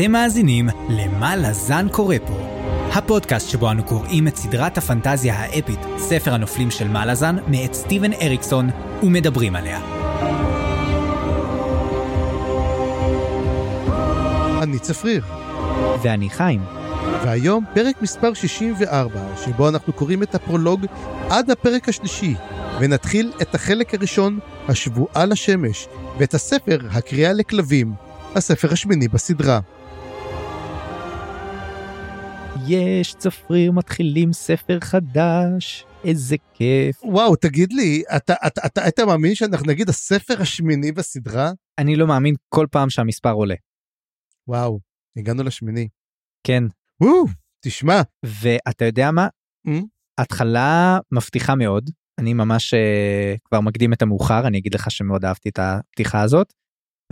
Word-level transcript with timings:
אתם 0.00 0.12
מאזינים 0.12 0.68
ל"מה 0.88 1.36
לזן 1.36 1.86
קורא 1.88 2.16
פה", 2.26 2.38
הפודקאסט 2.92 3.48
שבו 3.48 3.70
אנו 3.70 3.84
קוראים 3.84 4.28
את 4.28 4.36
סדרת 4.36 4.78
הפנטזיה 4.78 5.34
האפית, 5.34 5.78
ספר 5.98 6.34
הנופלים 6.34 6.70
של 6.70 6.88
מלאזן, 6.88 7.36
מאת 7.48 7.74
סטיבן 7.74 8.12
אריקסון, 8.12 8.70
ומדברים 9.02 9.56
עליה. 9.56 9.80
אני 14.62 14.78
צפריר, 14.78 15.24
ואני 16.02 16.30
חיים. 16.30 16.60
והיום 17.24 17.64
פרק 17.74 18.02
מספר 18.02 18.34
64, 18.34 19.20
שבו 19.44 19.68
אנחנו 19.68 19.92
קוראים 19.92 20.22
את 20.22 20.34
הפרולוג 20.34 20.86
עד 21.30 21.50
הפרק 21.50 21.88
השלישי, 21.88 22.34
ונתחיל 22.80 23.32
את 23.42 23.54
החלק 23.54 23.94
הראשון, 23.94 24.38
השבועה 24.68 25.26
לשמש, 25.26 25.88
ואת 26.18 26.34
הספר 26.34 26.78
הקריאה 26.90 27.32
לכלבים, 27.32 27.92
הספר 28.34 28.72
השמיני 28.72 29.08
בסדרה. 29.08 29.60
יש 32.70 33.14
צפריר 33.14 33.72
מתחילים 33.72 34.32
ספר 34.32 34.78
חדש, 34.80 35.84
איזה 36.04 36.36
כיף. 36.54 37.04
וואו, 37.04 37.36
תגיד 37.36 37.72
לי, 37.72 38.02
אתה, 38.16 38.34
אתה, 38.46 38.60
אתה, 38.66 38.88
אתה 38.88 39.06
מאמין 39.06 39.34
שאנחנו 39.34 39.66
נגיד 39.66 39.88
הספר 39.88 40.42
השמיני 40.42 40.92
בסדרה? 40.92 41.52
אני 41.78 41.96
לא 41.96 42.06
מאמין 42.06 42.34
כל 42.48 42.66
פעם 42.70 42.90
שהמספר 42.90 43.32
עולה. 43.32 43.54
וואו, 44.48 44.80
הגענו 45.16 45.42
לשמיני. 45.42 45.88
כן. 46.46 46.64
וואו, 47.00 47.24
תשמע. 47.64 48.02
ואתה 48.24 48.84
יודע 48.84 49.10
מה? 49.10 49.28
Mm? 49.68 49.84
התחלה 50.18 50.98
מבטיחה 51.12 51.54
מאוד. 51.54 51.90
אני 52.18 52.34
ממש 52.34 52.74
uh, 52.74 53.38
כבר 53.44 53.60
מקדים 53.60 53.92
את 53.92 54.02
המאוחר, 54.02 54.46
אני 54.46 54.58
אגיד 54.58 54.74
לך 54.74 54.90
שמאוד 54.90 55.24
אהבתי 55.24 55.48
את 55.48 55.58
הפתיחה 55.58 56.22
הזאת, 56.22 56.52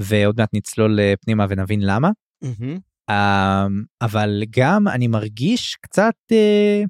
ועוד 0.01 0.35
מעט 0.39 0.51
נצלול 0.55 0.99
uh, 0.99 1.17
פנימה 1.25 1.47
ונבין 1.49 1.81
למה. 1.83 2.11
Mm-hmm. 2.45 2.88
Uh, 3.11 3.15
אבל 4.01 4.43
גם 4.51 4.89
אני 4.89 5.07
מרגיש 5.07 5.77
קצת 5.81 6.15
uh, 6.33 6.87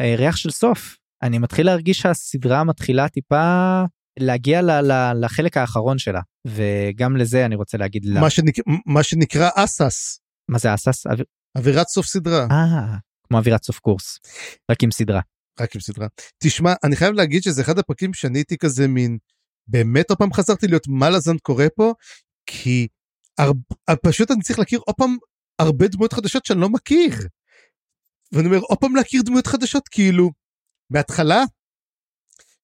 uh, 0.00 0.18
ריח 0.18 0.36
של 0.36 0.50
סוף. 0.50 0.96
אני 1.22 1.38
מתחיל 1.38 1.66
להרגיש 1.66 1.98
שהסדרה 1.98 2.64
מתחילה 2.64 3.08
טיפה 3.08 3.82
להגיע 4.18 4.62
ל- 4.62 4.70
ל- 4.92 5.24
לחלק 5.24 5.56
האחרון 5.56 5.98
שלה, 5.98 6.20
וגם 6.46 7.16
לזה 7.16 7.46
אני 7.46 7.54
רוצה 7.54 7.78
להגיד 7.78 8.04
למה. 8.04 8.20
מה, 8.20 8.30
שנק... 8.30 8.54
מה 8.86 9.02
שנקרא 9.02 9.50
אסס, 9.54 10.20
מה 10.50 10.58
זה 10.58 10.74
אסס? 10.74 11.06
אוויר- 11.06 11.24
אווירת 11.58 11.86
סוף 11.88 12.06
סדרה, 12.06 12.46
אה, 12.50 12.96
כמו 13.28 13.38
אווירת 13.38 13.64
סוף 13.64 13.78
קורס, 13.78 14.18
רק 14.70 14.82
עם 14.82 14.90
סדרה. 14.90 15.20
רק 15.60 15.74
עם 15.74 15.80
סדרה. 15.80 16.06
תשמע, 16.42 16.72
אני 16.84 16.96
חייב 16.96 17.14
להגיד 17.14 17.42
שזה 17.42 17.62
אחד 17.62 17.78
הפרקים 17.78 18.14
שאני 18.14 18.38
הייתי 18.38 18.58
כזה 18.58 18.88
מין, 18.88 19.18
באמת 19.68 20.10
עוד 20.10 20.18
פעם 20.18 20.32
חזרתי 20.32 20.66
להיות 20.66 20.88
מלאזן 20.88 21.38
קורא 21.42 21.64
פה, 21.76 21.92
כי 22.46 22.88
הר... 23.38 23.50
פשוט 24.02 24.30
אני 24.30 24.40
צריך 24.40 24.58
להכיר 24.58 24.80
עוד 24.86 24.96
פעם 24.96 25.16
הרבה 25.60 25.88
דמויות 25.88 26.12
חדשות 26.12 26.44
שאני 26.44 26.60
לא 26.60 26.68
מכיר. 26.68 27.12
ואני 28.32 28.46
אומר, 28.46 28.58
עוד 28.58 28.78
פעם 28.78 28.96
להכיר 28.96 29.22
דמויות 29.22 29.46
חדשות, 29.46 29.88
כאילו, 29.88 30.30
בהתחלה, 30.90 31.42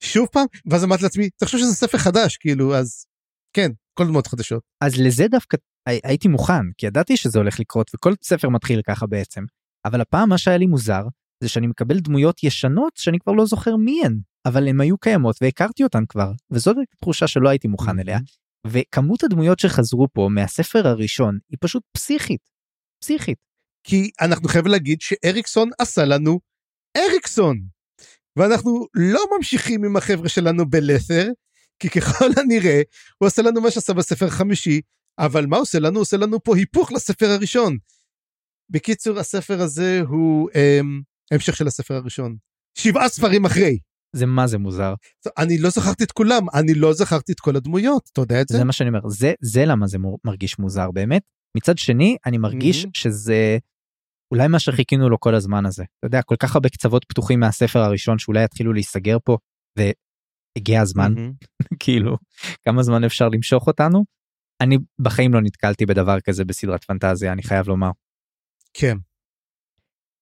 שוב 0.01 0.29
פעם, 0.33 0.47
ואז 0.71 0.85
אמרתי 0.85 1.03
לעצמי, 1.03 1.31
תחשוב 1.31 1.61
שזה 1.61 1.73
ספר 1.75 1.99
חדש, 1.99 2.37
כאילו, 2.37 2.77
אז 2.77 3.07
כן, 3.53 3.71
כל 3.95 4.07
דמויות 4.07 4.27
חדשות. 4.27 4.63
אז 4.81 5.01
לזה 5.01 5.29
דווקא 5.31 5.57
הי- 5.87 6.01
הייתי 6.05 6.29
מוכן, 6.29 6.63
כי 6.79 6.87
ידעתי 6.87 7.17
שזה 7.17 7.39
הולך 7.39 7.61
לקרות, 7.61 7.91
וכל 7.95 8.15
ספר 8.23 8.49
מתחיל 8.49 8.81
ככה 8.87 9.07
בעצם. 9.07 9.43
אבל 9.85 10.01
הפעם 10.01 10.29
מה 10.29 10.39
שהיה 10.39 10.57
לי 10.59 10.67
מוזר, 10.67 11.03
זה 11.43 11.49
שאני 11.49 11.67
מקבל 11.67 11.99
דמויות 12.01 12.43
ישנות 12.45 12.93
שאני 12.97 13.19
כבר 13.19 13.33
לא 13.33 13.47
זוכר 13.47 13.77
מי 13.77 14.01
הן, 14.05 14.19
אבל 14.47 14.69
הן 14.69 14.81
היו 14.81 14.99
קיימות 14.99 15.37
והכרתי 15.41 15.85
אותן 15.85 16.07
כבר, 16.09 16.33
וזאת 16.51 16.77
תחושה 17.01 17.27
שלא 17.27 17.49
הייתי 17.49 17.69
מוכן 17.69 17.99
אליה. 17.99 18.19
וכמות 18.67 19.25
הדמויות 19.25 19.59
שחזרו 19.59 20.07
פה 20.13 20.29
מהספר 20.31 20.87
הראשון 20.89 21.39
היא 21.51 21.59
פשוט 21.61 21.83
פסיכית. 21.93 22.56
פסיכית. 23.01 23.39
כי 23.85 24.11
אנחנו 24.21 24.49
חייבים 24.49 24.73
להגיד 24.73 25.01
שאריקסון 25.01 25.71
עשה 25.79 26.05
לנו 26.05 26.41
אריקסון. 26.97 27.61
ואנחנו 28.37 28.87
לא 28.95 29.21
ממשיכים 29.37 29.85
עם 29.85 29.97
החבר'ה 29.97 30.29
שלנו 30.29 30.71
בלת'ר, 30.71 31.29
כי 31.79 31.91
ככל 31.91 32.29
הנראה 32.37 32.83
הוא 33.19 33.27
עשה 33.27 33.43
לנו 33.43 33.61
מה 33.61 33.71
שעשה 33.71 33.93
בספר 33.93 34.27
החמישי, 34.27 34.81
אבל 35.19 35.47
מה 35.47 35.57
עושה 35.57 35.79
לנו? 35.79 35.99
עושה 35.99 36.17
לנו 36.17 36.43
פה 36.43 36.57
היפוך 36.57 36.93
לספר 36.93 37.27
הראשון. 37.27 37.77
בקיצור, 38.71 39.19
הספר 39.19 39.61
הזה 39.61 40.01
הוא 40.09 40.51
אמ, 40.55 41.01
המשך 41.31 41.57
של 41.57 41.67
הספר 41.67 41.95
הראשון. 41.95 42.37
שבעה 42.79 43.09
ספרים 43.09 43.45
אחרי. 43.45 43.79
זה 44.13 44.27
מה 44.27 44.47
זה 44.47 44.59
מוזר. 44.59 44.95
אני 45.39 45.59
לא 45.59 45.71
זכרתי 45.71 46.05
את 46.05 46.13
כולם, 46.13 46.51
אני 46.55 46.75
לא 46.75 46.93
זכרתי 46.93 47.33
את 47.33 47.41
כל 47.41 47.57
הדמויות, 47.57 48.09
אתה 48.13 48.21
יודע 48.21 48.41
את 48.41 48.49
זה? 48.49 48.59
זה 48.59 48.65
מה 48.65 48.73
שאני 48.73 48.89
אומר, 48.89 49.09
זה, 49.09 49.33
זה 49.41 49.65
למה 49.65 49.87
זה 49.87 49.99
מרגיש 50.25 50.59
מוזר 50.59 50.91
באמת. 50.91 51.23
מצד 51.57 51.79
שני, 51.79 52.17
אני 52.27 52.39
מרגיש 52.39 52.85
מהמם. 52.85 52.91
שזה 52.95 53.59
אולי 54.31 54.49
מה 54.49 54.59
שחיכינו 54.59 55.09
לו 55.09 55.21
כל 55.21 55.35
הזמן 55.35 55.67
הזה. 55.67 55.85
אתה 55.99 56.07
יודע, 56.07 56.23
כל 56.23 56.37
כך 56.37 56.55
הרבה 56.55 56.69
קצוות 56.69 57.05
פתוחים 57.09 57.41
מהספר 57.41 57.79
הראשון 57.79 58.19
שאולי 58.19 58.45
יתחילו 58.45 58.73
להיסגר 58.73 59.17
פה, 59.25 59.39
והגיע 59.79 60.81
הזמן, 60.81 61.15
מהמם. 61.15 61.33
כאילו, 61.83 62.17
כמה 62.65 62.83
זמן 62.83 63.05
אפשר 63.05 63.29
למשוך 63.29 63.67
אותנו? 63.67 64.05
אני 64.61 64.79
בחיים 64.99 65.35
לא 65.35 65.41
נתקלתי 65.41 65.87
בדבר 65.87 66.21
כזה 66.21 66.45
בסדרת 66.45 66.85
פנטזיה, 66.85 67.33
אני 67.33 67.43
חייב 67.43 67.69
לומר. 67.69 67.91
כן. 68.75 68.97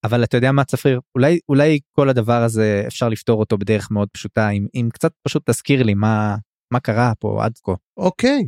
אבל 0.03 0.23
אתה 0.23 0.37
יודע 0.37 0.51
מה 0.51 0.65
צפריר, 0.65 0.99
אולי, 1.15 1.39
אולי 1.49 1.79
כל 1.91 2.09
הדבר 2.09 2.43
הזה 2.43 2.83
אפשר 2.87 3.09
לפתור 3.09 3.39
אותו 3.39 3.57
בדרך 3.57 3.91
מאוד 3.91 4.09
פשוטה, 4.11 4.49
אם, 4.49 4.67
אם 4.75 4.89
קצת 4.93 5.11
פשוט 5.23 5.49
תזכיר 5.49 5.83
לי 5.83 5.93
מה, 5.93 6.35
מה 6.73 6.79
קרה 6.79 7.13
פה 7.19 7.45
עד 7.45 7.53
כה. 7.63 7.71
אוקיי, 7.97 8.47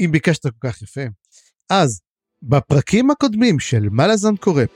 אם 0.00 0.12
ביקשת 0.12 0.42
כל 0.42 0.68
כך 0.68 0.82
יפה. 0.82 1.00
אז, 1.70 2.00
בפרקים 2.42 3.10
הקודמים 3.10 3.58
של 3.58 3.88
מלאזן 3.90 4.36
קורפ, 4.36 4.68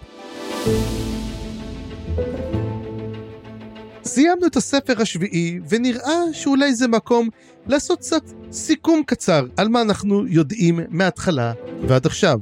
סיימנו 4.05 4.47
את 4.47 4.57
הספר 4.57 5.03
השביעי, 5.03 5.61
ונראה 5.69 6.19
שאולי 6.33 6.75
זה 6.75 6.89
מקום 6.89 7.29
לעשות 7.67 7.99
קצת 7.99 8.23
סיכום 8.53 9.03
קצר 9.07 9.47
על 9.57 9.69
מה 9.69 9.83
אנחנו 9.83 10.27
יודעים 10.27 10.81
מההתחלה 10.89 11.53
ועד 11.89 12.07
עכשיו. 12.07 12.41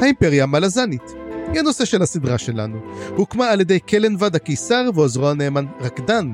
האימפריה 0.00 0.42
המלזנית 0.42 1.19
היא 1.52 1.60
הנושא 1.60 1.84
של 1.84 2.02
הסדרה 2.02 2.38
שלנו. 2.38 2.80
הוקמה 3.16 3.50
על 3.50 3.60
ידי 3.60 3.80
קלנבד 3.80 4.36
הקיסר 4.36 4.90
ועוזרו 4.94 5.28
הנאמן 5.28 5.64
רקדן. 5.80 6.30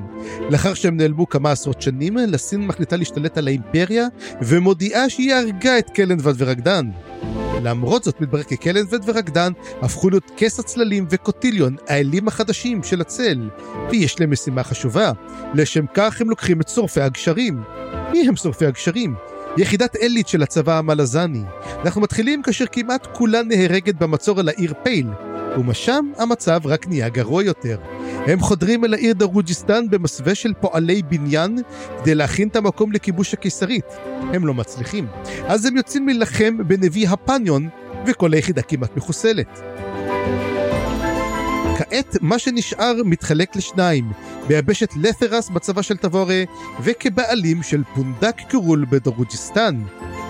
לאחר 0.51 0.75
שהם 0.75 0.97
נעלמו 0.97 1.29
כמה 1.29 1.51
עשרות 1.51 1.83
שנים, 1.83 2.17
לסין 2.17 2.67
מחליטה 2.67 2.97
להשתלט 2.97 3.39
על 3.39 3.47
האימפריה, 3.47 4.07
ומודיעה 4.43 5.11
שהיא 5.11 5.35
הרגה 5.35 5.79
את 5.79 5.91
קלנבד 5.91 6.33
ורקדן. 6.37 6.91
למרות 7.63 8.05
זאת 8.05 8.21
מתברר 8.21 8.43
כי 8.43 8.57
קלנבד 8.57 8.99
ורקדן 9.09 9.53
הפכו 9.83 10.11
להיות 10.11 10.31
כס 10.37 10.61
הצללים 10.61 11.07
וקוטיליון, 11.11 11.77
האלים 11.89 12.29
החדשים 12.29 12.83
של 12.83 13.01
הצל, 13.01 13.49
ויש 13.91 14.21
להם 14.21 14.31
משימה 14.31 14.63
חשובה. 14.63 15.13
לשם 15.55 15.85
כך 15.95 16.21
הם 16.21 16.31
לוקחים 16.31 16.61
את 16.61 16.69
שורפי 16.69 17.01
הגשרים. 17.01 17.63
מי 18.13 18.29
הם 18.29 18.37
שורפי 18.37 18.67
הגשרים? 18.67 19.15
יחידת 19.59 19.95
עילית 19.95 20.29
של 20.29 20.43
הצבא 20.43 20.79
המלזני. 20.79 21.43
אנחנו 21.85 22.01
מתחילים 22.01 22.43
כאשר 22.43 22.65
כמעט 22.73 23.07
כולה 23.13 23.43
נהרגת 23.43 23.95
במצור 23.95 24.41
על 24.41 24.49
העיר 24.49 24.75
פייל, 24.83 25.07
ומשם 25.59 26.11
המצב 26.19 26.61
רק 26.65 26.89
נהיה 26.89 27.09
גרוע 27.09 27.43
יותר. 27.43 27.79
הם 28.27 28.41
חודרים 28.41 28.85
אל 28.85 28.95
העיר 28.95 29.15
דרוג'יסטן 29.15 29.91
במסווה 29.91 30.35
של 30.35 30.53
פועלי 30.61 31.03
בניין 31.03 31.59
כדי 32.01 32.15
להכין 32.15 32.49
את 32.49 32.57
המקום 32.57 32.93
לכיבוש 32.93 33.35
הקיסרית. 33.35 33.85
הם 34.33 34.47
לא 34.47 34.55
מצליחים. 34.55 35.07
אז 35.47 35.67
הם 35.67 35.77
יוצאים 35.77 36.09
להילחם 36.09 36.59
בנביא 36.67 37.09
הפניון, 37.09 37.69
וכל 38.07 38.33
היחידה 38.33 38.63
כמעט 38.63 38.97
מחוסלת. 38.97 39.61
כעת 41.79 42.17
מה 42.21 42.39
שנשאר 42.39 42.95
מתחלק 43.05 43.57
לשניים, 43.57 44.13
ביבשת 44.49 44.91
לת'רס 44.97 45.49
בצבא 45.49 45.83
של 45.83 45.97
תבורה, 45.97 46.43
וכבעלים 46.81 47.63
של 47.63 47.83
פונדק 47.95 48.37
קרול 48.49 48.87
בדרוג'יסטן. 48.91 49.83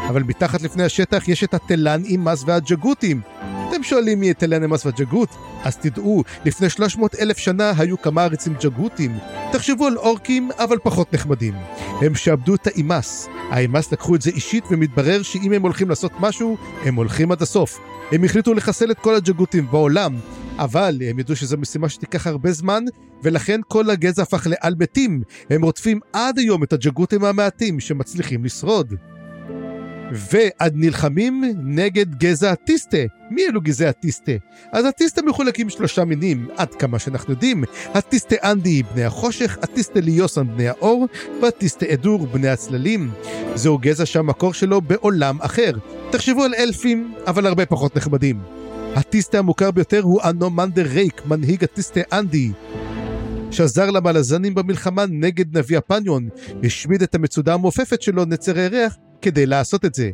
אבל 0.08 0.22
מתחת 0.22 0.62
לפני 0.62 0.84
השטח 0.84 1.28
יש 1.28 1.44
את 1.44 1.54
התלן 1.54 2.04
אימאס 2.04 2.43
והג'גותים. 2.46 3.20
אתם 3.69 3.82
שואלים 3.82 4.20
מי 4.20 4.34
תלן 4.34 4.62
אימאס 4.62 4.87
והג'גות? 4.87 5.28
אז 5.64 5.76
תדעו, 5.76 6.25
לפני 6.44 6.70
300 6.70 7.14
אלף 7.14 7.38
שנה 7.38 7.72
היו 7.78 8.02
כמה 8.02 8.22
עריצים 8.22 8.54
ג'גותים. 8.60 9.19
תחשבו 9.52 9.87
על 9.87 9.96
אורקים, 9.96 10.50
אבל 10.58 10.78
פחות 10.82 11.12
נחמדים. 11.12 11.54
הם 12.02 12.14
שעבדו 12.14 12.54
את 12.54 12.66
האימאס. 12.66 13.28
האימאס 13.50 13.92
לקחו 13.92 14.14
את 14.14 14.22
זה 14.22 14.31
אישית, 14.31 14.64
ומתברר 14.70 15.22
שאם 15.22 15.52
הם 15.52 15.62
הולכים 15.62 15.88
לעשות 15.88 16.12
משהו, 16.20 16.56
הם 16.84 16.94
הולכים 16.94 17.32
עד 17.32 17.42
הסוף. 17.42 17.81
הם 18.12 18.25
החליטו 18.25 18.54
לחסל 18.54 18.90
את 18.90 18.99
כל 18.99 19.14
הג'גותים 19.14 19.66
בעולם, 19.70 20.14
אבל 20.58 20.99
הם 21.11 21.19
ידעו 21.19 21.37
שזו 21.37 21.58
משימה 21.58 21.88
שתיקח 21.88 22.26
הרבה 22.26 22.53
זמן, 22.53 22.85
ולכן 23.23 23.61
כל 23.69 23.91
הגזע 23.91 24.23
הפך 24.23 24.47
לעל 24.47 24.75
מתים. 24.79 25.23
הם 25.50 25.64
רודפים 25.64 26.00
עד 26.12 26.38
היום 26.38 26.62
את 26.62 26.73
הג'גותים 26.73 27.25
המעטים 27.25 27.81
שמצליחים 27.81 28.44
לשרוד. 28.44 28.94
ועד 30.12 30.73
נלחמים 30.76 31.44
נגד 31.64 32.14
גזע 32.14 32.50
הטיסטה, 32.50 32.97
מי 33.31 33.47
אלו 33.47 33.61
גזעי 33.61 33.88
הטיסטה? 33.88 34.32
אז 34.73 34.85
הטיסטה 34.85 35.23
מחולקים 35.23 35.70
שלושה 35.70 36.05
מינים, 36.05 36.49
עד 36.56 36.75
כמה 36.75 36.99
שאנחנו 36.99 37.32
יודעים. 37.32 37.64
הטיסטה 37.94 38.37
אנדי, 38.44 38.82
בני 38.82 39.05
החושך, 39.05 39.59
הטיסטה 39.62 40.00
ליוסן, 40.00 40.47
בני 40.47 40.69
האור, 40.69 41.06
והטיסטה 41.43 41.87
אדור, 41.93 42.26
בני 42.26 42.49
הצללים. 42.49 43.11
זהו 43.55 43.79
גזע 43.79 44.06
שהמקור 44.06 44.55
שלו 44.55 44.81
בעולם 44.81 45.38
אחר. 45.41 45.73
תחשבו 46.11 46.44
על 46.44 46.55
אלפים, 46.59 47.14
אבל 47.26 47.47
הרבה 47.47 47.67
פחות 47.67 47.97
נחמדים. 47.97 48.41
הטיסטה 48.96 49.38
המוכר 49.38 49.70
ביותר 49.70 50.00
הוא 50.02 50.20
אנומנדר 50.22 50.87
רייק, 50.87 51.22
מנהיג 51.26 51.64
הטיסטה 51.64 52.00
אנדי. 52.12 52.50
שעזר 53.50 53.90
למלזנים 53.90 54.54
במלחמה 54.54 55.04
נגד 55.06 55.58
נביא 55.58 55.78
הפניון, 55.78 56.28
השמיד 56.64 57.02
את 57.02 57.14
המצודה 57.14 57.54
המעופפת 57.54 58.02
שלו, 58.02 58.25
נצר 58.25 58.58
הירח, 58.58 58.96
כדי 59.22 59.46
לעשות 59.46 59.84
את 59.84 59.94
זה. 59.94 60.10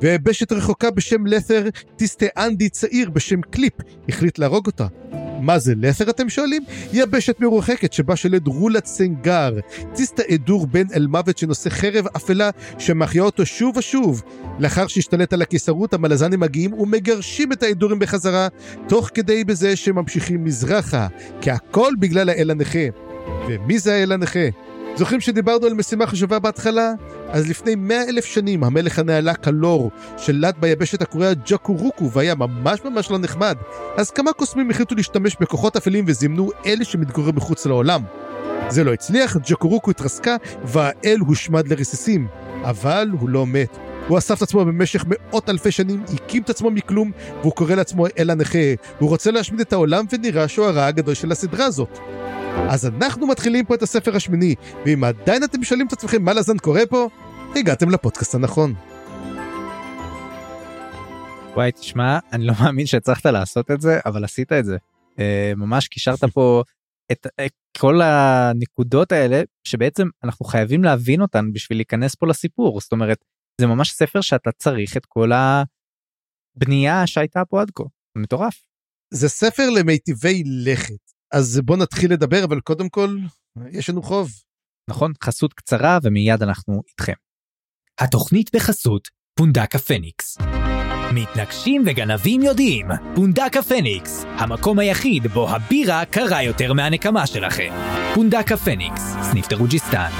ויבשת 0.00 0.52
רחוקה 0.52 0.90
בשם 0.90 1.26
לת'ר, 1.26 1.68
טיסטה 1.96 2.26
אנדי 2.36 2.68
צעיר 2.68 3.10
בשם 3.10 3.40
קליפ, 3.40 3.72
החליט 4.08 4.38
להרוג 4.38 4.66
אותה. 4.66 4.86
מה 5.42 5.58
זה 5.58 5.74
לת'ר 5.76 6.10
אתם 6.10 6.28
שואלים? 6.28 6.64
יבשת 6.92 7.40
מרוחקת 7.40 7.92
שבה 7.92 8.16
שולט 8.16 8.46
רולת 8.46 8.86
סנגר, 8.86 9.54
טיסטה 9.94 10.22
אדור 10.34 10.66
בן 10.66 10.86
אל 10.94 11.06
מוות 11.06 11.38
שנושא 11.38 11.70
חרב 11.70 12.06
אפלה 12.16 12.50
שמחיה 12.78 13.22
אותו 13.22 13.46
שוב 13.46 13.76
ושוב. 13.76 14.22
לאחר 14.58 14.86
שהשתלט 14.86 15.32
על 15.32 15.42
הקיסרות 15.42 15.94
המלזנים 15.94 16.40
מגיעים 16.40 16.72
ומגרשים 16.72 17.52
את 17.52 17.62
האדורים 17.62 17.98
בחזרה, 17.98 18.48
תוך 18.88 19.10
כדי 19.14 19.44
בזה 19.44 19.76
שממשיכים 19.76 20.44
מזרחה, 20.44 21.06
כי 21.40 21.50
הכל 21.50 21.92
בגלל 21.98 22.28
האל 22.28 22.50
הנכה. 22.50 22.86
ומי 23.48 23.78
זה 23.78 23.94
האל 23.94 24.12
הנכה? 24.12 24.48
זוכרים 24.96 25.20
שדיברנו 25.20 25.66
על 25.66 25.74
משימה 25.74 26.06
חשובה 26.06 26.38
בהתחלה? 26.38 26.92
אז 27.32 27.48
לפני 27.48 27.74
מאה 27.74 28.02
אלף 28.08 28.24
שנים 28.24 28.64
המלך 28.64 28.98
הנעלה 28.98 29.34
קלור 29.34 29.90
שלט 30.16 30.54
ביבשת 30.58 31.02
הקוריאה 31.02 31.34
ג'קורוקו 31.34 32.10
והיה 32.10 32.34
ממש 32.34 32.80
ממש 32.84 33.10
לא 33.10 33.18
נחמד. 33.18 33.56
אז 33.96 34.10
כמה 34.10 34.32
קוסמים 34.32 34.70
החליטו 34.70 34.94
להשתמש 34.94 35.36
בכוחות 35.40 35.76
אפלים 35.76 36.04
וזימנו 36.08 36.50
אלה 36.66 36.84
שמתגוררים 36.84 37.36
מחוץ 37.36 37.66
לעולם. 37.66 38.02
זה 38.68 38.84
לא 38.84 38.92
הצליח, 38.92 39.36
ג'קורוקו 39.36 39.90
התרסקה 39.90 40.36
והאל 40.64 41.18
הושמד 41.26 41.68
לרסיסים. 41.68 42.26
אבל 42.62 43.08
הוא 43.20 43.28
לא 43.28 43.46
מת. 43.46 43.76
הוא 44.08 44.18
אסף 44.18 44.36
את 44.36 44.42
עצמו 44.42 44.64
במשך 44.64 45.04
מאות 45.06 45.48
אלפי 45.48 45.70
שנים, 45.70 46.02
הקים 46.14 46.42
את 46.42 46.50
עצמו 46.50 46.70
מכלום, 46.70 47.10
והוא 47.40 47.52
קורא 47.52 47.74
לעצמו 47.74 48.06
אל 48.18 48.30
הנכה. 48.30 48.58
הוא 48.98 49.08
רוצה 49.08 49.30
להשמיד 49.30 49.60
את 49.60 49.72
העולם 49.72 50.04
ונראה 50.12 50.48
שהוא 50.48 50.66
הרע 50.66 50.86
הגדול 50.86 51.14
של 51.14 51.32
הסדרה 51.32 51.64
הזאת. 51.64 51.98
אז 52.56 52.86
אנחנו 52.86 53.26
מתחילים 53.26 53.64
פה 53.64 53.74
את 53.74 53.82
הספר 53.82 54.16
השמיני, 54.16 54.54
ואם 54.86 55.04
עדיין 55.04 55.44
אתם 55.44 55.64
שואלים 55.64 55.86
את 55.86 55.92
עצמכם 55.92 56.22
מה 56.22 56.32
לזן 56.32 56.58
קורה 56.58 56.86
פה, 56.90 57.08
הגעתם 57.56 57.90
לפודקאסט 57.90 58.34
הנכון. 58.34 58.74
וואי, 61.54 61.72
תשמע, 61.72 62.18
אני 62.32 62.46
לא 62.46 62.52
מאמין 62.60 62.86
שהצלחת 62.86 63.26
לעשות 63.26 63.70
את 63.70 63.80
זה, 63.80 63.98
אבל 64.06 64.24
עשית 64.24 64.52
את 64.52 64.64
זה. 64.64 64.76
אה, 65.18 65.52
ממש 65.56 65.88
קישרת 65.88 66.24
פה 66.24 66.62
את, 67.12 67.26
את 67.46 67.52
כל 67.78 68.00
הנקודות 68.02 69.12
האלה, 69.12 69.42
שבעצם 69.64 70.08
אנחנו 70.24 70.46
חייבים 70.46 70.84
להבין 70.84 71.20
אותן 71.20 71.52
בשביל 71.52 71.78
להיכנס 71.78 72.14
פה 72.14 72.26
לסיפור. 72.26 72.80
זאת 72.80 72.92
אומרת, 72.92 73.24
זה 73.60 73.66
ממש 73.66 73.92
ספר 73.92 74.20
שאתה 74.20 74.52
צריך 74.52 74.96
את 74.96 75.06
כל 75.06 75.30
הבנייה 76.56 77.06
שהייתה 77.06 77.44
פה 77.44 77.60
עד 77.60 77.70
כה. 77.74 77.84
מטורף. 78.16 78.62
זה 79.14 79.28
ספר 79.28 79.70
למיטיבי 79.70 80.42
לכת. 80.46 81.01
אז 81.32 81.60
בוא 81.64 81.76
נתחיל 81.76 82.12
לדבר, 82.12 82.44
אבל 82.44 82.60
קודם 82.60 82.88
כל, 82.88 83.18
יש 83.70 83.90
לנו 83.90 84.02
חוב. 84.02 84.30
נכון, 84.90 85.12
חסות 85.24 85.54
קצרה 85.54 85.98
ומיד 86.02 86.42
אנחנו 86.42 86.82
איתכם. 86.88 87.12
התוכנית 88.00 88.50
בחסות 88.54 89.08
פונדק 89.34 89.74
הפניקס. 89.74 90.38
מתנגשים 91.14 91.84
וגנבים 91.86 92.42
יודעים, 92.42 92.86
פונדק 93.14 93.56
הפניקס, 93.56 94.24
המקום 94.24 94.78
היחיד 94.78 95.26
בו 95.26 95.48
הבירה 95.48 96.04
קרה 96.04 96.42
יותר 96.42 96.72
מהנקמה 96.72 97.26
שלכם. 97.26 97.72
פונדק 98.14 98.52
הפניקס, 98.52 99.02
סניף 99.30 99.46
תרוג'יסטן. 99.46 100.10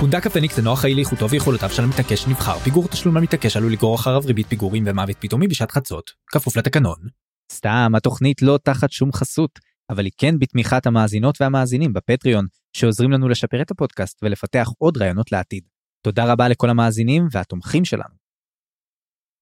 פונדק 0.00 0.26
הפניקס 0.26 0.58
אינו 0.58 0.72
אחראי 0.72 0.94
לאיכותו 0.94 1.30
ויכולותיו 1.30 1.70
של 1.70 1.84
המתעקש 1.84 2.22
שנבחר. 2.22 2.58
פיגור 2.58 2.88
תשלום 2.88 3.16
למתעקש 3.16 3.56
עלול 3.56 3.72
לגרור 3.72 3.94
אחריו 3.94 4.22
ריבית 4.24 4.46
פיגורים 4.46 4.84
ומוות 4.86 5.16
פתאומי 5.20 5.48
בשעת 5.48 5.70
חצות, 5.70 6.10
כפוף 6.26 6.56
לתקנון. 6.56 7.21
סתם, 7.52 7.92
התוכנית 7.96 8.42
לא 8.42 8.58
תחת 8.64 8.90
שום 8.90 9.12
חסות, 9.12 9.58
אבל 9.90 10.04
היא 10.04 10.12
כן 10.18 10.38
בתמיכת 10.38 10.86
המאזינות 10.86 11.40
והמאזינים 11.40 11.92
בפטריון, 11.92 12.46
שעוזרים 12.76 13.10
לנו 13.10 13.28
לשפר 13.28 13.62
את 13.62 13.70
הפודקאסט 13.70 14.18
ולפתח 14.22 14.68
עוד 14.78 14.96
רעיונות 14.96 15.32
לעתיד. 15.32 15.64
תודה 16.06 16.32
רבה 16.32 16.48
לכל 16.48 16.70
המאזינים 16.70 17.28
והתומכים 17.32 17.84
שלנו. 17.84 18.14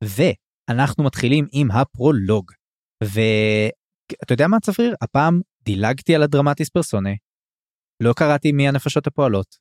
ואנחנו 0.05 1.05
מתחילים 1.05 1.47
עם 1.53 1.71
הפרולוג. 1.71 2.51
ואתה 3.05 4.33
יודע 4.33 4.47
מה 4.47 4.61
צפריר? 4.61 4.95
הפעם 5.03 5.41
דילגתי 5.63 6.15
על 6.15 6.23
הדרמטיס 6.23 6.69
פרסונה, 6.69 7.11
לא 8.03 8.13
קראתי 8.17 8.53
מי 8.53 8.69
הנפשות 8.69 9.07
הפועלות, 9.07 9.57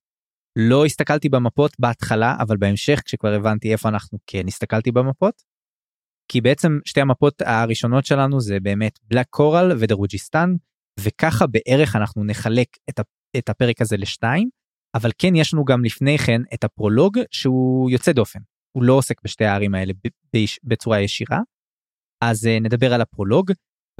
לא 0.55 0.85
הסתכלתי 0.85 1.29
במפות 1.29 1.71
בהתחלה, 1.79 2.35
אבל 2.39 2.57
בהמשך 2.57 3.01
כשכבר 3.05 3.33
הבנתי 3.33 3.71
איפה 3.71 3.89
אנחנו 3.89 4.17
כן 4.27 4.47
הסתכלתי 4.47 4.91
במפות, 4.91 5.41
כי 6.31 6.41
בעצם 6.41 6.79
שתי 6.85 7.01
המפות 7.01 7.41
הראשונות 7.41 8.05
שלנו 8.05 8.41
זה 8.41 8.59
באמת 8.59 8.99
בלק 9.03 9.25
קורל 9.29 9.71
ודרוג'יסטן, 9.79 10.55
וככה 10.99 11.45
בערך 11.47 11.95
אנחנו 11.95 12.23
נחלק 12.23 12.67
את, 12.89 12.99
את 13.37 13.49
הפרק 13.49 13.81
הזה 13.81 13.97
לשתיים, 13.97 14.49
אבל 14.95 15.11
כן 15.17 15.35
יש 15.35 15.53
לנו 15.53 15.65
גם 15.65 15.85
לפני 15.85 16.17
כן 16.17 16.41
את 16.53 16.63
הפרולוג 16.63 17.17
שהוא 17.31 17.89
יוצא 17.91 18.11
דופן, 18.11 18.39
הוא 18.77 18.83
לא 18.83 18.93
עוסק 18.93 19.21
בשתי 19.23 19.45
הערים 19.45 19.75
האלה 19.75 19.93
בצורה 20.63 21.01
ישירה. 21.01 21.39
אז 22.23 22.47
אה, 22.47 22.59
נדבר 22.59 22.93
על 22.93 23.01
הפרולוג, 23.01 23.51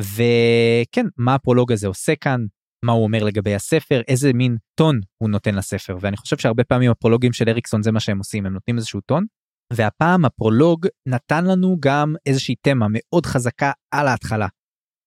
וכן, 0.02 1.06
מה 1.18 1.36
הפרולוג 1.36 1.72
הזה 1.72 1.88
עושה 1.88 2.16
כאן, 2.16 2.46
מה 2.86 2.92
הוא 2.92 3.04
אומר 3.04 3.24
לגבי 3.24 3.56
הספר, 3.56 4.02
איזה 4.08 4.34
מין 4.34 4.58
טון 4.76 5.00
הוא 5.18 5.30
נותן 5.30 5.56
לספר, 5.56 5.98
ואני 6.02 6.18
חושב 6.18 6.38
שהרבה 6.38 6.64
פעמים 6.64 6.92
הפרולוגים 6.92 7.34
של 7.34 7.50
אריקסון 7.50 7.84
זה 7.84 7.92
מה 7.92 8.00
שהם 8.00 8.18
עושים, 8.18 8.46
הם 8.46 8.54
נותנים 8.54 8.78
איזשהו 8.78 9.02
טון, 9.02 9.26
והפעם 9.74 10.26
הפרולוג 10.26 10.88
נתן 11.06 11.46
לנו 11.46 11.78
גם 11.80 12.16
איזושהי 12.26 12.56
תמה 12.62 12.86
מאוד 12.90 13.26
חזקה 13.26 13.72
על 13.92 14.08
ההתחלה. 14.08 14.48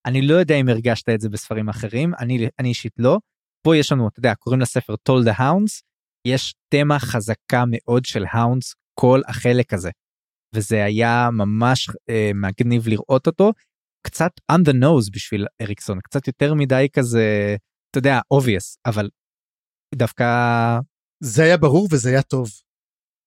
אני 0.06 0.22
לא 0.22 0.34
יודע 0.34 0.54
אם 0.54 0.68
הרגשת 0.68 1.08
את 1.08 1.20
זה 1.20 1.28
בספרים 1.28 1.68
אחרים, 1.68 2.14
אני, 2.18 2.48
אני 2.58 2.68
אישית 2.68 2.92
לא. 2.98 3.18
פה 3.66 3.76
יש 3.76 3.92
לנו, 3.92 4.08
אתה 4.08 4.18
יודע, 4.18 4.34
קוראים 4.34 4.60
לספר 4.60 4.94
Told 4.94 5.28
the 5.28 5.38
Hounds, 5.38 5.82
יש 6.28 6.54
תמה 6.68 6.98
חזקה 6.98 7.64
מאוד 7.66 8.04
של 8.04 8.24
האונדס 8.32 8.74
כל 9.00 9.20
החלק 9.28 9.72
הזה. 9.72 9.90
וזה 10.54 10.84
היה 10.84 11.28
ממש 11.32 11.90
אה, 12.10 12.30
מגניב 12.34 12.88
לראות 12.88 13.26
אותו, 13.26 13.52
קצת 14.06 14.30
on 14.52 14.60
the 14.68 14.72
nose 14.72 15.10
בשביל 15.12 15.46
אריקסון, 15.62 16.00
קצת 16.00 16.26
יותר 16.26 16.54
מדי 16.54 16.86
כזה, 16.92 17.56
אתה 17.90 17.98
יודע, 17.98 18.20
obvious, 18.34 18.76
אבל 18.86 19.10
דווקא... 19.94 20.24
זה 21.24 21.42
היה 21.42 21.56
ברור 21.56 21.88
וזה 21.92 22.10
היה 22.10 22.22
טוב. 22.22 22.48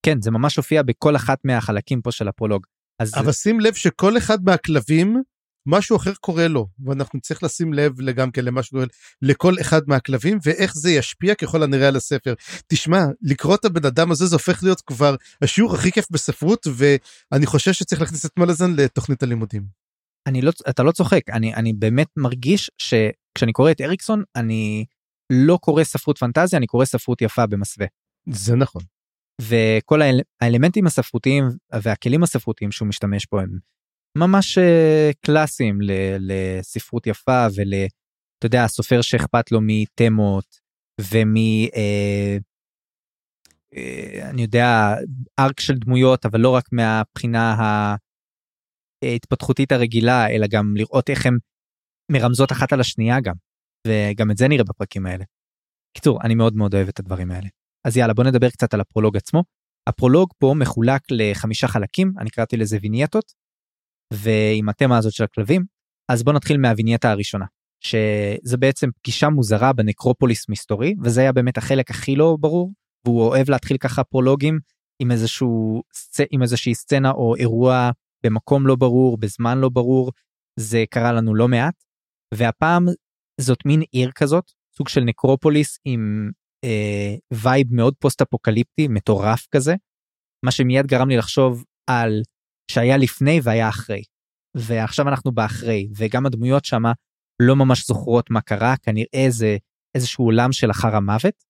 כן, 0.05 0.21
זה 0.21 0.31
ממש 0.31 0.57
הופיע 0.57 0.83
בכל 0.83 1.15
אחת 1.15 1.39
מהחלקים 1.43 2.01
פה 2.01 2.11
של 2.11 2.27
הפרולוג. 2.27 2.65
אז... 2.99 3.11
אבל 3.15 3.31
שים 3.31 3.59
לב 3.59 3.73
שכל 3.73 4.17
אחד 4.17 4.37
מהכלבים, 4.43 5.23
משהו 5.67 5.97
אחר 5.97 6.13
קורה 6.13 6.47
לו, 6.47 6.67
ואנחנו 6.85 7.21
צריך 7.21 7.43
לשים 7.43 7.73
לב 7.73 8.11
גם 8.11 8.31
כן 8.31 8.45
למה 8.45 8.63
שקורה 8.63 8.85
לכל 9.21 9.53
אחד 9.61 9.81
מהכלבים, 9.87 10.37
ואיך 10.43 10.75
זה 10.75 10.91
ישפיע 10.91 11.35
ככל 11.35 11.63
הנראה 11.63 11.87
על 11.87 11.95
הספר. 11.95 12.33
תשמע, 12.67 13.05
לקרוא 13.21 13.55
את 13.55 13.65
הבן 13.65 13.85
אדם 13.85 14.11
הזה 14.11 14.25
זה 14.25 14.35
הופך 14.35 14.63
להיות 14.63 14.81
כבר 14.81 15.15
השיעור 15.41 15.75
הכי 15.75 15.91
כיף 15.91 16.05
בספרות, 16.11 16.67
ואני 16.75 17.45
חושב 17.45 17.73
שצריך 17.73 18.01
להכניס 18.01 18.25
את 18.25 18.31
מלאזן 18.39 18.73
לתוכנית 18.77 19.23
הלימודים. 19.23 19.63
אני 20.27 20.41
לא, 20.41 20.51
אתה 20.69 20.83
לא 20.83 20.91
צוחק, 20.91 21.21
אני, 21.29 21.53
אני 21.55 21.73
באמת 21.73 22.07
מרגיש 22.17 22.71
שכשאני 22.77 23.51
קורא 23.53 23.71
את 23.71 23.81
אריקסון, 23.81 24.23
אני 24.35 24.85
לא 25.29 25.57
קורא 25.61 25.83
ספרות 25.83 26.17
פנטזיה, 26.17 26.57
אני 26.57 26.67
קורא 26.67 26.85
ספרות 26.85 27.21
יפה 27.21 27.45
במסווה. 27.45 27.87
זה 28.29 28.55
נכון. 28.55 28.81
וכל 29.41 30.01
האל, 30.01 30.19
האלמנטים 30.41 30.85
הספרותיים 30.85 31.43
והכלים 31.83 32.23
הספרותיים 32.23 32.71
שהוא 32.71 32.87
משתמש 32.87 33.27
בו 33.31 33.39
הם 33.39 33.49
ממש 34.17 34.57
אה, 34.57 35.09
קלאסיים 35.25 35.77
לספרות 36.19 37.07
יפה 37.07 37.47
ול... 37.55 37.73
אתה 38.39 38.45
יודע, 38.45 38.63
הסופר 38.63 39.01
שאכפת 39.01 39.51
לו 39.51 39.59
מתמות 39.61 40.45
ומ... 41.01 41.35
אה, 41.75 42.37
אה, 43.75 44.29
אני 44.29 44.41
יודע, 44.41 44.95
ארק 45.39 45.59
של 45.59 45.73
דמויות, 45.73 46.25
אבל 46.25 46.39
לא 46.39 46.49
רק 46.49 46.65
מהבחינה 46.71 47.55
ההתפתחותית 49.03 49.71
הרגילה, 49.71 50.29
אלא 50.29 50.47
גם 50.49 50.73
לראות 50.77 51.09
איך 51.09 51.25
הן 51.25 51.37
מרמזות 52.11 52.51
אחת 52.51 52.73
על 52.73 52.79
השנייה 52.79 53.21
גם. 53.21 53.35
וגם 53.87 54.31
את 54.31 54.37
זה 54.37 54.47
נראה 54.47 54.63
בפרקים 54.63 55.05
האלה. 55.05 55.23
קיצור, 55.97 56.21
אני 56.23 56.35
מאוד 56.35 56.55
מאוד 56.55 56.75
אוהב 56.75 56.87
את 56.87 56.99
הדברים 56.99 57.31
האלה. 57.31 57.47
אז 57.85 57.97
יאללה 57.97 58.13
בוא 58.13 58.23
נדבר 58.23 58.49
קצת 58.49 58.73
על 58.73 58.81
הפרולוג 58.81 59.17
עצמו. 59.17 59.43
הפרולוג 59.89 60.29
פה 60.39 60.53
מחולק 60.57 61.01
לחמישה 61.11 61.67
חלקים, 61.67 62.13
אני 62.19 62.29
קראתי 62.29 62.57
לזה 62.57 62.77
וינייטות, 62.81 63.33
ועם 64.13 64.69
התמה 64.69 64.97
הזאת 64.97 65.13
של 65.13 65.23
הכלבים, 65.23 65.65
אז 66.11 66.23
בוא 66.23 66.33
נתחיל 66.33 66.57
מהווינייטה 66.57 67.11
הראשונה, 67.11 67.45
שזה 67.83 68.57
בעצם 68.59 68.89
פגישה 69.01 69.29
מוזרה 69.29 69.73
בנקרופוליס 69.73 70.49
מסתורי, 70.49 70.95
וזה 71.03 71.21
היה 71.21 71.31
באמת 71.31 71.57
החלק 71.57 71.91
הכי 71.91 72.15
לא 72.15 72.37
ברור, 72.39 72.73
והוא 73.05 73.21
אוהב 73.21 73.49
להתחיל 73.49 73.77
ככה 73.77 74.03
פרולוגים 74.03 74.59
עם 75.01 75.11
איזשהו, 75.11 75.81
עם 76.31 76.41
איזושהי 76.41 76.75
סצנה 76.75 77.11
או 77.11 77.35
אירוע 77.35 77.89
במקום 78.25 78.67
לא 78.67 78.75
ברור, 78.75 79.17
בזמן 79.17 79.57
לא 79.57 79.69
ברור, 79.69 80.11
זה 80.59 80.83
קרה 80.89 81.13
לנו 81.13 81.35
לא 81.35 81.47
מעט, 81.47 81.83
והפעם 82.33 82.85
זאת 83.41 83.65
מין 83.65 83.81
עיר 83.91 84.11
כזאת, 84.15 84.51
סוג 84.77 84.87
של 84.87 85.01
נקרופוליס 85.01 85.79
עם 85.85 86.31
אה, 86.65 87.15
vibe 87.33 87.67
מאוד 87.71 87.93
פוסט 87.99 88.21
אפוקליפטי, 88.21 88.87
מטורף 88.87 89.47
כזה, 89.51 89.75
מה 90.45 90.51
שמיד 90.51 90.85
גרם 90.85 91.09
לי 91.09 91.17
לחשוב 91.17 91.63
על 91.89 92.21
שהיה 92.71 92.97
לפני 92.97 93.39
והיה 93.43 93.69
אחרי. 93.69 94.03
ועכשיו 94.57 95.09
אנחנו 95.09 95.31
באחרי, 95.31 95.87
וגם 95.97 96.25
הדמויות 96.25 96.65
שמה 96.65 96.91
לא 97.41 97.55
ממש 97.55 97.87
זוכרות 97.87 98.29
מה 98.29 98.41
קרה, 98.41 98.75
כנראה 98.77 99.25
זה 99.29 99.57
איזשהו 99.95 100.25
עולם 100.25 100.51
של 100.51 100.71
אחר 100.71 100.95
המוות. 100.95 101.43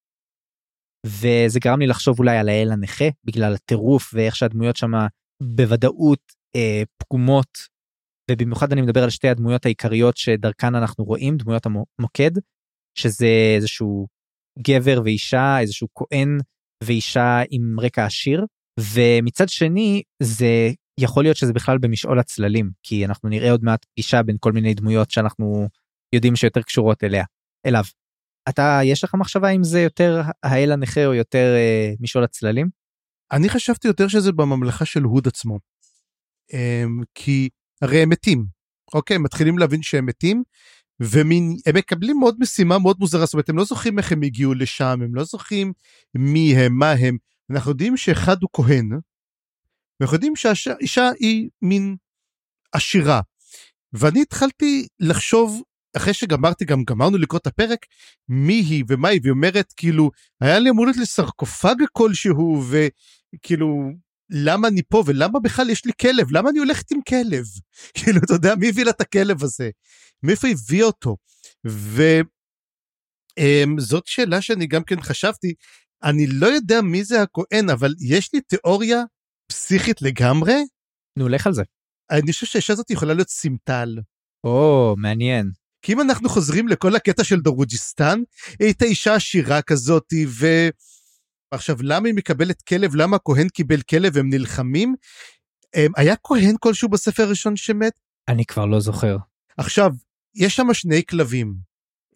וזה 1.05 1.59
גרם 1.59 1.79
לי 1.79 1.87
לחשוב 1.87 2.19
אולי 2.19 2.37
על 2.37 2.49
האל 2.49 2.71
הנכה, 2.71 3.05
בגלל 3.23 3.53
הטירוף 3.53 4.13
ואיך 4.13 4.35
שהדמויות 4.35 4.75
שמה 4.75 5.07
בוודאות 5.43 6.19
אה, 6.55 6.83
פגומות, 6.97 7.49
ובמיוחד 8.31 8.71
אני 8.71 8.81
מדבר 8.81 9.03
על 9.03 9.09
שתי 9.09 9.27
הדמויות 9.27 9.65
העיקריות 9.65 10.17
שדרכן 10.17 10.75
אנחנו 10.75 11.03
רואים, 11.03 11.37
דמויות 11.37 11.65
המוקד, 11.65 12.31
שזה 12.97 13.27
איזשהו 13.55 14.07
גבר 14.59 15.01
ואישה, 15.05 15.59
איזשהו 15.59 15.87
כהן 15.95 16.37
ואישה 16.83 17.41
עם 17.49 17.79
רקע 17.79 18.05
עשיר, 18.05 18.45
ומצד 18.79 19.49
שני 19.49 20.01
זה 20.23 20.71
יכול 20.99 21.23
להיות 21.23 21.37
שזה 21.37 21.53
בכלל 21.53 21.77
במשעול 21.77 22.19
הצללים, 22.19 22.71
כי 22.83 23.05
אנחנו 23.05 23.29
נראה 23.29 23.51
עוד 23.51 23.63
מעט 23.63 23.85
פגישה 23.85 24.23
בין 24.23 24.35
כל 24.39 24.51
מיני 24.51 24.73
דמויות 24.73 25.11
שאנחנו 25.11 25.67
יודעים 26.15 26.35
שיותר 26.35 26.61
קשורות 26.61 27.03
אליה, 27.03 27.23
אליו. 27.65 27.83
אתה, 28.49 28.79
יש 28.83 29.03
לך 29.03 29.15
מחשבה 29.15 29.49
אם 29.49 29.63
זה 29.63 29.81
יותר 29.81 30.21
האל 30.43 30.71
הנכה 30.71 31.05
או 31.05 31.13
יותר 31.13 31.55
אה, 31.55 31.93
משעול 31.99 32.23
הצללים? 32.23 32.69
אני 33.31 33.49
חשבתי 33.49 33.87
יותר 33.87 34.07
שזה 34.07 34.31
בממלכה 34.31 34.85
של 34.85 35.03
הוד 35.03 35.27
עצמו. 35.27 35.59
אמ, 36.53 37.03
כי 37.15 37.49
הרי 37.81 38.01
הם 38.01 38.09
מתים, 38.09 38.45
אוקיי? 38.93 39.17
מתחילים 39.17 39.57
להבין 39.57 39.81
שהם 39.81 40.05
מתים, 40.05 40.43
והם 40.99 41.29
מקבלים 41.75 42.19
עוד 42.19 42.35
משימה 42.39 42.79
מאוד 42.79 42.97
מוזרה, 42.99 43.25
זאת 43.25 43.33
אומרת, 43.33 43.49
הם 43.49 43.57
לא 43.57 43.63
זוכרים 43.65 43.97
איך 43.97 44.11
הם 44.11 44.21
הגיעו 44.21 44.53
לשם, 44.53 44.99
הם 45.03 45.15
לא 45.15 45.23
זוכרים 45.23 45.73
מי 46.15 46.55
הם, 46.55 46.73
מה 46.73 46.91
הם. 46.91 47.17
אנחנו 47.51 47.71
יודעים 47.71 47.97
שאחד 47.97 48.37
הוא 48.41 48.49
כהן, 48.53 48.89
ואנחנו 49.99 50.15
יודעים 50.15 50.35
שהאישה 50.35 51.09
היא 51.19 51.49
מין 51.61 51.95
עשירה. 52.71 53.21
ואני 53.93 54.21
התחלתי 54.21 54.87
לחשוב, 54.99 55.61
אחרי 55.97 56.13
שגמרתי, 56.13 56.65
גם 56.65 56.83
גמרנו 56.83 57.17
לקרוא 57.17 57.39
את 57.39 57.47
הפרק, 57.47 57.85
מי 58.29 58.53
היא 58.53 58.83
ומה 58.87 59.07
היא, 59.07 59.19
והיא 59.23 59.31
אומרת, 59.31 59.73
כאילו, 59.77 60.11
היה 60.41 60.59
לי 60.59 60.69
אמור 60.69 60.85
להיות 60.85 60.97
לסרקופג 60.97 61.75
כלשהו, 61.91 62.63
וכאילו, 62.69 63.91
למה 64.29 64.67
אני 64.67 64.81
פה 64.89 65.03
ולמה 65.05 65.39
בכלל 65.39 65.69
יש 65.69 65.85
לי 65.85 65.91
כלב? 66.01 66.31
למה 66.31 66.49
אני 66.49 66.59
הולכת 66.59 66.91
עם 66.91 66.99
כלב? 67.09 67.45
כאילו, 67.97 68.19
אתה 68.25 68.33
יודע, 68.33 68.55
מי 68.55 68.69
הביא 68.69 68.85
לה 68.85 68.91
את 68.91 69.01
הכלב 69.01 69.43
הזה? 69.43 69.69
מאיפה 70.23 70.47
הביא 70.47 70.83
אותו? 70.83 71.17
וזאת 71.65 72.33
אמ, 73.37 73.77
שאלה 74.05 74.41
שאני 74.41 74.67
גם 74.67 74.83
כן 74.83 75.01
חשבתי, 75.01 75.53
אני 76.03 76.27
לא 76.27 76.47
יודע 76.47 76.81
מי 76.81 77.03
זה 77.03 77.21
הכהן, 77.21 77.69
אבל 77.69 77.93
יש 78.07 78.29
לי 78.33 78.41
תיאוריה 78.41 79.03
פסיכית 79.47 80.01
לגמרי. 80.01 80.53
נו, 81.17 81.29
לך 81.29 81.47
על 81.47 81.53
זה. 81.53 81.63
אני 82.11 82.31
חושב 82.31 82.45
שהאישה 82.45 82.73
הזאת 82.73 82.91
יכולה 82.91 83.13
להיות 83.13 83.29
סימטל. 83.29 83.99
או, 84.43 84.95
מעניין. 84.97 85.51
כי 85.81 85.93
אם 85.93 86.01
אנחנו 86.01 86.29
חוזרים 86.29 86.67
לכל 86.67 86.95
הקטע 86.95 87.23
של 87.23 87.39
דרוג'יסטן, 87.39 88.19
היא 88.59 88.65
הייתה 88.65 88.85
אישה 88.85 89.15
עשירה 89.15 89.61
כזאת, 89.61 90.13
ו... 90.27 90.45
עכשיו, 91.51 91.77
למה 91.81 92.07
היא 92.07 92.15
מקבלת 92.15 92.61
כלב? 92.61 92.95
למה 92.95 93.15
הכהן 93.15 93.49
קיבל 93.49 93.81
כלב 93.81 94.11
והם 94.15 94.29
נלחמים? 94.29 94.95
היה 95.95 96.15
כהן 96.23 96.55
כלשהו 96.59 96.89
בספר 96.89 97.23
הראשון 97.23 97.55
שמת? 97.55 97.99
אני 98.27 98.45
כבר 98.45 98.65
לא 98.65 98.79
זוכר. 98.79 99.17
עכשיו, 99.57 99.91
יש 100.35 100.55
שם 100.55 100.73
שני 100.73 101.05
כלבים. 101.05 101.55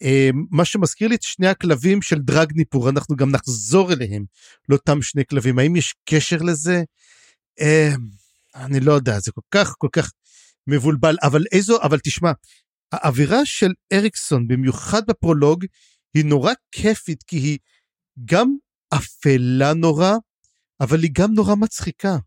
אמ, 0.01 0.45
מה 0.51 0.65
שמזכיר 0.65 1.07
לי 1.07 1.15
את 1.15 1.21
שני 1.21 1.47
הכלבים 1.47 2.01
של 2.01 2.19
דרג 2.19 2.51
ניפור, 2.55 2.89
אנחנו 2.89 3.15
גם 3.15 3.31
נחזור 3.31 3.93
אליהם, 3.93 4.25
לאותם 4.69 5.01
שני 5.01 5.25
כלבים. 5.25 5.59
האם 5.59 5.75
יש 5.75 5.95
קשר 6.05 6.37
לזה? 6.37 6.83
אמ, 7.59 8.09
אני 8.55 8.79
לא 8.79 8.93
יודע, 8.93 9.19
זה 9.19 9.31
כל 9.31 9.41
כך 9.51 9.75
כל 9.77 9.87
כך 9.91 10.11
מבולבל, 10.67 11.15
אבל 11.23 11.43
איזו, 11.51 11.81
אבל 11.81 11.99
תשמע, 11.99 12.31
האווירה 12.91 13.45
של 13.45 13.71
אריקסון, 13.93 14.47
במיוחד 14.47 15.01
בפרולוג, 15.07 15.65
היא 16.13 16.25
נורא 16.25 16.53
כיפית, 16.71 17.23
כי 17.23 17.37
היא 17.37 17.57
גם 18.25 18.55
אפלה 18.93 19.73
נורא, 19.73 20.15
אבל 20.79 21.03
היא 21.03 21.11
גם 21.13 21.33
נורא 21.33 21.55
מצחיקה. 21.55 22.17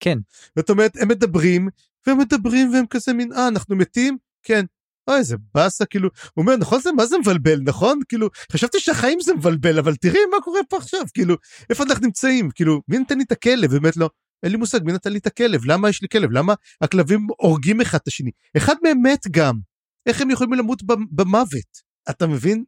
כן. 0.00 0.18
זאת 0.58 0.70
אומרת, 0.70 0.96
הם 1.00 1.08
מדברים, 1.08 1.68
והם 2.06 2.18
מדברים, 2.18 2.72
והם 2.72 2.86
כזה 2.86 3.12
מין, 3.12 3.32
אה, 3.32 3.48
אנחנו 3.48 3.76
מתים? 3.76 4.18
כן. 4.42 4.64
אוי, 5.08 5.18
איזה 5.18 5.36
באסה, 5.54 5.86
כאילו, 5.86 6.08
הוא 6.34 6.42
אומר, 6.42 6.56
נכון 6.56 6.80
זה, 6.80 6.92
מה 6.92 7.06
זה 7.06 7.18
מבלבל, 7.18 7.60
נכון? 7.60 8.00
כאילו, 8.08 8.28
חשבתי 8.52 8.80
שהחיים 8.80 9.20
זה 9.20 9.34
מבלבל, 9.34 9.78
אבל 9.78 9.96
תראי 9.96 10.18
מה 10.30 10.36
קורה 10.44 10.60
פה 10.68 10.76
עכשיו, 10.76 11.00
כאילו, 11.14 11.36
איפה 11.70 11.84
אנחנו 11.84 12.06
נמצאים? 12.06 12.50
כאילו, 12.54 12.80
מי 12.88 12.98
נתן 12.98 13.18
לי 13.18 13.24
את 13.24 13.32
הכלב? 13.32 13.70
באמת 13.70 13.96
לא. 13.96 14.10
אין 14.42 14.52
לי 14.52 14.58
מושג, 14.58 14.80
מי 14.84 14.92
נתן 14.92 15.12
לי 15.12 15.18
את 15.18 15.26
הכלב? 15.26 15.64
למה 15.64 15.88
יש 15.88 16.02
לי 16.02 16.08
כלב? 16.08 16.30
למה 16.32 16.54
הכלבים 16.80 17.26
הורגים 17.38 17.80
אחד 17.80 17.98
את 18.02 18.08
השני? 18.08 18.30
אחד 18.56 18.74
מהם 18.82 19.02
מת 19.02 19.26
גם. 19.30 19.58
איך 20.06 20.20
הם 20.20 20.30
יכולים 20.30 20.52
למות 20.52 20.82
במוות? 21.10 21.82
אתה 22.10 22.26
מבין? 22.26 22.64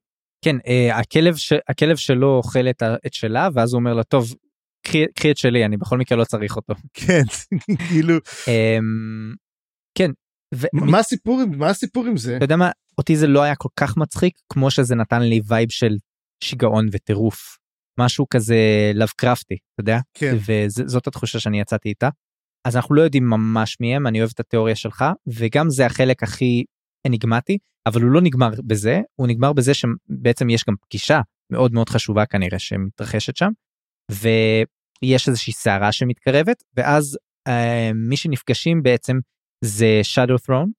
כן, 0.47 0.57
אה, 0.67 0.99
הכלב, 0.99 1.37
ש... 1.37 1.53
הכלב 1.69 1.97
שלו 1.97 2.37
אוכל 2.37 2.69
את, 2.71 2.83
ה... 2.83 2.95
את 3.07 3.15
שלה, 3.15 3.49
ואז 3.55 3.73
הוא 3.73 3.79
אומר 3.79 3.95
לה, 3.95 4.05
טוב, 4.05 4.35
קחי, 4.87 5.05
קחי 5.15 5.31
את 5.31 5.37
שלי, 5.37 5.65
אני 5.65 5.77
בכל 5.77 5.99
מקרה 5.99 6.19
לא 6.19 6.25
צריך 6.25 6.57
אותו. 6.57 6.75
כן, 6.95 7.23
כאילו... 7.89 8.15
אמ, 8.49 9.35
כן. 9.99 10.11
ו... 10.55 10.67
מה 10.73 10.99
הסיפור 10.99 11.41
עם 11.41 11.59
מה 11.59 11.71
הסיפור 11.71 12.07
עם 12.07 12.17
זה? 12.17 12.37
אתה 12.37 12.45
יודע 12.45 12.57
מה, 12.57 12.71
אותי 12.99 13.17
זה 13.17 13.27
לא 13.27 13.43
היה 13.43 13.57
כל 13.57 13.69
כך 13.77 13.97
מצחיק, 13.97 14.39
כמו 14.53 14.71
שזה 14.71 14.95
נתן 14.95 15.23
לי 15.23 15.41
vibe 15.47 15.71
של 15.71 15.97
שיגעון 16.45 16.87
וטירוף. 16.93 17.59
משהו 18.01 18.27
כזה 18.31 18.57
לאבקרפטי, 18.95 19.55
אתה 19.55 19.81
יודע? 19.81 19.99
כן. 20.15 20.37
וזאת 20.47 21.07
התחושה 21.07 21.41
שאני 21.41 21.61
יצאתי 21.61 21.89
איתה. 21.89 22.09
אז 22.67 22.77
אנחנו 22.77 22.95
לא 22.95 23.03
יודעים 23.03 23.31
ממש 23.31 23.77
מי 23.81 23.97
הם, 23.97 24.07
אני 24.07 24.21
אוהב 24.21 24.31
את 24.35 24.41
התיאוריה 24.41 24.77
שלך, 24.77 25.05
וגם 25.27 25.71
זה 25.71 25.87
החלק 25.87 26.23
הכי 26.23 26.65
אניגמטי, 27.07 27.59
אבל 27.87 28.03
הוא 28.03 28.11
לא 28.11 28.21
נגמר 28.21 28.51
בזה, 28.67 29.01
הוא 29.15 29.29
נגמר 29.29 29.53
בזה 29.53 29.75
שבעצם 29.75 30.51
יש 30.51 30.65
גם 30.69 30.75
פגישה 30.81 31.21
מאוד 31.53 31.73
מאוד 31.73 31.89
חשובה 31.89 32.27
כנראה 32.27 32.59
שמתרחשת 32.59 33.37
שם, 33.37 33.51
ויש 34.11 35.29
איזושהי 35.29 35.53
סערה 35.53 35.93
שמתקרבת, 35.93 36.63
ואז 36.77 37.19
אה, 37.49 37.91
מי 37.95 38.17
שנפגשים 38.17 38.83
בעצם 38.83 39.19
זה 39.65 40.01
Shadow 40.15 40.49
Throne 40.49 40.71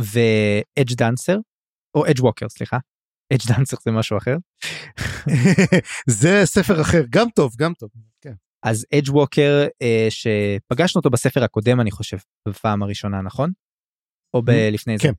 ו-Edge 0.00 0.94
Dancer, 1.00 1.38
או 1.94 2.06
Edge 2.06 2.20
Walker 2.20 2.48
סליחה, 2.48 2.78
Edge 3.34 3.48
Dancer 3.48 3.76
זה 3.84 3.90
משהו 3.90 4.18
אחר. 4.18 4.36
זה 6.20 6.40
ספר 6.44 6.80
אחר, 6.80 7.02
גם 7.10 7.26
טוב, 7.34 7.52
גם 7.58 7.74
טוב. 7.74 7.90
כן. 8.20 8.34
אז 8.62 8.86
ווקר 9.08 9.66
אה, 9.82 10.06
שפגשנו 10.10 10.98
אותו 10.98 11.10
בספר 11.10 11.44
הקודם 11.44 11.80
אני 11.80 11.90
חושב 11.90 12.16
בפעם 12.48 12.82
הראשונה 12.82 13.22
נכון? 13.22 13.50
או 14.34 14.42
ב- 14.42 14.50
לפני 14.72 14.98
זה? 14.98 15.02
כן. 15.02 15.12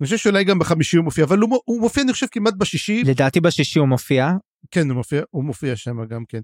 אני 0.00 0.04
חושב 0.04 0.16
שאולי 0.16 0.44
גם 0.44 0.58
בחמישי 0.58 0.96
הוא 0.96 1.04
מופיע, 1.04 1.24
אבל 1.24 1.38
הוא, 1.38 1.60
הוא 1.64 1.80
מופיע 1.80 2.02
אני 2.02 2.12
חושב 2.12 2.26
כמעט 2.30 2.54
בשישי. 2.58 3.02
לדעתי 3.04 3.40
בשישי 3.40 3.78
הוא 3.78 3.88
מופיע. 3.88 4.30
כן, 4.70 4.88
הוא 4.88 4.96
מופיע, 4.96 5.22
הוא 5.30 5.44
מופיע 5.44 5.76
שם 5.76 6.04
גם 6.04 6.24
כן. 6.28 6.40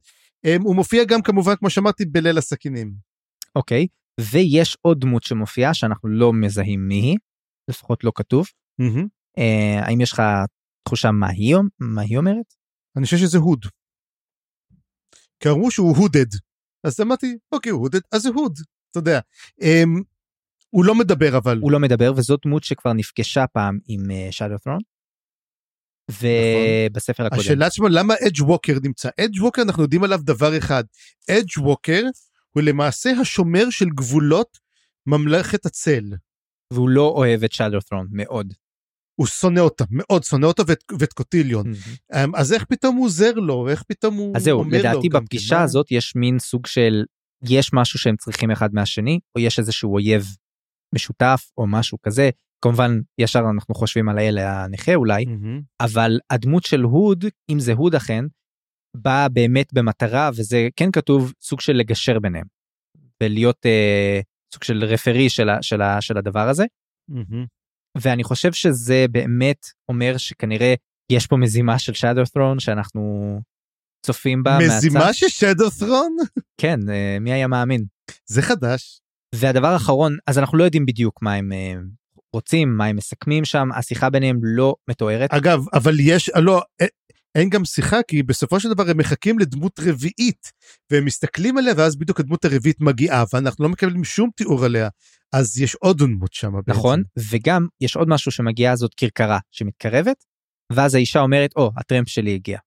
Um, 0.47 0.63
הוא 0.63 0.77
מופיע 0.77 1.05
גם 1.05 1.23
כמובן, 1.23 1.57
כמו 1.57 1.71
שאמרתי, 1.71 2.05
בליל 2.05 2.39
הסכינים. 2.39 2.95
אוקיי, 3.57 3.87
ויש 4.21 4.77
עוד 4.83 5.01
דמות 5.01 5.23
שמופיעה 5.23 5.75
שאנחנו 5.75 6.09
לא 6.09 6.33
מזהים 6.33 6.89
מי 6.89 6.95
היא, 6.95 7.17
לפחות 7.71 8.05
לא 8.05 8.13
כתוב. 8.15 8.47
Mm-hmm. 8.83 9.05
Uh, 9.39 9.85
האם 9.87 10.01
יש 10.01 10.13
לך 10.13 10.23
תחושה 10.85 11.11
מה 11.11 11.29
היא, 11.29 11.57
מה 11.79 12.03
היא 12.03 12.19
אומרת? 12.19 12.55
אני 12.97 13.05
חושב 13.05 13.17
שזה 13.17 13.39
הוד. 13.39 13.67
כי 15.41 15.49
אמרו 15.49 15.71
שהוא 15.71 15.97
הודד. 15.97 16.27
אז 16.85 17.01
אמרתי, 17.01 17.37
אוקיי, 17.53 17.73
הודד, 17.73 18.01
אז 18.13 18.23
זה 18.23 18.29
הוד, 18.29 18.59
אתה 18.91 18.99
יודע. 18.99 19.21
Um, 19.61 20.03
הוא 20.77 20.85
לא 20.85 20.95
מדבר 20.95 21.39
אבל. 21.39 21.59
הוא 21.59 21.73
לא 21.73 21.81
מדבר, 21.81 22.13
וזאת 22.17 22.41
דמות 22.45 22.65
שכבר 22.65 22.93
נפגשה 22.93 23.47
פעם 23.47 23.79
עם 23.89 24.01
שאדו 24.31 24.55
uh, 24.55 24.59
ת'רון. 24.59 24.79
ובספר 26.11 27.13
נכון. 27.13 27.27
הקודם. 27.27 27.41
השאלה 27.41 27.67
עצמה, 27.67 27.89
למה 27.89 28.15
אדג' 28.27 28.43
ווקר 28.43 28.79
נמצא? 28.83 29.09
אדג' 29.21 29.43
ווקר, 29.43 29.63
אנחנו 29.63 29.83
יודעים 29.83 30.05
עליו 30.05 30.21
דבר 30.23 30.59
אחד. 30.59 30.85
אדג' 31.31 31.59
ווקר 31.59 32.03
הוא 32.51 32.63
למעשה 32.63 33.11
השומר 33.21 33.71
של 33.71 33.89
גבולות 33.89 34.59
ממלכת 35.07 35.67
הצל. 35.67 36.05
והוא 36.73 36.89
לא 36.89 37.09
אוהב 37.09 37.45
את 37.45 37.53
שאדו 37.53 37.81
ת'רון, 37.81 38.07
מאוד. 38.11 38.53
הוא 39.15 39.27
שונא 39.27 39.61
אותה, 39.61 39.85
מאוד 39.91 40.25
שונא 40.25 40.47
אותה 40.47 40.63
ואת, 40.67 40.85
ואת 40.99 41.13
קוטיליון. 41.13 41.73
Mm-hmm. 41.73 42.17
אז 42.35 42.53
איך 42.53 42.65
פתאום 42.65 42.97
הוא 42.97 43.05
עוזר 43.05 43.33
לו, 43.33 43.69
איך 43.69 43.83
פתאום 43.83 44.15
הוא 44.15 44.37
אז 44.37 44.43
זהו, 44.43 44.65
לדעתי 44.65 45.09
בפגישה 45.09 45.57
כן, 45.57 45.63
הזאת 45.63 45.87
יש 45.91 46.17
מין 46.17 46.39
סוג 46.39 46.67
של, 46.67 47.05
יש 47.49 47.71
משהו 47.73 47.99
שהם 47.99 48.17
צריכים 48.17 48.51
אחד 48.51 48.75
מהשני, 48.75 49.19
או 49.37 49.41
יש 49.41 49.59
איזשהו 49.59 49.95
אויב 49.95 50.37
משותף 50.95 51.51
או 51.59 51.67
משהו 51.67 51.99
כזה. 52.03 52.31
כמובן 52.65 53.01
ישר 53.19 53.43
אנחנו 53.55 53.75
חושבים 53.75 54.09
על 54.09 54.19
האל 54.19 54.39
הנכה 54.39 54.95
אולי, 54.95 55.25
mm-hmm. 55.25 55.63
אבל 55.81 56.19
הדמות 56.31 56.65
של 56.65 56.83
הוד, 56.83 57.25
אם 57.51 57.61
זה 57.61 57.73
הוד 57.73 57.95
אכן, 57.95 58.25
באה 58.97 59.29
באמת 59.29 59.73
במטרה, 59.73 60.31
וזה 60.37 60.69
כן 60.77 60.91
כתוב, 60.93 61.33
סוג 61.43 61.61
של 61.61 61.73
לגשר 61.73 62.19
ביניהם. 62.19 62.47
ולהיות 63.23 63.67
אה, 63.67 64.21
סוג 64.55 64.65
של 64.65 64.85
רפרי 64.85 65.31
של, 65.31 65.49
ה, 65.49 65.63
של, 65.63 65.83
ה, 65.83 66.01
של 66.01 66.19
הדבר 66.19 66.49
הזה. 66.49 66.65
מהמם. 67.09 67.47
ואני 67.99 68.25
חושב 68.25 68.53
שזה 68.53 69.07
באמת 69.11 69.67
אומר 69.89 70.17
שכנראה 70.17 70.75
יש 71.13 71.27
פה 71.27 71.37
מזימה 71.37 71.79
של 71.79 71.93
shadow 71.93 72.39
throne 72.39 72.61
שאנחנו 72.61 73.41
צופים 74.07 74.43
בה 74.43 74.59
מזימה 74.59 75.01
מהצד. 75.01 75.13
של 75.13 75.29
שדו 75.29 75.71
ת'רון? 75.71 76.17
כן, 76.61 76.81
אה, 76.91 77.19
מי 77.21 77.33
היה 77.33 77.47
מאמין. 77.47 77.85
זה 78.27 78.43
חדש. 78.43 79.01
והדבר 79.37 79.69
האחרון, 79.69 80.17
אז 80.27 80.39
אנחנו 80.39 80.59
לא 80.59 80.65
יודעים 80.65 80.87
בדיוק 80.87 81.23
מה 81.23 81.35
הם 81.35 81.53
אה, 81.53 81.75
רוצים, 82.33 82.77
מה 82.77 82.85
הם 82.87 82.97
מסכמים 82.97 83.45
שם, 83.45 83.69
השיחה 83.75 84.11
ביניהם 84.11 84.39
לא 84.43 84.75
מתוארת. 84.91 85.35
אגב, 85.35 85.65
אבל 85.73 85.95
יש, 86.01 86.31
לא, 86.37 86.63
א- 86.83 86.85
אין 87.35 87.49
גם 87.51 87.65
שיחה, 87.65 88.03
כי 88.09 88.23
בסופו 88.23 88.61
של 88.61 88.69
דבר 88.69 88.91
הם 88.91 88.97
מחכים 88.99 89.39
לדמות 89.39 89.81
רביעית, 89.81 90.53
והם 90.91 91.05
מסתכלים 91.05 91.59
עליה, 91.59 91.75
ואז 91.77 91.97
בדיוק 91.97 92.21
הדמות 92.21 92.45
הרביעית 92.45 92.81
מגיעה, 92.81 93.25
ואנחנו 93.33 93.65
לא 93.65 93.71
מקבלים 93.71 94.05
שום 94.05 94.31
תיאור 94.37 94.65
עליה. 94.65 94.89
אז 95.33 95.61
יש 95.61 95.75
עוד 95.75 95.99
דמות 95.99 96.33
שם 96.33 96.53
בעצם. 96.53 96.79
נכון, 96.79 97.03
וגם 97.31 97.67
יש 97.81 97.97
עוד 97.97 98.09
משהו 98.09 98.31
שמגיעה 98.33 98.77
זאת 98.77 98.95
כרכרה 98.95 99.39
שמתקרבת, 99.51 100.25
ואז 100.73 100.95
האישה 100.95 101.21
אומרת, 101.21 101.51
או, 101.57 101.71
הטרמפ 101.77 102.09
שלי 102.09 102.35
הגיע. 102.35 102.59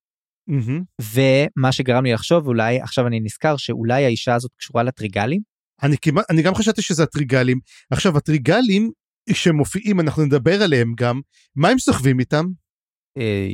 מהמם. 0.48 0.84
ומה 1.02 1.72
שגרם 1.72 2.04
לי 2.04 2.14
לחשוב, 2.14 2.48
אולי, 2.48 2.82
עכשיו 2.82 3.08
אני 3.08 3.20
נזכר 3.20 3.58
שאולי 3.58 4.06
האישה 4.06 4.36
הזאת 4.36 4.52
קשורה 4.58 4.84
לטריגלים, 4.84 5.42
אני 5.84 5.98
כמעט, 6.02 6.26
אני 6.30 6.42
גם 6.42 6.56
חשבתי 6.56 6.82
שזה 6.82 7.04
הטריגלים. 7.04 7.60
עכשיו, 7.92 8.18
הטריגלים 8.18 8.92
שמופיעים, 9.34 10.00
אנחנו 10.00 10.26
נדבר 10.26 10.62
עליהם 10.64 10.94
גם, 10.98 11.22
מה 11.56 11.70
הם 11.70 11.80
סוחבים 11.80 12.20
איתם? 12.20 12.46
אה, 13.18 13.48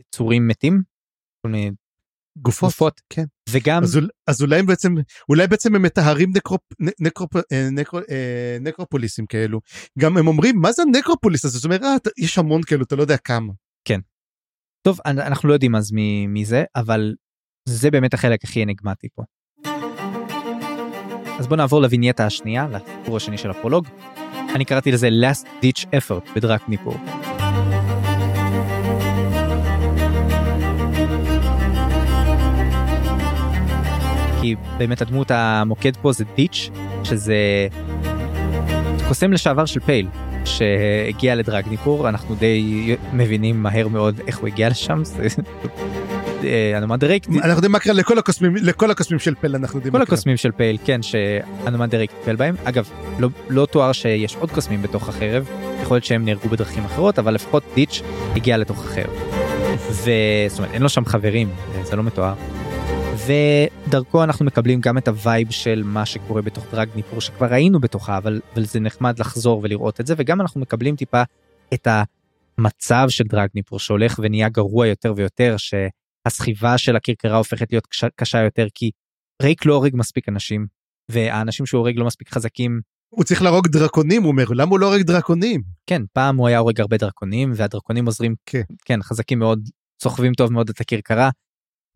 יצורים 0.00 0.48
מתים, 0.48 0.82
גופות. 2.38 2.68
גופות, 2.68 3.00
כן. 3.10 3.24
וגם, 3.50 3.82
אז, 3.82 3.98
אז 4.26 4.42
אולי 4.42 4.58
הם 4.58 4.66
בעצם, 4.66 4.94
אולי 5.28 5.46
בעצם 5.46 5.74
הם 5.74 5.82
מטהרים 5.82 6.30
נקרופ, 6.36 6.60
נקרופ, 7.00 7.36
אה, 7.36 7.68
נקרו, 7.72 7.98
אה, 8.10 8.56
נקרופוליסים 8.60 9.26
כאלו. 9.26 9.60
גם 9.98 10.16
הם 10.16 10.26
אומרים, 10.26 10.56
מה 10.60 10.72
זה 10.72 10.82
הנקרופוליס 10.82 11.44
הזה? 11.44 11.58
זאת 11.58 11.64
אומרת, 11.64 12.08
יש 12.18 12.38
המון 12.38 12.62
כאלו, 12.62 12.84
אתה 12.84 12.96
לא 12.96 13.02
יודע 13.02 13.16
כמה. 13.16 13.52
טוב, 14.86 14.98
אנ- 15.06 15.18
אנחנו 15.18 15.48
לא 15.48 15.54
יודעים 15.54 15.74
אז 15.74 15.92
מי, 15.92 16.26
מי 16.26 16.44
זה, 16.44 16.64
אבל 16.76 17.14
זה 17.68 17.90
באמת 17.90 18.14
החלק 18.14 18.44
הכי 18.44 18.62
אניגמטי 18.62 19.08
פה. 19.14 19.22
אז 21.38 21.46
בוא 21.46 21.56
נעבור 21.56 21.82
לווינייטה 21.82 22.26
השנייה, 22.26 22.66
לסיפור 22.72 23.16
השני 23.16 23.38
של 23.38 23.50
הפרולוג. 23.50 23.86
אני 24.54 24.64
קראתי 24.64 24.92
לזה 24.92 25.08
last 25.08 25.64
ditch 25.64 25.84
effort 25.84 26.30
בדרק 26.36 26.68
ניפור. 26.68 26.96
כי 34.40 34.54
באמת 34.78 35.02
הדמות 35.02 35.30
המוקד 35.30 35.96
פה 35.96 36.12
זה 36.12 36.24
דיץ', 36.36 36.70
שזה 37.04 37.36
קוסם 39.08 39.32
לשעבר 39.32 39.64
של 39.64 39.80
פייל, 39.80 40.08
שהגיע 40.44 41.34
לדרגניפור, 41.34 42.08
אנחנו 42.08 42.34
די 42.34 42.96
מבינים 43.12 43.62
מהר 43.62 43.88
מאוד 43.88 44.20
איך 44.26 44.38
הוא 44.38 44.48
הגיע 44.48 44.68
לשם, 44.68 45.04
זה 45.04 45.28
אה, 46.44 46.78
אנומדרייק, 46.78 47.26
אנחנו 47.28 47.48
יודעים 47.50 47.72
מה 47.72 47.78
קרה 47.78 47.92
לכל 47.92 48.18
הקוסמים, 48.18 48.56
לכל 48.56 48.90
הקוסמים 48.90 49.18
של 49.18 49.34
פל, 49.34 49.56
אנחנו 49.56 49.78
יודעים 49.78 49.92
כל 49.92 49.98
מה 49.98 50.04
קרה. 50.04 50.14
הקוסמים 50.14 50.36
של 50.36 50.50
פייל, 50.50 50.78
כן, 50.84 51.02
שאנומנדר 51.02 51.77
רייק 51.77 52.10
טיפל 52.10 52.36
בהם. 52.36 52.54
אגב, 52.64 52.90
לא, 53.18 53.28
לא 53.48 53.66
תואר 53.66 53.92
שיש 53.92 54.36
עוד 54.36 54.50
קוסמים 54.50 54.82
בתוך 54.82 55.08
החרב, 55.08 55.48
יכול 55.82 55.94
להיות 55.94 56.04
שהם 56.04 56.24
נהרגו 56.24 56.48
בדרכים 56.48 56.84
אחרות, 56.84 57.18
אבל 57.18 57.34
לפחות 57.34 57.62
דיץ' 57.74 58.02
הגיע 58.36 58.56
לתוך 58.56 58.84
החרב. 58.84 59.10
וזאת 59.90 60.58
אומרת, 60.58 60.74
אין 60.74 60.82
לו 60.82 60.88
שם 60.88 61.04
חברים, 61.04 61.50
זה 61.82 61.96
לא 61.96 62.02
מתואר. 62.02 62.34
ודרכו 63.26 64.24
אנחנו 64.24 64.44
מקבלים 64.44 64.80
גם 64.80 64.98
את 64.98 65.08
ה 65.08 65.16
vibe 65.16 65.50
של 65.50 65.82
מה 65.84 66.06
שקורה 66.06 66.42
בתוך 66.42 66.64
דרגניפור 66.72 67.20
שכבר 67.20 67.46
ראינו 67.46 67.80
בתוכה, 67.80 68.16
אבל, 68.16 68.40
אבל 68.54 68.64
זה 68.64 68.80
נחמד 68.80 69.18
לחזור 69.18 69.60
ולראות 69.62 70.00
את 70.00 70.06
זה, 70.06 70.14
וגם 70.16 70.40
אנחנו 70.40 70.60
מקבלים 70.60 70.96
טיפה 70.96 71.22
את 71.74 71.88
המצב 72.58 73.06
של 73.08 73.24
דרגניפור 73.24 73.78
שהולך 73.78 74.20
ונהיה 74.22 74.48
גרוע 74.48 74.86
יותר 74.86 75.12
ויותר, 75.16 75.56
שהסחיבה 76.28 76.78
של 76.78 76.96
הכרכרה 76.96 77.36
הופכת 77.36 77.72
להיות 77.72 77.86
קשה, 77.86 78.06
קשה 78.16 78.38
יותר, 78.38 78.66
כי 78.74 78.90
רייק 79.42 79.66
לא 79.66 79.74
הורג 79.74 79.92
מספיק 79.94 80.28
אנשים, 80.28 80.66
והאנשים 81.10 81.66
שהוא 81.66 81.78
הורג 81.78 81.98
לא 81.98 82.06
מספיק 82.06 82.28
חזקים. 82.28 82.80
הוא 83.08 83.24
צריך 83.24 83.42
להרוג 83.42 83.68
דרקונים, 83.68 84.22
הוא 84.22 84.30
אומר, 84.30 84.44
למה 84.50 84.70
הוא 84.70 84.80
לא 84.80 84.86
הורג 84.86 85.02
דרקונים? 85.02 85.62
כן, 85.86 86.02
פעם 86.12 86.36
הוא 86.36 86.48
היה 86.48 86.58
הורג 86.58 86.80
הרבה 86.80 86.96
דרקונים, 86.96 87.52
והדרקונים 87.56 88.06
עוזרים, 88.06 88.34
כן. 88.46 88.62
כן, 88.84 89.02
חזקים 89.02 89.38
מאוד, 89.38 89.68
סוחבים 90.02 90.34
טוב 90.34 90.52
מאוד 90.52 90.68
את 90.68 90.80
הכרכרה. 90.80 91.30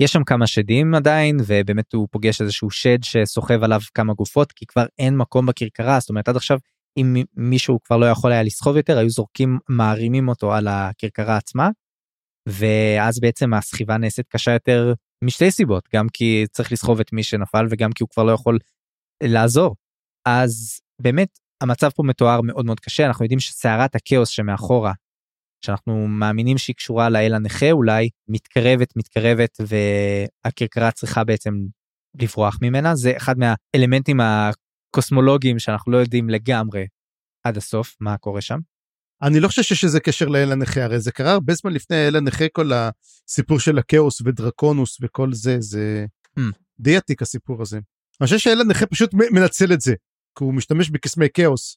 יש 0.02 0.12
שם 0.12 0.24
כמה 0.24 0.46
שדים 0.46 0.94
עדיין, 0.94 1.36
ובאמת 1.46 1.92
הוא 1.92 2.08
פוגש 2.10 2.40
איזשהו 2.40 2.70
שד 2.70 2.98
שסוחב 3.02 3.62
עליו 3.62 3.80
כמה 3.94 4.14
גופות, 4.14 4.52
כי 4.52 4.66
כבר 4.66 4.86
אין 4.98 5.16
מקום 5.16 5.46
בכרכרה, 5.46 6.00
זאת 6.00 6.10
אומרת 6.10 6.28
עד 6.28 6.36
עכשיו, 6.36 6.58
אם 6.96 7.12
מי- 7.12 7.24
מישהו 7.36 7.78
כבר 7.84 7.96
לא 7.96 8.06
יכול 8.06 8.32
היה 8.32 8.42
לסחוב 8.42 8.76
יותר, 8.76 8.98
היו 8.98 9.10
זורקים, 9.10 9.58
מערימים 9.68 10.28
אותו 10.28 10.54
על 10.54 10.68
הכרכרה 10.68 11.36
עצמה, 11.36 11.68
ואז 12.46 13.20
בעצם 13.20 13.54
הסחיבה 13.54 13.96
נעשית 13.96 14.28
קשה 14.28 14.52
יותר 14.52 14.92
משתי 15.24 15.50
סיבות, 15.50 15.88
גם 15.94 16.06
כי 16.12 16.44
צריך 16.52 16.72
לסחוב 16.72 17.00
את 17.00 17.12
מי 17.12 17.22
שנפל 17.22 17.66
וגם 17.70 17.92
כי 17.92 18.02
הוא 18.02 18.08
כבר 18.08 18.22
לא 18.22 18.32
יכול 18.32 18.58
לעזור. 19.22 19.76
אז 20.28 20.80
באמת 21.02 21.38
המצב 21.62 21.90
פה 21.90 22.02
מתואר 22.02 22.40
מאוד 22.40 22.66
מאוד 22.66 22.80
קשה, 22.80 23.06
אנחנו 23.06 23.24
יודעים 23.24 23.40
שסערת 23.40 23.94
הכאוס 23.94 24.28
שמאחורה, 24.28 24.92
שאנחנו 25.64 26.08
מאמינים 26.08 26.58
שהיא 26.58 26.76
קשורה 26.76 27.08
לאל 27.08 27.34
הנכה 27.34 27.70
אולי, 27.70 28.08
מתקרבת, 28.28 28.96
מתקרבת, 28.96 29.58
והכרכרה 29.60 30.90
צריכה 30.90 31.24
בעצם 31.24 31.54
לברוח 32.20 32.58
ממנה, 32.62 32.94
זה 32.94 33.16
אחד 33.16 33.34
מהאלמנטים 33.38 34.20
הקוסמולוגיים 34.20 35.58
שאנחנו 35.58 35.92
לא 35.92 35.96
יודעים 35.96 36.30
לגמרי 36.30 36.86
עד 37.46 37.56
הסוף 37.56 37.96
מה 38.00 38.16
קורה 38.16 38.40
שם. 38.40 38.58
אני 39.22 39.40
לא 39.40 39.48
חושב 39.48 39.62
שיש 39.62 39.84
איזה 39.84 40.00
קשר 40.00 40.26
לאל 40.28 40.52
הנכה, 40.52 40.84
הרי 40.84 41.00
זה 41.00 41.12
קרה 41.12 41.32
הרבה 41.32 41.54
זמן 41.54 41.72
לפני 41.72 42.08
אל 42.08 42.16
הנכה, 42.16 42.44
כל 42.52 42.70
הסיפור 42.72 43.60
של 43.60 43.78
הכאוס 43.78 44.20
ודרקונוס 44.20 44.98
וכל 45.02 45.32
זה, 45.32 45.56
זה 45.60 46.06
Hmm. 46.38 46.52
די 46.80 46.96
עתיק 46.96 47.22
הסיפור 47.22 47.62
הזה. 47.62 47.76
אני 48.20 48.26
חושב 48.26 48.38
שאל 48.38 48.60
הנכה 48.60 48.86
פשוט 48.86 49.14
מנצל 49.14 49.72
את 49.72 49.80
זה, 49.80 49.94
כי 50.38 50.44
הוא 50.44 50.54
משתמש 50.54 50.90
בקסמי 50.90 51.26
כאוס, 51.34 51.76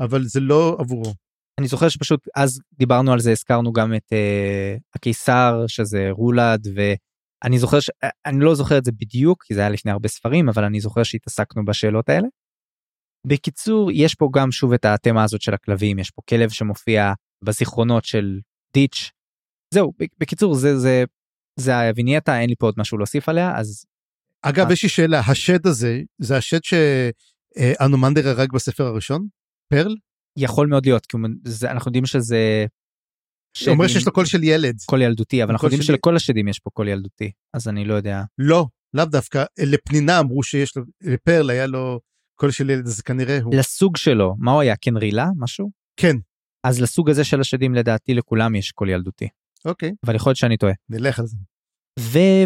אבל 0.00 0.24
זה 0.24 0.40
לא 0.40 0.76
עבורו. 0.80 1.14
אני 1.60 1.68
זוכר 1.68 1.88
שפשוט 1.88 2.28
אז 2.36 2.60
דיברנו 2.72 3.12
על 3.12 3.20
זה 3.20 3.30
הזכרנו 3.32 3.72
גם 3.72 3.94
את 3.94 4.12
uh, 4.12 4.80
הקיסר 4.94 5.64
שזה 5.68 6.08
רולד 6.10 6.66
ואני 6.74 7.58
זוכר 7.58 7.80
ש... 7.80 7.90
אני 8.26 8.44
לא 8.44 8.54
זוכר 8.54 8.78
את 8.78 8.84
זה 8.84 8.92
בדיוק 8.92 9.44
כי 9.44 9.54
זה 9.54 9.60
היה 9.60 9.68
לפני 9.68 9.92
הרבה 9.92 10.08
ספרים 10.08 10.48
אבל 10.48 10.64
אני 10.64 10.80
זוכר 10.80 11.02
שהתעסקנו 11.02 11.64
בשאלות 11.64 12.08
האלה. 12.08 12.28
בקיצור 13.26 13.90
יש 13.92 14.14
פה 14.14 14.28
גם 14.34 14.52
שוב 14.52 14.72
את 14.72 14.84
התמה 14.84 15.24
הזאת 15.24 15.42
של 15.42 15.54
הכלבים 15.54 15.98
יש 15.98 16.10
פה 16.10 16.22
כלב 16.28 16.50
שמופיע 16.50 17.12
בזיכרונות 17.44 18.04
של 18.04 18.40
דיץ'. 18.72 19.10
זהו 19.74 19.92
בקיצור 20.18 20.54
זה 20.54 20.78
זה 20.78 21.04
זה 21.60 21.88
הווינייטה 21.88 22.40
אין 22.40 22.48
לי 22.48 22.56
פה 22.58 22.66
עוד 22.66 22.74
משהו 22.78 22.98
להוסיף 22.98 23.28
עליה 23.28 23.58
אז 23.58 23.84
אגב, 24.42 24.66
אה. 24.66 24.72
יש 24.72 24.82
לי 24.82 24.88
שאלה, 24.88 25.20
השד 25.20 25.66
הזה, 25.66 26.00
זה 26.18 26.36
השד 26.36 26.58
שאנומנדר 26.64 28.28
הרג 28.28 28.52
בספר 28.52 28.84
הראשון? 28.84 29.26
פרל? 29.72 29.96
יכול 30.38 30.66
מאוד 30.66 30.86
להיות 30.86 31.06
כי 31.06 31.16
זה, 31.44 31.70
אנחנו 31.70 31.88
יודעים 31.88 32.06
שזה. 32.06 32.66
הוא 33.66 33.72
אומר 33.72 33.86
שדים- 33.86 33.98
שיש 33.98 34.06
לו 34.06 34.12
קול 34.12 34.24
של 34.24 34.44
ילד. 34.44 34.76
קול 34.86 35.02
ילדותי 35.02 35.42
אבל 35.42 35.52
אנחנו 35.52 35.66
יודעים 35.66 35.82
שלי. 35.82 35.94
שלכל 35.94 36.16
השדים 36.16 36.48
יש 36.48 36.58
פה 36.58 36.70
קול 36.70 36.88
ילדותי 36.88 37.30
אז 37.54 37.68
אני 37.68 37.84
לא 37.84 37.94
יודע 37.94 38.22
לא, 38.38 38.66
לאו 38.94 39.04
דווקא, 39.04 39.44
לפנינה 39.58 40.20
אמרו 40.20 40.42
שיש 40.42 40.76
לו, 40.76 40.82
לפרל 41.00 41.50
היה 41.50 41.66
לו 41.66 42.00
קול 42.36 42.50
של 42.50 42.70
ילד, 42.70 42.86
אז 42.86 43.00
כנראה 43.00 43.38
הוא. 43.42 43.54
לסוג 43.54 43.96
שלו 43.96 44.34
מה 44.38 44.52
הוא 44.52 44.60
היה 44.60 44.76
קנרילה 44.76 45.26
משהו 45.36 45.70
כן, 45.96 46.16
אז 46.64 46.80
לסוג 46.80 47.10
הזה 47.10 47.24
של 47.24 47.40
השדים 47.40 47.74
לדעתי 47.74 48.14
לכולם 48.14 48.54
יש 48.54 48.72
קול 48.72 48.90
ילדותי 48.90 49.28
אוקיי, 49.64 49.92
אבל 50.06 50.14
יכול 50.14 50.30
להיות 50.30 50.36
שאני 50.36 50.56
טועה. 50.56 50.72
נלך 50.88 51.18
על 51.18 51.26
זה. 51.26 51.36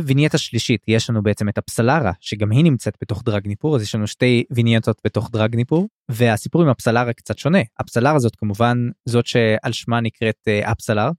ווינייטה 0.02 0.38
שלישית 0.38 0.84
יש 0.88 1.10
לנו 1.10 1.22
בעצם 1.22 1.48
את 1.48 1.58
אפסלרה 1.58 2.12
שגם 2.20 2.50
היא 2.50 2.64
נמצאת 2.64 2.94
בתוך 3.02 3.22
דרגניפור 3.24 3.76
אז 3.76 3.82
יש 3.82 3.94
לנו 3.94 4.06
שתי 4.06 4.44
וינייטות 4.50 5.00
בתוך 5.04 5.30
דרגניפור 5.32 5.88
והסיפור 6.10 6.62
עם 6.62 6.68
אפסלרה 6.68 7.12
קצת 7.12 7.38
שונה 7.38 7.58
אפסלרה 7.78 8.18
זאת 8.18 8.36
כמובן 8.36 8.76
זאת 9.08 9.26
שעל 9.26 9.72
שמה 9.72 10.00
נקראת 10.00 10.36
אה, 10.48 10.72
אפסלר 10.72 11.10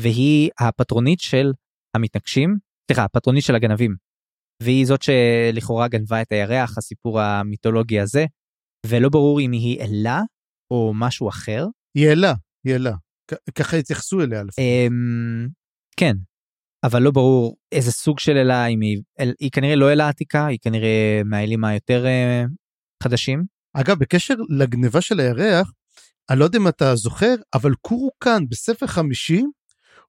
והיא 0.00 0.50
הפטרונית 0.60 1.20
של 1.20 1.52
המתנגשים 1.94 2.56
סליחה 2.88 3.04
הפטרונית 3.04 3.44
של 3.44 3.54
הגנבים. 3.54 4.07
והיא 4.62 4.86
זאת 4.86 5.02
שלכאורה 5.02 5.88
גנבה 5.88 6.22
את 6.22 6.32
הירח 6.32 6.78
הסיפור 6.78 7.20
המיתולוגי 7.20 8.00
הזה 8.00 8.26
ולא 8.86 9.08
ברור 9.08 9.40
אם 9.40 9.52
היא 9.52 9.80
אלה 9.80 10.20
או 10.70 10.92
משהו 10.94 11.28
אחר. 11.28 11.66
היא 11.94 12.08
אלה, 12.08 12.34
היא 12.64 12.74
אלה. 12.74 12.92
ככה 13.54 13.76
התייחסו 13.76 14.20
אליה 14.20 14.42
לפחות. 14.42 14.58
אמ, 14.58 15.48
כן, 15.96 16.14
אבל 16.84 17.02
לא 17.02 17.10
ברור 17.10 17.56
איזה 17.72 17.92
סוג 17.92 18.18
של 18.18 18.36
אלה, 18.36 18.66
אם 18.66 18.80
היא, 18.80 19.02
אל, 19.20 19.34
היא 19.40 19.50
כנראה 19.50 19.76
לא 19.76 19.92
אלה 19.92 20.08
עתיקה, 20.08 20.46
היא 20.46 20.58
כנראה 20.62 21.22
מהאלים 21.24 21.64
היותר 21.64 22.06
אה, 22.06 22.44
חדשים. 23.02 23.44
אגב, 23.74 23.98
בקשר 23.98 24.34
לגניבה 24.48 25.00
של 25.00 25.20
הירח, 25.20 25.72
אני 26.30 26.38
לא 26.38 26.44
יודע 26.44 26.58
אם 26.58 26.68
אתה 26.68 26.96
זוכר, 26.96 27.34
אבל 27.54 27.74
קורוקן 27.74 28.48
בספר 28.48 28.86
חמישי 28.86 29.42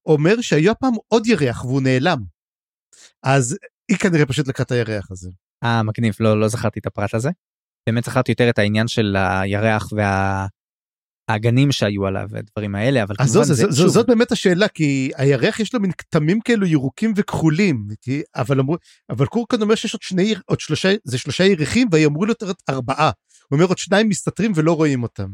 אומר 0.05 0.41
שהיה 0.41 0.73
פעם 0.75 0.93
עוד 1.07 1.27
ירח 1.27 1.65
והוא 1.65 1.81
נעלם. 1.81 2.17
אז 3.23 3.57
היא 3.89 3.97
כנראה 3.97 4.25
פשוט 4.25 4.47
לקחה 4.47 4.63
את 4.63 4.71
הירח 4.71 5.12
הזה. 5.12 5.30
אה, 5.63 5.84
מגניב, 5.84 6.15
לא, 6.19 6.39
לא 6.39 6.47
זכרתי 6.47 6.80
את 6.80 6.86
הפרט 6.86 7.13
הזה. 7.13 7.30
באמת 7.89 8.04
זכרתי 8.04 8.32
יותר 8.32 8.49
את 8.49 8.60
העניין 8.60 8.88
של 8.88 9.15
הירח 9.15 9.89
והאגנים 11.30 11.71
שהיו 11.71 12.06
עליו 12.06 12.28
והדברים 12.30 12.75
האלה, 12.75 13.04
אבל 13.04 13.15
אז 13.19 13.32
כמובן 13.32 13.47
זו, 13.47 13.54
זה, 13.54 13.65
זו, 13.69 13.82
שוב, 13.82 13.88
זאת 13.88 14.08
באמת 14.08 14.32
השאלה, 14.32 14.67
כי 14.67 15.12
הירח 15.15 15.60
יש 15.60 15.73
לו 15.73 15.80
מין 15.80 15.91
כתמים 15.97 16.39
כאלו 16.41 16.65
ירוקים 16.65 17.13
וכחולים, 17.15 17.88
כי, 18.02 18.21
אבל 18.36 18.60
אמרו, 18.60 18.78
אבל 19.10 19.25
קורקן 19.25 19.62
אומר 19.62 19.75
שיש 19.75 19.93
עוד 19.93 20.02
שני, 20.02 20.36
עוד 20.45 20.60
שלושה, 20.60 20.93
זה 21.04 21.17
שלושה 21.17 21.43
ירחים, 21.43 21.88
ואמרו 21.91 22.25
לו 22.25 22.34
ארבעה. 22.69 23.12
הוא 23.49 23.58
אומר 23.58 23.65
עוד 23.65 23.78
שניים 23.78 24.10
מסתתרים 24.10 24.52
ולא 24.56 24.73
רואים 24.73 25.04
אותם. 25.04 25.30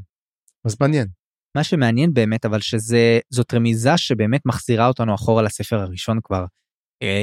אז 0.65 0.76
מעניין. 0.80 1.08
מה 1.56 1.63
שמעניין 1.63 2.13
באמת 2.13 2.46
אבל 2.46 2.60
שזה 2.60 3.20
זאת 3.30 3.54
רמיזה 3.54 3.98
שבאמת 3.98 4.41
מחזירה 4.46 4.88
אותנו 4.88 5.15
אחורה 5.15 5.44
לספר 5.44 5.80
הראשון 5.80 6.20
כבר 6.24 6.46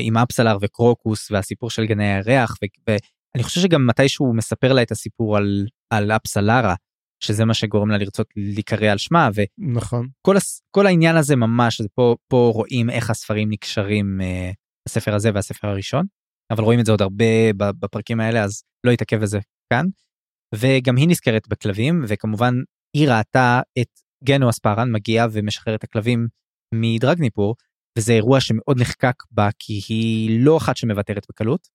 עם 0.00 0.16
אפסלר 0.16 0.56
וקרוקוס 0.60 1.30
והסיפור 1.30 1.70
של 1.70 1.86
גני 1.86 2.14
הירח 2.14 2.56
ואני 2.86 3.42
חושב 3.42 3.60
שגם 3.60 3.86
מתישהו 3.86 4.26
הוא 4.26 4.36
מספר 4.36 4.72
לה 4.72 4.82
את 4.82 4.90
הסיפור 4.90 5.36
על 5.36 5.66
על 5.90 6.10
אפסלרה 6.12 6.74
שזה 7.24 7.44
מה 7.44 7.54
שגורם 7.54 7.90
לה 7.90 7.98
לרצות 7.98 8.26
להיקרא 8.36 8.86
על 8.86 8.98
שמה 8.98 9.28
נכון. 9.58 10.08
וכל 10.20 10.36
הס- 10.36 10.62
כל 10.70 10.86
העניין 10.86 11.16
הזה 11.16 11.36
ממש 11.36 11.80
פה 11.94 12.16
פה 12.28 12.50
רואים 12.54 12.90
איך 12.90 13.10
הספרים 13.10 13.50
נקשרים 13.50 14.20
אה, 14.20 14.50
הספר 14.88 15.14
הזה 15.14 15.30
והספר 15.34 15.68
הראשון 15.68 16.06
אבל 16.52 16.64
רואים 16.64 16.80
את 16.80 16.86
זה 16.86 16.92
עוד 16.92 17.02
הרבה 17.02 17.52
בפרקים 17.58 18.20
האלה 18.20 18.44
אז 18.44 18.62
לא 18.86 18.92
אתעכב 18.92 19.16
בזה 19.16 19.38
כאן. 19.72 19.86
וגם 20.54 20.96
היא 20.96 21.08
נזכרת 21.08 21.48
בכלבים 21.48 22.04
וכמובן 22.08 22.54
היא 22.96 23.08
ראתה 23.08 23.60
את 23.78 23.88
גנו 24.24 24.50
אספרן 24.50 24.92
מגיע 24.92 25.26
ומשחרר 25.32 25.74
את 25.74 25.84
הכלבים 25.84 26.28
מדרגניפור 26.74 27.54
וזה 27.98 28.12
אירוע 28.12 28.40
שמאוד 28.40 28.80
נחקק 28.80 29.14
בה 29.30 29.48
כי 29.58 29.80
היא 29.88 30.40
לא 30.44 30.56
אחת 30.56 30.76
שמוותרת 30.76 31.26
בקלות. 31.28 31.68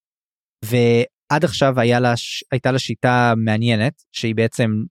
ועד 0.66 1.46
עכשיו 1.46 1.80
היה 1.80 2.00
לה, 2.00 2.14
הייתה 2.52 2.72
לה 2.72 2.80
שיטה 2.80 3.34
מעניינת 3.38 4.04
שהיא 4.12 4.36
בעצם 4.36 4.84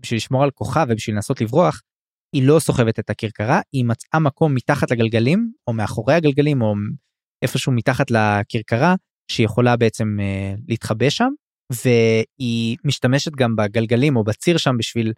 בשביל 0.00 0.16
לשמור 0.16 0.42
על 0.42 0.50
כוחה 0.50 0.84
ובשביל 0.88 1.16
לנסות 1.16 1.40
לברוח 1.40 1.80
היא 2.34 2.46
לא 2.46 2.58
סוחבת 2.58 2.98
את 2.98 3.10
הכרכרה 3.10 3.60
היא 3.72 3.84
מצאה 3.84 4.20
מקום 4.20 4.54
מתחת 4.54 4.90
לגלגלים 4.90 5.52
או 5.66 5.72
מאחורי 5.72 6.14
הגלגלים 6.14 6.62
או 6.62 6.74
איפשהו 7.42 7.72
מתחת 7.72 8.06
לכרכרה 8.10 8.94
יכולה 9.38 9.76
בעצם 9.76 10.16
אה, 10.20 10.54
להתחבא 10.68 11.10
שם 11.10 11.28
והיא 11.72 12.76
משתמשת 12.84 13.32
גם 13.32 13.56
בגלגלים 13.56 14.16
או 14.16 14.24
בציר 14.24 14.56
שם 14.56 14.76
בשביל 14.78 15.12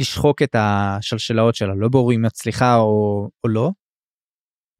לשחוק 0.00 0.42
את 0.42 0.56
השלשלאות 0.58 1.54
שלה 1.54 1.74
לא 1.74 1.88
ברור 1.88 2.12
אם 2.12 2.22
מצליחה 2.22 2.76
או, 2.76 3.28
או 3.44 3.48
לא. 3.48 3.70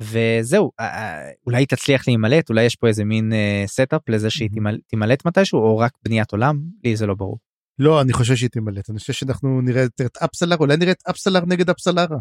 וזהו 0.03 0.71
אה, 0.81 0.87
אה, 0.87 1.31
אולי 1.47 1.67
תצליח 1.67 2.09
להימלט 2.09 2.49
אולי 2.51 2.65
יש 2.65 2.77
פה 2.77 2.87
איזה 2.89 3.05
מין 3.05 3.33
setup 3.67 4.09
לזה 4.09 4.31
שהיא. 4.31 4.51
תימל- 4.51 4.81
תימלט 4.87 5.27
מתישהו 5.27 5.59
או 5.59 5.79
רק 5.79 5.93
בניית 6.05 6.33
עולם 6.33 6.61
לי 6.85 6.97
זה 6.97 7.07
לא 7.07 7.15
ברור. 7.15 7.39
לא, 7.79 8.01
אני 8.01 8.13
חושב 8.13 8.37
שהיא 8.37 8.51
תימלט. 8.51 8.91
אני 8.91 8.99
חושב 8.99 9.13
שאנחנו 9.13 9.61
נראה 9.61 9.83
יותר 9.83 10.07
את 10.07 10.17
אפסלר, 10.17 10.57
אולי 10.57 10.77
נראה 10.77 10.93
את 10.93 11.03
אפסלר 11.11 11.41
נגד 11.47 11.71
אפסלרה. 11.71 12.17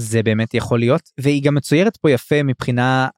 זה 0.00 0.22
באמת 0.22 0.54
יכול 0.54 0.78
להיות 0.78 1.10
והיא 1.20 1.42
גם 1.44 1.54
מצוירת 1.54 1.96
פה 1.96 2.10
יפה 2.10 2.42
מבחינה 2.42 3.08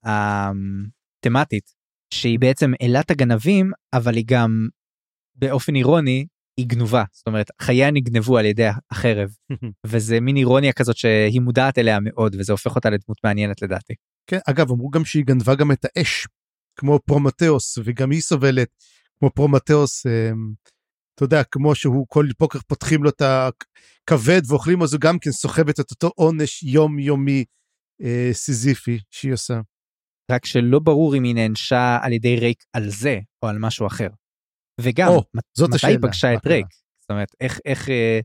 תמטית 1.20 1.75
שהיא 2.14 2.38
בעצם 2.38 2.73
אלת 2.83 3.11
הגנבים 3.11 3.70
אבל 3.92 4.14
היא 4.16 4.25
גם 4.27 4.68
באופן 5.35 5.75
אירוני 5.77 6.27
היא 6.57 6.67
גנובה 6.67 7.05
זאת 7.12 7.27
אומרת 7.27 7.51
חייה 7.62 7.90
נגנבו 7.90 8.38
על 8.38 8.45
ידי 8.45 8.69
החרב 8.90 9.29
וזה 9.87 10.21
מין 10.21 10.37
אירוניה 10.37 10.73
כזאת 10.73 10.97
שהיא 10.97 11.40
מודעת 11.40 11.79
אליה 11.79 11.99
מאוד 12.01 12.37
וזה 12.38 12.53
הופך 12.53 12.77
אותה 12.77 12.90
לדמות 12.90 13.19
מעניינת 13.25 13.62
לדעתי. 13.62 13.95
כן, 14.27 14.38
אגב, 14.47 14.71
אמרו 14.71 14.90
גם 14.90 15.05
שהיא 15.05 15.25
גנבה 15.25 15.55
גם 15.55 15.73
את 15.73 15.85
האש, 15.85 16.27
כמו 16.77 16.99
פרומטאוס, 17.07 17.79
וגם 17.85 18.11
היא 18.11 18.21
סובלת, 18.21 18.69
כמו 19.19 19.31
פרומטאוס, 19.31 20.07
אמ, 20.07 20.53
אתה 21.14 21.25
יודע, 21.25 21.45
כמו 21.45 21.75
שהוא 21.75 22.07
כל 22.09 22.27
בוקר 22.40 22.59
פותחים 22.67 23.03
לו 23.03 23.11
את 23.11 23.23
הכבד 23.23 24.43
ואוכלים, 24.49 24.83
אז 24.83 24.95
הוא 24.95 25.01
גם 25.01 25.19
כן 25.19 25.31
סוחבת 25.31 25.81
את 25.81 25.90
אותו 25.90 26.11
עונש 26.17 26.62
יומיומי 26.62 27.45
אה, 28.03 28.31
סיזיפי 28.33 28.99
שהיא 29.11 29.33
עושה. 29.33 29.61
רק 30.31 30.47
שלא 30.47 30.79
ברור 30.79 31.17
אם 31.17 31.25
היא 31.25 31.35
נענשה 31.35 31.99
על 32.03 32.12
ידי 32.12 32.37
רייק 32.37 32.64
על 32.73 32.88
זה 32.88 33.19
או 33.43 33.49
על 33.49 33.59
משהו 33.59 33.87
אחר. 33.87 34.09
וגם 34.81 35.09
או, 35.09 35.23
מת- 35.35 35.45
זאת 35.57 35.69
מתי 35.69 35.77
השאלה, 35.77 35.93
היא 35.93 35.99
פגשה 36.03 36.35
את 36.35 36.41
קרה? 36.43 36.53
רייק 36.53 36.67
זאת 37.01 37.11
אומרת 37.11 37.29
איך 37.41 37.61
איך 37.65 37.89
אה, 37.89 38.21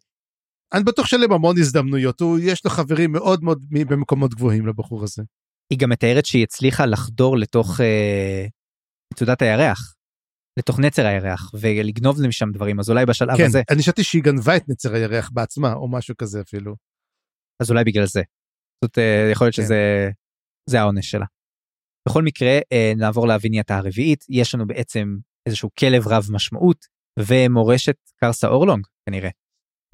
אני 0.73 0.83
בטוח 0.83 1.05
שהיו 1.05 1.21
להם 1.21 1.31
המון 1.31 1.55
הזדמנויות, 1.57 2.21
הוא, 2.21 2.39
יש 2.39 2.65
לו 2.65 2.71
חברים 2.71 3.11
מאוד 3.11 3.43
מאוד 3.43 3.65
במקומות 3.69 4.33
גבוהים 4.33 4.67
לבחור 4.67 5.03
הזה. 5.03 5.23
היא 5.69 5.79
גם 5.79 5.89
מתארת 5.89 6.25
שהיא 6.25 6.43
הצליחה 6.43 6.85
לחדור 6.85 7.37
לתוך 7.37 7.81
אה, 7.81 8.45
מצודת 9.13 9.41
הירח. 9.41 9.95
לתוך 10.59 10.79
נצר 10.79 11.05
הירח 11.05 11.51
ולגנוב 11.59 12.27
משם 12.27 12.51
דברים 12.51 12.79
אז 12.79 12.89
אולי 12.89 13.05
בשלב 13.05 13.37
כן, 13.37 13.45
הזה 13.45 13.61
אני 13.69 13.81
חשבתי 13.81 14.03
שהיא 14.03 14.23
גנבה 14.23 14.57
את 14.57 14.69
נצר 14.69 14.93
הירח 14.93 15.29
בעצמה, 15.33 15.73
או 15.73 15.91
משהו 15.91 16.17
כזה 16.17 16.41
אפילו. 16.41 16.75
אז 17.61 17.71
אולי 17.71 17.83
בגלל 17.83 18.05
זה. 18.05 18.21
זאת 18.83 18.97
אה, 18.97 19.29
יכול 19.31 19.47
להיות 19.47 19.55
כן. 19.55 19.61
שזה 19.61 20.09
זה 20.69 20.79
העונש 20.79 21.11
שלה. 21.11 21.25
בכל 22.07 22.23
מקרה 22.23 22.59
אה, 22.71 22.93
נעבור 22.97 23.27
לאבינייתה 23.27 23.77
הרביעית 23.77 24.25
יש 24.29 24.55
לנו 24.55 24.67
בעצם 24.67 25.17
איזשהו 25.49 25.69
כלב 25.79 26.07
רב 26.07 26.27
משמעות 26.29 26.85
ומורשת 27.19 27.95
קרסה 28.15 28.47
אורלונג 28.47 28.85
כנראה. 29.05 29.29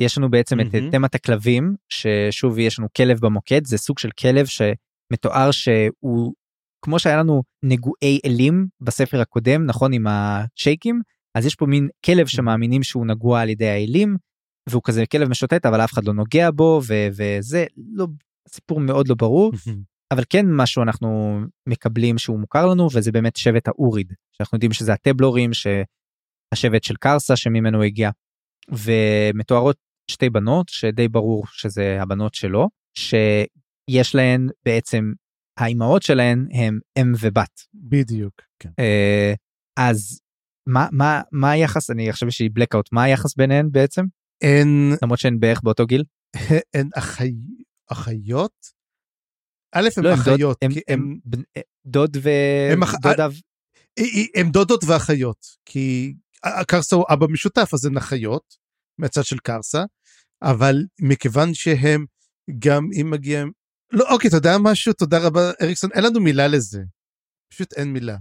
יש 0.01 0.17
לנו 0.17 0.29
בעצם 0.29 0.59
את 0.59 0.75
מהמם. 0.75 0.91
תמת 0.91 1.15
הכלבים 1.15 1.75
ששוב 1.89 2.59
יש 2.59 2.79
לנו 2.79 2.87
כלב 2.97 3.19
במוקד 3.19 3.65
זה 3.65 3.77
סוג 3.77 3.99
של 3.99 4.09
כלב 4.11 4.45
שמתואר 4.45 5.51
שהוא 5.51 6.33
כמו 6.85 6.99
שהיה 6.99 7.17
לנו 7.17 7.43
נגועי 7.63 8.19
אלים 8.25 8.67
בספר 8.81 9.21
הקודם 9.21 9.65
נכון 9.65 9.93
עם 9.93 10.05
השייקים 10.07 11.01
אז 11.37 11.45
יש 11.45 11.55
פה 11.55 11.65
מין 11.65 11.89
כלב 12.05 12.27
שמאמינים 12.27 12.83
שהוא 12.83 13.05
נגוע 13.05 13.41
על 13.41 13.49
ידי 13.49 13.67
האלים 13.67 14.17
והוא 14.69 14.81
כזה 14.85 15.05
כלב 15.05 15.29
משוטט 15.29 15.65
אבל 15.65 15.83
אף 15.83 15.93
אחד 15.93 16.03
לא 16.03 16.13
נוגע 16.13 16.51
בו 16.51 16.81
ו- 16.87 17.07
וזה 17.11 17.65
לא 17.93 18.07
סיפור 18.49 18.79
מאוד 18.79 19.07
לא 19.07 19.15
ברור 19.15 19.51
אבל 20.13 20.23
כן 20.29 20.45
משהו 20.49 20.83
אנחנו 20.83 21.39
מקבלים 21.69 22.17
שהוא 22.17 22.39
מוכר 22.39 22.65
לנו 22.65 22.87
וזה 22.93 23.11
באמת 23.11 23.35
שבט 23.35 23.67
האוריד 23.67 24.13
שאנחנו 24.37 24.55
יודעים 24.55 24.73
שזה 24.73 24.93
הטבלורים 24.93 25.51
שהשבט 25.53 26.83
של 26.83 26.95
קרסה 26.95 27.35
שממנו 27.35 27.83
הגיע 27.83 28.09
ומתוארות 28.69 29.77
שתי 30.11 30.29
בנות 30.29 30.69
שדי 30.69 31.07
ברור 31.07 31.43
שזה 31.47 31.97
הבנות 32.01 32.33
שלו 32.33 32.69
שיש 32.97 34.15
להן 34.15 34.49
בעצם 34.65 35.13
האימהות 35.59 36.01
שלהן 36.01 36.47
הם 36.53 36.79
אם 36.99 37.11
ובת 37.19 37.61
בדיוק, 37.73 38.41
כן. 38.59 38.69
אה, 38.79 39.33
אז 39.79 40.19
מה 40.67 40.87
מה 40.91 41.21
מה 41.31 41.51
היחס 41.51 41.91
אני 41.91 42.09
עכשיו 42.09 42.27
יש 42.27 42.41
לי 42.41 42.49
blackout 42.59 42.87
מה 42.91 43.03
היחס 43.03 43.35
ביניהן 43.35 43.71
בעצם 43.71 44.05
אין, 44.41 44.91
למרות 45.03 45.19
שהן 45.19 45.39
בערך 45.39 45.61
באותו 45.63 45.85
גיל 45.85 46.03
אין 46.73 46.89
אחי, 46.95 47.33
אחיות? 47.91 48.74
א' 49.77 49.89
הם 49.97 50.03
לא, 50.03 50.13
אחיות, 50.13 50.57
הם- 50.61 50.71
אה, 51.57 51.61
דוד 51.85 52.17
הם 52.73 52.83
אח- 52.83 52.93
ודודה 52.93 53.27
הם 54.35 54.49
דודות 54.51 54.83
ואחיות, 54.83 55.45
כי 55.65 56.13
קרסה 56.67 56.95
הוא 56.95 57.05
אבא 57.09 57.27
משותף 57.27 57.69
אז 57.73 57.85
הן 57.85 57.97
אחיות 57.97 58.55
מהצד 58.99 59.23
של 59.23 59.37
קרסה, 59.39 59.83
אבל 60.43 60.83
מכיוון 61.01 61.53
שהם 61.53 62.05
גם 62.59 62.89
אם 63.01 63.09
מגיע, 63.11 63.43
לא 63.91 64.05
אוקיי 64.13 64.27
אתה 64.27 64.37
יודע 64.37 64.57
משהו? 64.59 64.93
תודה 64.93 65.19
רבה 65.27 65.51
אריקסון 65.61 65.89
אין 65.93 66.03
לנו 66.03 66.19
מילה 66.19 66.47
לזה, 66.47 66.83
פשוט 67.53 67.73
אין 67.73 67.93
מילה. 67.93 68.17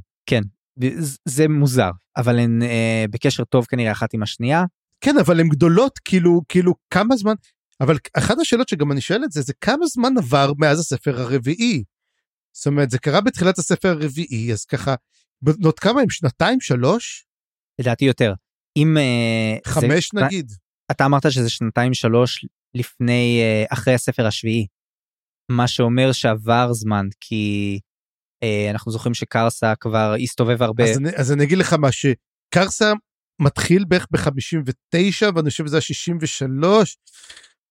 ז- 1.00 1.18
זה 1.28 1.48
מוזר 1.48 1.90
אבל 2.16 2.38
הן 2.38 2.62
אה, 2.62 3.04
בקשר 3.10 3.44
טוב 3.44 3.64
כנראה 3.66 3.92
אחת 3.92 4.14
עם 4.14 4.22
השנייה. 4.22 4.64
כן 5.00 5.18
אבל 5.18 5.40
הן 5.40 5.48
גדולות 5.48 5.98
כאילו 6.04 6.40
כאילו 6.48 6.74
כמה 6.90 7.16
זמן 7.16 7.34
אבל 7.80 7.96
אחת 8.18 8.38
השאלות 8.40 8.68
שגם 8.68 8.92
אני 8.92 9.00
שואל 9.00 9.24
את 9.24 9.32
זה 9.32 9.42
זה 9.42 9.52
כמה 9.60 9.86
זמן 9.86 10.18
עבר 10.18 10.52
מאז 10.58 10.80
הספר 10.80 11.20
הרביעי. 11.20 11.84
זאת 12.56 12.66
אומרת 12.66 12.90
זה 12.90 12.98
קרה 12.98 13.20
בתחילת 13.20 13.58
הספר 13.58 13.88
הרביעי 13.88 14.52
אז 14.52 14.64
ככה 14.64 14.94
בנות 15.42 15.78
כמה 15.78 16.00
הם 16.00 16.10
שנתיים 16.10 16.60
שלוש 16.60 17.26
לדעתי 17.80 18.04
יותר 18.04 18.34
אם 18.76 18.96
אה, 18.98 19.56
זה- 19.66 19.70
חמש 19.70 20.10
נגיד 20.14 20.52
אתה 20.90 21.04
אמרת 21.06 21.32
שזה 21.32 21.50
שנתיים 21.50 21.94
שלוש 21.94 22.46
לפני 22.74 23.40
אה, 23.42 23.64
אחרי 23.72 23.94
הספר 23.94 24.26
השביעי. 24.26 24.66
מה 25.50 25.68
שאומר 25.68 26.12
שעבר 26.12 26.72
זמן 26.72 27.06
כי 27.20 27.80
אה, 28.42 28.70
אנחנו 28.70 28.92
זוכרים 28.92 29.14
שקרסה 29.14 29.74
כבר 29.80 30.14
הסתובב 30.22 30.62
הרבה 30.62 30.84
אז, 30.84 30.98
אני, 30.98 31.10
אז 31.16 31.32
אני 31.32 31.44
אגיד 31.44 31.58
לך 31.58 31.72
מה 31.72 31.88
שקרסה 31.92 32.92
מתחיל 33.42 33.84
בערך 33.88 34.06
ב-59 34.10 35.26
ואני 35.34 35.50
חושב 35.50 35.66
שזה 35.66 35.76
ה-63. 35.76 36.66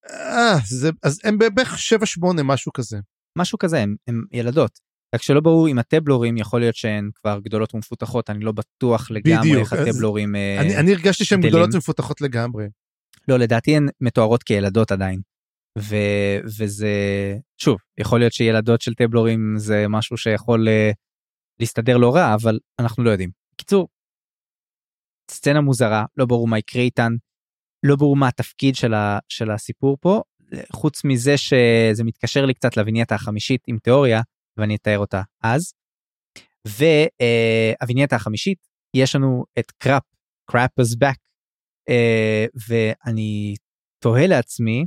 אה, 0.09 0.55
זה, 0.65 0.89
אז 1.03 1.19
הם 1.23 1.37
בערך 1.37 1.73
7-8 2.19 2.43
משהו 2.43 2.73
כזה. 2.73 2.99
משהו 3.37 3.57
כזה 3.57 3.79
הם, 3.79 3.95
הם 4.07 4.23
ילדות. 4.31 4.79
רק 5.15 5.21
שלא 5.21 5.41
ברור 5.41 5.67
אם 5.67 5.79
הטבלורים 5.79 6.37
יכול 6.37 6.59
להיות 6.59 6.75
שהן 6.75 7.09
כבר 7.15 7.39
גדולות 7.39 7.75
ומפותחות 7.75 8.29
אני 8.29 8.45
לא 8.45 8.51
בטוח 8.51 9.11
לגמרי 9.11 9.39
בדיוק, 9.39 9.59
איך 9.59 9.73
הטבלורים 9.73 10.35
אה, 10.35 10.61
אני, 10.61 10.77
אני 10.77 10.93
הרגשתי 10.93 11.25
שהן. 11.25 11.41
גדולות 11.41 11.69
ומפותחות 11.73 12.21
לגמרי. 12.21 12.65
לא 13.27 13.39
לדעתי 13.39 13.77
הן 13.77 13.87
מתוארות 14.01 14.43
כילדות 14.43 14.91
עדיין. 14.91 15.21
ו, 15.79 15.95
וזה 16.59 16.89
שוב 17.57 17.77
יכול 17.99 18.19
להיות 18.19 18.33
שילדות 18.33 18.81
של 18.81 18.93
טבלורים 18.93 19.53
זה 19.57 19.85
משהו 19.89 20.17
שיכול 20.17 20.67
אה, 20.67 20.91
להסתדר 21.59 21.97
לא 21.97 22.15
רע 22.15 22.35
אבל 22.35 22.59
אנחנו 22.79 23.03
לא 23.03 23.09
יודעים. 23.09 23.29
קיצור. 23.57 23.87
סצנה 25.31 25.61
מוזרה, 25.61 26.05
לא 26.17 26.25
ברור 26.25 26.47
מה 26.47 26.57
יקרה 26.57 26.81
איתן, 26.81 27.13
לא 27.83 27.95
ברור 27.95 28.15
מה 28.15 28.27
התפקיד 28.27 28.75
של, 28.75 28.93
ה, 28.93 29.19
של 29.29 29.51
הסיפור 29.51 29.97
פה, 30.01 30.21
חוץ 30.71 31.03
מזה 31.05 31.37
שזה 31.37 32.03
מתקשר 32.03 32.45
לי 32.45 32.53
קצת 32.53 32.77
לווינייטה 32.77 33.15
החמישית 33.15 33.61
עם 33.67 33.77
תיאוריה, 33.77 34.21
ואני 34.57 34.75
אתאר 34.75 34.97
אותה 34.97 35.21
אז. 35.43 35.73
והווינייטה 36.67 38.15
החמישית, 38.15 38.67
יש 38.95 39.15
לנו 39.15 39.45
את 39.59 39.71
קראפ, 39.71 40.03
קראפ 40.51 40.69
is 40.81 40.97
back, 41.03 41.17
uh, 41.89 42.49
ואני 42.69 43.55
תוהה 44.03 44.27
לעצמי, 44.27 44.85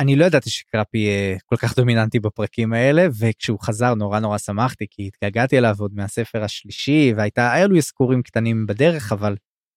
אני 0.00 0.16
לא 0.16 0.24
ידעתי 0.24 0.50
שקראפ 0.50 0.94
יהיה 0.94 1.38
כל 1.44 1.56
כך 1.56 1.76
דומיננטי 1.76 2.20
בפרקים 2.20 2.72
האלה, 2.72 3.06
וכשהוא 3.20 3.58
חזר 3.62 3.94
נורא 3.94 4.20
נורא 4.20 4.38
שמחתי, 4.38 4.86
כי 4.90 5.06
התגעגעתי 5.06 5.58
אליו 5.58 5.74
עוד 5.78 5.94
מהספר 5.94 6.44
השלישי, 6.44 7.12
והייתה, 7.16 7.52
היה 7.52 7.66
לו 7.66 7.76
אזכורים 7.76 8.22
קטנים 8.22 8.66
בדרך, 8.66 9.12
אבל 9.12 9.36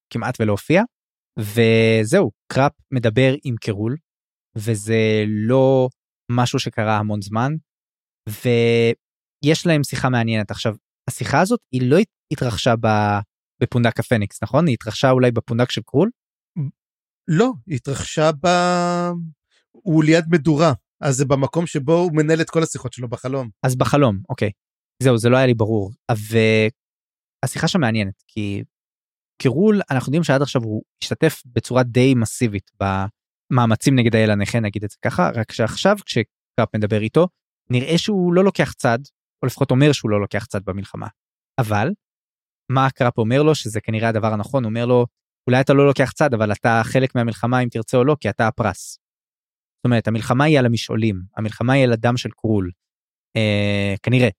כמעט 0.10 0.42
ולא 0.42 0.52
הופיע. 0.52 0.84
וזהו, 1.38 2.32
קראפ 2.52 2.72
מדבר 2.94 3.36
עם 3.44 3.56
קרול, 3.56 3.98
וזה 4.58 5.24
לא 5.28 5.90
משהו 6.32 6.60
שקרה 6.60 6.98
המון 6.98 7.22
זמן, 7.22 7.52
ויש 8.30 9.66
להם 9.66 9.84
שיחה 9.84 10.10
מעניינת. 10.10 10.52
עכשיו, 10.52 10.76
השיחה 11.10 11.42
הזאת 11.42 11.60
היא 11.72 11.82
לא 11.90 11.98
התרחשה 12.32 12.74
בפונדק 13.62 14.00
הפניקס, 14.00 14.44
נכון? 14.44 14.68
היא 14.68 14.74
התרחשה 14.74 15.12
אולי 15.12 15.32
בפונדק 15.32 15.72
של 15.72 15.82
קרול? 15.86 16.10
לא, 17.28 17.52
היא 17.68 17.76
התרחשה 17.76 18.32
ב... 18.44 18.48
הוא 19.72 20.04
ליד 20.04 20.26
מדורה, 20.30 20.74
אז 21.02 21.16
זה 21.16 21.26
במקום 21.26 21.68
שבו 21.68 21.94
הוא 21.94 22.12
מנהל 22.14 22.42
את 22.42 22.50
כל 22.50 22.64
השיחות 22.64 22.94
שלו 22.94 23.10
בחלום. 23.10 23.50
אז 23.64 23.76
בחלום, 23.76 24.20
אוקיי. 24.30 24.52
זהו, 25.04 25.18
זה 25.18 25.30
לא 25.30 25.38
היה 25.38 25.46
לי 25.46 25.54
ברור. 25.54 25.92
והשיחה 26.12 27.68
שם 27.68 27.82
מעניינת, 27.82 28.24
כי 28.28 28.64
קירול, 29.38 29.82
אנחנו 29.92 30.10
יודעים 30.10 30.24
שעד 30.24 30.42
עכשיו 30.42 30.64
הוא 30.64 30.84
השתתף 31.04 31.44
בצורה 31.46 31.84
די 31.84 32.14
מסיבית 32.16 32.72
במאמצים 32.80 33.96
נגד 33.96 34.16
האל 34.16 34.32
הנכה, 34.32 34.60
נגיד 34.60 34.84
את 34.84 34.90
זה 34.90 34.98
ככה, 35.02 35.30
רק 35.36 35.52
שעכשיו 35.52 35.96
כשקראפ 36.06 36.76
מדבר 36.76 37.02
איתו, 37.02 37.28
נראה 37.70 37.98
שהוא 37.98 38.34
לא 38.34 38.44
לוקח 38.44 38.74
צד, 38.74 39.00
או 39.42 39.48
לפחות 39.48 39.72
אומר 39.72 39.92
שהוא 39.92 40.12
לא 40.12 40.22
לוקח 40.22 40.46
צד 40.46 40.66
במלחמה. 40.66 41.08
אבל, 41.60 41.90
מה 42.72 42.90
קראפ 42.90 43.18
אומר 43.18 43.44
לו, 43.44 43.56
שזה 43.56 43.82
כנראה 43.82 44.10
הדבר 44.10 44.34
הנכון, 44.34 44.66
אומר 44.66 44.86
לו, 44.86 45.06
אולי 45.48 45.62
אתה 45.62 45.74
לא 45.74 45.88
לוקח 45.88 46.12
צד, 46.12 46.34
אבל 46.34 46.52
אתה 46.52 46.82
חלק 46.84 47.16
מהמלחמה 47.16 47.60
אם 47.60 47.70
תרצה 47.70 47.98
או 47.98 48.04
לא, 48.04 48.16
כי 48.20 48.30
אתה 48.30 48.48
הפרס. 48.48 49.00
זאת 49.78 49.86
אומרת, 49.86 50.08
המלחמה 50.08 50.44
היא 50.44 50.60
על 50.60 50.66
המשעולים, 50.66 51.22
המלחמה 51.38 51.74
היא 51.74 51.84
על 51.84 51.94
הדם 51.94 52.18
של 52.18 52.30
קרול, 52.30 52.72
אה, 53.36 53.96
כנראה. 54.04 54.30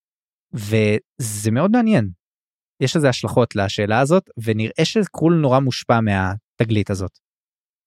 וזה 0.53 1.51
מאוד 1.51 1.71
מעניין. 1.71 2.18
יש 2.81 2.97
לזה 2.97 3.09
השלכות 3.09 3.57
לשאלה 3.57 4.01
הזאת, 4.01 4.31
ונראה 4.45 4.85
שקרול 4.85 5.35
נורא 5.35 5.59
מושפע 5.59 6.01
מהתגלית 6.01 6.91
הזאת. 6.91 7.19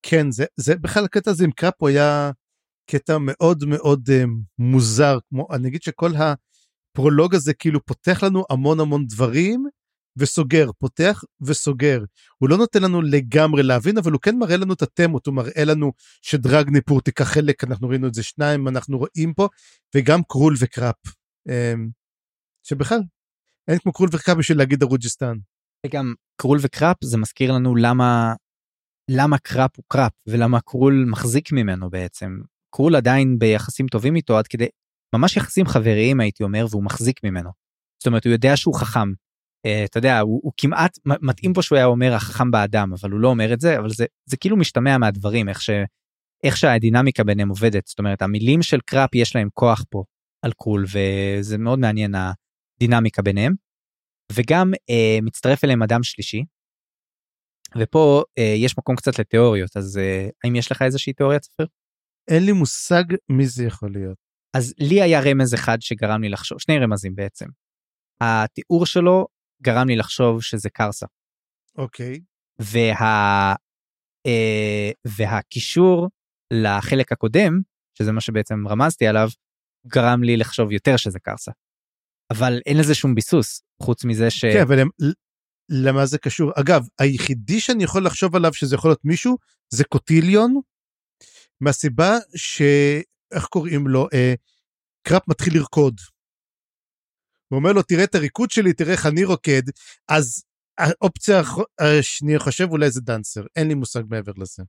כן, 0.05 0.31
זה, 0.31 0.45
זה 0.57 0.75
בכלל 0.75 1.05
הקטע 1.05 1.31
הזה 1.31 1.43
עם 1.43 1.51
קראפ 1.51 1.73
הוא 1.77 1.89
היה 1.89 2.31
קטע 2.89 3.17
מאוד 3.19 3.65
מאוד 3.65 4.09
uh, 4.09 4.29
מוזר, 4.59 5.17
כמו, 5.29 5.47
אני 5.51 5.67
אגיד 5.67 5.81
שכל 5.81 6.11
הפרולוג 6.15 7.35
הזה 7.35 7.53
כאילו 7.53 7.85
פותח 7.85 8.23
לנו 8.23 8.43
המון 8.49 8.79
המון 8.79 9.05
דברים, 9.07 9.65
וסוגר, 10.17 10.69
פותח 10.79 11.23
וסוגר. 11.41 12.03
הוא 12.37 12.49
לא 12.49 12.57
נותן 12.57 12.83
לנו 12.83 13.01
לגמרי 13.01 13.63
להבין, 13.63 13.97
אבל 13.97 14.11
הוא 14.11 14.21
כן 14.21 14.37
מראה 14.37 14.57
לנו 14.57 14.73
את 14.73 14.81
התמות, 14.81 15.27
הוא 15.27 15.35
מראה 15.35 15.65
לנו 15.65 15.91
שדרגניפור 16.21 17.01
תיקח 17.01 17.23
חלק, 17.23 17.63
אנחנו 17.63 17.89
ראינו 17.89 18.07
את 18.07 18.13
זה 18.13 18.23
שניים, 18.23 18.67
אנחנו 18.67 18.97
רואים 18.97 19.33
פה, 19.33 19.47
וגם 19.95 20.21
קרול 20.23 20.55
וקראפ. 20.59 20.95
אמ, 21.49 21.89
שבכלל, 22.63 22.99
אין 23.67 23.77
כמו 23.77 23.93
קרול 23.93 24.09
וקראפ 24.11 24.37
בשביל 24.37 24.57
להגיד 24.57 24.83
דרוג'יסטן. 24.83 25.33
וגם 25.85 26.13
קרול 26.41 26.57
וקראפ 26.61 26.97
זה 27.03 27.17
מזכיר 27.17 27.51
לנו 27.51 27.75
למה, 27.75 28.33
למה 29.11 29.37
קראפ 29.37 29.71
הוא 29.77 29.85
קראפ, 29.87 30.11
ולמה 30.27 30.61
קרול 30.61 31.05
מחזיק 31.09 31.51
ממנו 31.51 31.89
בעצם. 31.89 32.41
קרול 32.75 32.95
עדיין 32.95 33.39
ביחסים 33.39 33.87
טובים 33.87 34.15
איתו 34.15 34.37
עד 34.37 34.47
כדי, 34.47 34.67
ממש 35.15 35.37
יחסים 35.37 35.65
חבריים 35.65 36.19
הייתי 36.19 36.43
אומר, 36.43 36.65
והוא 36.69 36.83
מחזיק 36.83 37.23
ממנו. 37.23 37.49
זאת 37.99 38.07
אומרת, 38.07 38.25
הוא 38.25 38.33
יודע 38.33 38.57
שהוא 38.57 38.75
חכם, 38.75 39.09
uh, 39.67 39.85
אתה 39.85 39.97
יודע, 39.97 40.19
הוא, 40.19 40.39
הוא 40.43 40.51
כמעט 40.57 40.97
מתאים 41.05 41.53
פה 41.53 41.61
שהוא 41.61 41.75
היה 41.75 41.85
אומר 41.85 42.13
החכם 42.13 42.51
באדם, 42.51 42.93
אבל 42.93 43.11
הוא 43.11 43.19
לא 43.19 43.27
אומר 43.27 43.53
את 43.53 43.61
זה, 43.61 43.79
אבל 43.79 43.89
זה, 43.89 44.05
זה 44.29 44.37
כאילו 44.37 44.57
משתמע 44.57 44.97
מהדברים, 44.97 45.49
איך, 45.49 45.61
ש, 45.61 45.69
איך 46.43 46.57
שהדינמיקה 46.57 47.23
ביניהם 47.23 47.49
עובדת. 47.49 47.87
זאת 47.87 47.99
אומרת, 47.99 48.21
המילים 48.21 48.61
של 48.61 48.79
קראפ 48.85 49.15
יש 49.15 49.35
להם 49.35 49.49
כוח 49.53 49.83
פה 49.89 50.03
על 50.45 50.51
קרול, 50.57 50.85
וזה 50.85 51.57
מאוד 51.57 51.79
מעניין 51.79 52.15
הדינמיקה 52.81 53.21
ביניהם. 53.21 53.53
וגם 54.31 54.71
uh, 54.73 55.25
מצטרף 55.25 55.63
אליהם 55.63 55.83
אדם 55.83 56.03
שלישי, 56.03 56.43
ופה 57.77 58.23
uh, 58.39 58.43
יש 58.57 58.77
מקום 58.77 58.95
קצת 58.95 59.19
לתיאוריות, 59.19 59.77
אז 59.77 59.97
uh, 59.97 60.31
האם 60.43 60.55
יש 60.55 60.71
לך 60.71 60.81
איזושהי 60.81 61.13
תיאוריה 61.13 61.39
צפיר? 61.39 61.67
אין 62.27 62.45
לי 62.45 62.51
מושג 62.51 63.03
מי 63.29 63.45
זה 63.45 63.65
יכול 63.65 63.91
להיות. 63.91 64.17
אז 64.57 64.73
לי 64.79 65.01
היה 65.01 65.19
רמז 65.25 65.53
אחד 65.53 65.77
שגרם 65.81 66.21
לי 66.21 66.29
לחשוב, 66.29 66.61
שני 66.61 66.79
רמזים 66.79 67.15
בעצם. 67.15 67.45
התיאור 68.21 68.85
שלו 68.85 69.27
גרם 69.61 69.87
לי 69.87 69.95
לחשוב 69.95 70.41
שזה 70.41 70.69
קרסה. 70.69 71.05
אוקיי. 71.77 72.19
וה... 72.59 73.55
אה, 74.27 74.91
והקישור 75.17 76.09
לחלק 76.53 77.11
הקודם, 77.11 77.59
שזה 77.97 78.11
מה 78.11 78.21
שבעצם 78.21 78.67
רמזתי 78.67 79.07
עליו, 79.07 79.27
גרם 79.87 80.23
לי 80.23 80.37
לחשוב 80.37 80.71
יותר 80.71 80.97
שזה 80.97 81.19
קרסה. 81.19 81.51
אבל 82.31 82.59
אין 82.65 82.77
לזה 82.77 82.95
שום 82.95 83.15
ביסוס, 83.15 83.61
חוץ 83.81 84.05
מזה 84.05 84.29
ש... 84.29 84.45
כן, 84.45 84.61
אבל 84.61 84.79
למה 85.69 86.05
זה 86.05 86.17
קשור? 86.17 86.51
אגב, 86.55 86.87
היחידי 86.99 87.59
שאני 87.59 87.83
יכול 87.83 88.05
לחשוב 88.05 88.35
עליו 88.35 88.53
שזה 88.53 88.75
יכול 88.75 88.89
להיות 88.89 89.05
מישהו, 89.05 89.37
זה 89.69 89.83
קוטיליון, 89.83 90.59
מהסיבה 91.61 92.17
ש... 92.35 92.61
איך 93.33 93.45
קוראים 93.45 93.87
לו? 93.87 94.07
אה, 94.13 94.33
קראפ 95.07 95.27
מתחיל 95.27 95.57
לרקוד. 95.57 95.95
הוא 97.47 97.59
אומר 97.59 97.71
לו, 97.71 97.81
תראה 97.81 98.03
את 98.03 98.15
הריקוד 98.15 98.51
שלי, 98.51 98.73
תראה 98.73 98.91
איך 98.91 99.05
אני 99.05 99.23
רוקד, 99.23 99.61
אז 100.09 100.43
האופציה 100.77 101.41
השנייה 101.79 102.39
חושב 102.39 102.67
אולי 102.71 102.91
זה 102.91 103.01
דאנסר, 103.01 103.43
אין 103.55 103.67
לי 103.67 103.73
מושג 103.73 104.03
מעבר 104.09 104.31
לזה. 104.37 104.63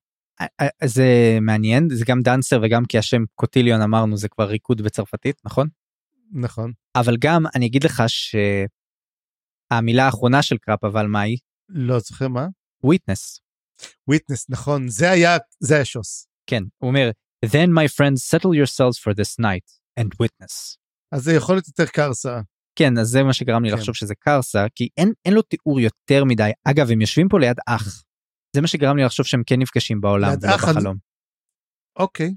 זה 0.85 1.39
מעניין, 1.41 1.89
זה 1.91 2.05
גם 2.09 2.21
דאנסר 2.21 2.61
וגם 2.63 2.85
כי 2.85 2.99
השם 2.99 3.23
קוטיליון 3.35 3.83
אמרנו 3.83 4.17
זה 4.17 4.29
כבר 4.29 4.45
ריקוד 4.45 4.83
בצרפתית, 4.83 5.37
נכון? 5.45 5.69
נכון. 6.33 6.73
אבל 6.97 7.17
גם 7.21 7.43
אני 7.55 7.67
אגיד 7.67 7.85
לך 7.85 8.03
שהמילה 9.73 10.05
האחרונה 10.07 10.43
של 10.43 10.57
קראפ 10.59 10.85
אבל 10.85 11.07
מה 11.07 11.21
היא? 11.21 11.39
לא 11.69 11.99
זוכר 11.99 12.29
מה? 12.29 12.47
witness. 12.85 13.41
witness 14.09 14.51
נכון 14.51 14.89
זה 14.89 15.11
היה 15.11 15.37
זה 15.61 15.75
היה 15.75 15.85
שוס. 15.85 16.27
כן 16.47 16.63
הוא 16.79 16.89
אומר 16.89 17.11
then 17.47 17.69
my 17.69 17.89
friends 17.97 18.21
settle 18.31 18.55
yourselves 18.55 18.99
for 18.99 19.15
this 19.15 19.45
night 19.45 19.81
and 20.01 20.09
witness. 20.23 20.77
אז 21.13 21.25
זה 21.25 21.33
יכול 21.33 21.55
להיות 21.55 21.69
יותר 21.69 21.87
קרסה. 21.87 22.41
כן 22.79 22.99
אז 22.99 23.07
זה 23.07 23.23
מה 23.23 23.33
שגרם 23.33 23.65
לי 23.65 23.71
כן. 23.71 23.77
לחשוב 23.77 23.95
שזה 23.95 24.15
קרסה 24.15 24.67
כי 24.75 24.89
אין 24.97 25.13
אין 25.25 25.35
לו 25.35 25.43
תיאור 25.43 25.81
יותר 25.81 26.25
מדי 26.25 26.51
אגב 26.65 26.91
הם 26.91 27.01
יושבים 27.01 27.29
פה 27.29 27.39
ליד 27.41 27.57
אח. 27.67 28.03
זה 28.57 28.61
מה 28.61 28.67
שגרם 28.67 28.97
לי 28.97 29.05
לחשוב 29.05 29.27
שהם 29.27 29.43
כן 29.47 29.59
נפגשים 29.59 30.01
בעולם 30.01 30.33
ולא 30.43 30.57
בחלום. 30.57 30.97
אוקיי. 31.99 32.35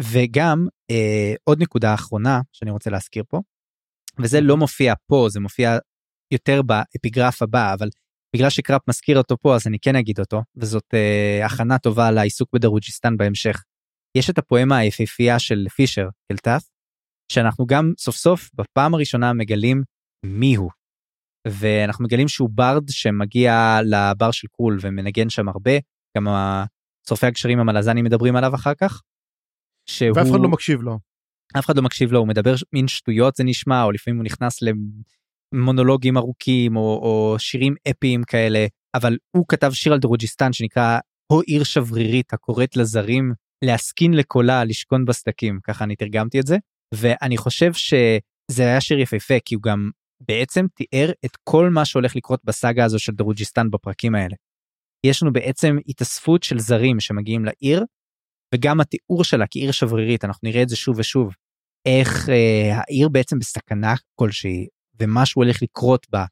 וגם 0.00 0.66
אה, 0.90 1.34
עוד 1.44 1.62
נקודה 1.62 1.94
אחרונה 1.94 2.40
שאני 2.52 2.70
רוצה 2.70 2.90
להזכיר 2.90 3.24
פה 3.28 3.40
וזה 4.18 4.40
לא 4.40 4.56
מופיע 4.56 4.94
פה 5.06 5.26
זה 5.30 5.40
מופיע 5.40 5.78
יותר 6.32 6.62
באפיגרף 6.62 7.42
הבא 7.42 7.74
אבל 7.74 7.88
בגלל 8.36 8.50
שקראפ 8.50 8.88
מזכיר 8.88 9.18
אותו 9.18 9.36
פה 9.38 9.54
אז 9.54 9.66
אני 9.66 9.78
כן 9.78 9.96
אגיד 9.96 10.20
אותו 10.20 10.42
וזאת 10.56 10.94
אה, 10.94 11.46
הכנה 11.46 11.78
טובה 11.78 12.10
לעיסוק 12.10 12.48
בדרוג'יסטן 12.52 13.16
בהמשך. 13.16 13.62
יש 14.16 14.30
את 14.30 14.38
הפואמה 14.38 14.76
היפהפייה 14.76 15.38
של 15.38 15.66
פישר 15.76 16.08
אלטף 16.30 16.62
שאנחנו 17.32 17.66
גם 17.66 17.92
סוף 17.98 18.16
סוף 18.16 18.50
בפעם 18.54 18.94
הראשונה 18.94 19.32
מגלים 19.32 19.82
מי 20.26 20.54
הוא. 20.54 20.70
ואנחנו 21.48 22.04
מגלים 22.04 22.28
שהוא 22.28 22.50
ברד 22.52 22.88
שמגיע 22.88 23.78
לבר 23.84 24.30
של 24.30 24.48
קרול 24.52 24.78
ומנגן 24.80 25.30
שם 25.30 25.48
הרבה 25.48 25.72
גם 26.16 26.26
שורפי 27.08 27.26
הגשרים 27.26 27.60
המלזנים 27.60 28.04
מדברים 28.04 28.36
עליו 28.36 28.54
אחר 28.54 28.74
כך. 28.74 29.00
שהוא... 29.86 30.18
ואף 30.18 30.30
אחד 30.30 30.40
לא 30.42 30.48
מקשיב 30.48 30.82
לו. 30.82 30.98
אף 31.58 31.66
אחד 31.66 31.76
לא 31.76 31.82
מקשיב 31.82 32.12
לו 32.12 32.18
הוא 32.18 32.28
מדבר 32.28 32.54
מין 32.72 32.88
שטויות 32.88 33.36
זה 33.36 33.44
נשמע 33.44 33.82
או 33.82 33.92
לפעמים 33.92 34.16
הוא 34.16 34.24
נכנס 34.24 34.58
למונולוגים 35.52 36.16
ארוכים 36.16 36.76
או, 36.76 36.82
או 36.82 37.36
שירים 37.38 37.74
אפיים 37.90 38.22
כאלה 38.24 38.66
אבל 38.94 39.16
הוא 39.36 39.44
כתב 39.48 39.70
שיר 39.72 39.92
על 39.92 39.98
דרוג'יסטן 39.98 40.52
שנקרא 40.52 40.98
הו 41.32 41.40
עיר 41.40 41.64
שברירית 41.64 42.32
הקוראת 42.32 42.76
לזרים 42.76 43.32
להסכין 43.64 44.14
לקולה 44.14 44.64
לשכון 44.64 45.04
בסדקים 45.04 45.58
ככה 45.62 45.84
אני 45.84 45.96
תרגמתי 45.96 46.40
את 46.40 46.46
זה 46.46 46.56
ואני 46.94 47.36
חושב 47.36 47.72
שזה 47.72 48.62
היה 48.62 48.80
שיר 48.80 48.98
יפהפה 48.98 49.34
כי 49.44 49.54
הוא 49.54 49.62
גם 49.62 49.90
בעצם 50.28 50.66
תיאר 50.74 51.10
את 51.24 51.36
כל 51.44 51.70
מה 51.70 51.84
שהולך 51.84 52.16
לקרות 52.16 52.40
בסאגה 52.44 52.84
הזו 52.84 52.98
של 52.98 53.12
דרוג'יסטן 53.12 53.70
בפרקים 53.70 54.14
האלה. 54.14 54.36
יש 55.06 55.22
לנו 55.22 55.32
בעצם 55.32 55.76
התאספות 55.88 56.42
של 56.42 56.58
זרים 56.58 57.00
שמגיעים 57.00 57.44
לעיר 57.44 57.84
וגם 58.54 58.80
התיאור 58.80 59.24
שלה 59.24 59.44
כעיר 59.50 59.72
שברירית 59.72 60.24
אנחנו 60.24 60.48
נראה 60.48 60.62
את 60.62 60.68
זה 60.68 60.76
שוב 60.76 60.98
ושוב 60.98 61.34
איך 61.86 62.28
אה, 62.28 62.78
העיר 62.78 63.08
בעצם 63.08 63.38
בסכנה 63.38 63.94
כלשהי 64.14 64.66
ומשהו 65.00 65.42
הולך 65.42 65.62
לקרות 65.62 66.06
בה. 66.10 66.24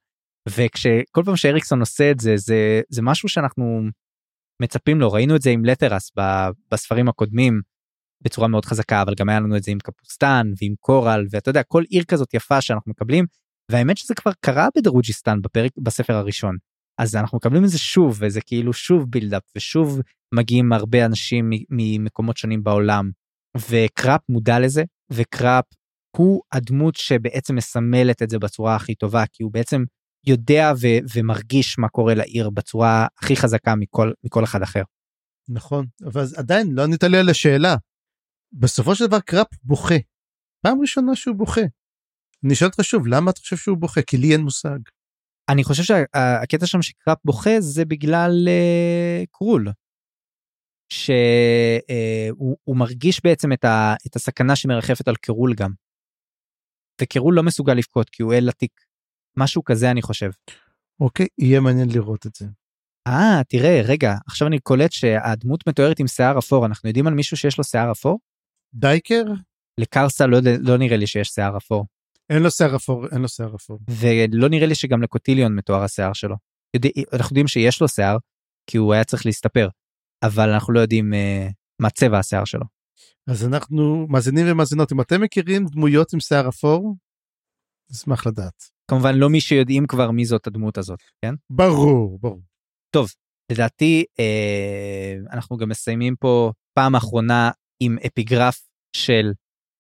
וכשכל 0.49 1.23
פעם 1.25 1.37
שאריקסון 1.37 1.81
עושה 1.81 2.11
את 2.11 2.21
זה 2.21 2.37
זה 2.37 2.81
זה 2.89 3.03
משהו 3.03 3.29
שאנחנו 3.29 3.83
מצפים 4.63 5.01
לו. 5.01 5.13
ראינו 5.13 5.37
את 5.37 5.43
זה 5.43 5.51
עם 5.51 5.65
לטרס 5.65 6.11
בספרים 6.71 7.09
הקודמים 7.09 7.61
בצורה 8.21 8.49
מאוד 8.49 8.65
חזקה 8.65 9.03
אבל 9.03 9.15
גם 9.15 9.29
היה 9.29 9.41
לנו 9.41 9.57
את 9.57 9.63
זה 9.63 9.71
עם 9.71 9.79
קפוסטן 9.79 10.47
ועם 10.61 10.75
קורל 10.81 11.27
ואתה 11.31 11.51
יודע 11.51 11.63
כל 11.63 11.83
עיר 11.89 12.05
כזאת 12.05 12.35
יפה 12.35 12.61
שאנחנו 12.61 12.91
מקבלים 12.91 13.25
והאמת 13.71 13.97
שזה 13.97 14.15
כבר 14.15 14.33
קרה 14.41 14.69
בדרוג'יסטן 14.77 15.39
בספר 15.83 16.13
הראשון 16.13 16.57
אז 16.99 17.17
אנחנו 17.17 17.39
מקבלים 17.39 17.65
את 17.65 17.69
זה 17.69 17.79
שוב 17.79 18.19
וזה 18.21 18.41
כאילו 18.41 18.73
שוב 18.73 19.11
buildup 19.11 19.43
ושוב 19.57 20.01
מגיעים 20.35 20.73
הרבה 20.73 21.07
אנשים 21.07 21.51
ממקומות 21.71 22.37
שונים 22.37 22.65
בעולם 22.65 23.11
וקראפ 23.71 24.21
מודע 24.29 24.59
לזה 24.61 24.83
וקראפ 25.13 25.65
הוא 26.17 26.43
הדמות 26.53 26.95
שבעצם 26.95 27.55
מסמלת 27.57 28.23
את 28.23 28.31
זה 28.31 28.39
בצורה 28.39 28.77
הכי 28.77 28.95
טובה 28.95 29.25
כי 29.33 29.43
הוא 29.43 29.53
בעצם 29.53 29.85
יודע 30.27 30.73
ו- 30.81 31.03
ומרגיש 31.15 31.79
מה 31.79 31.89
קורה 31.89 32.15
לעיר 32.15 32.51
בצורה 32.51 33.07
הכי 33.19 33.37
חזקה 33.37 33.75
מכל 33.77 34.13
מכל 34.25 34.45
אחד 34.45 34.63
אחר. 34.63 34.83
נכון 35.49 35.87
אבל 36.05 36.25
עדיין 36.37 36.67
לא 36.73 36.83
ענית 36.83 37.05
לי 37.05 37.19
על 37.19 37.29
השאלה. 37.29 37.77
בסופו 38.53 38.95
של 38.95 39.07
דבר 39.07 39.21
קראפ 39.21 39.47
בוכה. 39.63 39.95
פעם 40.63 40.81
ראשונה 40.81 41.17
שהוא 41.17 41.37
בוכה. 41.37 41.61
אני 42.45 42.55
שואל 42.55 42.71
אותך 42.71 42.85
שוב 42.85 43.07
למה 43.07 43.31
אתה 43.31 43.41
חושב 43.41 43.57
שהוא 43.57 43.79
בוכה 43.79 44.03
כי 44.03 44.17
לי 44.17 44.33
אין 44.33 44.41
מושג. 44.41 44.79
אני 45.49 45.65
חושב 45.65 45.83
שהקטע 45.83 46.67
שם 46.67 46.83
שקראפ 46.83 47.19
בוכה 47.25 47.61
זה 47.61 47.85
בגלל 47.85 48.49
uh, 48.49 49.27
קרול. 49.31 49.69
שהוא 50.93 52.57
uh, 52.71 52.79
מרגיש 52.79 53.21
בעצם 53.25 53.53
את, 53.53 53.65
ה, 53.65 53.95
את 54.07 54.17
הסכנה 54.17 54.57
שמרחפת 54.57 55.09
על 55.09 55.17
קרול 55.17 55.55
גם. 55.55 55.71
וקירול 57.03 57.35
לא 57.35 57.43
מסוגל 57.43 57.75
לבכות 57.75 58.11
כי 58.11 58.23
הוא 58.23 58.35
אל 58.35 58.49
עתיק. 58.49 58.73
משהו 59.37 59.65
כזה 59.65 59.91
אני 59.91 60.03
חושב. 60.03 60.31
אוקיי, 61.01 61.27
יהיה 61.39 61.61
מעניין 61.61 61.89
לראות 61.95 62.27
את 62.27 62.35
זה. 62.35 62.47
אה, 63.07 63.41
תראה, 63.49 63.81
רגע, 63.85 64.15
עכשיו 64.27 64.49
אני 64.49 64.59
קולט 64.59 64.93
שהדמות 64.93 65.69
מתוארת 65.69 66.01
עם 66.01 66.07
שיער 66.07 66.39
אפור, 66.39 66.67
אנחנו 66.67 66.89
יודעים 66.89 67.07
על 67.07 67.15
מישהו 67.15 67.37
שיש 67.37 67.59
לו 67.59 67.65
שיער 67.65 67.93
אפור? 67.93 68.19
דייקר? 68.75 69.25
לקרסה 69.79 70.27
לא, 70.27 70.39
לא 70.61 70.79
נראה 70.79 70.97
לי 70.97 71.07
שיש 71.07 71.29
שיער 71.29 71.57
אפור. 71.57 71.87
אין 72.33 72.43
לו 72.43 72.51
שיער 72.51 72.77
אפור, 72.77 73.07
אין 73.13 73.23
לו 73.23 73.29
שיער 73.29 73.55
אפור. 73.55 73.79
ולא 73.89 74.49
נראה 74.49 74.67
לי 74.67 74.75
שגם 74.75 75.03
לקוטיליון 75.03 75.55
מתואר 75.55 75.83
השיער 75.83 76.13
שלו. 76.13 76.37
יודע, 76.75 76.89
אנחנו 77.13 77.35
יודעים 77.35 77.49
שיש 77.49 77.81
לו 77.81 77.89
שיער, 77.89 78.17
כי 78.71 78.79
הוא 78.79 78.93
היה 78.93 79.05
צריך 79.05 79.27
להסתפר, 79.27 79.69
אבל 80.23 80.51
אנחנו 80.51 80.73
לא 80.73 80.81
יודעים 80.81 81.15
אה, 81.15 81.49
מה 81.83 81.91
צבע 81.91 82.19
השיער 82.19 82.45
שלו. 82.45 82.65
אז 83.27 83.47
אנחנו 83.47 84.07
מאזינים 84.09 84.47
ומאזינות 84.49 84.93
אם 84.93 85.01
אתם 85.01 85.21
מכירים 85.21 85.67
דמויות 85.67 86.13
עם 86.13 86.21
שיער 86.21 86.49
אפור 86.49 86.97
אשמח 87.93 88.27
לדעת. 88.27 88.63
כמובן 88.91 89.15
לא 89.15 89.31
מי 89.31 89.41
שיודעים 89.41 89.87
כבר 89.87 90.11
מי 90.11 90.25
זאת 90.25 90.47
הדמות 90.47 90.79
הזאת 90.79 90.99
כן 91.25 91.35
ברור 91.51 92.19
ברור. 92.21 92.43
טוב 92.91 93.09
לדעתי 93.53 94.05
אה, 94.21 95.15
אנחנו 95.33 95.57
גם 95.57 95.69
מסיימים 95.69 96.17
פה 96.17 96.53
פעם 96.75 96.95
אחרונה 96.95 97.51
עם 97.81 97.97
אפיגרף 98.07 98.69
של 98.97 99.33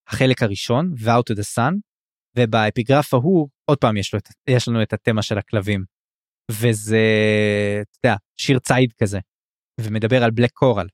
החלק 0.08 0.42
הראשון 0.42 0.94
ו-out 0.98 1.32
to 1.32 1.36
the 1.36 1.44
sun 1.56 1.91
ובאפיגרף 2.38 3.14
ההוא 3.14 3.48
עוד 3.64 3.78
פעם 3.78 3.96
יש, 3.96 4.14
לו, 4.14 4.20
יש 4.48 4.68
לנו 4.68 4.82
את 4.82 4.92
התמה 4.92 5.22
של 5.22 5.38
הכלבים 5.38 5.84
וזה 6.50 7.00
יודע, 8.04 8.16
שיר 8.36 8.58
ציד 8.58 8.92
כזה 8.92 9.18
ומדבר 9.80 10.24
על 10.24 10.30
בלק 10.30 10.50
קורל 10.50 10.86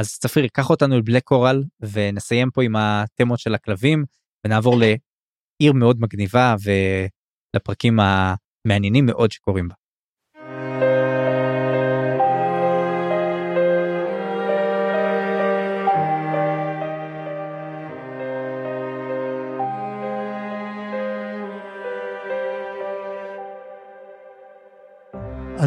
אז 0.00 0.18
צפיר, 0.18 0.46
קח 0.52 0.70
אותנו 0.70 0.98
לבלק 0.98 1.22
קורל 1.24 1.64
ונסיים 1.80 2.50
פה 2.50 2.62
עם 2.62 2.76
התמות 2.76 3.38
של 3.38 3.54
הכלבים 3.54 4.04
ונעבור 4.46 4.76
לעיר 4.78 5.72
מאוד 5.72 6.00
מגניבה 6.00 6.54
ולפרקים 6.64 7.96
המעניינים 8.00 9.06
מאוד 9.06 9.30
שקורים 9.30 9.68
בה. 9.68 9.74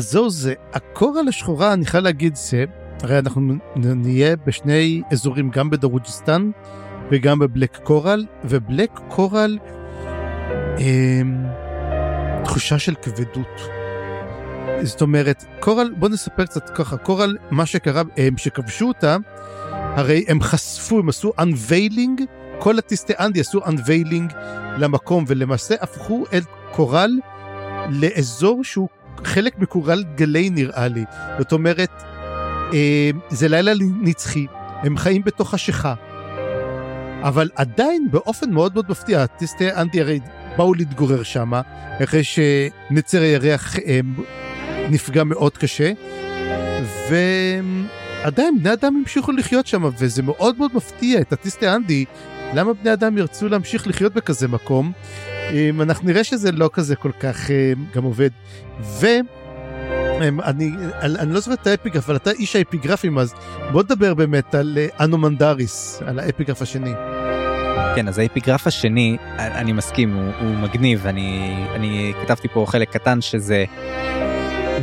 אז 0.02 0.12
זהו 0.12 0.30
זה, 0.30 0.54
הקורל 0.74 1.28
השחורה, 1.28 1.74
אני 1.74 1.86
חייב 1.86 2.04
להגיד, 2.04 2.36
זה 2.36 2.66
הרי 3.04 3.20
אנחנו 3.20 3.42
נהיה 3.76 4.36
בשני 4.36 5.02
אזורים, 5.12 5.50
גם 5.50 5.70
בדרוג'יסטן 5.70 6.52
וגם 7.12 7.40
בבלק 7.40 7.80
קורל, 7.84 8.26
ובלק 8.44 9.00
קורל, 9.08 9.58
אה, 10.78 11.22
תחושה 12.44 12.80
של 12.80 12.96
כבדות. 12.96 13.62
זאת 14.82 15.02
אומרת, 15.02 15.44
קורל, 15.60 15.94
בוא 15.98 16.10
נספר 16.10 16.46
קצת 16.46 16.70
ככה, 16.70 16.98
קורל, 16.98 17.38
מה 17.52 17.66
שקרה, 17.66 18.02
הם 18.18 18.38
שכבשו 18.38 18.88
אותה, 18.88 19.18
הרי 19.72 20.26
הם 20.28 20.42
חשפו, 20.42 21.00
הם 21.00 21.10
עשו 21.10 21.32
unveiling, 21.40 22.22
כל 22.60 22.78
הטיסטי 22.78 23.14
אנדי 23.20 23.40
עשו 23.40 23.60
unveiling 23.60 24.34
למקום, 24.78 25.24
ולמעשה 25.28 25.76
הפכו 25.82 26.24
את 26.38 26.44
קורל 26.72 27.12
לאזור 27.90 28.64
שהוא 28.64 28.88
חלק 29.24 29.60
מקורל 29.60 30.04
גלי 30.16 30.50
נראה 30.50 30.88
לי. 30.88 31.06
זאת 31.40 31.52
אומרת, 31.52 32.04
אה, 32.74 33.10
זה 33.30 33.48
לילה 33.48 33.72
נצחי, 34.02 34.46
הם 34.82 34.98
חיים 34.98 35.22
בתוך 35.24 35.50
חשיכה. 35.52 35.94
אבל 37.22 37.50
עדיין 37.56 38.08
באופן 38.12 38.52
מאוד 38.52 38.74
מאוד 38.74 38.86
מפתיע, 38.90 39.26
טיסטי 39.26 39.74
אנטי 39.74 40.02
הרי 40.02 40.20
באו 40.58 40.74
להתגורר 40.74 41.24
שם, 41.24 41.52
אחרי 42.04 42.24
שנצר 42.24 43.22
הירח 43.22 43.80
אה, 43.80 44.00
נפגע 44.90 45.24
מאוד 45.24 45.58
קשה, 45.58 45.92
ועדיין 47.10 48.60
בני 48.60 48.74
אדם 48.74 48.96
המשיכו 48.96 49.32
לחיות 49.32 49.68
שם, 49.68 49.90
וזה 49.98 50.24
מאוד 50.24 50.58
מאוד 50.58 50.72
מפתיע 50.74 51.22
את 51.22 51.34
הטיסטי 51.34 51.70
אנדי, 51.70 52.06
למה 52.54 52.74
בני 52.74 52.94
אדם 52.94 53.18
ירצו 53.18 53.50
להמשיך 53.50 53.88
לחיות 53.88 54.14
בכזה 54.14 54.48
מקום. 54.48 54.92
אה, 55.30 55.70
אנחנו 55.80 56.08
נראה 56.08 56.24
שזה 56.24 56.52
לא 56.52 56.70
כזה 56.74 56.96
כל 56.96 57.12
כך 57.20 57.50
גם 57.96 58.04
עובד. 58.04 58.30
ו... 58.82 59.08
אני, 60.44 60.72
אני 61.04 61.34
לא 61.34 61.40
זוכר 61.40 61.54
את 61.54 61.68
האפיגרף, 61.68 62.06
אבל 62.06 62.16
אתה 62.16 62.32
איש 62.32 62.56
האפיגרפים, 62.56 63.18
אז 63.18 63.34
בוא 63.72 63.84
נדבר 63.84 64.14
באמת 64.14 64.56
על 64.56 64.78
אה, 64.78 65.06
אנומנדריס, 65.06 66.02
על 66.06 66.20
האפיגרף 66.20 66.62
השני. 66.62 66.94
כן, 67.96 68.08
אז 68.08 68.20
האפיגרף 68.20 68.68
השני, 68.68 69.18
אני 69.38 69.74
מסכים, 69.74 70.14
הוא, 70.14 70.32
הוא 70.40 70.56
מגניב, 70.58 71.08
אני, 71.08 71.56
אני 71.76 72.14
כתבתי 72.22 72.48
פה 72.48 72.66
חלק 72.68 72.90
קטן 72.90 73.22
שזה 73.22 73.66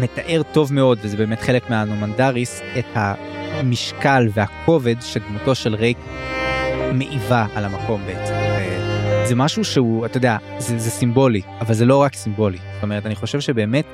מתאר 0.01 0.43
טוב 0.53 0.73
מאוד, 0.73 0.99
וזה 1.03 1.17
באמת 1.17 1.41
חלק 1.41 1.71
מהאנומנדריס, 1.71 2.61
את 2.79 2.87
המשקל 2.95 4.29
והכובד 4.35 4.97
שדמותו 5.01 5.55
של 5.55 5.75
רייק 5.75 5.99
מעיבה 6.93 7.47
על 7.55 7.65
המקום 7.65 8.03
בעצם. 8.07 8.35
זה 9.29 9.35
משהו 9.35 9.65
שהוא, 9.65 10.07
אתה 10.07 10.17
יודע, 10.17 10.37
זה, 10.59 10.79
זה 10.79 10.91
סימבולי, 10.91 11.43
אבל 11.61 11.75
זה 11.75 11.85
לא 11.85 12.03
רק 12.03 12.15
סימבולי. 12.15 12.59
זאת 12.75 12.83
אומרת, 12.83 13.07
אני 13.07 13.15
חושב 13.15 13.41
שבאמת 13.41 13.87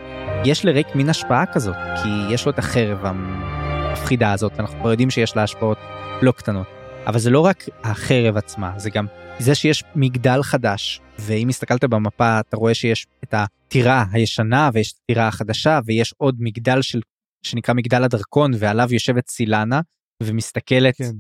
יש 0.45 0.65
לריק 0.65 0.87
מין 0.95 1.09
השפעה 1.09 1.47
כזאת, 1.47 1.77
כי 2.03 2.35
יש 2.35 2.47
לו 2.47 2.53
את 2.53 2.59
החרב 2.59 2.99
המפחידה 3.03 4.33
הזאת, 4.33 4.53
ואנחנו 4.57 4.79
כבר 4.81 4.91
יודעים 4.91 5.11
שיש 5.11 5.37
לה 5.37 5.43
השפעות 5.43 5.79
לא 6.23 6.33
קטנות. 6.33 6.67
אבל 7.07 7.19
זה 7.19 7.31
לא 7.31 7.41
רק 7.41 7.65
החרב 7.85 8.37
עצמה, 8.37 8.73
זה 8.77 8.91
גם 8.91 9.07
זה 9.39 9.55
שיש 9.55 9.85
מגדל 9.95 10.43
חדש, 10.43 11.01
ואם 11.19 11.49
הסתכלת 11.49 11.85
במפה 11.85 12.41
אתה 12.41 12.57
רואה 12.57 12.75
שיש 12.75 13.07
את 13.25 13.35
הטירה 13.35 14.05
הישנה 14.13 14.71
ויש 14.73 14.93
את 14.93 14.99
הטירה 15.05 15.29
החדשה, 15.29 15.81
ויש 15.87 16.15
עוד 16.17 16.37
מגדל 16.39 16.83
של, 16.83 17.01
שנקרא 17.43 17.75
מגדל 17.75 18.05
הדרקון, 18.05 18.51
ועליו 18.59 18.93
יושבת 18.93 19.29
סילנה, 19.29 19.81
ומסתכלת 20.23 20.97
כן. 20.97 21.11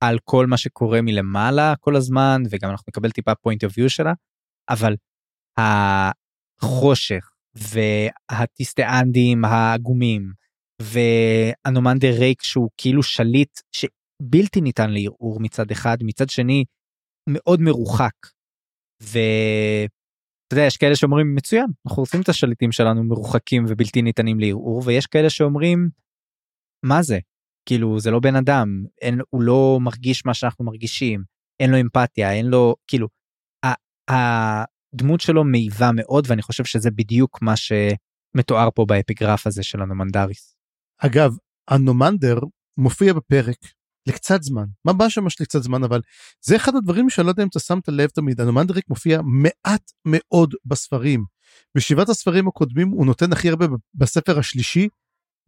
על 0.00 0.18
כל 0.24 0.46
מה 0.46 0.56
שקורה 0.56 1.02
מלמעלה 1.02 1.74
כל 1.80 1.96
הזמן, 1.96 2.42
וגם 2.50 2.70
אנחנו 2.70 2.84
נקבל 2.88 3.10
טיפה 3.10 3.32
point 3.32 3.68
of 3.68 3.70
view 3.70 3.88
שלה, 3.88 4.12
אבל 4.70 4.96
החושך 5.58 7.30
והטיסטיאנדים 7.54 9.44
העגומים 9.44 10.32
ואנומנדר 10.82 12.12
ריק 12.18 12.42
שהוא 12.42 12.70
כאילו 12.76 13.02
שליט 13.02 13.60
שבלתי 13.72 14.60
ניתן 14.60 14.90
לערעור 14.90 15.40
מצד 15.40 15.70
אחד, 15.70 15.96
מצד 16.02 16.28
שני 16.28 16.64
מאוד 17.28 17.60
מרוחק. 17.60 18.14
ואתה 19.02 20.54
יודע, 20.54 20.66
יש 20.66 20.76
כאלה 20.76 20.96
שאומרים 20.96 21.34
מצוין, 21.34 21.66
אנחנו 21.86 22.02
רוצים 22.02 22.20
את 22.20 22.28
השליטים 22.28 22.72
שלנו 22.72 23.04
מרוחקים 23.04 23.64
ובלתי 23.68 24.02
ניתנים 24.02 24.40
לערעור, 24.40 24.82
ויש 24.86 25.06
כאלה 25.06 25.30
שאומרים 25.30 25.88
מה 26.84 27.02
זה? 27.02 27.18
כאילו 27.66 28.00
זה 28.00 28.10
לא 28.10 28.20
בן 28.20 28.36
אדם, 28.36 28.84
אין, 29.00 29.20
הוא 29.30 29.42
לא 29.42 29.78
מרגיש 29.80 30.26
מה 30.26 30.34
שאנחנו 30.34 30.64
מרגישים, 30.64 31.22
אין 31.60 31.70
לו 31.70 31.80
אמפתיה, 31.80 32.32
אין 32.32 32.46
לו, 32.46 32.76
כאילו, 32.86 33.08
הדמות 34.10 35.20
שלו 35.20 35.44
מעיבה 35.44 35.90
מאוד 35.94 36.26
ואני 36.28 36.42
חושב 36.42 36.64
שזה 36.64 36.90
בדיוק 36.90 37.42
מה 37.42 37.54
שמתואר 37.56 38.68
פה 38.74 38.84
באפיגרף 38.88 39.46
הזה 39.46 39.62
של 39.62 39.82
אנומנדריס. 39.82 40.56
אגב, 40.98 41.36
אנומנדר 41.68 42.38
מופיע 42.76 43.12
בפרק 43.12 43.56
לקצת 44.08 44.42
זמן, 44.42 44.64
ממש 44.84 45.18
ממש 45.18 45.40
לקצת 45.40 45.62
זמן, 45.62 45.84
אבל 45.84 46.00
זה 46.44 46.56
אחד 46.56 46.76
הדברים 46.76 47.10
שאני 47.10 47.24
לא 47.26 47.30
יודע 47.30 47.42
אם 47.42 47.48
אתה 47.48 47.60
שמת 47.60 47.88
לב 47.88 48.08
תמיד, 48.08 48.40
אנומנדר 48.40 48.71
רייק 48.71 48.88
מופיע 48.88 49.20
מעט 49.24 49.90
מאוד 50.06 50.54
בספרים. 50.64 51.24
בשבעת 51.74 52.08
הספרים 52.08 52.48
הקודמים 52.48 52.88
הוא 52.88 53.06
נותן 53.06 53.32
הכי 53.32 53.48
הרבה 53.48 53.66
בספר 53.94 54.38
השלישי, 54.38 54.88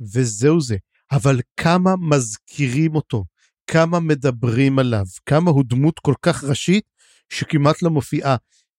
וזהו 0.00 0.60
זה. 0.60 0.76
אבל 1.16 1.40
כמה 1.56 1.94
מזכירים 2.10 2.94
אותו, 2.94 3.24
כמה 3.66 4.00
מדברים 4.00 4.78
עליו, 4.78 5.04
כמה 5.26 5.50
הוא 5.50 5.64
דמות 5.66 5.98
כל 5.98 6.14
כך 6.22 6.44
ראשית 6.44 6.84
שכמעט 7.28 7.82
לא 7.82 7.90
מופיעה. 7.90 8.36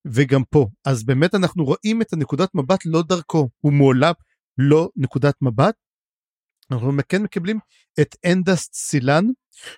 וגם 0.08 0.44
פה. 0.50 0.68
אז 0.86 1.04
באמת 1.04 1.36
אנחנו 1.36 1.66
רואים 1.66 2.02
את 2.02 2.14
הנקודת 2.14 2.50
מבט 2.56 2.80
לא 2.86 3.04
דרכו, 3.04 3.50
הוא 3.60 3.74
מעולם 3.74 4.14
לא 4.58 4.90
נקודת 4.96 5.36
מבט. 5.42 5.76
אנחנו 6.72 6.92
כן 7.10 7.24
מקבלים 7.24 7.60
את 8.02 8.16
אנדסט 8.26 8.74
סילן, 8.74 9.26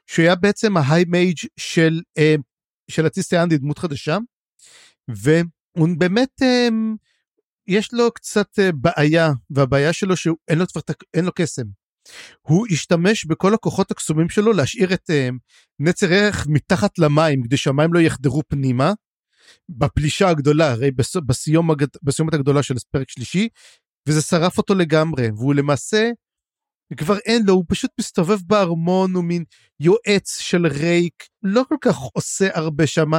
שהיה 0.07 0.35
בעצם 0.35 0.77
ההיי 0.77 1.03
מייג' 1.07 1.37
של, 1.57 2.01
אה, 2.17 2.35
של 2.91 3.05
הטיסטי 3.05 3.39
אנדי, 3.39 3.57
דמות 3.57 3.79
חדשה, 3.79 4.17
והוא 5.07 5.89
באמת, 5.97 6.41
אה, 6.41 6.67
יש 7.67 7.93
לו 7.93 8.11
קצת 8.11 8.59
אה, 8.59 8.71
בעיה, 8.71 9.29
והבעיה 9.49 9.93
שלו 9.93 10.17
שאין 10.17 10.59
לו, 10.59 10.65
אין 11.13 11.25
לו 11.25 11.31
קסם. 11.35 11.65
הוא 12.41 12.67
השתמש 12.71 13.25
בכל 13.25 13.53
הכוחות 13.53 13.91
הקסומים 13.91 14.29
שלו 14.29 14.53
להשאיר 14.53 14.93
את 14.93 15.09
אה, 15.09 15.29
נצר 15.79 16.13
ערך 16.13 16.47
מתחת 16.49 16.99
למים 16.99 17.43
כדי 17.43 17.57
שהמים 17.57 17.93
לא 17.93 17.99
יחדרו 17.99 18.41
פנימה. 18.47 18.93
בפלישה 19.69 20.29
הגדולה, 20.29 20.71
הרי 20.71 20.91
בסיום, 21.25 21.69
בסיומת 22.03 22.33
הגדולה 22.33 22.63
של 22.63 22.75
הפרק 22.77 23.09
שלישי, 23.09 23.49
וזה 24.07 24.21
שרף 24.21 24.57
אותו 24.57 24.75
לגמרי, 24.75 25.27
והוא 25.35 25.53
למעשה, 25.53 26.09
כבר 26.97 27.17
אין 27.17 27.45
לו, 27.45 27.53
הוא 27.53 27.65
פשוט 27.67 27.91
מסתובב 27.99 28.37
בארמון, 28.47 29.13
הוא 29.13 29.23
מין 29.23 29.43
יועץ 29.79 30.39
של 30.39 30.67
רייק, 30.67 31.23
לא 31.43 31.63
כל 31.69 31.75
כך 31.81 31.95
עושה 31.97 32.47
הרבה 32.53 32.87
שם. 32.87 33.11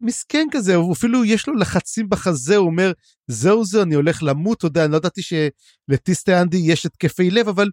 מסכן 0.00 0.46
כזה, 0.50 0.74
הוא 0.74 0.92
אפילו 0.92 1.24
יש 1.24 1.48
לו 1.48 1.54
לחצים 1.54 2.08
בחזה, 2.08 2.56
הוא 2.56 2.66
אומר, 2.66 2.92
זהו 3.26 3.64
זה, 3.64 3.82
אני 3.82 3.94
הולך 3.94 4.22
למות, 4.22 4.58
אתה 4.58 4.66
יודע, 4.66 4.84
אני 4.84 4.92
לא 4.92 4.96
ידעתי 4.96 5.20
שלטיסטה 5.22 6.42
אנדי 6.42 6.56
יש 6.56 6.86
התקפי 6.86 7.30
לב, 7.30 7.48
אבל 7.48 7.70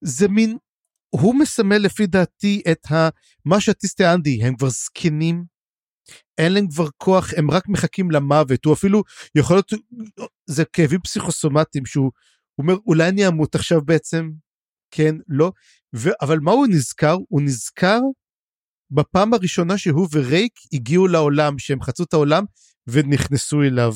זה 0.00 0.28
מין, 0.28 0.56
הוא 1.10 1.34
מסמל 1.34 1.78
לפי 1.78 2.06
דעתי 2.06 2.62
את 2.70 2.92
ה, 2.92 3.08
מה 3.44 3.60
שהטיסטה 3.60 4.14
אנדי, 4.14 4.42
הם 4.42 4.56
כבר 4.56 4.68
זקנים, 4.68 5.44
אין 6.38 6.52
להם 6.52 6.68
כבר 6.68 6.88
כוח, 6.96 7.30
הם 7.36 7.50
רק 7.50 7.68
מחכים 7.68 8.10
למוות, 8.10 8.64
הוא 8.64 8.74
אפילו 8.74 9.02
יכול 9.34 9.56
להיות, 9.56 9.72
זה 10.46 10.64
כאבים 10.64 11.00
פסיכוסומטיים 11.00 11.86
שהוא 11.86 12.10
אומר, 12.58 12.76
אולי 12.86 13.08
אני 13.08 13.26
אמות 13.28 13.54
עכשיו 13.54 13.82
בעצם, 13.84 14.30
כן, 14.90 15.14
לא, 15.28 15.52
ו, 15.96 16.10
אבל 16.20 16.38
מה 16.38 16.50
הוא 16.50 16.66
נזכר? 16.66 17.16
הוא 17.28 17.42
נזכר 17.42 18.00
בפעם 18.90 19.34
הראשונה 19.34 19.78
שהוא 19.78 20.08
ורייק 20.12 20.52
הגיעו 20.72 21.08
לעולם, 21.08 21.58
שהם 21.58 21.82
חצו 21.82 22.02
את 22.02 22.12
העולם 22.12 22.44
ונכנסו 22.86 23.62
אליו. 23.62 23.92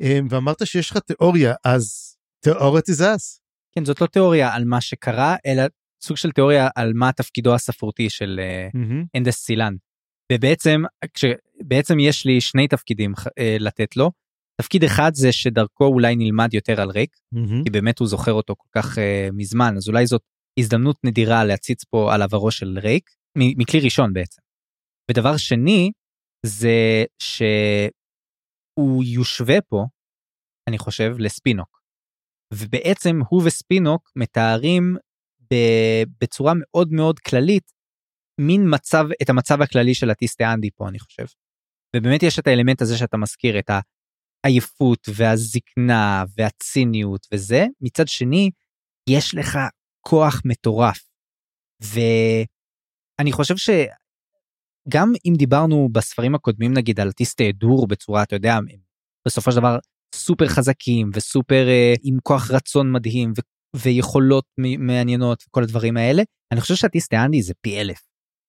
אמ, 0.00 0.26
ואמרת 0.30 0.66
שיש 0.66 0.90
לך 0.90 0.98
תיאוריה, 0.98 1.54
אז 1.64 2.16
תיאוריית 2.40 2.88
איזס. 2.88 3.40
כן, 3.74 3.84
זאת 3.84 4.00
לא 4.00 4.06
תיאוריה 4.06 4.54
על 4.54 4.64
מה 4.64 4.80
שקרה, 4.80 5.36
אלא 5.46 5.62
סוג 6.02 6.16
של 6.16 6.30
תיאוריה 6.30 6.68
על 6.74 6.92
מה 6.94 7.12
תפקידו 7.12 7.54
הספרותי 7.54 8.10
של 8.10 8.40
mm-hmm. 8.72 9.18
אנדס 9.18 9.36
סילן. 9.36 9.74
ובעצם, 10.32 10.82
כשבעצם 11.14 11.98
יש 12.00 12.24
לי 12.26 12.40
שני 12.40 12.68
תפקידים 12.68 13.12
uh, 13.14 13.22
לתת 13.58 13.96
לו. 13.96 14.10
תפקיד 14.60 14.84
אחד 14.84 15.14
זה 15.14 15.32
שדרכו 15.32 15.84
אולי 15.84 16.16
נלמד 16.16 16.54
יותר 16.54 16.80
על 16.80 16.90
ריק, 16.90 17.16
mm-hmm. 17.34 17.64
כי 17.64 17.70
באמת 17.70 17.98
הוא 17.98 18.08
זוכר 18.08 18.32
אותו 18.32 18.54
כל 18.58 18.80
כך 18.80 18.98
uh, 18.98 19.00
מזמן, 19.32 19.74
אז 19.76 19.88
אולי 19.88 20.06
זאת 20.06 20.22
הזדמנות 20.58 20.96
נדירה 21.04 21.44
להציץ 21.44 21.84
פה 21.84 22.14
על 22.14 22.22
עברו 22.22 22.50
של 22.50 22.78
ריק. 22.82 23.10
מכלי 23.36 23.80
ראשון 23.84 24.12
בעצם. 24.12 24.42
ודבר 25.10 25.36
שני 25.36 25.90
זה 26.46 27.04
שהוא 27.22 29.04
יושווה 29.04 29.60
פה, 29.60 29.84
אני 30.68 30.78
חושב, 30.78 31.14
לספינוק. 31.18 31.80
ובעצם 32.54 33.16
הוא 33.28 33.42
וספינוק 33.46 34.10
מתארים 34.16 34.96
בצורה 36.20 36.52
מאוד 36.56 36.88
מאוד 36.92 37.18
כללית 37.18 37.72
מין 38.40 38.60
מצב, 38.74 39.04
את 39.22 39.30
המצב 39.30 39.62
הכללי 39.62 39.94
של 39.94 40.10
הטיסטה 40.10 40.52
אנדי 40.52 40.70
פה, 40.70 40.88
אני 40.88 40.98
חושב. 40.98 41.24
ובאמת 41.96 42.22
יש 42.22 42.38
את 42.38 42.46
האלמנט 42.46 42.82
הזה 42.82 42.98
שאתה 42.98 43.16
מזכיר, 43.16 43.58
את 43.58 43.70
העייפות 44.44 45.08
והזקנה 45.14 46.24
והציניות 46.36 47.26
וזה. 47.32 47.66
מצד 47.80 48.08
שני, 48.08 48.50
יש 49.10 49.34
לך 49.34 49.58
כוח 50.00 50.42
מטורף. 50.44 51.08
ו... 51.84 52.00
אני 53.18 53.32
חושב 53.32 53.54
שגם 53.56 55.12
אם 55.24 55.34
דיברנו 55.36 55.88
בספרים 55.92 56.34
הקודמים 56.34 56.72
נגיד 56.72 57.00
על 57.00 57.12
טיסטי 57.12 57.52
דור 57.52 57.86
בצורה 57.86 58.22
אתה 58.22 58.36
יודע 58.36 58.58
בסופו 59.26 59.52
של 59.52 59.56
דבר 59.56 59.78
סופר 60.14 60.48
חזקים 60.48 61.10
וסופר 61.14 61.66
uh, 61.66 62.00
עם 62.02 62.16
כוח 62.22 62.50
רצון 62.50 62.92
מדהים 62.92 63.32
ו- 63.38 63.76
ויכולות 63.76 64.44
מעניינות 64.78 65.44
וכל 65.48 65.62
הדברים 65.62 65.96
האלה 65.96 66.22
אני 66.52 66.60
חושב 66.60 66.74
שהטיסטי 66.74 67.16
אנדי 67.16 67.42
זה 67.42 67.54
פי 67.60 67.80
אלף. 67.80 68.00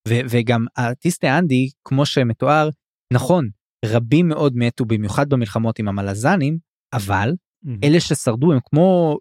ו- 0.08 0.22
וגם 0.30 0.66
הטיסטי 0.78 1.28
אנדי 1.30 1.70
כמו 1.84 2.06
שמתואר 2.06 2.70
נכון 3.14 3.50
רבים 3.86 4.28
מאוד 4.28 4.54
מתו 4.56 4.86
במיוחד 4.86 5.30
במלחמות 5.30 5.80
עם 5.80 5.88
המלזנים 5.88 6.58
אבל 6.94 7.30
mm-hmm. 7.32 7.70
אלה 7.84 8.00
ששרדו 8.00 8.54
הם 8.54 8.60
כמו 8.64 9.18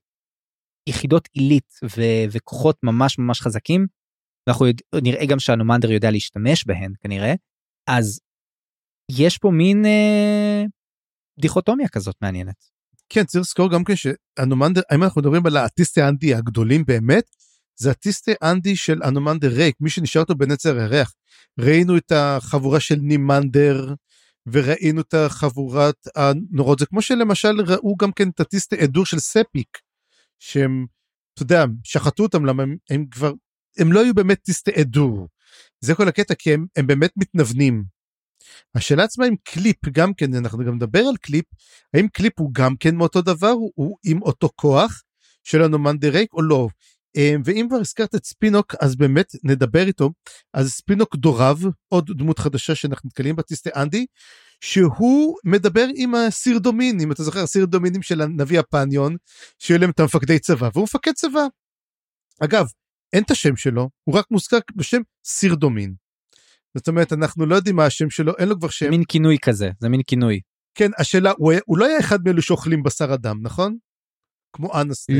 יחידות 0.88 1.28
עילית 1.32 1.72
ו- 1.84 2.24
וכוחות 2.30 2.76
ממש 2.82 3.18
ממש 3.18 3.40
חזקים 3.40 3.86
ואנחנו 4.46 4.66
יודע, 4.66 4.82
נראה 5.02 5.26
גם 5.26 5.38
שהנומנדר 5.38 5.90
יודע 5.90 6.10
להשתמש 6.10 6.66
בהן 6.66 6.92
כנראה, 7.00 7.34
אז 7.86 8.20
יש 9.10 9.38
פה 9.38 9.50
מין 9.50 9.86
אה, 9.86 10.62
דיכוטומיה 11.40 11.88
כזאת 11.88 12.16
מעניינת. 12.22 12.64
כן, 13.08 13.24
צריך 13.24 13.40
לזכור 13.42 13.70
גם 13.70 13.84
כן 13.84 13.94
שהנומנדר, 13.96 14.80
אם 14.94 15.02
אנחנו 15.02 15.20
מדברים 15.20 15.46
על 15.46 15.56
האטיסטי 15.56 16.02
אנדי 16.02 16.34
הגדולים 16.34 16.84
באמת, 16.84 17.24
זה 17.78 17.90
אטיסטי 17.90 18.32
אנדי 18.42 18.76
של 18.76 19.02
הנומנדר 19.02 19.48
ריק, 19.48 19.76
מי 19.80 19.90
שנשאר 19.90 20.22
אותו 20.22 20.34
בנצר 20.34 20.78
הירח. 20.78 21.14
ראינו 21.60 21.96
את 21.96 22.12
החבורה 22.12 22.80
של 22.80 22.94
נימנדר, 22.94 23.94
וראינו 24.46 25.00
את 25.00 25.14
החבורת 25.14 25.96
הנורות, 26.16 26.78
זה 26.78 26.86
כמו 26.86 27.02
שלמשל 27.02 27.60
ראו 27.66 27.96
גם 27.96 28.12
כן 28.12 28.28
את 28.28 28.40
אטיסטי 28.40 28.76
עדור 28.76 29.06
של 29.06 29.18
ספיק, 29.18 29.78
שהם, 30.38 30.86
אתה 31.34 31.42
יודע, 31.42 31.64
שחטו 31.84 32.22
אותם 32.22 32.44
למה 32.44 32.62
הם, 32.62 32.76
הם 32.90 33.06
כבר 33.10 33.32
הם 33.78 33.92
לא 33.92 34.00
היו 34.00 34.14
באמת 34.14 34.38
תסתעדו. 34.44 35.26
זה 35.80 35.94
כל 35.94 36.08
הקטע 36.08 36.34
כי 36.34 36.54
הם, 36.54 36.66
הם 36.76 36.86
באמת 36.86 37.10
מתנוונים. 37.16 37.84
השאלה 38.74 39.04
עצמה 39.04 39.26
אם 39.28 39.34
קליפ 39.44 39.88
גם 39.88 40.14
כן 40.14 40.34
אנחנו 40.34 40.64
גם 40.64 40.74
נדבר 40.74 40.98
על 41.00 41.16
קליפ 41.16 41.44
האם 41.94 42.08
קליפ 42.08 42.32
הוא 42.40 42.50
גם 42.52 42.76
כן 42.76 42.96
מאותו 42.96 43.22
דבר 43.22 43.48
הוא, 43.50 43.72
הוא 43.74 43.96
עם 44.04 44.22
אותו 44.22 44.48
כוח 44.54 45.02
של 45.44 45.62
הנומן 45.62 45.96
ריק 46.02 46.32
או 46.32 46.42
לא. 46.42 46.68
אמ, 47.16 47.42
ואם 47.44 47.66
כבר 47.68 47.76
הזכרת 47.76 48.14
את 48.14 48.24
ספינוק 48.24 48.74
אז 48.80 48.96
באמת 48.96 49.32
נדבר 49.44 49.86
איתו 49.86 50.10
אז 50.54 50.70
ספינוק 50.70 51.16
דורב 51.16 51.64
עוד 51.88 52.10
דמות 52.18 52.38
חדשה 52.38 52.74
שאנחנו 52.74 53.06
נתקלים 53.06 53.36
בטיסטי 53.36 53.70
אנדי 53.76 54.06
שהוא 54.60 55.36
מדבר 55.44 55.86
עם 55.94 56.14
הסיר 56.14 56.58
דומין 56.58 57.00
אם 57.00 57.12
אתה 57.12 57.22
זוכר 57.22 57.42
הסיר 57.42 57.66
דומינים 57.66 58.02
של 58.02 58.20
הנביא 58.20 58.58
הפניון 58.58 59.16
שיהיו 59.58 59.80
להם 59.80 59.90
את 59.90 60.00
המפקדי 60.00 60.38
צבא 60.38 60.68
והוא 60.72 60.84
מפקד 60.84 61.12
צבא. 61.12 61.46
אגב 62.40 62.66
אין 63.12 63.22
את 63.22 63.30
השם 63.30 63.56
שלו, 63.56 63.88
הוא 64.04 64.14
רק 64.14 64.26
מוזכר 64.30 64.58
בשם 64.76 65.00
סיר 65.24 65.54
דומין. 65.54 65.94
זאת 66.76 66.88
אומרת, 66.88 67.12
אנחנו 67.12 67.46
לא 67.46 67.54
יודעים 67.54 67.76
מה 67.76 67.86
השם 67.86 68.10
שלו, 68.10 68.32
אין 68.38 68.48
לו 68.48 68.58
כבר 68.58 68.68
שם. 68.68 68.90
מין 68.90 69.04
כינוי 69.08 69.36
כזה, 69.42 69.70
זה 69.80 69.88
מין 69.88 70.00
כינוי. 70.06 70.40
כן, 70.74 70.90
השאלה, 70.98 71.32
הוא, 71.36 71.52
היה, 71.52 71.60
הוא 71.66 71.78
לא 71.78 71.86
היה 71.86 71.98
אחד 72.00 72.18
מאלו 72.24 72.42
שאוכלים 72.42 72.82
בשר 72.82 73.14
אדם, 73.14 73.42
נכון? 73.42 73.76
כמו 74.52 74.80
אנסטר. 74.80 75.12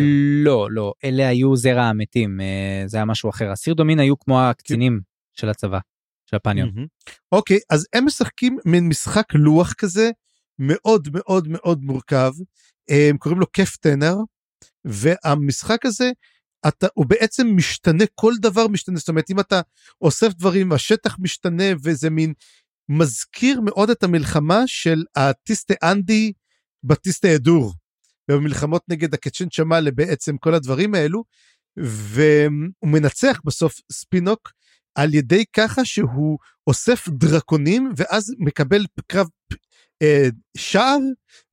לא, 0.44 0.68
לא, 0.70 0.92
אלה 1.04 1.28
היו 1.28 1.56
זרע 1.56 1.82
המתים, 1.82 2.40
אה, 2.40 2.82
זה 2.86 2.96
היה 2.96 3.04
משהו 3.04 3.30
אחר. 3.30 3.50
הסיר 3.50 3.74
דומין 3.74 3.98
היו 3.98 4.18
כמו 4.18 4.40
הקצינים 4.40 5.00
של 5.32 5.48
הצבא, 5.48 5.78
של 6.30 6.36
הפניון. 6.36 6.70
אוקיי, 7.32 7.58
אז 7.70 7.86
הם 7.92 8.06
משחקים 8.06 8.58
מין 8.64 8.88
משחק 8.88 9.34
לוח 9.34 9.72
כזה, 9.72 10.10
מאוד 10.58 11.08
מאוד 11.12 11.48
מאוד 11.48 11.82
מורכב, 11.82 12.32
אה, 12.90 13.08
הם 13.10 13.18
קוראים 13.18 13.40
לו 13.40 13.52
כיף 13.52 13.76
טנר, 13.76 14.16
והמשחק 14.84 15.86
הזה, 15.86 16.10
אתה, 16.68 16.86
הוא 16.94 17.06
בעצם 17.06 17.46
משתנה, 17.56 18.04
כל 18.14 18.32
דבר 18.40 18.68
משתנה, 18.68 18.98
זאת 18.98 19.08
אומרת 19.08 19.30
אם 19.30 19.40
אתה 19.40 19.60
אוסף 20.00 20.32
דברים, 20.32 20.72
השטח 20.72 21.16
משתנה 21.18 21.64
וזה 21.82 22.10
מין 22.10 22.32
מזכיר 22.88 23.60
מאוד 23.60 23.90
את 23.90 24.02
המלחמה 24.02 24.62
של 24.66 25.04
הטיסטה 25.16 25.74
אנדי 25.82 26.32
בטיסטה 26.84 27.34
אדור. 27.34 27.72
במלחמות 28.30 28.82
נגד 28.88 29.14
הקצ'ן 29.14 29.48
צ'מאלה 29.48 29.90
בעצם 29.90 30.36
כל 30.36 30.54
הדברים 30.54 30.94
האלו, 30.94 31.24
והוא 31.76 32.90
מנצח 32.90 33.40
בסוף 33.44 33.80
ספינוק 33.92 34.52
על 34.94 35.14
ידי 35.14 35.44
ככה 35.52 35.84
שהוא 35.84 36.38
אוסף 36.66 37.08
דרקונים 37.08 37.92
ואז 37.96 38.34
מקבל 38.38 38.86
קרב 39.06 39.28
אה, 40.02 40.28
שער 40.56 40.98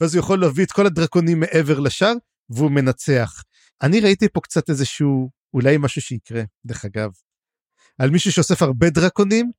ואז 0.02 0.16
הוא 0.16 0.20
יכול 0.20 0.42
להביא 0.42 0.66
את 0.66 0.72
כל 0.72 0.86
הדרקונים 0.86 1.40
מעבר 1.40 1.80
לשער 1.80 2.14
והוא 2.50 2.72
מנצח. 2.72 3.44
אני 3.82 4.00
ראיתי 4.00 4.30
פה 4.30 4.42
קצת 4.42 4.70
איזשהו, 4.70 5.30
אולי 5.54 5.78
משהו 5.80 6.02
שיקרה, 6.02 6.44
דרך 6.66 6.86
אגב. 6.86 7.12
על 7.98 8.10
מישהו 8.10 8.32
שאוסף 8.32 8.62
הרבה 8.62 8.90
דרקונים, 8.90 9.52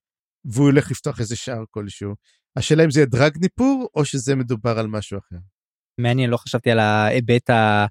והוא 0.44 0.66
הולך 0.66 0.90
לפתוח 0.90 1.20
איזה 1.20 1.36
שער 1.36 1.64
כלשהו. 1.70 2.14
השאלה 2.56 2.84
אם 2.84 2.90
זה 2.90 3.00
יהיה 3.00 3.06
דרג 3.06 3.38
ניפור, 3.40 3.88
או 3.94 4.04
שזה 4.04 4.34
מדובר 4.34 4.78
על 4.78 4.86
משהו 4.86 5.18
אחר. 5.18 5.36
מעניין, 6.00 6.30
לא 6.30 6.36
חשבתי 6.36 6.70
על 6.70 6.78
ההיבט 6.78 7.50
ה... 7.50 7.86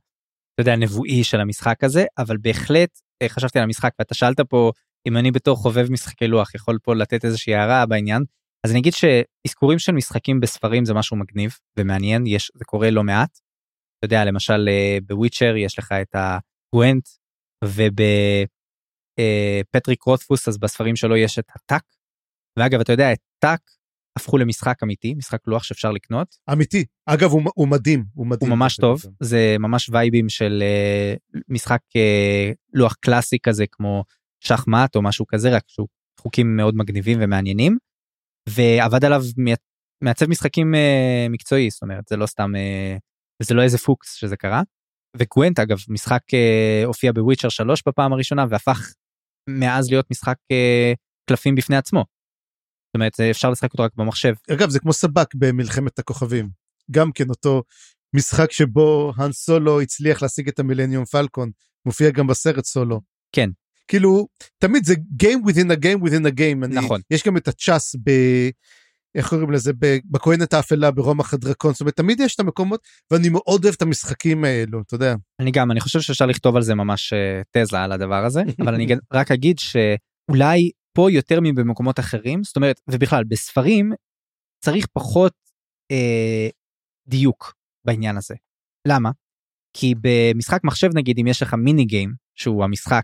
אתה 0.53 0.61
יודע, 0.61 0.73
הנבואי 0.73 1.23
של 1.23 1.39
המשחק 1.39 1.83
הזה, 1.83 2.05
אבל 2.17 2.37
בהחלט 2.37 2.99
אה, 3.21 3.29
חשבתי 3.29 3.59
על 3.59 3.63
המשחק, 3.63 3.91
ואתה 3.99 4.13
שאלת 4.13 4.39
פה 4.39 4.71
אם 5.07 5.17
אני 5.17 5.31
בתור 5.31 5.57
חובב 5.57 5.91
משחקי 5.91 6.27
לוח 6.27 6.55
יכול 6.55 6.79
פה 6.83 6.95
לתת 6.95 7.25
איזושהי 7.25 7.55
הערה 7.55 7.85
בעניין. 7.85 8.23
אז 8.65 8.71
אני 8.71 8.79
אגיד 8.79 8.93
שאזכורים 8.93 9.79
של 9.79 9.91
משחקים 9.91 10.39
בספרים 10.39 10.85
זה 10.85 10.93
משהו 10.93 11.17
מגניב 11.17 11.57
ומעניין, 11.79 12.27
יש, 12.27 12.51
זה 12.55 12.65
קורה 12.65 12.89
לא 12.89 13.03
מעט. 13.03 13.39
אתה 14.03 14.13
יודע, 14.13 14.25
למשל 14.25 14.69
אה, 14.69 14.97
בוויצ'ר 15.07 15.55
יש 15.57 15.79
לך 15.79 15.91
את 15.91 16.15
הגוונט, 16.15 17.07
ובפטריק 17.63 18.49
אה, 19.99 20.11
רוטפוס 20.11 20.47
אז 20.47 20.57
בספרים 20.57 20.95
שלו 20.95 21.17
יש 21.17 21.39
את 21.39 21.45
הטאק. 21.55 21.83
ואגב, 22.59 22.79
אתה 22.79 22.93
יודע, 22.93 23.13
את 23.13 23.19
טאק 23.39 23.61
הפכו 24.17 24.37
למשחק 24.37 24.83
אמיתי, 24.83 25.13
משחק 25.13 25.47
לוח 25.47 25.63
שאפשר 25.63 25.91
לקנות. 25.91 26.35
אמיתי. 26.51 26.85
אגב, 27.05 27.31
הוא, 27.31 27.41
הוא 27.55 27.67
מדהים, 27.67 28.05
הוא 28.13 28.27
מדהים. 28.27 28.51
הוא 28.51 28.57
ממש 28.57 28.77
טוב, 28.77 29.01
זה 29.19 29.55
ממש 29.59 29.89
וייבים 29.89 30.29
של 30.29 30.63
uh, 30.63 31.39
משחק 31.49 31.81
uh, 31.97 32.55
לוח 32.73 32.93
קלאסי 32.93 33.37
כזה 33.43 33.65
כמו 33.71 34.03
שחמט 34.39 34.95
או 34.95 35.01
משהו 35.01 35.27
כזה, 35.27 35.55
רק 35.55 35.63
שהוא 35.67 35.87
חוקים 36.19 36.55
מאוד 36.55 36.75
מגניבים 36.75 37.17
ומעניינים. 37.21 37.77
ועבד 38.49 39.05
עליו 39.05 39.21
מעצב 40.01 40.29
משחקים 40.29 40.73
uh, 40.73 41.29
מקצועי, 41.29 41.69
זאת 41.69 41.81
אומרת, 41.81 42.07
זה 42.07 42.17
לא 42.17 42.25
סתם, 42.25 42.51
uh, 42.55 42.99
זה 43.39 43.53
לא 43.53 43.61
איזה 43.61 43.77
פוקס 43.77 44.13
שזה 44.13 44.37
קרה. 44.37 44.61
וגוונט 45.17 45.59
אגב, 45.59 45.77
משחק 45.89 46.21
uh, 46.31 46.85
הופיע 46.85 47.11
בוויצ'ר 47.11 47.49
3 47.49 47.83
בפעם 47.87 48.13
הראשונה 48.13 48.45
והפך 48.49 48.93
מאז 49.49 49.89
להיות 49.89 50.11
משחק 50.11 50.35
uh, 50.53 50.95
קלפים 51.29 51.55
בפני 51.55 51.77
עצמו. 51.77 52.05
זאת 52.87 52.95
אומרת 52.95 53.19
אפשר 53.19 53.49
לשחק 53.49 53.73
אותו 53.73 53.83
רק 53.83 53.91
במחשב. 53.95 54.33
אגב 54.51 54.69
זה 54.69 54.79
כמו 54.79 54.93
סבק 54.93 55.35
במלחמת 55.35 55.99
הכוכבים 55.99 56.49
גם 56.91 57.11
כן 57.11 57.29
אותו 57.29 57.63
משחק 58.15 58.51
שבו 58.51 59.13
האן 59.17 59.31
סולו 59.31 59.81
הצליח 59.81 60.21
להשיג 60.21 60.47
את 60.47 60.59
המילניום 60.59 61.05
פלקון 61.05 61.51
מופיע 61.85 62.09
גם 62.09 62.27
בסרט 62.27 62.65
סולו. 62.65 63.01
כן. 63.31 63.49
כאילו 63.87 64.27
תמיד 64.57 64.85
זה 64.85 64.93
game 65.23 65.47
within 65.47 65.71
a 65.71 65.83
game 65.83 66.07
within 66.07 66.25
a 66.25 66.39
game. 66.39 66.65
אני, 66.65 66.75
נכון. 66.75 67.01
יש 67.11 67.23
גם 67.23 67.37
את 67.37 67.47
הצ'אס 67.47 67.95
ב... 68.03 68.11
איך 69.15 69.29
קוראים 69.29 69.51
לזה 69.51 69.71
בכהנת 70.11 70.53
האפלה 70.53 70.91
ברומח 70.91 71.33
הדרקון 71.33 71.71
זאת 71.73 71.81
אומרת 71.81 71.95
תמיד 71.95 72.19
יש 72.19 72.35
את 72.35 72.39
המקומות 72.39 72.79
ואני 73.11 73.29
מאוד 73.29 73.63
אוהב 73.63 73.75
את 73.75 73.81
המשחקים 73.81 74.43
האלו 74.43 74.81
אתה 74.81 74.95
יודע. 74.95 75.15
אני 75.39 75.51
גם 75.51 75.71
אני 75.71 75.79
חושב 75.79 76.01
שאפשר 76.01 76.25
לכתוב 76.25 76.55
על 76.55 76.61
זה 76.61 76.75
ממש 76.75 77.13
תזה 77.51 77.79
על 77.79 77.91
הדבר 77.91 78.25
הזה 78.25 78.41
אבל 78.61 78.73
אני 78.73 78.87
רק 79.13 79.31
אגיד 79.31 79.59
שאולי 79.59 80.71
פה 80.93 81.11
יותר 81.11 81.39
מבמקומות 81.41 81.99
אחרים 81.99 82.43
זאת 82.43 82.55
אומרת 82.55 82.81
ובכלל 82.89 83.23
בספרים 83.23 83.91
צריך 84.63 84.87
פחות 84.93 85.33
אה, 85.91 86.49
דיוק 87.07 87.53
בעניין 87.85 88.17
הזה. 88.17 88.35
למה? 88.87 89.11
כי 89.73 89.93
במשחק 90.01 90.59
מחשב 90.63 90.89
נגיד 90.95 91.19
אם 91.19 91.27
יש 91.27 91.41
לך 91.41 91.53
מיני 91.53 91.85
גיים 91.85 92.13
שהוא 92.35 92.63
המשחק 92.63 93.03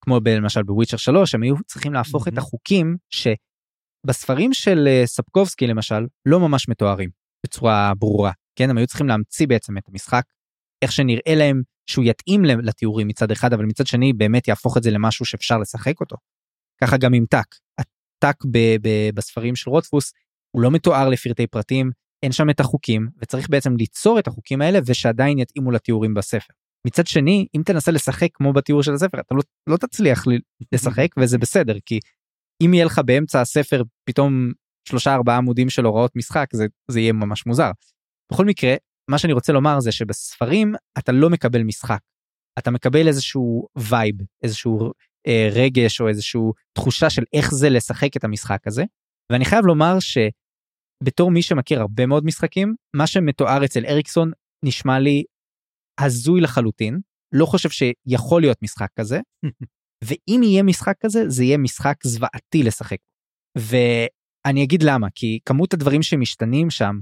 כמו 0.00 0.20
למשל 0.26 0.62
בוויצ'ר 0.62 0.96
3 0.96 1.34
הם 1.34 1.42
היו 1.42 1.54
צריכים 1.66 1.92
להפוך. 1.92 2.28
את 2.28 2.38
החוקים 2.38 2.96
שבספרים 4.06 4.52
של 4.52 4.88
אה, 4.88 5.02
ספקובסקי 5.06 5.66
למשל 5.66 6.06
לא 6.26 6.40
ממש 6.40 6.68
מתוארים 6.68 7.10
בצורה 7.46 7.92
ברורה 7.98 8.32
כן 8.58 8.70
הם 8.70 8.78
היו 8.78 8.86
צריכים 8.86 9.08
להמציא 9.08 9.46
בעצם 9.46 9.78
את 9.78 9.82
המשחק 9.88 10.22
איך 10.82 10.92
שנראה 10.92 11.34
להם 11.34 11.62
שהוא 11.90 12.04
יתאים 12.04 12.44
לתיאורים 12.44 13.08
מצד 13.08 13.30
אחד 13.30 13.52
אבל 13.52 13.64
מצד 13.64 13.86
שני 13.86 14.12
באמת 14.12 14.48
יהפוך 14.48 14.76
את 14.76 14.82
זה 14.82 14.90
למשהו 14.90 15.24
שאפשר 15.24 15.58
לשחק 15.58 16.00
אותו. 16.00 16.16
ככה 16.80 16.96
גם 16.96 17.14
עם 17.14 17.24
טאק. 17.30 17.54
הטאק 17.78 18.44
בספרים 19.14 19.56
של 19.56 19.70
רוטפוס 19.70 20.12
הוא 20.50 20.62
לא 20.62 20.70
מתואר 20.70 21.08
לפרטי 21.08 21.46
פרטים, 21.46 21.90
אין 22.22 22.32
שם 22.32 22.50
את 22.50 22.60
החוקים, 22.60 23.08
וצריך 23.22 23.50
בעצם 23.50 23.76
ליצור 23.76 24.18
את 24.18 24.26
החוקים 24.26 24.62
האלה 24.62 24.78
ושעדיין 24.86 25.38
יתאימו 25.38 25.70
לתיאורים 25.70 26.14
בספר. 26.14 26.54
מצד 26.86 27.06
שני, 27.06 27.46
אם 27.56 27.62
תנסה 27.64 27.90
לשחק 27.90 28.28
כמו 28.34 28.52
בתיאור 28.52 28.82
של 28.82 28.94
הספר, 28.94 29.20
אתה 29.20 29.34
לא, 29.34 29.42
לא 29.66 29.76
תצליח 29.76 30.24
לשחק 30.72 31.08
וזה 31.18 31.38
בסדר, 31.38 31.74
כי 31.86 32.00
אם 32.64 32.74
יהיה 32.74 32.84
לך 32.84 33.00
באמצע 33.04 33.40
הספר 33.40 33.82
פתאום 34.04 34.52
שלושה 34.88 35.14
ארבעה 35.14 35.36
עמודים 35.36 35.70
של 35.70 35.84
הוראות 35.84 36.16
משחק, 36.16 36.46
זה, 36.52 36.66
זה 36.90 37.00
יהיה 37.00 37.12
ממש 37.12 37.46
מוזר. 37.46 37.70
בכל 38.32 38.44
מקרה, 38.44 38.74
מה 39.10 39.18
שאני 39.18 39.32
רוצה 39.32 39.52
לומר 39.52 39.80
זה 39.80 39.92
שבספרים 39.92 40.74
אתה 40.98 41.12
לא 41.12 41.30
מקבל 41.30 41.62
משחק. 41.62 42.00
אתה 42.58 42.70
מקבל 42.70 43.08
איזשהו 43.08 43.66
vibe, 43.78 44.16
איזשהו 44.42 44.92
אה, 45.26 45.48
רגש 45.52 46.00
או 46.00 46.08
איזושהי 46.08 46.40
תחושה 46.72 47.10
של 47.10 47.22
איך 47.32 47.54
זה 47.54 47.68
לשחק 47.68 48.16
את 48.16 48.24
המשחק 48.24 48.66
הזה. 48.66 48.84
ואני 49.32 49.44
חייב 49.44 49.64
לומר 49.64 49.96
שבתור 50.00 51.30
מי 51.30 51.42
שמכיר 51.42 51.80
הרבה 51.80 52.06
מאוד 52.06 52.24
משחקים, 52.24 52.74
מה 52.96 53.06
שמתואר 53.06 53.64
אצל 53.64 53.86
אריקסון 53.86 54.30
נשמע 54.64 54.98
לי 54.98 55.24
הזוי 56.00 56.40
לחלוטין, 56.40 57.00
לא 57.34 57.46
חושב 57.46 57.68
שיכול 57.70 58.40
להיות 58.40 58.62
משחק 58.62 58.88
כזה, 58.98 59.20
ואם 60.04 60.40
יהיה 60.42 60.62
משחק 60.62 60.94
כזה, 61.00 61.28
זה 61.28 61.44
יהיה 61.44 61.58
משחק 61.58 61.94
זוועתי 62.04 62.62
לשחק. 62.62 62.98
ואני 63.58 64.64
אגיד 64.64 64.82
למה, 64.82 65.06
כי 65.14 65.38
כמות 65.44 65.74
הדברים 65.74 66.02
שמשתנים 66.02 66.70
שם, 66.70 66.98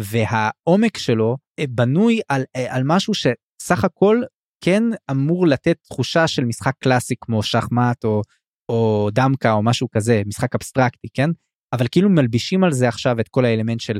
והעומק 0.00 0.96
שלו 0.96 1.36
אה, 1.58 1.64
בנוי 1.68 2.20
על, 2.28 2.42
אה, 2.56 2.76
על 2.76 2.82
משהו 2.86 3.14
שסך 3.14 3.84
הכל 3.84 4.22
כן 4.64 4.82
אמור 5.10 5.46
לתת 5.46 5.76
תחושה 5.82 6.28
של 6.28 6.44
משחק 6.44 6.72
קלאסי 6.78 7.14
כמו 7.20 7.42
שחמט 7.42 8.04
או, 8.04 8.22
או 8.68 9.08
דמקה 9.12 9.52
או 9.52 9.62
משהו 9.62 9.90
כזה, 9.90 10.22
משחק 10.26 10.54
אבסטרקטי, 10.54 11.08
כן? 11.14 11.30
אבל 11.72 11.86
כאילו 11.90 12.10
מלבישים 12.10 12.64
על 12.64 12.72
זה 12.72 12.88
עכשיו 12.88 13.20
את 13.20 13.28
כל 13.28 13.44
האלמנט 13.44 13.80
של 13.80 13.98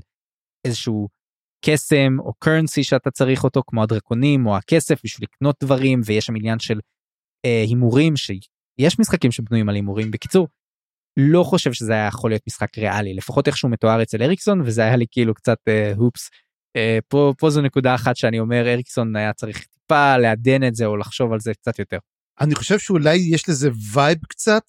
איזשהו 0.67 1.09
קסם 1.65 2.17
או 2.19 2.33
קרנסי 2.39 2.85
שאתה 2.85 3.11
צריך 3.11 3.45
אותו 3.45 3.63
כמו 3.67 3.83
הדרקונים 3.83 4.47
או 4.47 4.57
הכסף 4.57 5.01
בשביל 5.05 5.29
לקנות 5.33 5.57
דברים 5.63 6.01
ויש 6.05 6.25
שם 6.25 6.37
עניין 6.37 6.59
של 6.59 6.81
הימורים 7.45 8.17
שיש 8.17 8.99
משחקים 8.99 9.33
שבנויים 9.33 9.69
על 9.69 9.75
הימורים 9.75 10.11
בקיצור. 10.11 10.49
לא 11.17 11.43
חושב 11.45 11.73
שזה 11.73 11.93
היה 11.93 12.07
יכול 12.07 12.31
להיות 12.31 12.43
משחק 12.47 12.79
ריאלי 12.79 13.15
לפחות 13.15 13.47
איכשהו 13.47 13.69
מתואר 13.69 14.03
אצל 14.03 14.23
אריקסון 14.23 14.61
וזה 14.61 14.83
היה 14.83 14.97
לי 14.97 15.07
כאילו 15.11 15.35
קצת 15.35 15.59
אה, 15.69 15.93
הופס. 15.97 16.31
אה, 16.77 16.99
פה 17.09 17.33
פה 17.39 17.51
זו 17.51 17.61
נקודה 17.63 17.95
אחת 17.95 18.17
שאני 18.17 18.41
אומר 18.41 18.73
אריקסון 18.73 19.17
היה 19.17 19.33
צריך 19.33 19.67
טיפה 19.67 20.17
לעדן 20.17 20.65
את 20.65 20.75
זה 20.75 20.87
או 20.87 20.97
לחשוב 20.97 21.33
על 21.33 21.41
זה 21.41 21.55
קצת 21.55 21.79
יותר. 21.79 21.99
אני 22.41 22.55
חושב 22.55 22.79
שאולי 22.79 23.17
יש 23.17 23.49
לזה 23.49 23.71
vibe 23.95 24.19
קצת 24.29 24.63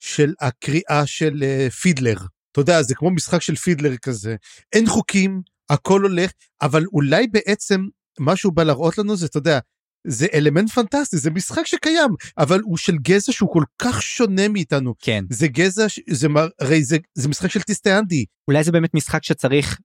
של 0.00 0.34
הקריאה 0.40 1.06
של 1.06 1.42
uh, 1.42 1.70
פידלר. 1.70 2.16
אתה 2.52 2.60
יודע, 2.60 2.82
זה 2.82 2.94
כמו 2.94 3.10
משחק 3.10 3.42
של 3.42 3.56
פידלר 3.56 3.96
כזה. 3.96 4.36
אין 4.72 4.86
חוקים, 4.86 5.42
הכל 5.70 6.02
הולך, 6.02 6.30
אבל 6.62 6.84
אולי 6.92 7.26
בעצם 7.26 7.86
מה 8.18 8.36
שהוא 8.36 8.52
בא 8.52 8.62
להראות 8.62 8.98
לנו 8.98 9.16
זה, 9.16 9.26
אתה 9.26 9.38
יודע, 9.38 9.58
זה 10.06 10.26
אלמנט 10.34 10.70
פנטסטי, 10.70 11.16
זה 11.16 11.30
משחק 11.30 11.66
שקיים, 11.66 12.10
אבל 12.38 12.60
הוא 12.60 12.76
של 12.76 12.96
גזע 12.98 13.32
שהוא 13.32 13.52
כל 13.52 13.64
כך 13.78 14.02
שונה 14.02 14.48
מאיתנו. 14.48 14.94
כן. 14.98 15.24
זה 15.30 15.48
גזע, 15.48 15.86
זה, 16.10 16.28
הרי 16.60 16.84
זה, 16.84 16.96
זה 17.14 17.28
משחק 17.28 17.50
של 17.50 17.62
טיסטיאנדי. 17.62 18.24
אולי 18.48 18.64
זה 18.64 18.72
באמת 18.72 18.94
משחק 18.94 19.24
שצריך 19.24 19.78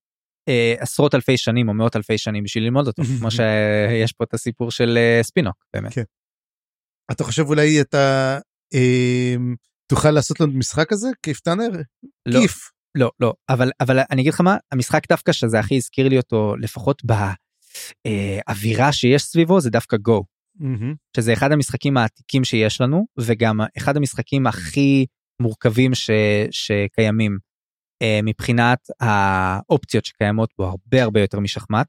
אה, 0.50 0.76
עשרות 0.80 1.16
אלפי 1.16 1.38
שנים 1.38 1.70
או 1.70 1.74
מאות 1.74 1.96
אלפי 1.96 2.18
שנים 2.18 2.44
בשביל 2.44 2.64
ללמוד 2.64 2.88
אותו 2.88 3.04
כמו 3.20 3.32
שיש 3.32 4.14
פה 4.14 4.24
את 4.24 4.34
הסיפור 4.34 4.72
של 4.72 4.98
אה, 4.98 5.24
ספינוק 5.24 5.56
באמת. 5.74 5.94
כן. 5.94 6.04
אתה 7.12 7.24
חושב 7.24 7.46
אולי 7.48 7.82
אתה 7.82 8.38
אה, 8.74 9.36
תוכל 9.88 10.12
לעשות 10.12 10.40
לנו 10.40 10.54
משחק 10.54 10.90
כזה 10.90 11.08
כיף 11.24 11.40
טאנר? 11.40 11.70
לא, 12.26 12.40
כיף. 12.40 12.72
לא 12.98 13.12
לא 13.20 13.34
אבל 13.50 13.72
אבל 13.80 14.00
אני 14.12 14.22
אגיד 14.22 14.34
לך 14.34 14.42
מה 14.42 14.58
המשחק 14.72 15.08
דווקא 15.10 15.32
שזה 15.32 15.60
הכי 15.60 15.78
הזכיר 15.78 16.08
לי 16.08 16.18
אותו 16.18 16.56
לפחות 16.60 17.06
באווירה 17.06 17.34
אה, 18.06 18.92
שיש 18.92 19.24
סביבו 19.24 19.62
זה 19.62 19.70
דווקא 19.70 19.98
גו. 19.98 20.24
Mm-hmm. 20.62 20.96
שזה 21.18 21.34
אחד 21.34 21.52
המשחקים 21.52 21.98
העתיקים 21.98 22.44
שיש 22.44 22.82
לנו 22.82 23.06
וגם 23.18 23.60
אחד 23.78 23.98
המשחקים 23.98 24.48
הכי 24.48 25.06
מורכבים 25.42 25.96
ש, 25.96 26.10
שקיימים 26.52 27.38
אה, 28.02 28.20
מבחינת 28.24 28.80
האופציות 29.00 30.06
שקיימות 30.06 30.54
בו 30.58 30.66
הרבה 30.66 31.04
הרבה 31.04 31.22
יותר 31.22 31.40
משחמט 31.40 31.88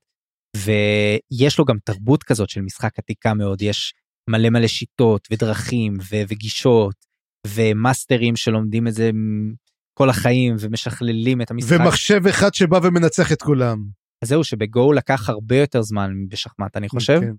ויש 0.56 1.58
לו 1.58 1.64
גם 1.64 1.76
תרבות 1.84 2.22
כזאת 2.22 2.48
של 2.48 2.60
משחק 2.60 2.98
עתיקה 2.98 3.34
מאוד 3.34 3.62
יש 3.62 3.94
מלא 4.30 4.50
מלא 4.50 4.66
שיטות 4.66 5.28
ודרכים 5.30 5.96
ו- 6.10 6.22
וגישות 6.28 6.94
ומאסטרים 7.46 8.36
שלומדים 8.36 8.88
את 8.88 8.94
זה 8.94 9.10
כל 9.94 10.10
החיים 10.10 10.56
ומשכללים 10.60 11.40
את 11.42 11.50
המשחק. 11.50 11.76
ומחשב 11.80 12.26
אחד 12.26 12.54
שבא 12.54 12.78
ומנצח 12.82 13.32
את 13.32 13.42
כולם. 13.42 13.97
אז 14.22 14.28
זהו 14.28 14.44
שבגו 14.44 14.92
לקח 14.92 15.28
הרבה 15.28 15.56
יותר 15.56 15.82
זמן 15.82 16.12
בשחמט 16.28 16.76
אני 16.76 16.88
חושב. 16.88 17.20
Okay. 17.22 17.24
כן. 17.24 17.32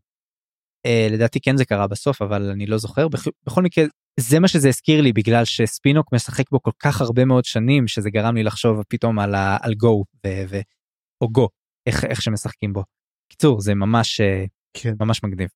Uh, 0.88 1.14
לדעתי 1.14 1.40
כן 1.40 1.58
זה 1.58 1.66
קרה 1.66 1.88
בסוף 1.88 2.22
אבל 2.22 2.50
אני 2.50 2.66
לא 2.66 2.78
זוכר 2.78 3.08
בכל, 3.08 3.30
בכל 3.46 3.62
מקרה 3.62 3.86
זה 4.20 4.40
מה 4.40 4.48
שזה 4.48 4.70
הזכיר 4.70 5.02
לי 5.02 5.14
בגלל 5.14 5.46
שספינוק 5.46 6.14
משחק 6.14 6.50
בו 6.52 6.62
כל 6.62 6.72
כך 6.80 7.02
הרבה 7.02 7.26
מאוד 7.26 7.46
שנים 7.46 7.88
שזה 7.88 8.10
גרם 8.10 8.36
לי 8.36 8.44
לחשוב 8.44 8.84
פתאום 8.90 9.20
על, 9.20 9.36
ה, 9.36 9.58
על 9.62 9.74
גו 9.74 10.06
ו, 10.26 10.30
ו, 10.50 10.60
או 11.22 11.30
גו 11.30 11.50
איך, 11.88 12.06
איך 12.06 12.22
שמשחקים 12.22 12.74
בו. 12.74 12.84
קיצור 13.32 13.62
זה 13.62 13.76
ממש 13.76 14.22
אה, 14.22 14.46
כן. 14.74 14.94
ממש 15.00 15.24
מגניב. 15.24 15.50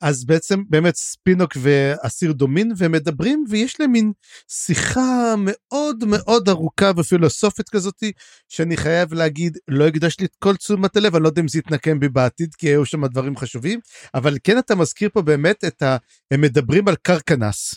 אז 0.00 0.24
בעצם 0.24 0.62
באמת 0.68 0.94
ספינוק 0.94 1.56
ואסיר 1.56 2.32
דומין 2.32 2.72
והם 2.76 2.92
מדברים 2.92 3.44
ויש 3.48 3.80
להם 3.80 3.92
מין 3.92 4.12
שיחה 4.48 5.34
מאוד 5.38 6.04
מאוד 6.04 6.48
ארוכה 6.48 6.90
ופילוסופית 6.96 7.68
כזאתי 7.68 8.12
שאני 8.48 8.76
חייב 8.76 9.14
להגיד 9.14 9.58
לא 9.68 9.86
הקדשתי 9.86 10.24
את 10.24 10.36
כל 10.38 10.56
תשומת 10.56 10.96
הלב 10.96 11.14
אני 11.14 11.22
לא 11.22 11.28
יודע 11.28 11.42
אם 11.42 11.48
זה 11.48 11.58
יתנקם 11.58 12.00
בי 12.00 12.08
בעתיד 12.08 12.54
כי 12.54 12.68
היו 12.68 12.84
שם 12.86 13.06
דברים 13.06 13.36
חשובים 13.36 13.80
אבל 14.14 14.36
כן 14.44 14.58
אתה 14.58 14.74
מזכיר 14.74 15.08
פה 15.12 15.22
באמת 15.22 15.64
את 15.64 15.82
ה... 15.82 15.96
הם 16.30 16.40
מדברים 16.40 16.88
על 16.88 16.96
קרקנס 17.02 17.74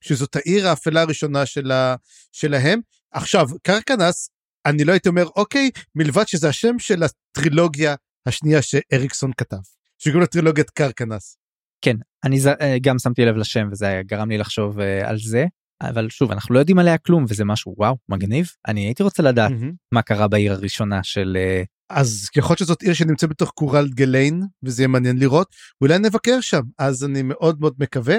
שזאת 0.00 0.36
העיר 0.36 0.68
האפלה 0.68 1.00
הראשונה 1.00 1.46
של 1.46 1.72
ה... 1.72 1.94
שלהם 2.32 2.80
עכשיו 3.12 3.46
קרקנס 3.62 4.28
אני 4.66 4.84
לא 4.84 4.92
הייתי 4.92 5.08
אומר 5.08 5.26
אוקיי 5.36 5.70
מלבד 5.94 6.28
שזה 6.28 6.48
השם 6.48 6.78
של 6.78 7.02
הטרילוגיה 7.02 7.94
השנייה 8.26 8.62
שאריקסון 8.62 9.30
כתב. 9.36 9.56
שקוראים 9.98 10.20
לה 10.20 10.26
טרילוגיית 10.26 10.70
קרקנס. 10.70 11.43
כן 11.84 11.96
אני. 12.24 12.38
אה, 12.60 12.76
גם 12.80 12.98
שמתי 12.98 13.24
לב 13.24 13.36
לשם 13.36 13.68
וזה 13.72 14.00
גרם 14.06 14.30
לי 14.30 14.38
לחשוב 14.38 14.78
uh, 14.78 14.82
על 15.04 15.18
זה 15.18 15.46
אבל 15.82 16.10
שוב 16.10 16.30
אנחנו 16.32 16.54
לא 16.54 16.58
יודעים 16.58 16.78
עליה 16.78 16.98
כלום 16.98 17.24
וזה 17.28 17.44
משהו 17.44 17.74
וואו 17.76 17.96
מגניב 18.08 18.46
אני 18.68 18.80
הייתי 18.80 19.02
רוצה 19.02 19.22
לדעת 19.22 19.50
mm-hmm. 19.50 19.74
מה 19.92 20.02
קרה 20.02 20.28
בעיר 20.28 20.52
הראשונה 20.52 21.02
של. 21.02 21.36
Uh... 21.36 21.66
אז 21.90 22.28
ככל 22.36 22.56
שזאת 22.56 22.82
עיר 22.82 22.92
שנמצאת 22.92 23.28
בתוך 23.30 23.50
קורל 23.50 23.88
גליין 23.88 24.42
וזה 24.62 24.82
יהיה 24.82 24.88
מעניין 24.88 25.18
לראות 25.18 25.54
אולי 25.80 25.98
נבקר 25.98 26.40
שם 26.40 26.62
אז 26.78 27.04
אני 27.04 27.22
מאוד 27.22 27.60
מאוד 27.60 27.74
מקווה. 27.78 28.16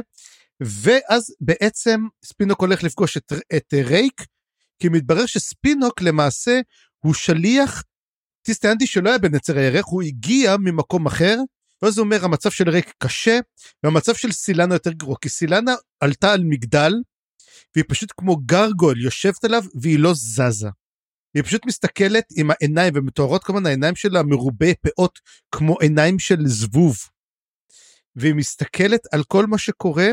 ואז 0.59 1.36
בעצם 1.41 2.01
ספינוק 2.26 2.61
הולך 2.61 2.84
לפגוש 2.84 3.18
את, 3.18 3.34
את 3.55 3.74
רייק 3.74 4.26
כי 4.80 4.89
מתברר 4.89 5.26
שספינוק 5.26 6.01
למעשה 6.01 6.59
הוא 6.99 7.13
שליח 7.13 7.84
טיסטיאנטי 8.41 8.88
שלא 8.88 9.09
היה 9.09 9.18
בנצר 9.18 9.57
הירך 9.57 9.86
הוא 9.86 10.01
הגיע 10.01 10.55
ממקום 10.59 11.05
אחר 11.05 11.38
ואז 11.82 11.97
הוא 11.97 12.05
אומר 12.05 12.26
המצב 12.26 12.51
של 12.51 12.69
ריק 12.69 12.93
קשה 13.03 13.39
והמצב 13.84 14.15
של 14.15 14.32
סילנה 14.32 14.76
יותר 14.76 14.91
גרוע 14.91 15.15
כי 15.21 15.30
סילנה 15.30 15.73
עלתה 15.99 16.34
על 16.34 16.43
מגדל 16.43 16.93
והיא 17.76 17.86
פשוט 17.88 18.13
כמו 18.17 18.36
גרגול 18.36 19.01
יושבת 19.01 19.43
עליו 19.43 19.63
והיא 19.82 19.99
לא 19.99 20.13
זזה. 20.13 20.69
היא 21.34 21.43
פשוט 21.43 21.65
מסתכלת 21.65 22.26
עם 22.38 22.51
העיניים 22.51 22.93
ומתוארות 22.95 23.43
כמובן 23.43 23.65
העיניים 23.65 23.95
שלה 23.95 24.23
מרובי 24.23 24.73
פאות 24.82 25.19
כמו 25.51 25.80
עיניים 25.80 26.19
של 26.19 26.38
זבוב. 26.45 26.95
והיא 28.15 28.34
מסתכלת 28.34 29.01
על 29.11 29.23
כל 29.23 29.45
מה 29.45 29.57
שקורה 29.57 30.07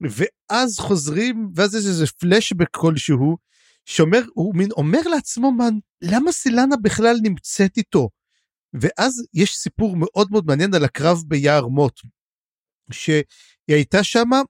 ואז 0.00 0.78
חוזרים 0.78 1.50
ואז 1.54 1.74
יש 1.74 1.86
איזה 1.86 2.06
פלשבק 2.06 2.68
כלשהו 2.70 3.36
שאומר 3.84 4.22
הוא 4.34 4.54
מין 4.54 4.70
אומר 4.70 5.02
לעצמו 5.02 5.52
מן 5.52 5.74
למה 6.02 6.32
סילנה 6.32 6.76
בכלל 6.82 7.16
נמצאת 7.22 7.76
איתו 7.76 8.08
ואז 8.74 9.26
יש 9.34 9.56
סיפור 9.56 9.96
מאוד 9.96 10.28
מאוד 10.30 10.46
מעניין 10.46 10.74
על 10.74 10.84
הקרב 10.84 11.22
ביער 11.26 11.66
מוט, 11.66 12.00
שהיא 12.90 13.24
הייתה 13.68 14.04
שמה 14.04 14.40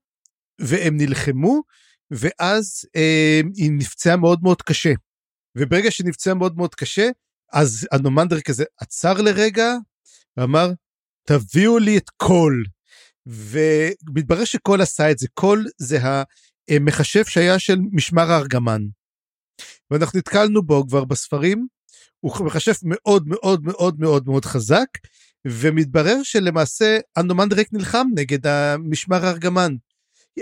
והם 0.61 0.97
נלחמו, 0.97 1.62
ואז 2.11 2.85
אה, 2.97 3.41
היא 3.57 3.71
נפצעה 3.73 4.17
מאוד 4.17 4.43
מאוד 4.43 4.62
קשה. 4.62 4.93
וברגע 5.59 5.91
שהיא 5.91 6.07
נפצעה 6.07 6.35
מאוד 6.35 6.57
מאוד 6.57 6.75
קשה, 6.75 7.09
אז 7.53 7.87
אנומנדר 7.93 8.41
כזה 8.41 8.64
עצר 8.81 9.14
לרגע, 9.23 9.73
ואמר, 10.37 10.71
תביאו 11.29 11.79
לי 11.79 11.99
את 11.99 12.11
קול. 12.11 12.64
ומתברר 13.27 14.45
שקול 14.45 14.83
עשה 14.83 15.11
את 15.11 15.19
זה, 15.19 15.29
קול 15.35 15.67
זה 15.79 15.99
המחשב 16.71 17.25
שהיה 17.25 17.59
של 17.59 17.77
משמר 17.93 18.31
הארגמן. 18.31 18.83
ואנחנו 19.91 20.19
נתקלנו 20.19 20.62
בו 20.62 20.87
כבר 20.89 21.05
בספרים, 21.05 21.67
הוא 22.21 22.47
מכשף 22.47 22.79
מאוד 22.83 23.29
מאוד 23.29 23.64
מאוד 23.64 24.01
מאוד 24.01 24.27
מאוד 24.27 24.45
חזק, 24.45 24.87
ומתברר 25.47 26.23
שלמעשה 26.23 26.99
אנדומנדרק 27.17 27.67
נלחם 27.73 28.07
נגד 28.14 28.47
המשמר 28.47 29.27
הארגמן. 29.27 29.75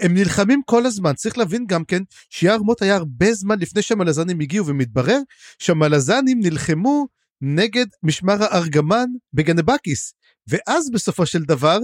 הם 0.02 0.14
נלחמים 0.14 0.62
כל 0.66 0.86
הזמן, 0.86 1.14
צריך 1.14 1.38
להבין 1.38 1.66
גם 1.66 1.84
כן 1.84 2.02
שיער 2.30 2.62
מוט 2.62 2.82
היה 2.82 2.96
הרבה 2.96 3.34
זמן 3.34 3.58
לפני 3.58 3.82
שהמלזנים 3.82 4.40
הגיעו, 4.40 4.66
ומתברר 4.66 5.18
שהמלזנים 5.58 6.40
נלחמו 6.40 7.06
נגד 7.40 7.86
משמר 8.02 8.42
הארגמן 8.42 9.06
בגנבקיס, 9.32 10.14
ואז 10.48 10.90
בסופו 10.90 11.26
של 11.26 11.42
דבר 11.42 11.78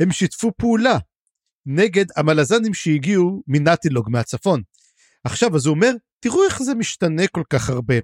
הם 0.00 0.12
שיתפו 0.12 0.50
פעולה 0.56 0.98
נגד 1.66 2.04
המלזנים 2.16 2.74
שהגיעו 2.74 3.42
מנטילוג 3.46 4.08
מהצפון. 4.10 4.62
עכשיו, 5.24 5.56
אז 5.56 5.66
הוא 5.66 5.74
אומר, 5.74 5.92
תראו 6.20 6.44
איך 6.44 6.62
זה 6.62 6.74
משתנה 6.74 7.26
כל 7.26 7.42
כך 7.50 7.70
הרבה. 7.70 7.94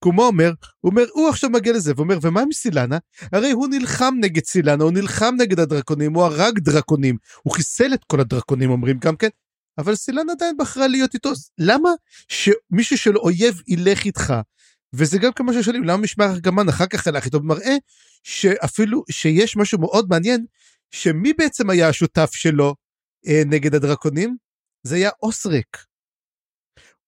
כמו 0.00 0.22
אומר, 0.22 0.52
הוא 0.80 0.90
אומר, 0.90 1.04
הוא 1.12 1.28
עכשיו 1.28 1.50
מגיע 1.50 1.72
לזה, 1.72 1.92
ואומר, 1.96 2.18
ומה 2.22 2.40
עם 2.40 2.52
סילנה? 2.52 2.98
הרי 3.32 3.50
הוא 3.50 3.68
נלחם 3.68 4.14
נגד 4.20 4.44
סילנה, 4.44 4.84
הוא 4.84 4.92
נלחם 4.92 5.34
נגד 5.38 5.60
הדרקונים, 5.60 6.14
הוא 6.14 6.24
הרג 6.24 6.58
דרקונים, 6.58 7.16
הוא 7.42 7.54
חיסל 7.54 7.94
את 7.94 8.04
כל 8.04 8.20
הדרקונים, 8.20 8.70
אומרים 8.70 8.98
גם 8.98 9.16
כן, 9.16 9.28
אבל 9.78 9.94
סילנה 9.94 10.32
עדיין 10.32 10.56
בחרה 10.58 10.86
להיות 10.86 11.14
איתו, 11.14 11.30
למה 11.58 11.90
שמישהו 12.28 12.98
של 12.98 13.18
אויב 13.18 13.62
ילך 13.68 14.04
איתך? 14.04 14.34
וזה 14.92 15.18
גם 15.18 15.32
כמה 15.32 15.52
ששואלים, 15.52 15.84
למה 15.84 15.96
משמר 16.02 16.24
ארגמן 16.24 16.68
אחר 16.68 16.86
כך 16.86 17.06
הלך 17.06 17.24
איתו? 17.24 17.40
מראה 17.40 17.76
שאפילו 18.22 19.04
שיש 19.10 19.56
משהו 19.56 19.78
מאוד 19.78 20.06
מעניין, 20.10 20.44
שמי 20.90 21.32
בעצם 21.32 21.70
היה 21.70 21.88
השותף 21.88 22.30
שלו 22.32 22.74
אה, 23.26 23.42
נגד 23.46 23.74
הדרקונים? 23.74 24.36
זה 24.82 24.94
היה 24.96 25.10
אוסרק. 25.22 25.84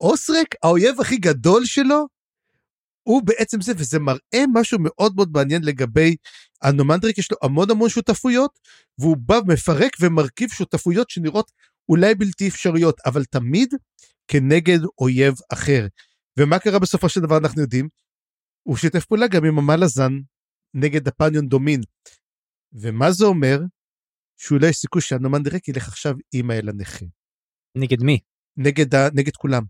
אוסרק, 0.01 0.55
האויב 0.63 1.01
הכי 1.01 1.17
גדול 1.17 1.65
שלו, 1.65 2.07
הוא 3.11 3.23
בעצם 3.25 3.61
זה, 3.61 3.73
וזה 3.77 3.99
מראה 3.99 4.45
משהו 4.55 4.79
מאוד 4.81 5.17
מאוד 5.17 5.31
מעניין 5.33 5.63
לגבי 5.63 6.17
הנומנדריק, 6.63 7.19
יש 7.19 7.31
לו 7.33 7.37
המון 7.43 7.71
המון 7.71 7.89
שותפויות, 7.89 8.59
והוא 8.99 9.17
בא, 9.17 9.39
מפרק 9.47 9.97
ומרכיב 10.01 10.51
שותפויות 10.51 11.11
שנראות 11.11 11.51
אולי 11.89 12.15
בלתי 12.15 12.49
אפשריות, 12.49 12.97
אבל 13.07 13.25
תמיד 13.25 13.75
כנגד 14.29 14.79
אויב 14.99 15.35
אחר. 15.53 15.87
ומה 16.39 16.59
קרה 16.59 16.79
בסופו 16.79 17.09
של 17.09 17.21
דבר 17.21 17.37
אנחנו 17.39 17.63
יודעים? 17.63 17.89
הוא 18.63 18.77
שיתף 18.77 19.05
פעולה 19.05 19.27
גם 19.29 19.45
עם 19.45 19.59
המלאזן 19.59 20.13
נגד 20.75 21.09
הפניון 21.09 21.49
דומין. 21.49 21.81
ומה 22.73 23.13
זה 23.13 23.25
אומר? 23.25 23.59
שאולי 24.37 24.69
יש 24.69 24.77
סיכוי 24.77 25.03
שהנומנדריק 25.03 25.69
ילך 25.69 25.89
עכשיו 25.89 26.15
עם 26.35 26.51
האל 26.51 26.69
הנכה. 26.69 27.07
נגד 27.77 28.03
מי? 28.03 28.19
נגד, 28.57 28.95
נגד 29.15 29.37
כולם. 29.37 29.63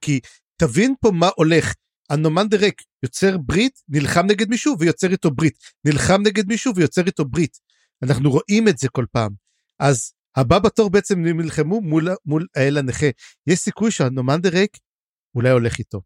כי 0.00 0.20
תבין 0.56 0.94
פה 1.00 1.10
מה 1.10 1.28
הולך. 1.36 1.74
הנומנדרק 2.10 2.82
יוצר 3.02 3.38
ברית, 3.38 3.82
נלחם 3.88 4.26
נגד 4.26 4.48
מישהו 4.48 4.78
ויוצר 4.78 5.10
איתו 5.10 5.30
ברית. 5.30 5.58
נלחם 5.84 6.22
נגד 6.22 6.48
מישהו 6.48 6.74
ויוצר 6.76 7.06
איתו 7.06 7.24
ברית. 7.24 7.58
אנחנו 8.02 8.30
רואים 8.30 8.68
את 8.68 8.78
זה 8.78 8.88
כל 8.88 9.04
פעם. 9.12 9.30
אז 9.78 10.12
הבא 10.36 10.58
בתור 10.58 10.90
בעצם 10.90 11.22
נלחמו 11.24 11.80
מול, 11.80 12.08
מול 12.26 12.46
האל 12.56 12.78
הנכה. 12.78 13.06
יש 13.46 13.58
סיכוי 13.58 13.90
שהנומנדרק 13.90 14.70
אולי 15.34 15.50
הולך 15.50 15.78
איתו. 15.78 16.00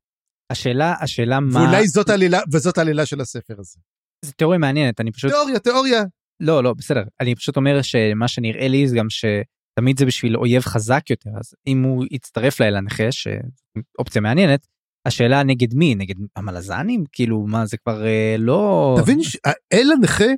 השאלה, 0.50 0.94
השאלה 1.00 1.40
מה... 1.40 1.60
ואולי 1.60 1.88
זאת 1.88 2.08
העלילה, 2.08 2.40
וזאת 2.52 2.78
העלילה 2.78 3.06
של 3.06 3.20
הספר 3.20 3.54
הזה. 3.58 3.78
זו 4.24 4.32
תיאוריה 4.32 4.58
מעניינת, 4.58 5.00
אני 5.00 5.12
פשוט... 5.12 5.30
תיאוריה, 5.30 5.58
תיאוריה. 5.58 6.02
לא, 6.40 6.64
לא, 6.64 6.74
בסדר. 6.74 7.02
אני 7.20 7.34
פשוט 7.34 7.56
אומר 7.56 7.82
שמה 7.82 8.28
שנראה 8.28 8.68
לי 8.68 8.88
זה 8.88 8.96
גם 8.96 9.06
שתמיד 9.10 9.98
זה 9.98 10.06
בשביל 10.06 10.36
אויב 10.36 10.62
חזק 10.62 11.10
יותר, 11.10 11.30
אז 11.40 11.54
אם 11.66 11.82
הוא 11.82 12.04
יצטרף 12.10 12.60
לאל 12.60 12.76
הנכה, 12.76 13.12
שאופציה 13.12 14.20
מעניינת, 14.20 14.66
השאלה 15.06 15.42
נגד 15.42 15.74
מי? 15.74 15.94
נגד 15.94 16.14
המלזנים? 16.36 17.04
כאילו 17.12 17.46
מה 17.46 17.66
זה 17.66 17.76
כבר 17.76 18.06
אה, 18.06 18.36
לא 18.38 18.96
תבין 19.02 19.22
שהאל 19.22 19.92
הנכה 19.92 20.30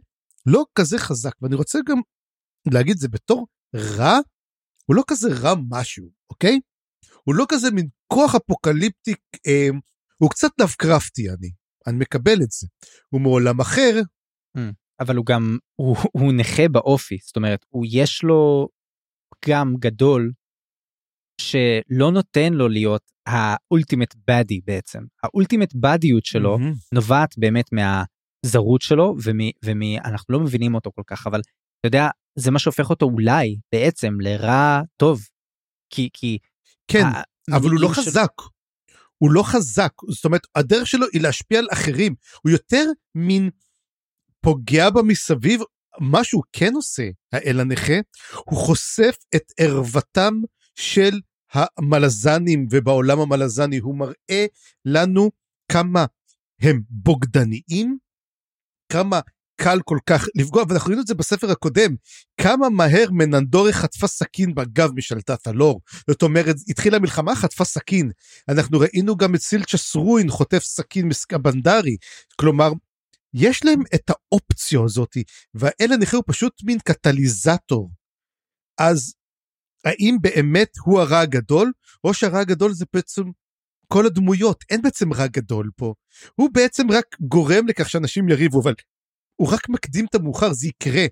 לא 0.47 0.65
כזה 0.75 0.99
חזק 0.99 1.33
ואני 1.43 1.55
רוצה 1.55 1.79
גם 1.89 1.97
להגיד 2.73 2.97
זה 2.97 3.09
בתור 3.09 3.47
רע 3.75 4.19
הוא 4.87 4.97
לא 4.97 5.03
כזה 5.07 5.29
רע 5.43 5.55
משהו 5.71 6.09
אוקיי? 6.31 6.61
הוא 7.25 7.35
לא 7.35 7.45
כזה 7.49 7.71
מין 7.71 7.89
כוח 8.07 8.35
אפוקליפטי 8.35 9.15
אה, 9.47 9.69
הוא 10.19 10.31
קצת 10.31 10.51
דווקרפטי 10.59 11.31
אני 11.31 11.51
אני 11.87 11.97
מקבל 11.99 12.43
את 12.43 12.51
זה. 12.51 12.67
הוא 13.09 13.21
מעולם 13.21 13.61
אחר. 13.61 14.01
Mm, 14.59 14.61
אבל 15.01 15.17
הוא 15.17 15.27
גם 15.27 15.59
הוא, 15.77 15.97
הוא 16.12 16.33
נכה 16.33 16.69
באופי 16.69 17.19
זאת 17.27 17.37
אומרת 17.37 17.65
הוא 17.69 17.87
יש 17.89 18.23
לו 18.23 18.69
פגם 19.31 19.75
גדול 19.79 20.33
שלא 21.41 22.11
נותן 22.12 22.53
לו 22.53 22.68
להיות 22.68 23.03
האולטימט 23.26 24.14
באדי 24.26 24.61
בעצם. 24.64 24.99
האולטימט 25.22 25.74
באדיות 25.74 26.24
שלו 26.24 26.59
mm-hmm. 26.59 26.95
נובעת 26.95 27.39
באמת 27.39 27.70
מהזרות 27.72 28.82
שלו 28.82 29.16
ומי 29.22 29.53
ומי 29.64 29.99
אנחנו 29.99 30.35
לא 30.35 30.41
מבינים 30.41 30.74
אותו 30.74 30.91
כל 30.95 31.03
כך 31.07 31.26
אבל 31.26 31.41
אתה 31.41 31.87
יודע 31.87 32.09
זה 32.39 32.51
מה 32.51 32.59
שהופך 32.59 32.91
אותו 32.91 33.07
אולי 33.07 33.57
בעצם 33.72 34.20
לרע 34.20 34.80
טוב. 34.97 35.22
כי 35.91 36.09
כי 36.12 36.39
כן 36.89 37.05
אבל 37.53 37.70
הוא 37.70 37.80
לא 37.80 37.95
של... 37.95 38.03
חזק. 38.03 38.32
הוא 39.18 39.30
לא 39.30 39.43
חזק 39.43 39.93
זאת 40.11 40.24
אומרת 40.24 40.47
הדרך 40.55 40.87
שלו 40.87 41.07
היא 41.12 41.22
להשפיע 41.22 41.59
על 41.59 41.66
אחרים 41.72 42.14
הוא 42.43 42.51
יותר 42.51 42.85
מין 43.14 43.51
פוגע 44.41 44.91
במסביב 44.91 45.61
מה 46.01 46.24
שהוא 46.24 46.43
כן 46.53 46.74
עושה 46.74 47.09
האל 47.32 47.61
הנכה 47.61 47.95
הוא 48.45 48.59
חושף 48.59 49.16
את 49.37 49.53
ערוותם 49.61 50.35
של 50.75 51.20
המלזנים 51.53 52.66
ובעולם 52.70 53.20
המלזני, 53.20 53.79
הוא 53.79 53.99
מראה 53.99 54.47
לנו 54.85 55.31
כמה 55.72 56.05
הם 56.61 56.83
בוגדניים, 56.91 57.99
כמה 58.93 59.20
קל 59.57 59.79
כל 59.85 59.99
כך 60.07 60.27
לפגוע, 60.35 60.64
ואנחנו 60.68 60.89
ראינו 60.89 61.03
את 61.03 61.07
זה 61.07 61.14
בספר 61.14 61.51
הקודם, 61.51 61.95
כמה 62.41 62.68
מהר 62.68 63.11
מננדורי 63.11 63.72
חטפה 63.72 64.07
סכין 64.07 64.55
בגב 64.55 64.91
משלטת 64.95 65.47
הלור. 65.47 65.81
זאת 66.11 66.22
אומרת, 66.22 66.57
התחילה 66.68 66.99
מלחמה, 66.99 67.37
חטפה 67.37 67.64
סכין. 67.64 68.11
אנחנו 68.49 68.79
ראינו 68.81 69.16
גם 69.16 69.35
את 69.35 69.41
סילצ'ה 69.41 69.79
סרואין 69.79 70.31
חוטף 70.31 70.62
סכין 70.62 71.09
מסקבנדרי. 71.09 71.97
כלומר, 72.37 72.72
יש 73.35 73.64
להם 73.64 73.83
את 73.95 74.11
האופציה 74.11 74.81
הזאתי, 74.85 75.22
והאלה 75.55 75.97
נחלו 75.97 76.27
פשוט 76.27 76.53
מין 76.62 76.79
קטליזטור. 76.79 77.91
אז 78.79 79.14
האם 79.85 80.16
באמת 80.20 80.68
הוא 80.85 81.01
הרע 81.01 81.20
הגדול, 81.20 81.72
או 82.05 82.14
שהרע 82.14 82.41
הגדול 82.41 82.72
זה 82.72 82.85
בעצם 82.93 83.22
כל 83.89 84.07
הדמויות, 84.07 84.64
אין 84.70 84.82
בעצם 84.82 85.12
רע 85.12 85.26
גדול 85.26 85.70
פה. 85.76 85.95
הוא 86.35 86.51
בעצם 86.53 86.91
רק 86.91 87.16
גורם 87.20 87.68
לכך 87.68 87.91
שאנשים 87.91 88.28
יריבו, 88.28 88.62
אבל 88.62 88.74
הוא 89.37 89.53
רק 89.53 89.68
מקדים 89.68 90.07
את 90.07 90.14
המאוחר, 90.14 90.53
זה 90.53 90.68
יקרה. 90.68 91.07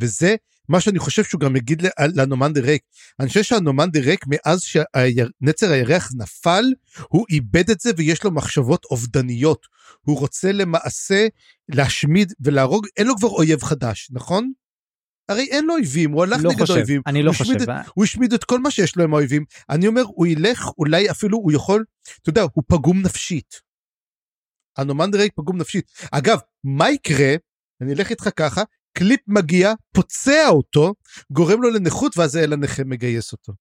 וזה 0.00 0.36
מה 0.68 0.80
שאני 0.80 0.98
חושב 0.98 1.24
שהוא 1.24 1.40
גם 1.40 1.56
יגיד 1.56 1.82
לנומן 2.14 2.52
דה 2.52 2.60
ריק. 2.60 2.82
אני 3.20 3.28
חושב 3.28 3.42
שהנומן 3.42 3.90
דה 3.90 4.00
ריק, 4.00 4.24
מאז 4.26 4.62
שנצר 4.62 5.70
הירח 5.70 6.10
נפל, 6.16 6.64
הוא 7.08 7.26
איבד 7.30 7.70
את 7.70 7.80
זה 7.80 7.90
ויש 7.96 8.24
לו 8.24 8.30
מחשבות 8.30 8.84
אובדניות. 8.84 9.66
הוא 10.00 10.18
רוצה 10.18 10.52
למעשה 10.52 11.26
להשמיד 11.68 12.32
ולהרוג, 12.40 12.86
אין 12.96 13.06
לו 13.06 13.16
כבר 13.16 13.28
אויב 13.28 13.62
חדש, 13.62 14.08
נכון? 14.12 14.52
הרי 15.28 15.44
אין 15.50 15.66
לו 15.66 15.74
אויבים, 15.74 16.10
הוא 16.12 16.22
הלך 16.22 16.40
לא 16.42 16.50
נגד 16.50 16.60
חושב, 16.60 16.74
אויבים. 16.74 17.02
אני 17.06 17.22
לא 17.22 17.32
חושב. 17.32 17.54
את- 17.62 17.68
הוא 17.94 18.04
השמיד 18.04 18.32
את 18.32 18.44
כל 18.44 18.58
מה 18.60 18.70
שיש 18.70 18.96
לו 18.96 19.04
עם 19.04 19.14
האויבים. 19.14 19.44
אני 19.70 19.86
אומר, 19.86 20.02
הוא 20.06 20.26
ילך, 20.26 20.68
אולי 20.78 21.10
אפילו 21.10 21.38
הוא 21.38 21.52
יכול, 21.52 21.84
אתה 22.22 22.30
יודע, 22.30 22.42
הוא 22.52 22.64
פגום 22.68 23.02
נפשית. 23.02 23.60
אנומנדר 24.78 25.18
רייק 25.18 25.32
פגום 25.36 25.56
נפשית. 25.56 25.90
אגב, 26.12 26.38
מה 26.64 26.90
יקרה, 26.90 27.34
אני 27.82 27.92
אלך 27.92 28.10
איתך 28.10 28.28
ככה, 28.36 28.62
קליפ 28.98 29.20
מגיע, 29.26 29.72
פוצע 29.94 30.48
אותו, 30.48 30.94
גורם 31.32 31.62
לו 31.62 31.70
לנכות, 31.70 32.18
ואז 32.18 32.36
האל 32.36 32.52
הנכה 32.52 32.84
מגייס 32.84 33.32
אותו. 33.32 33.52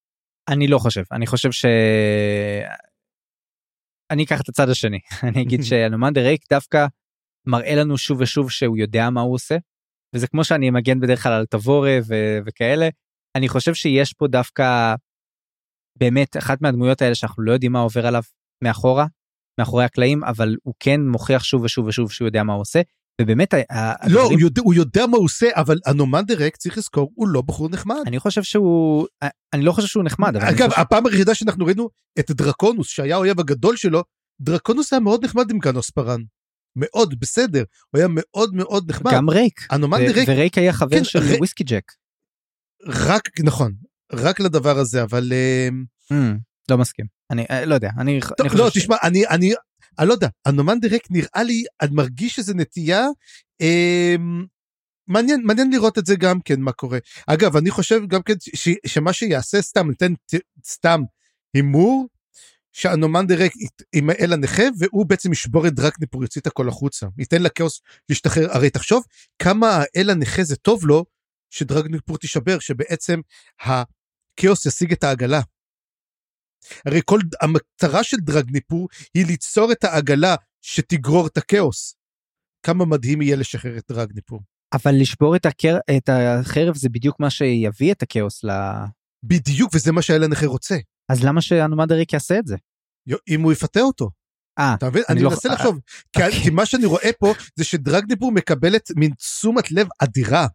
אני 0.49 0.67
לא 0.67 0.77
חושב, 0.79 1.03
אני 1.11 1.27
חושב 1.27 1.51
ש... 1.51 1.65
אני 4.11 4.23
אקח 4.23 4.41
את 4.41 4.49
הצד 4.49 4.69
השני, 4.69 4.99
אני 5.27 5.41
אגיד 5.41 5.61
שאנומנדר 5.69 6.21
רייק 6.21 6.41
דווקא 6.49 6.85
מראה 7.47 7.75
לנו 7.75 7.97
שוב 7.97 8.21
ושוב 8.21 8.51
שהוא 8.51 8.77
יודע 8.77 9.09
מה 9.09 9.21
הוא 9.21 9.33
עושה, 9.33 9.55
וזה 10.15 10.27
כמו 10.27 10.43
שאני 10.43 10.69
מגן 10.69 10.99
בדרך 10.99 11.23
כלל 11.23 11.33
על 11.33 11.45
תבורה 11.45 11.97
ו- 12.07 12.37
וכאלה, 12.45 12.89
אני 13.37 13.49
חושב 13.49 13.73
שיש 13.73 14.13
פה 14.13 14.27
דווקא 14.27 14.95
באמת 15.99 16.37
אחת 16.37 16.61
מהדמויות 16.61 17.01
האלה 17.01 17.15
שאנחנו 17.15 17.43
לא 17.43 17.51
יודעים 17.51 17.71
מה 17.71 17.79
עובר 17.79 18.07
עליו 18.07 18.21
מאחורה, 18.63 19.05
מאחורי 19.59 19.83
הקלעים, 19.85 20.23
אבל 20.23 20.55
הוא 20.63 20.73
כן 20.79 21.01
מוכיח 21.01 21.43
שוב 21.43 21.63
ושוב 21.63 21.87
ושוב 21.87 22.11
שהוא 22.11 22.25
יודע 22.27 22.43
מה 22.43 22.53
הוא 22.53 22.61
עושה, 22.61 22.81
ובאמת 23.21 23.53
לא, 23.53 23.59
הדברים- 23.71 24.31
הוא 24.31 24.39
יודע, 24.39 24.61
הוא 24.65 24.73
יודע 24.73 25.07
מה 25.07 25.17
הוא 25.17 25.25
עושה, 25.25 25.47
אבל 25.55 25.77
אנומנדר 25.85 26.23
רייק, 26.37 26.55
צריך 26.57 26.77
לזכור, 26.77 27.11
הוא 27.15 27.27
לא 27.27 27.41
בחור 27.41 27.69
נחמד. 27.69 27.95
אני 28.07 28.19
חושב 28.19 28.43
שהוא, 28.43 29.07
אני 29.53 29.61
לא 29.61 29.71
חושב 29.71 29.87
שהוא 29.87 30.03
נחמד, 30.03 30.35
אגב, 30.35 30.69
חושב- 30.69 30.81
הפעם 30.81 31.05
היחידה 31.05 31.35
שאנחנו 31.35 31.65
ראינו 31.65 31.89
את 32.19 32.31
דרקונוס, 32.31 32.87
שהיה 32.87 33.15
האויב 33.15 33.39
הגדול 33.39 33.75
שלו, 33.77 34.03
דרקונוס 34.41 34.93
היה 34.93 34.99
מאוד 34.99 35.25
נחמד 35.25 35.51
עם 35.51 35.59
גנוס 35.59 35.89
פאראן. 35.89 36.21
מאוד, 36.75 37.19
בסדר. 37.19 37.63
הוא 37.91 37.99
היה 37.99 38.07
מאוד 38.09 38.53
מאוד 38.55 38.89
נחמד. 38.89 39.11
גם 39.13 39.29
רייק, 39.29 39.67
אנומנדר 39.69 39.97
ו- 40.01 40.13
רייק, 40.13 40.29
ורייק 40.29 40.57
היה 40.57 40.73
חבר 40.73 40.97
כן, 40.97 41.03
של 41.03 41.19
רי- 41.19 41.37
וויסקי 41.37 41.63
ג'ק. 41.63 41.91
רק, 42.87 43.39
נכון, 43.43 43.73
רק 44.13 44.39
לדבר 44.39 44.77
הזה, 44.77 45.03
אבל... 45.03 45.31
Mm, 46.13 46.15
לא 46.71 46.77
מסכים. 46.77 47.05
אני 47.31 47.45
אה, 47.51 47.65
לא 47.65 47.75
יודע, 47.75 47.89
אני 47.99 48.19
טוב, 48.37 48.47
אני 48.47 48.59
לא, 48.59 48.69
ש- 48.69 48.77
תשמע, 48.77 48.95
אני, 49.03 49.27
אני, 49.27 49.53
אני 49.99 50.07
לא 50.07 50.13
יודע, 50.13 50.27
הנומן 50.45 50.79
דה 50.79 50.87
ריק 50.87 51.07
נראה 51.09 51.43
לי, 51.43 51.63
אני 51.81 51.91
מרגיש 51.93 52.35
שזה 52.35 52.53
נטייה, 52.53 53.05
אה, 53.61 54.15
מעניין, 55.07 55.41
מעניין 55.43 55.71
לראות 55.71 55.97
את 55.97 56.05
זה 56.05 56.15
גם 56.15 56.39
כן, 56.45 56.61
מה 56.61 56.71
קורה. 56.71 56.99
אגב, 57.27 57.55
אני 57.57 57.71
חושב 57.71 58.01
גם 58.07 58.21
כן 58.21 58.33
ש, 58.55 58.69
שמה 58.87 59.13
שיעשה 59.13 59.61
סתם, 59.61 59.89
ניתן 59.89 60.13
סתם 60.65 61.01
הימור, 61.53 62.07
שהנומן 62.75 63.27
דה 63.27 63.35
ריק 63.35 63.53
עם 63.95 64.09
האל 64.09 64.33
הנכה, 64.33 64.63
והוא 64.79 65.05
בעצם 65.05 65.31
ישבור 65.31 65.67
את 65.67 65.73
דרקניפור, 65.73 66.23
יוציא 66.23 66.41
את 66.41 66.47
הכל 66.47 66.69
החוצה. 66.69 67.07
ייתן 67.17 67.43
לכאוס 67.43 67.81
להשתחרר. 68.09 68.51
הרי 68.51 68.69
תחשוב 68.69 69.03
כמה 69.39 69.67
האל 69.67 70.09
הנכה 70.09 70.43
זה 70.43 70.55
טוב 70.55 70.85
לו, 70.85 71.05
שדרקניפור 71.49 72.17
תישבר, 72.17 72.59
שבעצם 72.59 73.19
הכאוס 73.61 74.65
ישיג 74.65 74.91
את 74.91 75.03
העגלה. 75.03 75.41
הרי 76.85 77.01
כל 77.05 77.19
המטרה 77.41 78.03
של 78.03 78.17
דרגניפור 78.17 78.87
היא 79.13 79.25
ליצור 79.25 79.71
את 79.71 79.83
העגלה 79.83 80.35
שתגרור 80.61 81.27
את 81.27 81.37
הכאוס. 81.37 81.95
כמה 82.63 82.85
מדהים 82.85 83.21
יהיה 83.21 83.35
לשחרר 83.35 83.77
את 83.77 83.83
דרגניפור. 83.91 84.41
אבל 84.73 84.91
לשבור 85.01 85.35
את, 85.35 85.45
הקר... 85.45 85.77
את 85.97 86.09
החרב 86.09 86.75
זה 86.75 86.89
בדיוק 86.89 87.19
מה 87.19 87.29
שיביא 87.29 87.91
את 87.91 88.03
הכאוס 88.03 88.43
ל... 88.43 88.49
בדיוק, 89.23 89.71
וזה 89.75 89.91
מה 89.91 90.01
שהאל 90.01 90.23
הנכה 90.23 90.45
רוצה. 90.45 90.75
אז 91.09 91.23
למה 91.23 91.41
שהנומדריק 91.41 92.13
יעשה 92.13 92.39
את 92.39 92.47
זה? 92.47 92.55
אם 93.27 93.41
הוא 93.41 93.51
יפתה 93.51 93.79
אותו. 93.81 94.09
אה, 94.59 94.73
אתה 94.73 94.89
מבין? 94.89 95.03
אני 95.09 95.15
אני 95.15 95.23
לא- 95.23 95.29
מנסה 95.29 95.49
לחשוב. 95.49 95.79
כי- 96.13 96.23
אוקיי. 96.23 96.41
כי 96.43 96.49
מה 96.49 96.65
שאני 96.65 96.85
רואה 96.85 97.09
פה 97.19 97.33
זה 97.55 97.63
שדרגניפור 97.63 98.31
מקבלת 98.31 98.89
מין 98.95 99.11
תשומת 99.13 99.71
לב 99.71 99.87
אדירה. 99.99 100.47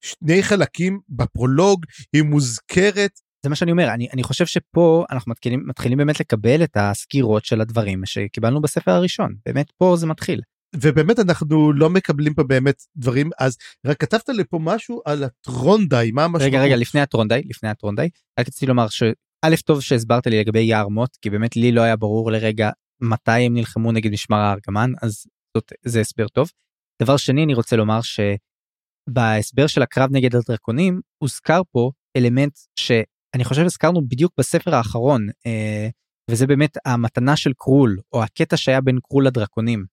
שני 0.00 0.42
חלקים 0.42 1.00
בפרולוג, 1.08 1.84
היא 2.12 2.22
מוזכרת. 2.22 3.10
זה 3.42 3.50
מה 3.50 3.56
שאני 3.56 3.70
אומר, 3.70 3.94
אני, 3.94 4.08
אני 4.12 4.22
חושב 4.22 4.46
שפה 4.46 5.04
אנחנו 5.10 5.30
מתחילים, 5.30 5.62
מתחילים 5.66 5.98
באמת 5.98 6.20
לקבל 6.20 6.64
את 6.64 6.76
הסקירות 6.76 7.44
של 7.44 7.60
הדברים 7.60 8.02
שקיבלנו 8.06 8.60
בספר 8.62 8.90
הראשון. 8.90 9.34
באמת 9.46 9.70
פה 9.78 9.96
זה 9.98 10.06
מתחיל. 10.06 10.40
ובאמת 10.76 11.18
אנחנו 11.18 11.72
לא 11.72 11.90
מקבלים 11.90 12.34
פה 12.34 12.42
באמת 12.42 12.82
דברים, 12.96 13.30
אז 13.38 13.56
רק 13.86 14.00
כתבת 14.00 14.28
לי 14.28 14.44
פה 14.44 14.58
משהו 14.62 15.02
על 15.04 15.24
הטרונדאי, 15.24 16.10
מה 16.10 16.24
המשמעות? 16.24 16.42
רגע, 16.52 16.62
רגע, 16.62 16.76
לפני 16.76 17.00
הטרונדאי, 17.00 17.42
לפני 17.46 17.68
הטרונדאי, 17.68 18.08
רק 18.40 18.48
רציתי 18.48 18.66
לומר 18.66 18.88
שא' 19.50 19.62
טוב 19.64 19.80
שהסברת 19.80 20.26
לי 20.26 20.40
לגבי 20.40 20.60
יער 20.60 20.88
מוט, 20.88 21.16
כי 21.22 21.30
באמת 21.30 21.56
לי 21.56 21.72
לא 21.72 21.80
היה 21.80 21.96
ברור 21.96 22.30
לרגע 22.30 22.70
מתי 23.00 23.30
הם 23.30 23.54
נלחמו 23.54 23.92
נגד 23.92 24.12
משמר 24.12 24.36
הארגמן, 24.36 24.90
אז 25.02 25.26
זאת, 25.56 25.72
זה 25.86 26.00
הסבר 26.00 26.28
טוב. 26.28 26.50
דבר 27.02 27.16
שני, 27.16 27.44
אני 27.44 27.54
רוצה 27.54 27.76
לומר 27.76 28.00
שבהסבר 28.02 29.66
של 29.66 29.82
הקרב 29.82 30.08
נגד 30.12 30.34
הדרקונים, 30.34 31.00
הוזכר 31.22 31.60
פה 31.72 31.90
אלמנט 32.16 32.58
שאני 32.78 33.44
חושב 33.44 33.62
הזכרנו 33.62 34.08
בדיוק 34.08 34.32
בספר 34.38 34.74
האחרון, 34.74 35.26
אה, 35.46 35.88
וזה 36.30 36.46
באמת 36.46 36.76
המתנה 36.84 37.36
של 37.36 37.52
קרול, 37.52 37.98
או 38.12 38.22
הקטע 38.22 38.56
שהיה 38.56 38.80
בין 38.80 38.98
קרול 39.02 39.26
לדרקונים. 39.26 39.84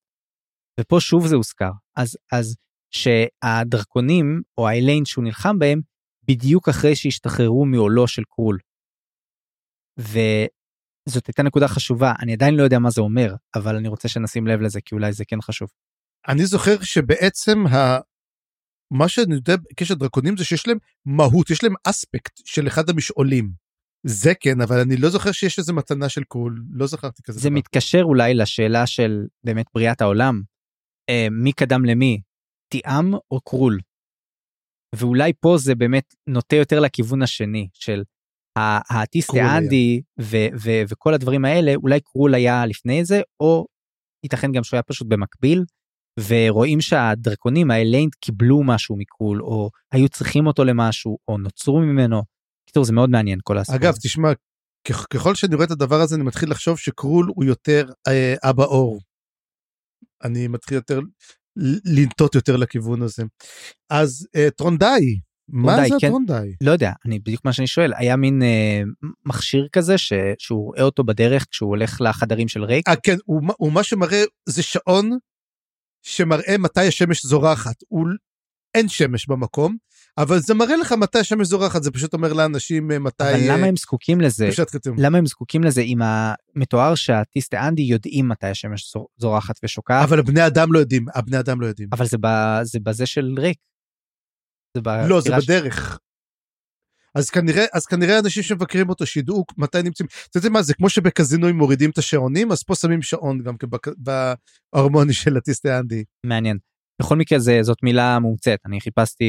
ופה 0.79 0.99
שוב 0.99 1.27
זה 1.27 1.35
הוזכר. 1.35 1.71
אז, 1.97 2.17
אז 2.31 2.55
שהדרקונים, 2.93 4.41
או 4.57 4.67
האליין 4.67 5.05
שהוא 5.05 5.23
נלחם 5.23 5.59
בהם, 5.59 5.81
בדיוק 6.27 6.69
אחרי 6.69 6.95
שהשתחררו 6.95 7.65
מעולו 7.65 8.07
של 8.07 8.23
קרול. 8.29 8.57
וזאת 9.99 11.27
הייתה 11.27 11.43
נקודה 11.43 11.67
חשובה, 11.67 12.13
אני 12.19 12.33
עדיין 12.33 12.55
לא 12.55 12.63
יודע 12.63 12.79
מה 12.79 12.89
זה 12.89 13.01
אומר, 13.01 13.35
אבל 13.55 13.75
אני 13.75 13.87
רוצה 13.87 14.07
שנשים 14.07 14.47
לב 14.47 14.61
לזה, 14.61 14.81
כי 14.81 14.95
אולי 14.95 15.13
זה 15.13 15.25
כן 15.25 15.41
חשוב. 15.41 15.69
אני 16.27 16.45
זוכר 16.45 16.81
שבעצם 16.81 17.67
ה... 17.67 17.99
מה 18.93 19.09
שאני 19.09 19.35
יודע 19.35 19.55
בקשר 19.55 19.93
דרקונים 19.93 20.37
זה 20.37 20.45
שיש 20.45 20.67
להם 20.67 20.77
מהות, 21.05 21.49
יש 21.49 21.63
להם 21.63 21.73
אספקט 21.83 22.41
של 22.45 22.67
אחד 22.67 22.89
המשעולים. 22.89 23.51
זה 24.05 24.31
כן, 24.39 24.61
אבל 24.61 24.79
אני 24.79 24.97
לא 24.97 25.09
זוכר 25.09 25.31
שיש 25.31 25.59
איזה 25.59 25.73
מתנה 25.73 26.09
של 26.09 26.23
קול, 26.23 26.63
לא 26.71 26.87
זכרתי 26.87 27.23
כזה 27.23 27.39
זה 27.39 27.49
דבר. 27.49 27.57
מתקשר 27.57 28.01
אולי 28.03 28.33
לשאלה 28.33 28.87
של 28.87 29.27
באמת 29.43 29.65
בריאת 29.73 30.01
העולם, 30.01 30.41
אה, 31.09 31.27
מי 31.31 31.53
קדם 31.53 31.85
למי, 31.85 32.21
תיאם 32.71 33.13
או 33.31 33.41
קרול. 33.41 33.79
ואולי 34.95 35.33
פה 35.39 35.55
זה 35.57 35.75
באמת 35.75 36.15
נוטה 36.27 36.55
יותר 36.55 36.79
לכיוון 36.79 37.21
השני 37.21 37.67
של 37.73 38.03
ה- 38.57 38.93
האטיס 38.97 39.25
קרול 39.27 39.39
היה. 39.41 39.59
לאנדי 39.59 40.01
ו- 40.21 40.47
ו- 40.61 40.81
וכל 40.89 41.13
הדברים 41.13 41.45
האלה, 41.45 41.75
אולי 41.75 41.99
קרול 41.99 42.35
היה 42.35 42.65
לפני 42.65 43.05
זה, 43.05 43.21
או 43.39 43.65
ייתכן 44.23 44.51
גם 44.51 44.63
שהוא 44.63 44.77
היה 44.77 44.83
פשוט 44.83 45.07
במקביל, 45.07 45.63
ורואים 46.27 46.81
שהדרקונים 46.81 47.71
האליינט 47.71 48.15
קיבלו 48.15 48.63
משהו 48.63 48.95
מקרול, 48.97 49.41
או 49.43 49.69
היו 49.93 50.09
צריכים 50.09 50.47
אותו 50.47 50.63
למשהו, 50.63 51.17
או 51.27 51.37
נוצרו 51.37 51.79
ממנו. 51.79 52.21
קיצור, 52.65 52.83
זה 52.83 52.93
מאוד 52.93 53.09
מעניין 53.09 53.39
כל 53.43 53.57
הסיפור. 53.57 53.75
אגב. 53.75 53.93
תשמע, 54.03 54.29
ככל 55.13 55.35
שאני 55.35 55.55
רואה 55.55 55.65
את 55.65 55.71
הדבר 55.71 56.01
הזה, 56.01 56.15
אני 56.15 56.23
מתחיל 56.23 56.51
לחשוב 56.51 56.77
שקרול 56.77 57.31
הוא 57.35 57.43
יותר 57.45 57.89
אה, 58.07 58.49
אבא 58.49 58.63
אור. 58.63 58.99
אני 60.23 60.47
מתחיל 60.47 60.75
יותר 60.75 60.99
לנטות 61.85 62.35
יותר 62.35 62.55
לכיוון 62.55 63.01
הזה. 63.01 63.23
אז 63.89 64.27
אה, 64.35 64.47
טרונדאי, 64.57 65.19
מה 65.49 65.75
זה 65.83 65.95
כן. 66.01 66.07
הטרונדאי? 66.07 66.53
לא 66.61 66.71
יודע, 66.71 66.91
אני 67.05 67.19
בדיוק 67.19 67.45
מה 67.45 67.53
שאני 67.53 67.67
שואל, 67.67 67.93
היה 67.97 68.15
מין 68.15 68.43
אה, 68.43 68.81
מכשיר 69.25 69.67
כזה 69.71 69.97
ש, 69.97 70.13
שהוא 70.37 70.65
רואה 70.65 70.81
אותו 70.81 71.03
בדרך 71.03 71.45
כשהוא 71.51 71.69
הולך 71.69 72.01
לחדרים 72.01 72.47
של 72.47 72.63
רייק? 72.63 72.87
אה, 72.87 72.95
כן, 72.95 73.17
הוא, 73.25 73.41
הוא 73.57 73.71
מה 73.71 73.83
שמראה, 73.83 74.23
זה 74.49 74.63
שעון 74.63 75.09
שמראה 76.01 76.57
מתי 76.57 76.87
השמש 76.87 77.25
זורחת. 77.25 77.75
הוא, 77.87 78.07
אין 78.75 78.87
שמש 78.87 79.27
במקום, 79.27 79.77
אבל 80.17 80.39
זה 80.39 80.53
מראה 80.53 80.75
לך 80.75 80.91
מתי 80.91 81.19
השמש 81.19 81.47
זורחת, 81.47 81.83
זה 81.83 81.91
פשוט 81.91 82.13
אומר 82.13 82.33
לאנשים 82.33 82.91
אה, 82.91 82.99
מתי... 82.99 83.23
אבל 83.23 83.39
למה 83.43 83.63
אה, 83.63 83.67
הם 83.67 83.75
זקוקים 83.75 84.21
לזה? 84.21 84.47
למה 84.99 85.17
הם 85.17 85.25
זקוקים 85.25 85.63
לזה 85.63 85.81
אם 85.81 85.99
המתואר 86.01 86.95
שהטיסטה 86.95 87.67
אנדי 87.67 87.81
יודעים 87.81 88.27
מתי 88.27 88.47
השמש 88.47 88.91
זור- 88.93 89.07
זורחת 89.17 89.55
ושוקעת, 89.63 90.03
אבל 90.03 90.19
הבני 90.19 90.47
אדם 90.47 90.73
לא 90.73 90.79
יודעים, 90.79 91.05
הבני 91.15 91.39
אדם 91.39 91.61
לא 91.61 91.67
יודעים. 91.67 91.89
אבל 91.91 92.05
זה, 92.05 92.17
ב, 92.21 92.27
זה 92.63 92.79
בזה 92.79 93.05
של 93.05 93.35
ריק. 93.37 93.57
לא, 95.07 95.21
זה 95.21 95.29
בדרך. 95.37 95.99
אז 97.15 97.29
כנראה, 97.29 97.65
אז 97.73 97.85
כנראה 97.85 98.19
אנשים 98.19 98.43
שמבקרים 98.43 98.89
אותו 98.89 99.05
שידעו 99.05 99.45
מתי 99.57 99.81
נמצאים. 99.83 100.07
אתה 100.29 100.37
יודע 100.37 100.49
מה, 100.49 100.61
זה 100.61 100.73
כמו 100.73 100.89
שבקזינואים 100.89 101.57
מורידים 101.57 101.89
את 101.89 101.97
השעונים, 101.97 102.51
אז 102.51 102.63
פה 102.63 102.75
שמים 102.75 103.01
שעון 103.01 103.43
גם 103.43 103.55
בהרמוני 104.73 105.13
של 105.13 105.37
הטיסטה 105.37 105.79
אנדי. 105.79 106.03
מעניין. 106.25 106.57
בכל 107.01 107.15
מקרה 107.15 107.39
זה, 107.39 107.59
זאת 107.61 107.77
מילה 107.83 108.19
מומצאת, 108.19 108.59
אני 108.65 108.81
חיפשתי 108.81 109.25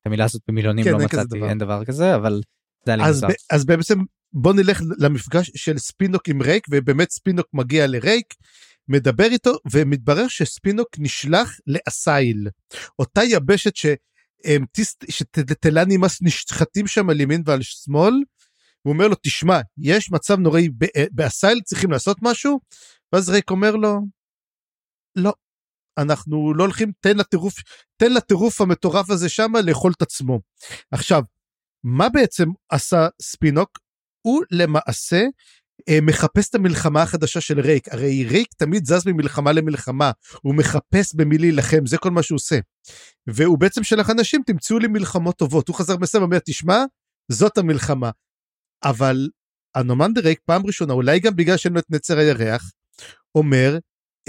את 0.00 0.06
המילה 0.06 0.24
הזאת 0.24 0.42
במילונים, 0.48 0.84
כן, 0.84 0.92
לא 0.92 0.96
אין 0.96 1.04
מצאתי, 1.06 1.38
דבר. 1.38 1.48
אין 1.48 1.58
דבר 1.58 1.84
כזה, 1.84 2.14
אבל 2.14 2.40
זה 2.86 2.92
היה 2.92 2.96
לי 2.96 3.04
אז, 3.04 3.14
מוזר. 3.14 3.28
ב- 3.28 3.54
אז 3.54 3.64
בעצם 3.64 3.98
בוא 4.32 4.52
נלך 4.52 4.82
למפגש 4.98 5.50
של 5.54 5.78
ספינוק 5.78 6.28
עם 6.28 6.42
רייק, 6.42 6.66
ובאמת 6.70 7.10
ספינוק 7.10 7.46
מגיע 7.52 7.86
לרייק, 7.86 8.34
מדבר 8.88 9.24
איתו, 9.24 9.52
ומתברר 9.72 10.28
שספינוק 10.28 10.88
נשלח 10.98 11.58
לאסייל. 11.66 12.48
אותה 12.98 13.24
יבשת 13.24 13.76
ש... 13.76 13.86
שתלה 15.10 15.84
נמאס 15.88 16.22
נשחטים 16.22 16.86
שם 16.86 17.10
על 17.10 17.20
ימין 17.20 17.42
ועל 17.46 17.62
שמאל, 17.62 18.12
הוא 18.82 18.92
אומר 18.92 19.08
לו, 19.08 19.14
תשמע, 19.22 19.60
יש 19.78 20.12
מצב 20.12 20.38
נוראי 20.38 20.68
באסייל, 21.12 21.60
צריכים 21.64 21.90
לעשות 21.90 22.16
משהו? 22.22 22.60
ואז 23.12 23.28
רייק 23.28 23.50
אומר 23.50 23.76
לו, 23.76 24.00
לא, 25.16 25.32
אנחנו 25.98 26.54
לא 26.54 26.64
הולכים, 26.64 26.92
תן 27.00 27.16
לטירוף, 27.16 27.54
תן 27.96 28.12
לטירוף 28.12 28.60
המטורף 28.60 29.10
הזה 29.10 29.28
שמה 29.28 29.60
לאכול 29.60 29.92
את 29.96 30.02
עצמו. 30.02 30.40
עכשיו, 30.90 31.22
מה 31.84 32.08
בעצם 32.08 32.48
עשה 32.68 33.08
ספינוק? 33.22 33.78
הוא 34.26 34.42
למעשה 34.50 35.16
אה, 35.16 35.26
מחפש 36.02 36.48
את 36.48 36.54
המלחמה 36.54 37.02
החדשה 37.02 37.40
של 37.40 37.60
רייק. 37.60 37.88
הרי 37.92 38.24
רייק 38.24 38.48
תמיד 38.56 38.84
זז 38.86 39.06
ממלחמה 39.06 39.52
למלחמה, 39.52 40.10
הוא 40.42 40.54
מחפש 40.54 41.14
במי 41.14 41.38
להילחם, 41.38 41.86
זה 41.86 41.98
כל 41.98 42.10
מה 42.10 42.22
שהוא 42.22 42.36
עושה. 42.36 42.58
והוא 43.26 43.58
בעצם 43.58 43.84
שלח 43.84 44.10
אנשים, 44.10 44.42
תמצאו 44.46 44.78
לי 44.78 44.88
מלחמות 44.88 45.36
טובות. 45.36 45.68
הוא 45.68 45.76
חזר 45.76 45.96
בסוף 45.96 46.20
ואומר, 46.20 46.38
תשמע, 46.38 46.84
זאת 47.28 47.58
המלחמה. 47.58 48.10
אבל 48.84 49.28
אנומנדר 49.74 50.20
רייק 50.20 50.40
פעם 50.44 50.66
ראשונה, 50.66 50.92
אולי 50.92 51.20
גם 51.20 51.36
בגלל 51.36 51.56
שאין 51.56 51.72
לו 51.72 51.80
את 51.80 51.90
נצר 51.90 52.18
הירח, 52.18 52.70
אומר, 53.34 53.78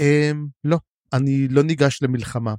אמ, 0.00 0.46
לא, 0.64 0.76
אני 1.12 1.48
לא 1.48 1.62
ניגש 1.62 1.98
למלחמה. 2.02 2.54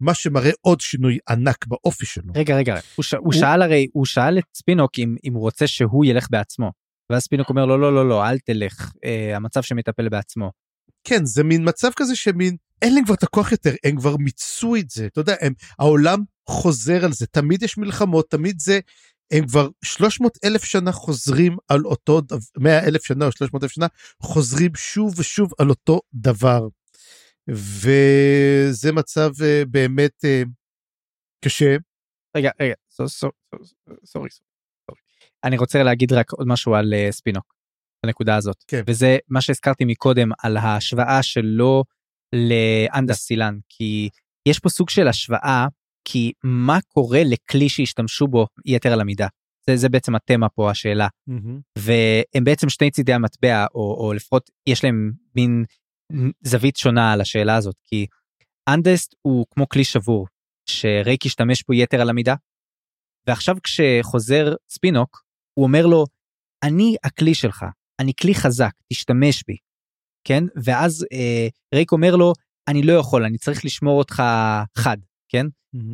מה 0.00 0.14
שמראה 0.14 0.50
עוד 0.60 0.80
שינוי 0.80 1.18
ענק 1.28 1.66
באופי 1.66 2.06
שלו. 2.06 2.32
רגע, 2.34 2.56
רגע, 2.56 2.74
הוא, 2.96 3.02
ש... 3.02 3.14
הוא 3.14 3.24
הוא- 3.24 3.32
שאל 3.32 3.62
הרי, 3.62 3.86
הוא 3.92 4.06
שאל 4.06 4.38
את 4.38 4.44
ספינוק 4.54 4.98
אם, 4.98 5.16
אם 5.24 5.32
הוא 5.32 5.40
רוצה 5.40 5.66
שהוא 5.66 6.04
ילך 6.04 6.26
בעצמו. 6.30 6.70
ואז 7.10 7.22
ספינוק 7.22 7.48
אומר 7.48 7.66
לו, 7.66 7.78
לא, 7.78 7.94
לא, 7.94 8.08
לא, 8.08 8.24
אל 8.28 8.38
תלך, 8.38 8.92
אה, 9.04 9.36
המצב 9.36 9.62
שמטפל 9.62 10.08
בעצמו. 10.08 10.50
כן, 11.04 11.24
זה 11.24 11.44
מין 11.44 11.68
מצב 11.68 11.90
כזה 11.96 12.16
שמין, 12.16 12.56
אין 12.82 12.94
להם 12.94 13.04
כבר 13.04 13.14
את 13.14 13.22
הכוח 13.22 13.52
יותר, 13.52 13.74
הם 13.84 13.96
כבר 13.96 14.16
מיצו 14.16 14.76
את 14.76 14.90
זה, 14.90 15.06
אתה 15.06 15.20
יודע, 15.20 15.34
הם, 15.40 15.52
העולם 15.78 16.18
חוזר 16.48 17.04
על 17.04 17.12
זה, 17.12 17.26
תמיד 17.26 17.62
יש 17.62 17.78
מלחמות, 17.78 18.30
תמיד 18.30 18.60
זה, 18.60 18.80
הם 19.32 19.46
כבר 19.46 19.68
300 19.84 20.38
אלף 20.44 20.64
שנה 20.64 20.92
חוזרים 20.92 21.56
על 21.68 21.84
אותו, 21.84 22.20
דבר, 22.20 22.38
100 22.58 22.84
אלף 22.86 23.04
שנה 23.04 23.26
או 23.26 23.32
300 23.32 23.62
אלף 23.62 23.72
שנה, 23.72 23.86
חוזרים 24.22 24.70
שוב 24.74 25.14
ושוב 25.18 25.50
על 25.58 25.70
אותו 25.70 26.00
דבר. 26.14 26.68
וזה 27.48 28.92
מצב 28.92 29.30
אה, 29.42 29.62
באמת 29.70 30.24
אה, 30.24 30.42
קשה. 31.44 31.76
רגע, 32.36 32.50
רגע, 32.60 32.74
סו- 32.90 33.08
סו- 33.08 33.30
סו- 33.64 33.74
סורי, 34.04 34.30
סורי. 34.30 34.49
אני 35.44 35.58
רוצה 35.58 35.82
להגיד 35.82 36.12
רק 36.12 36.32
עוד 36.32 36.48
משהו 36.48 36.74
על 36.74 36.94
אה, 36.94 37.12
ספינוק, 37.12 37.54
הנקודה 38.04 38.36
הזאת. 38.36 38.64
כן. 38.68 38.82
וזה 38.86 39.18
מה 39.28 39.40
שהזכרתי 39.40 39.84
מקודם 39.84 40.28
על 40.42 40.56
ההשוואה 40.56 41.22
שלו 41.22 41.84
לאנדס 42.32 43.18
סילן, 43.18 43.58
כי 43.68 44.08
יש 44.48 44.58
פה 44.58 44.68
סוג 44.68 44.90
של 44.90 45.08
השוואה, 45.08 45.66
כי 46.04 46.32
מה 46.44 46.78
קורה 46.88 47.22
לכלי 47.24 47.68
שהשתמשו 47.68 48.28
בו 48.28 48.46
יתר 48.66 48.92
על 48.92 49.00
המידה. 49.00 49.26
זה, 49.66 49.76
זה 49.76 49.88
בעצם 49.88 50.14
התמה 50.14 50.48
פה, 50.48 50.70
השאלה. 50.70 51.08
והם 51.78 52.44
בעצם 52.44 52.68
שני 52.68 52.90
צידי 52.90 53.12
המטבע, 53.12 53.66
או, 53.74 53.96
או 54.00 54.12
לפחות 54.12 54.50
יש 54.66 54.84
להם 54.84 55.12
מין 55.36 55.64
זווית 56.44 56.76
שונה 56.76 57.12
על 57.12 57.20
השאלה 57.20 57.56
הזאת, 57.56 57.74
כי 57.84 58.06
אנדסט 58.68 59.14
הוא 59.22 59.46
כמו 59.50 59.68
כלי 59.68 59.84
שבור, 59.84 60.26
שרייק 60.66 61.26
השתמש 61.26 61.64
בו 61.68 61.74
יתר 61.74 62.00
על 62.00 62.10
המידה, 62.10 62.34
ועכשיו 63.26 63.56
כשחוזר 63.62 64.54
ספינוק, 64.70 65.22
הוא 65.60 65.66
אומר 65.66 65.86
לו, 65.86 66.06
אני 66.64 66.96
הכלי 67.04 67.34
שלך, 67.34 67.64
אני 68.00 68.12
כלי 68.20 68.34
חזק, 68.34 68.72
תשתמש 68.92 69.44
בי, 69.46 69.56
כן? 70.26 70.44
ואז 70.64 71.06
אה, 71.12 71.48
רייק 71.74 71.92
אומר 71.92 72.16
לו, 72.16 72.32
אני 72.68 72.82
לא 72.82 72.92
יכול, 72.92 73.24
אני 73.24 73.38
צריך 73.38 73.64
לשמור 73.64 73.98
אותך 73.98 74.22
חד, 74.78 74.96
כן? 75.32 75.46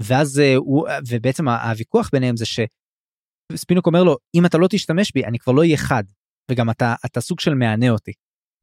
ואז 0.03 0.41
אה, 0.41 0.57
הוא, 0.57 0.89
ובעצם 1.09 1.49
הוויכוח 1.49 2.11
ביניהם 2.13 2.37
זה 2.37 2.45
שספינוק 2.47 3.87
אומר 3.87 4.03
לו, 4.03 4.17
אם 4.37 4.47
אתה 4.47 4.59
לא 4.59 4.67
תשתמש 4.71 5.13
בי, 5.15 5.25
אני 5.25 5.39
כבר 5.39 5.53
לא 5.53 5.61
אהיה 5.61 5.77
חד, 5.77 6.05
וגם 6.51 6.71
אתה, 6.71 6.95
אתה 7.07 7.21
סוג 7.21 7.41
של 7.41 7.55
מענה 7.55 7.91
אותי. 7.91 8.13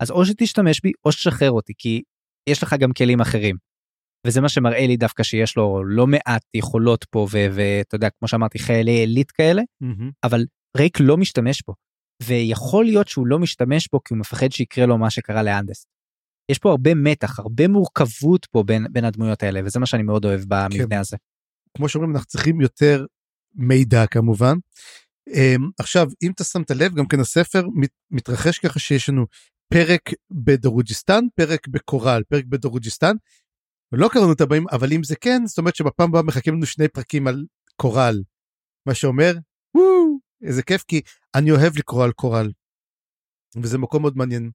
אז 0.03 0.11
או 0.11 0.25
שתשתמש 0.25 0.81
בי, 0.83 0.91
או 1.05 1.11
שתשחרר 1.11 1.51
אותי, 1.51 1.73
כי 1.77 2.01
יש 2.49 2.63
לך 2.63 2.75
גם 2.79 2.93
כלים 2.93 3.21
אחרים. 3.21 3.55
וזה 4.27 4.41
מה 4.41 4.49
שמראה 4.49 4.87
לי 4.87 4.97
דווקא 4.97 5.23
שיש 5.23 5.57
לו 5.57 5.83
לא 5.85 6.07
מעט 6.07 6.43
יכולות 6.53 7.05
פה, 7.09 7.27
ואתה 7.31 7.95
יודע, 7.95 8.09
כמו 8.19 8.27
שאמרתי, 8.27 8.59
חיילי 8.59 8.91
עילית 8.91 9.31
כאלה, 9.31 9.61
אבל 10.23 10.45
רייק 10.77 10.99
לא 10.99 11.17
משתמש 11.17 11.63
בו. 11.67 11.73
ויכול 12.23 12.85
להיות 12.85 13.07
שהוא 13.07 13.27
לא 13.27 13.39
משתמש 13.39 13.89
בו 13.91 14.03
כי 14.03 14.13
הוא 14.13 14.19
מפחד 14.19 14.51
שיקרה 14.51 14.85
לו 14.85 14.97
מה 14.97 15.09
שקרה 15.09 15.43
לאנדסט. 15.43 15.87
יש 16.51 16.59
פה 16.59 16.69
הרבה 16.69 16.95
מתח, 16.95 17.39
הרבה 17.39 17.67
מורכבות 17.67 18.45
פה 18.45 18.63
בין, 18.63 18.85
בין 18.91 19.05
הדמויות 19.05 19.43
האלה, 19.43 19.61
וזה 19.65 19.79
מה 19.79 19.85
שאני 19.85 20.03
מאוד 20.03 20.25
אוהב 20.25 20.41
במבנה 20.47 20.87
כן. 20.89 20.99
הזה. 20.99 21.17
כמו 21.77 21.89
שאומרים, 21.89 22.11
אנחנו 22.11 22.27
צריכים 22.27 22.61
יותר 22.61 23.05
מידע 23.55 24.07
כמובן. 24.07 24.55
Um, 25.29 25.61
עכשיו, 25.79 26.07
אם 26.23 26.31
אתה 26.31 26.43
שמת 26.43 26.71
לב, 26.71 26.95
גם 26.95 27.07
כן 27.07 27.19
הספר 27.19 27.67
מת, 27.75 27.89
מתרחש 28.11 28.59
ככה 28.59 28.79
שיש 28.79 29.09
לנו 29.09 29.25
פרק 29.73 30.01
בדרוג'יסטן, 30.31 31.23
פרק 31.35 31.67
בקורל, 31.67 32.23
פרק 32.29 32.45
בדרוג'יסטן. 32.45 33.15
לא 33.91 34.09
קראנו 34.11 34.33
את 34.33 34.41
הבאים, 34.41 34.65
אבל 34.71 34.93
אם 34.93 35.03
זה 35.03 35.15
כן, 35.15 35.41
זאת 35.45 35.57
אומרת 35.57 35.75
שבפעם 35.75 36.09
הבאה 36.09 36.23
מחכים 36.23 36.53
לנו 36.53 36.65
שני 36.65 36.87
פרקים 36.87 37.27
על 37.27 37.45
קורל. 37.75 38.21
מה 38.87 38.93
שאומר, 38.93 39.33
וואו, 39.75 40.12
איזה 40.43 40.63
כיף, 40.63 40.83
כי 40.87 41.01
אני 41.35 41.51
אוהב 41.51 41.77
לקרוא 41.77 42.03
על 42.03 42.11
קורל. 42.11 42.51
וזה 43.61 43.77
מקום 43.77 44.01
מאוד 44.01 44.17
מעניין. 44.17 44.51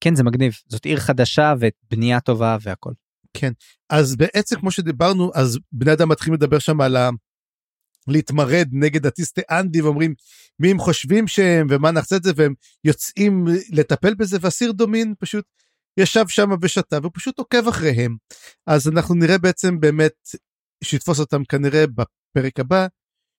כן, 0.00 0.14
זה 0.14 0.24
מגניב. 0.24 0.52
זאת 0.68 0.84
עיר 0.84 0.98
חדשה 1.00 1.54
ובנייה 1.60 2.20
טובה 2.20 2.56
והכל. 2.60 2.92
אז 3.90 4.16
בעצם 4.16 4.60
כמו 4.60 4.70
שדיברנו 4.70 5.30
אז 5.34 5.58
בני 5.72 5.92
אדם 5.92 6.08
מתחילים 6.08 6.34
לדבר 6.34 6.58
שם 6.58 6.80
על 6.80 6.96
ה... 6.96 7.10
להתמרד 8.08 8.68
נגד 8.72 9.06
הטיסטי 9.06 9.40
אנדי 9.50 9.82
ואומרים 9.82 10.14
מי 10.58 10.70
הם 10.70 10.78
חושבים 10.78 11.28
שהם 11.28 11.66
ומה 11.70 11.90
נעשה 11.90 12.16
את 12.16 12.22
זה 12.22 12.32
והם 12.36 12.54
יוצאים 12.84 13.44
לטפל 13.70 14.14
בזה 14.14 14.38
והסיר 14.40 14.72
דומין 14.72 15.14
פשוט 15.18 15.44
ישב 15.96 16.28
שם 16.28 16.50
ושתה 16.60 16.98
והוא 17.02 17.12
פשוט 17.14 17.38
עוקב 17.38 17.68
אחריהם 17.68 18.16
אז 18.66 18.88
אנחנו 18.88 19.14
נראה 19.14 19.38
בעצם 19.38 19.80
באמת 19.80 20.28
שיתפוס 20.84 21.20
אותם 21.20 21.44
כנראה 21.44 21.84
בפרק 21.86 22.60
הבא 22.60 22.86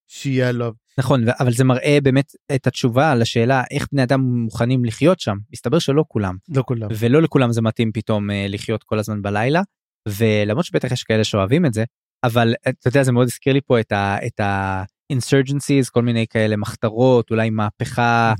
שיהיה 0.08 0.50
עליו. 0.50 0.72
נכון, 0.98 1.24
אבל 1.40 1.54
זה 1.54 1.64
מראה 1.64 1.98
באמת 2.04 2.32
את 2.56 2.68
התשובה 2.68 3.12
על 3.12 3.22
השאלה 3.22 3.64
איך 3.72 3.88
בני 3.92 4.04
אדם 4.04 4.22
מוכנים 4.22 4.86
לחיות 4.86 5.20
שם. 5.20 5.38
מסתבר 5.54 5.80
שלא 5.80 6.06
כולם, 6.08 6.36
לא 6.50 6.64
כולם. 6.66 6.88
ולא 7.00 7.22
לכולם 7.22 7.52
זה 7.52 7.62
מתאים 7.62 7.92
פתאום 7.92 8.32
אה, 8.32 8.46
לחיות 8.50 8.84
כל 8.84 9.00
הזמן 9.00 9.22
בלילה, 9.22 9.62
ולמרות 10.08 10.66
שבטח 10.66 10.92
יש 10.92 11.04
כאלה 11.04 11.24
שאוהבים 11.24 11.66
את 11.66 11.74
זה, 11.74 11.84
אבל 12.24 12.54
אתה 12.70 12.88
יודע, 12.88 13.04
זה 13.04 13.12
מאוד 13.12 13.28
הזכיר 13.28 13.54
לי 13.54 13.62
פה 13.62 13.80
את 13.80 13.92
ה... 13.92 14.18
את 14.28 14.40
ה... 14.40 14.84
insurgencies, 15.14 15.90
כל 15.92 16.02
מיני 16.02 16.28
כאלה 16.28 16.58
מחתרות, 16.58 17.32
אולי 17.32 17.50
מהפכה. 17.50 18.34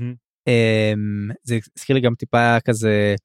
אמ, 0.48 1.30
זה 1.44 1.60
הזכיר 1.78 1.96
לי 1.96 2.02
גם 2.02 2.16
טיפה 2.16 2.60
כזה 2.60 3.16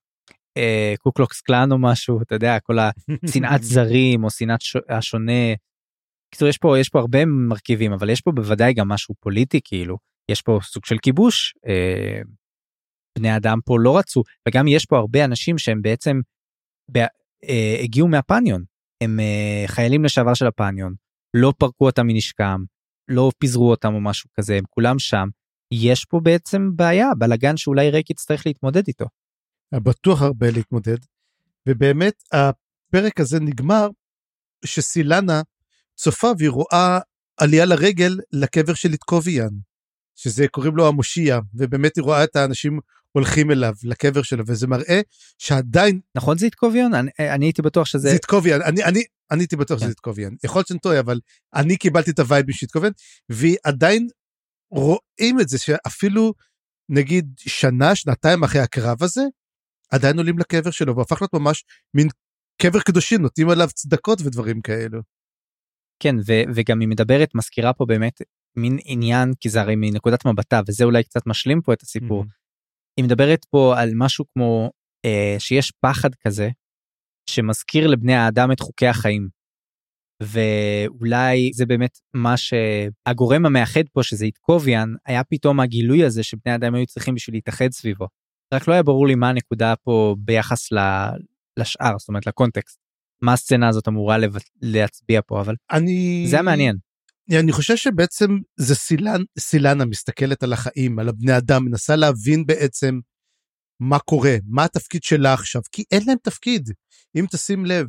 אה, 0.57 0.95
קוקלוקס 0.99 1.41
קלאן 1.41 1.72
או 1.72 1.78
משהו, 1.78 2.22
אתה 2.22 2.34
יודע, 2.34 2.61
כל 2.61 2.78
השנאת 3.24 3.62
זרים 3.62 4.24
או 4.24 4.30
שנאת 4.30 4.61
השונה. 4.89 5.55
בקיצור, 6.29 6.49
יש 6.49 6.59
פה, 6.59 6.79
יש 6.79 6.89
פה 6.89 6.99
הרבה 6.99 7.24
מרכיבים, 7.24 7.93
אבל 7.93 8.11
יש 8.11 8.20
פה 8.20 8.33
בוודאי 8.33 8.74
גם 8.74 8.89
משהו 8.89 9.14
פוליטי, 9.20 9.61
כאילו, 9.64 9.97
יש 10.31 10.43
פה 10.43 10.59
סוג 10.62 10.85
של 10.85 10.99
כיבוש. 11.03 11.55
אה, 11.66 12.20
בני 13.18 13.37
אדם 13.37 13.59
פה 13.64 13.76
לא 13.81 13.99
רצו, 13.99 14.22
וגם 14.49 14.68
יש 14.68 14.87
פה 14.87 14.99
הרבה 14.99 15.24
אנשים 15.24 15.59
שהם 15.59 15.83
בעצם 15.83 16.20
ב, 16.93 16.99
אה, 17.45 17.79
הגיעו 17.83 18.09
מהפניון, 18.09 18.64
הם 19.01 19.20
אה, 19.20 19.64
חיילים 19.66 20.05
לשעבר 20.05 20.35
של 20.35 20.47
הפניון, 20.47 20.95
לא 21.35 21.53
פרקו 21.59 21.87
אותם 21.87 22.07
מנשקם, 22.07 22.61
לא 23.09 23.31
פיזרו 23.39 23.70
אותם 23.70 23.95
או 23.95 24.01
משהו 24.01 24.31
כזה, 24.35 24.57
הם 24.57 24.64
כולם 24.70 24.99
שם. 24.99 25.29
יש 25.72 26.05
פה 26.05 26.20
בעצם 26.22 26.76
בעיה, 26.76 27.14
בלאגן 27.18 27.57
שאולי 27.57 27.91
ריק 27.91 28.11
יצטרך 28.11 28.47
להתמודד 28.47 28.87
איתו. 28.89 29.07
בטוח 29.74 30.22
הרבה 30.22 30.51
להתמודד. 30.51 30.97
ובאמת 31.68 32.22
הפרק 32.33 33.20
הזה 33.20 33.41
נגמר 33.41 33.89
שסילנה 34.64 35.43
צופה 35.99 36.31
והיא 36.39 36.51
רואה 36.51 36.99
עלייה 37.37 37.65
לרגל 37.65 38.19
לקבר 38.33 38.75
של 38.75 38.93
איתקוביאן, 38.93 39.49
שזה 40.17 40.49
קוראים 40.49 40.77
לו 40.77 40.89
המושיע, 40.89 41.39
ובאמת 41.55 41.97
היא 41.97 42.05
רואה 42.05 42.25
את 42.25 42.37
האנשים 42.37 42.81
הולכים 43.13 43.51
אליו, 43.51 43.73
לקבר 43.85 44.23
שלו, 44.23 44.45
וזה 44.47 44.67
מראה 44.67 45.01
שעדיין... 45.39 46.01
נכון 46.15 46.39
זה 46.39 46.47
איתקוביאן? 46.47 46.95
אני, 46.95 47.11
אני 47.19 47.45
הייתי 47.45 47.63
בטוח 47.63 47.87
שזה... 47.87 48.09
זה 48.09 48.15
איתקוביאן, 48.15 48.63
אני, 48.63 48.85
אני, 48.85 49.03
אני 49.31 49.43
הייתי 49.43 49.57
בטוח 49.57 49.79
כן. 49.79 49.81
שזה 49.81 49.91
איתקוביאן. 49.91 50.35
יכול 50.45 50.59
להיות 50.59 50.67
שאני 50.67 50.79
טועה, 50.79 51.01
אבל 51.01 51.21
אני 51.55 51.77
קיבלתי 51.77 52.11
את 52.11 52.19
הווייבים 52.19 52.55
של 52.55 52.65
איתקוביאן, 52.67 52.93
ועדיין 53.29 54.09
רואים 54.71 55.41
את 55.41 55.49
זה, 55.49 55.59
שאפילו 55.59 56.35
נגיד 56.89 57.35
שנה, 57.39 57.95
שנתיים 57.95 58.45
אחרי 58.45 58.61
הקרב 58.61 59.03
הזה, 59.03 59.23
עדיין 59.91 60.19
עולים 60.19 60.39
לקבר 60.39 60.71
שלו, 60.71 60.97
והפך 60.97 61.23
להיות 61.23 61.35
ממש 61.35 61.65
מין 61.95 62.09
קבר 62.63 62.81
קדושים, 62.81 63.23
נותנים 63.23 63.51
עליו 63.51 63.69
צדקות 63.75 64.21
ודברים 64.21 64.61
כאלו. 64.61 65.18
כן, 66.03 66.17
ו- 66.27 66.43
וגם 66.55 66.81
היא 66.81 66.89
מדברת, 66.89 67.35
מזכירה 67.35 67.73
פה 67.73 67.85
באמת 67.87 68.23
מין 68.57 68.79
עניין, 68.85 69.33
כי 69.41 69.49
זה 69.49 69.61
הרי 69.61 69.77
מנקודת 69.77 70.27
מבטה, 70.27 70.61
וזה 70.69 70.85
אולי 70.85 71.05
קצת 71.05 71.27
משלים 71.27 71.61
פה 71.63 71.73
את 71.73 71.83
הסיפור. 71.83 72.23
Mhm. 72.23 72.27
היא 72.97 73.05
מדברת 73.05 73.45
פה 73.45 73.81
על 73.81 73.91
משהו 73.95 74.25
כמו 74.33 74.71
אה, 75.05 75.37
שיש 75.39 75.73
פחד 75.81 76.15
כזה, 76.15 76.49
שמזכיר 77.31 77.87
לבני 77.87 78.15
האדם 78.15 78.53
את 78.53 78.61
חוקי 78.61 78.87
החיים. 78.87 79.29
ואולי 80.23 81.51
זה 81.53 81.67
באמת 81.67 81.99
מה 82.15 82.35
שהגורם 82.37 83.47
המאחד 83.47 83.89
פה, 83.93 84.03
שזה 84.03 84.25
איתקוביאן, 84.25 84.95
היה 85.07 85.25
פתאום 85.25 85.61
הגילוי 85.61 86.05
הזה 86.05 86.23
שבני 86.23 86.53
האדם 86.53 86.75
היו 86.75 86.87
צריכים 86.87 87.15
בשביל 87.15 87.37
להתאחד 87.37 87.69
סביבו. 87.73 88.07
רק 88.55 88.69
לא 88.69 88.73
היה 88.73 88.83
ברור 88.83 89.07
לי 89.07 89.15
מה 89.15 89.29
הנקודה 89.29 89.75
פה 89.77 90.17
ביחס 90.19 90.73
ל... 90.73 90.79
לשאר, 91.59 91.99
זאת 91.99 92.09
אומרת 92.09 92.27
לקונטקסט. 92.27 92.88
מה 93.23 93.33
הסצנה 93.33 93.69
הזאת 93.69 93.89
אמורה. 93.89 94.16
להצביע 94.62 95.21
פה, 95.27 95.41
אבל 95.41 95.55
אני... 95.71 96.27
זה 96.31 96.43
מעניין. 96.43 96.77
אני 97.33 97.53
חושב 97.53 97.77
שבעצם 97.77 98.31
זה 98.57 98.75
סילן, 98.75 99.23
סילנה 99.39 99.85
מסתכלת 99.85 100.43
על 100.43 100.53
החיים, 100.53 100.99
על 100.99 101.09
הבני 101.09 101.37
אדם, 101.37 101.64
מנסה 101.64 101.97
להבין 101.97 102.47
בעצם 102.47 103.01
מה 103.81 103.99
קורה, 103.99 104.37
מה 104.47 104.64
התפקיד 104.64 105.03
שלה 105.03 105.33
עכשיו, 105.35 105.62
כי 105.73 105.85
אין 105.91 106.03
להם 106.07 106.16
תפקיד, 106.23 106.71
אם 107.16 107.25
תשים 107.31 107.64
לב. 107.66 107.87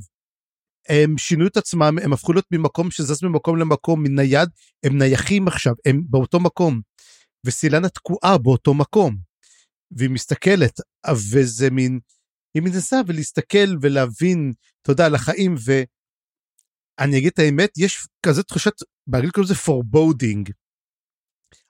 הם 0.90 1.18
שינו 1.18 1.48
את 1.48 1.58
עצמם, 1.58 1.98
הם 2.04 2.14
הפכו 2.14 2.34
להיות 2.34 2.46
ממקום 2.52 2.92
שזז 2.92 3.24
ממקום 3.24 3.58
למקום, 3.58 4.04
מנייד, 4.04 4.50
הם 4.84 4.98
נייחים 4.98 5.48
עכשיו, 5.48 5.74
הם 5.86 6.02
באותו 6.10 6.40
מקום. 6.40 6.82
וסילנה 7.46 7.90
תקועה 7.90 8.38
באותו 8.38 8.74
מקום. 8.74 9.16
והיא 9.92 10.10
מסתכלת, 10.10 10.80
וזה 11.32 11.70
מין, 11.70 12.00
היא 12.54 12.64
מנסה 12.64 13.02
ולהסתכל 13.08 13.78
ולהבין, 13.82 14.54
אתה 14.82 14.92
יודע, 14.92 15.06
על 15.06 15.16
החיים, 15.16 15.56
ואני 15.66 17.18
אגיד 17.18 17.32
את 17.34 17.40
האמת, 17.40 17.70
יש 17.78 18.08
כזה 18.26 18.44
תחושת, 18.44 18.74
באנגלית 19.08 19.34
קוראים 19.34 19.52
לזה 19.52 19.62
foreboding, 19.62 20.52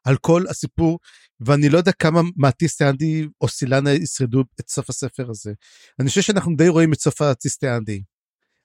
על 0.04 0.18
כל 0.18 0.44
הסיפור, 0.50 1.00
ואני 1.40 1.70
לא 1.70 1.78
יודע 1.78 1.92
כמה 1.92 2.22
מאטיסטיאנדי 2.38 3.28
או 3.42 3.48
סילנה 3.48 3.92
ישרדו 3.92 4.44
את 4.60 4.70
סוף 4.70 4.90
הספר 4.90 5.30
הזה. 5.30 5.54
אני 6.00 6.10
חושב 6.10 6.22
שאנחנו 6.22 6.56
די 6.56 6.68
רואים 6.68 6.94
את 6.94 7.00
סוף 7.00 7.22
האטיסטיאנדי. 7.22 8.04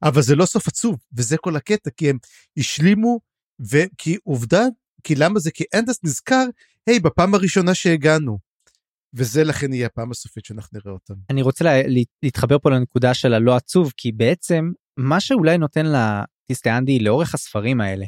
אבל 0.02 0.22
זה 0.22 0.34
לא 0.34 0.46
סוף 0.46 0.68
עצוב, 0.68 0.96
וזה 1.16 1.36
כל 1.36 1.56
הקטע, 1.56 1.90
כי 1.96 2.10
הם 2.10 2.18
השלימו, 2.56 3.20
וכי 3.60 4.16
עובדה, 4.24 4.64
כי 5.04 5.14
למה 5.14 5.40
זה? 5.40 5.50
כי 5.50 5.64
אנדסט 5.74 5.98
נזכר, 6.04 6.44
היי, 6.86 7.00
בפעם 7.00 7.34
הראשונה 7.34 7.74
שהגענו. 7.74 8.38
וזה 9.16 9.44
לכן 9.44 9.72
יהיה 9.72 9.86
הפעם 9.86 10.10
הסופית 10.10 10.44
שאנחנו 10.44 10.78
נראה 10.78 10.94
אותם. 10.94 11.14
אני 11.30 11.42
רוצה 11.42 11.64
לה, 11.64 11.70
להתחבר 12.22 12.58
פה 12.58 12.70
לנקודה 12.70 13.14
של 13.14 13.34
הלא 13.34 13.56
עצוב, 13.56 13.92
כי 13.96 14.12
בעצם 14.12 14.72
מה 14.96 15.20
שאולי 15.20 15.58
נותן 15.58 15.86
לטיסטיאנדי 15.86 16.98
לאורך 16.98 17.34
הספרים 17.34 17.80
האלה, 17.80 18.04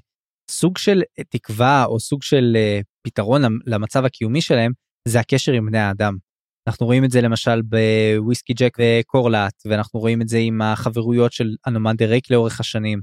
סוג 0.51 0.79
של 0.79 1.03
תקווה 1.29 1.85
או 1.85 2.01
סוג 2.01 2.23
של 2.23 2.57
אה, 2.57 2.85
פתרון 3.03 3.43
למצב 3.67 4.05
הקיומי 4.05 4.41
שלהם, 4.41 4.73
זה 5.09 5.21
הקשר 5.21 5.53
עם 5.53 5.67
בני 5.67 5.79
האדם. 5.79 6.17
אנחנו 6.69 6.87
רואים 6.87 7.05
את 7.05 7.11
זה 7.11 7.21
למשל 7.21 7.63
בוויסקי 7.63 8.55
ג'ק 8.55 8.77
וקורלאט, 8.81 9.63
ואנחנו 9.65 10.01
רואים 10.01 10.23
את 10.23 10.29
זה 10.29 10.39
עם 10.39 10.63
החברויות 10.63 11.33
של 11.33 11.55
אנומנדר 11.67 12.07
רייק 12.07 12.31
לאורך 12.31 12.61
השנים. 12.61 13.01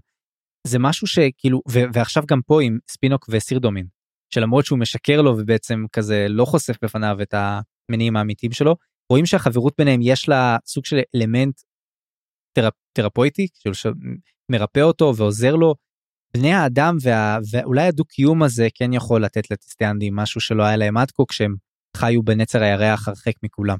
זה 0.67 0.79
משהו 0.79 1.07
שכאילו, 1.07 1.61
ו- 1.71 1.93
ועכשיו 1.93 2.23
גם 2.27 2.41
פה 2.45 2.61
עם 2.61 2.77
ספינוק 2.91 3.25
וסירדומין, 3.29 3.87
שלמרות 4.33 4.65
שהוא 4.65 4.79
משקר 4.79 5.21
לו 5.21 5.37
ובעצם 5.37 5.85
כזה 5.91 6.25
לא 6.29 6.45
חושף 6.45 6.75
בפניו 6.83 7.21
את 7.21 7.33
המניעים 7.89 8.15
האמיתיים 8.15 8.51
שלו, 8.51 8.75
רואים 9.09 9.25
שהחברות 9.25 9.73
ביניהם 9.77 9.99
יש 10.03 10.29
לה 10.29 10.57
סוג 10.65 10.85
של 10.85 10.99
אלמנט 11.15 11.61
תרפ, 12.53 12.73
תרפויטי, 12.93 13.47
כאילו 13.59 13.75
שמרפא 13.75 14.79
אותו 14.79 15.13
ועוזר 15.17 15.55
לו. 15.55 15.75
בני 16.37 16.53
האדם 16.53 16.97
וה, 17.01 17.37
ואולי 17.51 17.87
הדו-קיום 17.87 18.43
הזה 18.43 18.67
כן 18.75 18.93
יכול 18.93 19.25
לתת 19.25 19.51
לטיסטיאנדי 19.51 20.09
משהו 20.11 20.41
שלא 20.41 20.63
היה 20.63 20.77
להם 20.77 20.97
עד 20.97 21.11
כה 21.11 21.23
כשהם 21.29 21.55
חיו 21.97 22.23
בנצר 22.23 22.63
הירח 22.63 23.07
הרחק 23.07 23.33
מכולם. 23.43 23.77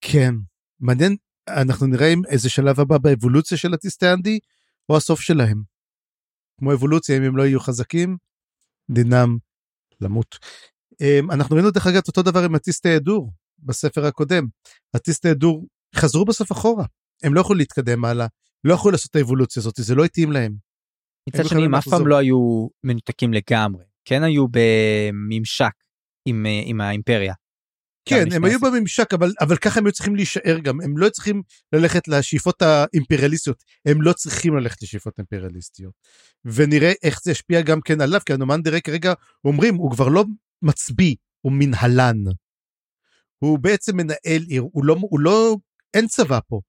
כן, 0.00 0.34
מעניין, 0.80 1.16
אנחנו 1.48 1.86
נראה 1.86 2.12
אם 2.12 2.22
איזה 2.28 2.50
שלב 2.50 2.80
הבא 2.80 2.98
באבולוציה 2.98 3.58
של 3.58 3.74
הטיסטיאנדי, 3.74 4.38
או 4.88 4.96
הסוף 4.96 5.20
שלהם. 5.20 5.62
כמו 6.58 6.72
אבולוציה, 6.72 7.16
אם 7.16 7.22
הם 7.22 7.36
לא 7.36 7.42
יהיו 7.42 7.60
חזקים, 7.60 8.16
דינם 8.90 9.38
למות. 10.00 10.38
אמ, 11.00 11.30
אנחנו 11.30 11.56
ראינו 11.56 11.70
דרך 11.70 11.86
אגב 11.86 12.02
אותו 12.08 12.22
דבר 12.22 12.44
עם 12.44 12.54
הטיסטי 12.54 12.88
הדור 12.88 13.32
בספר 13.58 14.06
הקודם. 14.06 14.46
הטיסטי 14.94 15.28
הדור 15.28 15.66
חזרו 15.96 16.24
בסוף 16.24 16.52
אחורה, 16.52 16.84
הם 17.22 17.34
לא 17.34 17.40
יכלו 17.40 17.54
להתקדם 17.54 18.04
הלאה, 18.04 18.26
לא 18.64 18.74
יכלו 18.74 18.90
לעשות 18.90 19.10
את 19.10 19.16
האבולוציה 19.16 19.60
הזאת, 19.60 19.74
זה 19.78 19.94
לא 19.94 20.04
התאים 20.04 20.32
להם. 20.32 20.54
מצד 21.28 21.44
שני, 21.44 21.64
הם 21.64 21.74
אף 21.74 21.88
פעם 21.88 22.06
לא 22.06 22.16
היו 22.16 22.68
מנותקים 22.84 23.32
לגמרי, 23.34 23.84
כן 24.04 24.22
היו 24.22 24.46
בממשק 24.50 25.72
עם, 26.26 26.46
עם 26.66 26.80
האימפריה. 26.80 27.34
כן, 28.08 28.32
הם 28.32 28.44
היו 28.44 28.60
בממשק, 28.60 29.14
אבל, 29.14 29.32
אבל 29.40 29.56
ככה 29.56 29.80
הם 29.80 29.86
היו 29.86 29.92
צריכים 29.92 30.16
להישאר 30.16 30.58
גם, 30.58 30.80
הם 30.80 30.98
לא 30.98 31.08
צריכים 31.08 31.42
ללכת 31.72 32.08
לשאיפות 32.08 32.62
האימפריאליסטיות, 32.62 33.64
הם 33.86 34.02
לא 34.02 34.12
צריכים 34.12 34.56
ללכת 34.56 34.82
לשאיפות 34.82 35.18
אימפריאליסטיות. 35.18 35.92
ונראה 36.44 36.92
איך 37.02 37.20
זה 37.22 37.30
ישפיע 37.30 37.60
גם 37.60 37.80
כן 37.80 38.00
עליו, 38.00 38.20
כי 38.26 38.32
הנומן 38.32 38.62
דירי 38.62 38.80
כרגע 38.82 39.12
אומרים, 39.44 39.74
הוא 39.74 39.90
כבר 39.90 40.08
לא 40.08 40.24
מצביא, 40.64 41.16
הוא 41.40 41.52
מנהלן. 41.52 42.16
הוא 43.38 43.58
בעצם 43.58 43.96
מנהל 43.96 44.42
עיר, 44.48 44.64
הוא 44.72 44.84
לא, 44.84 44.96
הוא 45.00 45.20
לא, 45.20 45.56
אין 45.94 46.06
צבא 46.06 46.38
פה. 46.48 46.60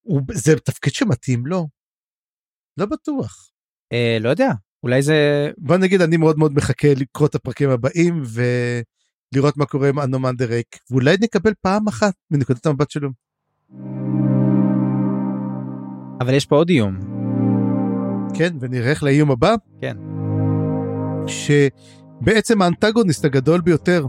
הוא, 0.00 0.22
זה 0.32 0.56
תפקיד 0.56 0.94
שמתאים 0.94 1.46
לו. 1.46 1.68
לא 2.76 2.86
בטוח. 2.86 3.50
אה, 3.92 4.16
לא 4.20 4.28
יודע, 4.28 4.50
אולי 4.82 5.02
זה... 5.02 5.50
בוא 5.58 5.76
נגיד, 5.76 6.00
אני 6.00 6.16
מאוד 6.16 6.38
מאוד 6.38 6.52
מחכה 6.52 6.88
לקרוא 6.96 7.28
את 7.28 7.34
הפרקים 7.34 7.70
הבאים, 7.70 8.22
ו... 8.26 8.42
לראות 9.34 9.56
מה 9.56 9.66
קורה 9.66 9.88
עם 9.88 10.00
אנומנדר 10.00 10.44
רייק, 10.44 10.76
ואולי 10.90 11.16
נקבל 11.20 11.52
פעם 11.60 11.88
אחת 11.88 12.14
מנקודת 12.30 12.66
המבט 12.66 12.90
שלו. 12.90 13.10
אבל 16.20 16.34
יש 16.34 16.46
פה 16.46 16.56
עוד 16.56 16.68
איום. 16.68 16.98
כן, 18.34 18.56
ונראה 18.60 18.90
איך 18.90 19.02
לאיום 19.02 19.30
הבא. 19.30 19.54
כן. 19.80 19.96
שבעצם 22.20 22.62
האנטגוניסט 22.62 23.24
הגדול 23.24 23.60
ביותר 23.60 24.06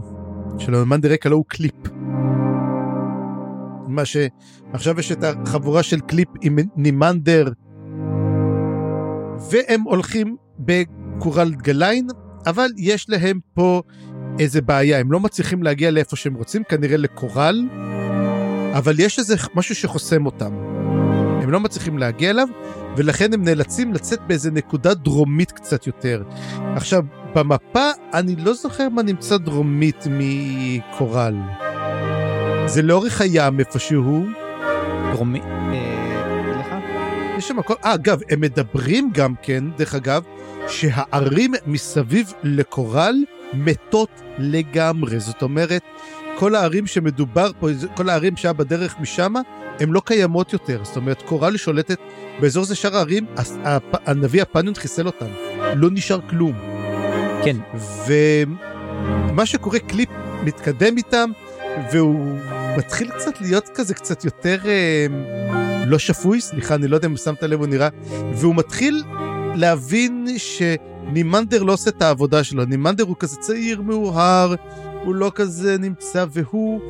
של 0.58 0.74
רייק 1.04 1.26
הלא 1.26 1.36
הוא 1.36 1.44
קליפ. 1.48 1.74
מה 3.88 4.02
שעכשיו 4.04 5.00
יש 5.00 5.12
את 5.12 5.24
החבורה 5.24 5.82
של 5.82 6.00
קליפ 6.00 6.28
עם 6.40 6.58
נימנדר, 6.76 7.52
והם 9.50 9.82
הולכים 9.82 10.36
בקורלד 10.58 11.54
גליין, 11.54 12.06
אבל 12.46 12.68
יש 12.76 13.10
להם 13.10 13.40
פה 13.54 13.82
איזה 14.38 14.62
בעיה, 14.62 14.98
הם 14.98 15.12
לא 15.12 15.20
מצליחים 15.20 15.62
להגיע 15.62 15.90
לאיפה 15.90 16.16
שהם 16.16 16.34
רוצים, 16.34 16.62
כנראה 16.64 16.96
לקורל, 16.96 17.68
אבל 18.72 19.00
יש 19.00 19.18
איזה 19.18 19.34
משהו 19.54 19.74
שחוסם 19.74 20.26
אותם. 20.26 20.71
הם 21.52 21.54
לא 21.54 21.60
מצליחים 21.60 21.98
להגיע 21.98 22.30
אליו, 22.30 22.48
ולכן 22.96 23.34
הם 23.34 23.44
נאלצים 23.44 23.94
לצאת 23.94 24.20
באיזה 24.26 24.50
נקודה 24.50 24.94
דרומית 24.94 25.52
קצת 25.52 25.86
יותר. 25.86 26.22
עכשיו, 26.76 27.02
במפה 27.34 27.90
אני 28.14 28.36
לא 28.36 28.54
זוכר 28.54 28.88
מה 28.88 29.02
נמצא 29.02 29.36
דרומית 29.36 30.04
מקורל. 30.10 31.34
זה 32.66 32.82
לאורך 32.82 33.20
הים 33.20 33.60
איפשהו. 33.60 34.24
דרומי... 35.12 35.40
אה... 35.40 36.78
יש 37.38 37.48
שם 37.48 37.58
הכל... 37.58 37.74
אה, 37.84 37.94
אגב, 37.94 38.20
הם 38.30 38.40
מדברים 38.40 39.10
גם 39.14 39.34
כן, 39.42 39.64
דרך 39.76 39.94
אגב, 39.94 40.22
שהערים 40.68 41.52
מסביב 41.66 42.32
לקורל 42.42 43.14
מתות 43.52 44.10
לגמרי. 44.38 45.20
זאת 45.20 45.42
אומרת, 45.42 45.82
כל 46.38 46.54
הערים 46.54 46.86
שמדובר 46.86 47.50
פה, 47.60 47.68
כל 47.94 48.08
הערים 48.08 48.36
שהיה 48.36 48.52
בדרך 48.52 49.00
משם, 49.00 49.34
הן 49.80 49.88
לא 49.88 50.02
קיימות 50.04 50.52
יותר. 50.52 50.80
זאת 50.82 50.96
אומרת, 50.96 51.22
קורל 51.22 51.56
שולטת 51.56 51.98
באזור 52.40 52.64
זה 52.64 52.74
שאר 52.74 52.96
הערים, 52.96 53.26
הנביא 53.92 54.42
הפניון 54.42 54.74
חיסל 54.74 55.06
אותם. 55.06 55.26
לא 55.76 55.88
נשאר 55.90 56.20
כלום. 56.30 56.52
כן. 57.44 57.56
ומה 58.06 59.46
שקורה, 59.46 59.78
קליפ 59.78 60.08
מתקדם 60.44 60.96
איתם, 60.96 61.30
והוא 61.92 62.38
מתחיל 62.76 63.10
קצת 63.10 63.40
להיות 63.40 63.68
כזה 63.74 63.94
קצת 63.94 64.24
יותר 64.24 64.58
אה, 64.64 65.06
לא 65.86 65.98
שפוי, 65.98 66.40
סליחה, 66.40 66.74
אני 66.74 66.88
לא 66.88 66.96
יודע 66.96 67.08
אם 67.08 67.16
שמת 67.16 67.42
לב, 67.42 67.58
הוא 67.58 67.66
נראה, 67.66 67.88
והוא 68.34 68.54
מתחיל 68.54 69.02
להבין 69.54 70.26
שנימנדר 70.38 71.62
לא 71.62 71.72
עושה 71.72 71.90
את 71.90 72.02
העבודה 72.02 72.44
שלו. 72.44 72.64
נימנדר 72.64 73.04
הוא 73.04 73.16
כזה 73.18 73.36
צעיר 73.36 73.82
מאוהר, 73.82 74.54
הוא 75.04 75.14
לא 75.14 75.32
כזה 75.34 75.78
נמצא, 75.78 76.24
והוא... 76.32 76.80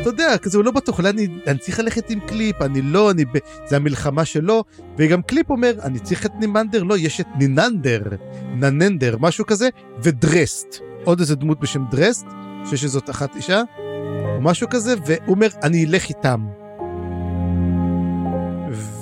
אתה 0.00 0.12
יודע, 0.12 0.38
כזה 0.38 0.58
הוא 0.58 0.64
לא 0.64 0.70
בטוח, 0.70 0.98
אולי 0.98 1.10
אני, 1.10 1.28
אני 1.46 1.58
צריך 1.58 1.78
ללכת 1.80 2.10
עם 2.10 2.20
קליפ, 2.20 2.62
אני 2.62 2.82
לא, 2.82 3.10
אני, 3.10 3.24
ב... 3.24 3.28
זה 3.66 3.76
המלחמה 3.76 4.24
שלו, 4.24 4.64
וגם 4.98 5.22
קליפ 5.22 5.50
אומר, 5.50 5.72
אני 5.82 5.98
צריך 5.98 6.26
את 6.26 6.32
נימנדר, 6.40 6.82
לא, 6.82 6.98
יש 6.98 7.20
את 7.20 7.26
ניננדר, 7.38 8.02
נננדר, 8.54 9.16
משהו 9.20 9.46
כזה, 9.46 9.68
ודרסט, 10.02 10.78
עוד 11.04 11.20
איזה 11.20 11.36
דמות 11.36 11.60
בשם 11.60 11.84
דרסט, 11.90 12.26
שיש 12.64 12.80
שזאת 12.80 13.10
אחת 13.10 13.36
אישה, 13.36 13.62
או 14.36 14.40
משהו 14.40 14.68
כזה, 14.70 14.94
והוא 15.06 15.34
אומר, 15.34 15.48
אני 15.62 15.84
אלך 15.84 16.08
איתם. 16.08 16.46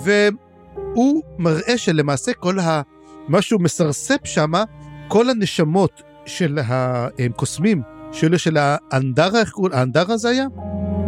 והוא 0.05 1.23
מראה 1.39 1.79
שלמעשה 1.79 2.33
כל 2.35 2.59
ה... 2.59 2.83
מה 3.29 3.43
שהוא 3.43 3.61
מסרספ 3.61 4.21
שמה, 4.25 4.65
כל 5.09 5.31
הנשמות 5.31 6.03
של 6.27 6.59
הקוסמים, 6.69 7.83
שאלה 8.13 8.39
של 8.39 8.57
האנדרה, 8.57 9.41
איך 9.41 9.51
קוראים? 9.51 9.75
האנדרה 9.75 10.17
זה 10.17 10.29
היה? 10.29 10.47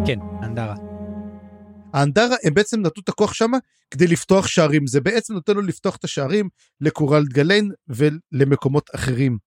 כן, 0.07 0.19
אנדרה. 0.43 0.75
האנדרה, 1.95 2.37
הם 2.45 2.55
בעצם 2.55 2.81
נתנו 2.81 3.03
את 3.03 3.09
הכוח 3.09 3.35
שמה 3.35 3.59
כדי 3.91 4.07
לפתוח 4.07 4.47
שערים. 4.47 4.87
זה 4.87 5.01
בעצם 5.01 5.35
נותן 5.35 5.55
לו 5.55 5.63
לפתוח 5.63 5.97
את 5.97 6.05
השערים 6.05 6.49
לקורל 6.81 7.25
גליין 7.25 7.71
ולמקומות 7.89 8.91
אחרים. 8.95 9.39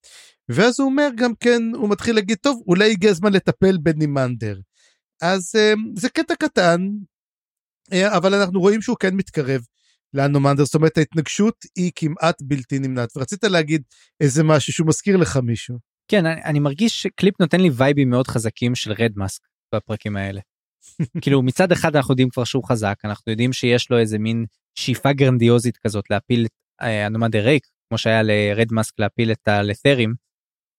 ואז 0.49 0.80
הוא 0.80 0.89
אומר 0.89 1.10
גם 1.18 1.32
כן, 1.39 1.62
הוא 1.76 1.89
מתחיל 1.89 2.16
להגיד, 2.16 2.38
טוב, 2.41 2.64
אולי 2.68 2.91
הגיע 2.91 3.10
הזמן 3.12 3.34
לטפל 3.34 3.78
בנימנדר. 3.78 4.60
אז 5.22 5.51
זה 5.95 6.10
קטע 6.10 6.36
קטן, 6.36 6.88
אה, 7.93 8.18
אבל 8.18 8.34
אנחנו 8.34 8.60
רואים 8.60 8.82
שהוא 8.82 8.97
כן 8.99 9.16
מתקרב 9.16 9.62
לאנומנדר, 10.14 10.66
זאת 10.66 10.76
אומרת 10.76 10.97
ההתנגשות 10.97 11.66
היא 11.76 11.91
כמעט 11.95 12.41
בלתי 12.41 12.80
נמנעת. 12.80 13.18
ורצית 13.18 13.43
להגיד 13.43 13.82
איזה 14.22 14.43
משהו 14.43 14.74
שהוא 14.74 14.88
מזכיר 14.88 15.18
לך 15.18 15.38
מישהו. 15.38 15.86
כן, 16.08 16.26
אני, 16.26 16.43
אני 16.43 16.60
מרגיש 16.60 17.01
שקליפ 17.01 17.41
נותן 17.41 17.60
לי 17.60 17.70
וייבים 17.74 18.10
מאוד 18.10 18.28
חזקים 18.28 18.76
של 18.76 18.91
רד 18.91 19.12
מאסק 19.16 19.41
בפרקים 19.76 20.18
האלה. 20.18 20.41
כאילו 21.22 21.41
מצד 21.41 21.72
אחד 21.72 21.95
אנחנו 21.95 22.12
יודעים 22.12 22.30
כבר 22.30 22.43
שהוא 22.43 22.64
חזק, 22.64 22.95
אנחנו 23.03 23.32
יודעים 23.32 23.53
שיש 23.53 23.91
לו 23.91 23.99
איזה 23.99 24.20
מין 24.20 24.45
שאיפה 24.80 25.14
גרנדיוזית 25.14 25.78
כזאת 25.78 26.10
להפיל 26.10 26.45
את 26.45 26.51
אנומנדר 27.08 27.45
רייק, 27.45 27.68
כמו 27.89 27.97
שהיה 27.97 28.22
לרד 28.24 28.68
מאסק 28.72 28.99
להפיל 28.99 29.32
את 29.32 29.47
הלת'רים, 29.47 30.14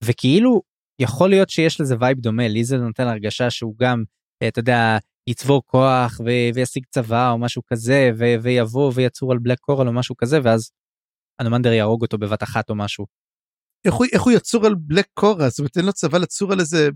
וכאילו 0.04 0.62
יכול 1.00 1.30
להיות 1.30 1.50
שיש 1.50 1.80
לזה 1.80 1.96
vibe 2.00 2.18
דומה, 2.18 2.48
לי 2.48 2.64
זה 2.64 2.76
נותן 2.76 3.06
הרגשה 3.06 3.50
שהוא 3.50 3.74
גם, 3.78 4.04
אה, 4.42 4.48
אתה 4.48 4.58
יודע, 4.58 4.98
יצבור 5.30 5.62
כוח 5.66 6.20
ו- 6.20 6.54
וישיג 6.54 6.84
צבא 6.90 7.30
או 7.30 7.38
משהו 7.38 7.62
כזה 7.66 8.10
ו- 8.18 8.42
ויבוא 8.42 8.92
ויצור 8.94 9.32
על 9.32 9.38
בלק 9.38 9.58
קורל 9.60 9.88
או 9.88 9.92
משהו 9.92 10.16
כזה 10.16 10.38
ואז 10.44 10.70
אנומנדר 11.40 11.72
יהרוג 11.72 12.02
אותו 12.02 12.18
בבת 12.18 12.42
אחת 12.42 12.70
או 12.70 12.74
משהו. 12.74 13.06
איך 13.84 13.94
הוא, 13.94 14.06
איך 14.12 14.22
הוא 14.22 14.32
יצור 14.32 14.66
על 14.66 14.74
בלק 14.74 15.06
קורל? 15.14 15.48
זאת 15.48 15.58
אומרת 15.58 15.76
אין 15.76 15.84
לו 15.86 15.92
צבא 15.92 16.18
לצור 16.18 16.52
על 16.52 16.60
איזה... 16.60 16.88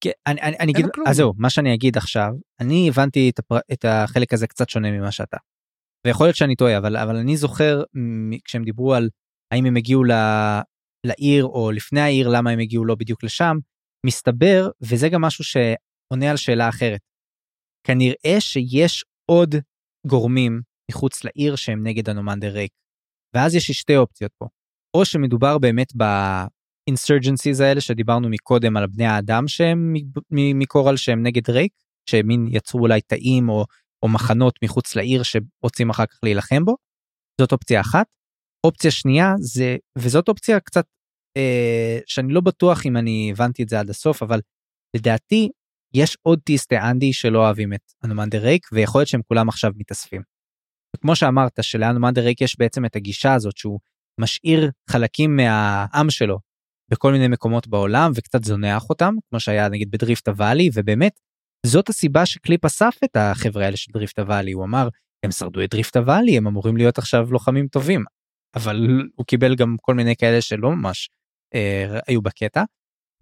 כן, 0.00 0.10
אני, 0.26 0.40
אני, 0.40 0.56
אני 0.60 0.72
אגיד, 0.72 0.86
אז 1.08 1.16
זהו, 1.16 1.32
מה 1.36 1.50
שאני 1.50 1.74
אגיד 1.74 1.96
עכשיו, 1.96 2.30
אני 2.60 2.88
הבנתי 2.88 3.30
את, 3.30 3.38
הפר, 3.38 3.58
את 3.72 3.84
החלק 3.84 4.32
הזה 4.32 4.46
קצת 4.46 4.68
שונה 4.68 4.90
ממה 4.90 5.12
שאתה. 5.12 5.36
ויכול 6.06 6.26
להיות 6.26 6.36
שאני 6.36 6.56
טועה, 6.56 6.78
אבל, 6.78 6.96
אבל 6.96 7.16
אני 7.16 7.36
זוכר 7.36 7.82
כשהם 8.44 8.64
דיברו 8.64 8.94
על 8.94 9.08
האם 9.52 9.64
הם 9.64 9.76
הגיעו 9.76 10.04
ל, 10.04 10.12
לעיר 11.06 11.44
או 11.44 11.70
לפני 11.70 12.00
העיר, 12.00 12.28
למה 12.28 12.50
הם 12.50 12.58
הגיעו 12.58 12.84
לא 12.84 12.94
בדיוק 12.94 13.24
לשם, 13.24 13.56
מסתבר, 14.06 14.70
וזה 14.82 15.08
גם 15.08 15.20
משהו 15.20 15.44
שעונה 15.44 16.30
על 16.30 16.36
שאלה 16.36 16.68
אחרת. 16.68 17.00
כנראה 17.86 18.40
שיש 18.40 19.04
עוד 19.30 19.54
גורמים 20.06 20.60
מחוץ 20.90 21.24
לעיר 21.24 21.56
שהם 21.56 21.86
נגד 21.86 22.08
הנומנדר 22.08 22.52
ריק. 22.52 22.72
ואז 23.34 23.54
יש 23.54 23.70
שתי 23.70 23.96
אופציות 23.96 24.32
פה. 24.38 24.46
או 24.94 25.04
שמדובר 25.04 25.58
באמת 25.58 25.92
באינסרג'נסיז 25.94 27.60
האלה 27.60 27.80
שדיברנו 27.80 28.28
מקודם 28.28 28.76
על 28.76 28.86
בני 28.86 29.06
האדם 29.06 29.48
שהם 29.48 29.94
מקורל 30.30 30.96
שהם 30.96 31.22
נגד 31.22 31.50
ריק, 31.50 31.72
שמין 32.10 32.46
יצרו 32.50 32.80
אולי 32.80 33.00
תאים 33.00 33.48
או, 33.48 33.64
או 34.02 34.08
מחנות 34.08 34.58
מחוץ 34.64 34.96
לעיר 34.96 35.22
שרוצים 35.22 35.90
אחר 35.90 36.06
כך 36.06 36.18
להילחם 36.22 36.64
בו. 36.64 36.76
זאת 37.40 37.52
אופציה 37.52 37.80
אחת. 37.80 38.06
אופציה 38.66 38.90
שנייה 38.90 39.34
זה, 39.38 39.76
וזאת 39.98 40.28
אופציה 40.28 40.60
קצת 40.60 40.84
אה, 41.36 41.98
שאני 42.06 42.32
לא 42.32 42.40
בטוח 42.40 42.86
אם 42.86 42.96
אני 42.96 43.30
הבנתי 43.32 43.62
את 43.62 43.68
זה 43.68 43.80
עד 43.80 43.90
הסוף, 43.90 44.22
אבל 44.22 44.40
לדעתי 44.96 45.48
יש 45.94 46.16
עוד 46.22 46.40
טיסטי 46.44 46.78
אנדי 46.78 47.12
שלא 47.12 47.38
אוהבים 47.38 47.72
את 47.72 47.92
אנומנדר 48.04 48.42
ריק 48.42 48.66
ויכול 48.72 49.00
להיות 49.00 49.08
שהם 49.08 49.20
כולם 49.28 49.48
עכשיו 49.48 49.72
מתאספים. 49.76 50.22
וכמו 50.96 51.16
שאמרת 51.16 51.58
שלאנומנדר 51.60 52.24
ריק 52.24 52.40
יש 52.40 52.58
בעצם 52.58 52.84
את 52.84 52.96
הגישה 52.96 53.34
הזאת 53.34 53.56
שהוא 53.56 53.80
משאיר 54.18 54.70
חלקים 54.90 55.36
מהעם 55.36 56.10
שלו 56.10 56.38
בכל 56.90 57.12
מיני 57.12 57.28
מקומות 57.28 57.66
בעולם 57.66 58.12
וקצת 58.14 58.44
זונח 58.44 58.90
אותם 58.90 59.14
כמו 59.30 59.40
שהיה 59.40 59.68
נגיד 59.68 59.90
בדריפט 59.90 60.28
הוואלי 60.28 60.70
ובאמת 60.74 61.20
זאת 61.66 61.88
הסיבה 61.88 62.26
שקליפ 62.26 62.64
אסף 62.64 62.96
את 63.04 63.16
החברה 63.16 63.64
האלה 63.64 63.76
של 63.76 63.92
דריפט 63.92 64.18
אוואלי. 64.18 64.52
הוא 64.52 64.64
אמר 64.64 64.88
הם 65.24 65.30
שרדו 65.30 65.64
את 65.64 65.70
דריפט 65.70 65.96
אוואלי 65.96 66.36
הם 66.36 66.46
אמורים 66.46 66.76
להיות 66.76 66.98
עכשיו 66.98 67.32
לוחמים 67.32 67.68
טובים. 67.68 68.04
אבל 68.54 68.88
הוא 69.16 69.26
קיבל 69.26 69.54
גם 69.54 69.76
כל 69.80 69.94
מיני 69.94 70.16
כאלה 70.16 70.40
שלא 70.40 70.70
ממש 70.70 71.10
אה, 71.54 72.00
היו 72.06 72.22
בקטע. 72.22 72.62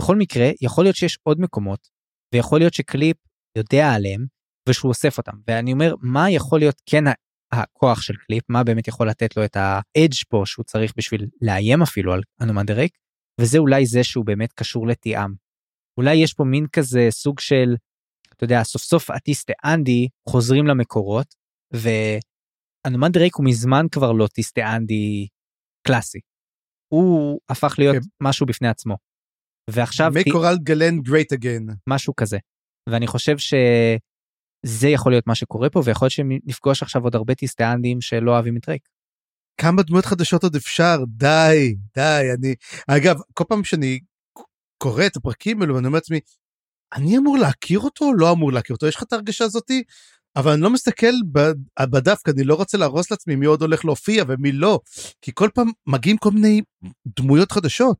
בכל 0.02 0.16
מקרה 0.16 0.50
יכול 0.60 0.84
להיות 0.84 0.96
שיש 0.96 1.18
עוד 1.22 1.40
מקומות 1.40 1.88
ויכול 2.34 2.58
להיות 2.58 2.74
שקליפ 2.74 3.16
יודע 3.58 3.92
עליהם 3.92 4.26
ושהוא 4.68 4.88
אוסף 4.88 5.18
אותם. 5.18 5.32
ואני 5.48 5.72
אומר 5.72 5.94
מה 6.00 6.30
יכול 6.30 6.58
להיות 6.58 6.82
כן 6.86 7.04
הכוח 7.56 8.02
של 8.02 8.14
קליפ 8.16 8.44
מה 8.48 8.64
באמת 8.64 8.88
יכול 8.88 9.08
לתת 9.08 9.36
לו 9.36 9.44
את 9.44 9.56
ה 9.56 9.70
edge 9.70 10.24
פה 10.28 10.42
שהוא 10.46 10.64
צריך 10.64 10.92
בשביל 10.96 11.26
לאיים 11.42 11.82
אפילו 11.82 12.12
על 12.12 12.22
אנומנדר 12.42 12.77
רייק 12.77 12.96
וזה 13.40 13.58
אולי 13.58 13.86
זה 13.86 14.04
שהוא 14.04 14.24
באמת 14.24 14.52
קשור 14.52 14.86
לתיאם. 14.86 15.30
אולי 15.98 16.14
יש 16.14 16.34
פה 16.34 16.44
מין 16.44 16.66
כזה 16.72 17.06
סוג 17.10 17.40
של 17.40 17.76
אתה 18.36 18.44
יודע 18.44 18.62
סוף 18.62 18.82
סוף 18.82 19.10
אטיסטה 19.10 19.52
אנדי 19.64 20.08
חוזרים 20.28 20.66
למקורות 20.66 21.34
ואנומנדריק 21.72 23.36
הוא 23.36 23.46
מזמן 23.46 23.86
כבר 23.92 24.12
לא 24.12 24.26
טיסטה 24.26 24.76
אנדי 24.76 25.28
קלאסי. 25.86 26.18
הוא 26.92 27.40
הפך 27.48 27.74
להיות 27.78 27.96
כן. 27.96 28.02
משהו 28.22 28.46
בפני 28.46 28.68
עצמו. 28.68 28.96
ועכשיו... 29.70 30.12
make 30.14 30.32
coral 30.32 30.58
גלן 30.62 30.98
great 30.98 31.38
again. 31.38 31.74
משהו 31.88 32.16
כזה. 32.16 32.38
ואני 32.88 33.06
חושב 33.06 33.38
שזה 34.66 34.88
יכול 34.88 35.12
להיות 35.12 35.26
מה 35.26 35.34
שקורה 35.34 35.70
פה, 35.70 35.82
ויכול 35.84 36.06
להיות 36.06 36.12
שנפגוש 36.12 36.82
עכשיו 36.82 37.04
עוד 37.04 37.14
הרבה 37.14 37.34
טיסטיאנדים 37.34 38.00
שלא 38.00 38.30
אוהבים 38.30 38.56
את 38.56 38.68
ריק. 38.68 38.88
כמה 39.60 39.82
דמויות 39.82 40.06
חדשות 40.06 40.42
עוד 40.42 40.56
אפשר? 40.56 40.96
די, 41.08 41.74
די, 41.94 42.28
אני... 42.38 42.54
אגב, 42.88 43.16
כל 43.34 43.44
פעם 43.48 43.64
שאני 43.64 44.00
קורא 44.78 45.06
את 45.06 45.16
הפרקים 45.16 45.62
האלו, 45.62 45.78
אני 45.78 45.86
אומר 45.86 45.96
לעצמי, 45.96 46.20
אני 46.94 47.18
אמור 47.18 47.38
להכיר 47.38 47.78
אותו 47.78 48.04
או 48.04 48.14
לא 48.14 48.32
אמור 48.32 48.52
להכיר 48.52 48.74
אותו? 48.74 48.86
יש 48.86 48.96
לך 48.96 49.02
את 49.02 49.12
ההרגשה 49.12 49.44
הזאתי? 49.44 49.82
אבל 50.36 50.52
אני 50.52 50.60
לא 50.60 50.70
מסתכל 50.70 51.12
בדף, 51.90 52.20
אני 52.28 52.44
לא 52.44 52.54
רוצה 52.54 52.78
להרוס 52.78 53.10
לעצמי 53.10 53.36
מי 53.36 53.46
עוד 53.46 53.62
הולך 53.62 53.84
להופיע 53.84 54.24
ומי 54.28 54.52
לא, 54.52 54.80
כי 55.22 55.30
כל 55.34 55.48
פעם 55.54 55.70
מגיעים 55.86 56.16
כל 56.16 56.30
מיני 56.30 56.62
דמויות 57.06 57.52
חדשות. 57.52 57.96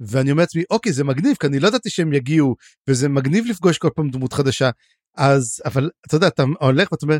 ואני 0.00 0.30
אומר 0.30 0.42
לעצמי, 0.42 0.62
אוקיי, 0.70 0.92
זה 0.92 1.04
מגניב, 1.04 1.36
כי 1.40 1.46
אני 1.46 1.60
לא 1.60 1.68
ידעתי 1.68 1.90
שהם 1.90 2.12
יגיעו, 2.12 2.56
וזה 2.88 3.08
מגניב 3.08 3.44
לפגוש 3.46 3.78
כל 3.78 3.90
פעם 3.94 4.10
דמות 4.10 4.32
חדשה. 4.32 4.70
אז, 5.16 5.62
אבל 5.64 5.90
אתה 6.06 6.16
יודע, 6.16 6.28
אתה 6.28 6.42
הולך 6.60 6.92
ואתה 6.92 7.06
אומר, 7.06 7.18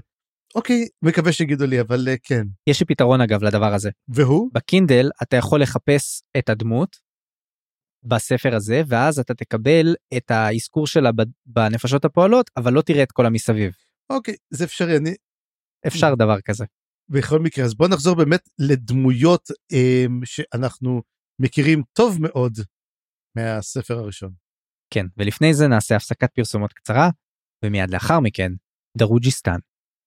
אוקיי, 0.55 0.89
מקווה 1.03 1.33
שיגידו 1.33 1.67
לי, 1.67 1.81
אבל 1.81 2.09
uh, 2.09 2.19
כן. 2.23 2.43
יש 2.67 2.81
לי 2.81 2.87
פתרון 2.87 3.21
אגב 3.21 3.43
לדבר 3.43 3.75
הזה. 3.75 3.91
והוא? 4.09 4.51
בקינדל 4.53 5.11
אתה 5.23 5.37
יכול 5.37 5.63
לחפש 5.63 6.23
את 6.39 6.49
הדמות 6.49 6.97
בספר 8.03 8.55
הזה, 8.55 8.83
ואז 8.89 9.19
אתה 9.19 9.35
תקבל 9.35 9.95
את 10.17 10.31
האזכור 10.31 10.87
שלה 10.87 11.11
בנפשות 11.47 12.05
הפועלות, 12.05 12.51
אבל 12.57 12.73
לא 12.73 12.83
תראה 12.83 13.03
את 13.03 13.13
כל 13.13 13.27
המסביב. 13.27 13.73
אוקיי, 14.11 14.35
זה 14.51 14.65
אפשרי, 14.65 14.97
אני... 14.97 15.15
אפשר 15.87 16.15
דבר 16.15 16.41
כזה. 16.41 16.65
בכל 17.09 17.39
מקרה, 17.39 17.65
אז 17.65 17.75
בוא 17.75 17.89
נחזור 17.89 18.17
באמת 18.17 18.49
לדמויות 18.59 19.51
um, 19.51 20.25
שאנחנו 20.25 21.03
מכירים 21.39 21.83
טוב 21.93 22.19
מאוד 22.21 22.53
מהספר 23.37 23.99
הראשון. 23.99 24.33
כן, 24.95 25.07
ולפני 25.17 25.55
זה 25.55 25.69
נעשה 25.69 25.97
הפסקת 25.97 26.33
פרסומות 26.35 26.73
קצרה, 26.73 27.11
ומיד 27.65 27.91
לאחר 27.91 28.21
מכן, 28.21 28.53
דרוג'יסטן. 28.97 29.59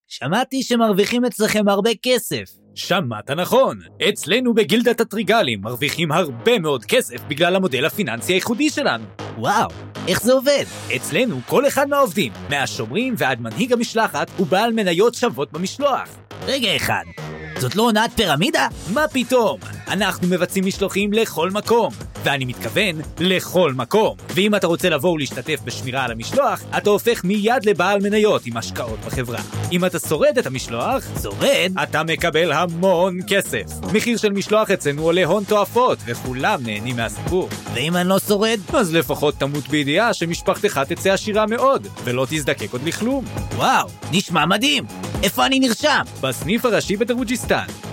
שמעתי 0.08 0.64
שמרוויחים 0.64 1.26
אצלכם 1.26 1.70
הרבה 1.70 1.90
כסף. 2.02 2.44
שמעת 2.76 3.32
נכון, 3.32 3.80
אצלנו 4.10 4.54
בגילדת 4.54 5.02
הטריגלים 5.02 5.62
מרוויחים 5.62 6.12
הרבה 6.12 6.60
מאוד 6.60 6.86
כסף 6.86 7.22
בגלל 7.28 7.56
המודל 7.56 7.86
הפיננסי 7.86 8.34
הייחודי 8.34 8.70
שלנו. 8.70 9.06
וואו, 9.38 9.70
איך 10.08 10.22
זה 10.22 10.34
עובד? 10.34 10.64
אצלנו 10.96 11.40
כל 11.48 11.68
אחד 11.68 11.90
מהעובדים, 11.90 12.34
מהשומרים 12.50 13.14
ועד 13.18 13.42
מנהיג 13.42 13.74
המשלחת, 13.74 14.32
הוא 14.38 14.48
בעל 14.48 14.74
מניות 14.74 15.14
שוות 15.14 15.52
במשלוח. 15.52 16.10
רגע 16.46 16.76
אחד, 16.76 17.04
זאת 17.60 17.76
לא 17.76 17.84
הונאת 17.84 18.12
פירמידה? 18.16 18.68
מה 18.94 19.08
פתאום? 19.08 19.60
אנחנו 19.88 20.28
מבצעים 20.28 20.66
משלוחים 20.66 21.14
לכל 21.14 21.52
מקום, 21.52 21.94
ואני 22.24 22.46
מתכוון 22.46 22.96
לכל 23.20 23.74
מקום. 23.76 24.18
ואם 24.30 24.56
אתה 24.56 24.68
רוצה 24.68 24.90
לבוא 24.90 25.10
ולהשתתף 25.10 25.60
בשמירה 25.64 26.04
על 26.06 26.12
המשלוח, 26.12 26.62
אתה 26.78 26.90
הופך 26.90 27.24
מיד 27.24 27.66
לבעל 27.66 28.00
מניות 28.02 28.46
עם 28.46 28.58
השקעות 28.58 29.00
בחברה. 29.06 29.40
אם 29.72 29.86
אתה 29.86 30.00
שורד 30.00 30.38
את 30.38 30.46
המשלוח, 30.48 31.04
שורד, 31.22 31.72
אתה 31.84 32.04
מקבל 32.04 32.52
המון 32.52 33.18
כסף. 33.28 33.64
מחיר 33.94 34.18
של 34.18 34.32
משלוח 34.32 34.72
אצלנו 34.72 35.02
עולה 35.02 35.26
הון 35.26 35.44
תועפות, 35.44 35.98
וכולם 36.06 36.60
נהנים 36.64 36.96
מהסיפור. 36.96 37.50
ואם 37.74 37.96
אני 37.96 38.10
לא 38.10 38.20
שורד? 38.20 38.60
אז 38.74 38.94
לפחות 38.94 39.36
תמות 39.38 39.68
בידיעה 39.68 40.14
שמשפחתך 40.14 40.82
תצא 40.88 41.14
עשירה 41.14 41.46
מאוד, 41.46 41.88
ולא 42.04 42.28
תזדקק 42.30 42.72
עוד 42.72 42.82
לכלום. 42.86 43.26
וואו, 43.56 43.88
נשמע 44.12 44.46
מדהים! 44.46 44.84
איפה 45.24 45.46
אני 45.46 45.60
נרשם? 45.60 46.02
בסניף 46.22 46.66
הראשי 46.66 46.98
בתרוג'יסטן. 46.98 47.49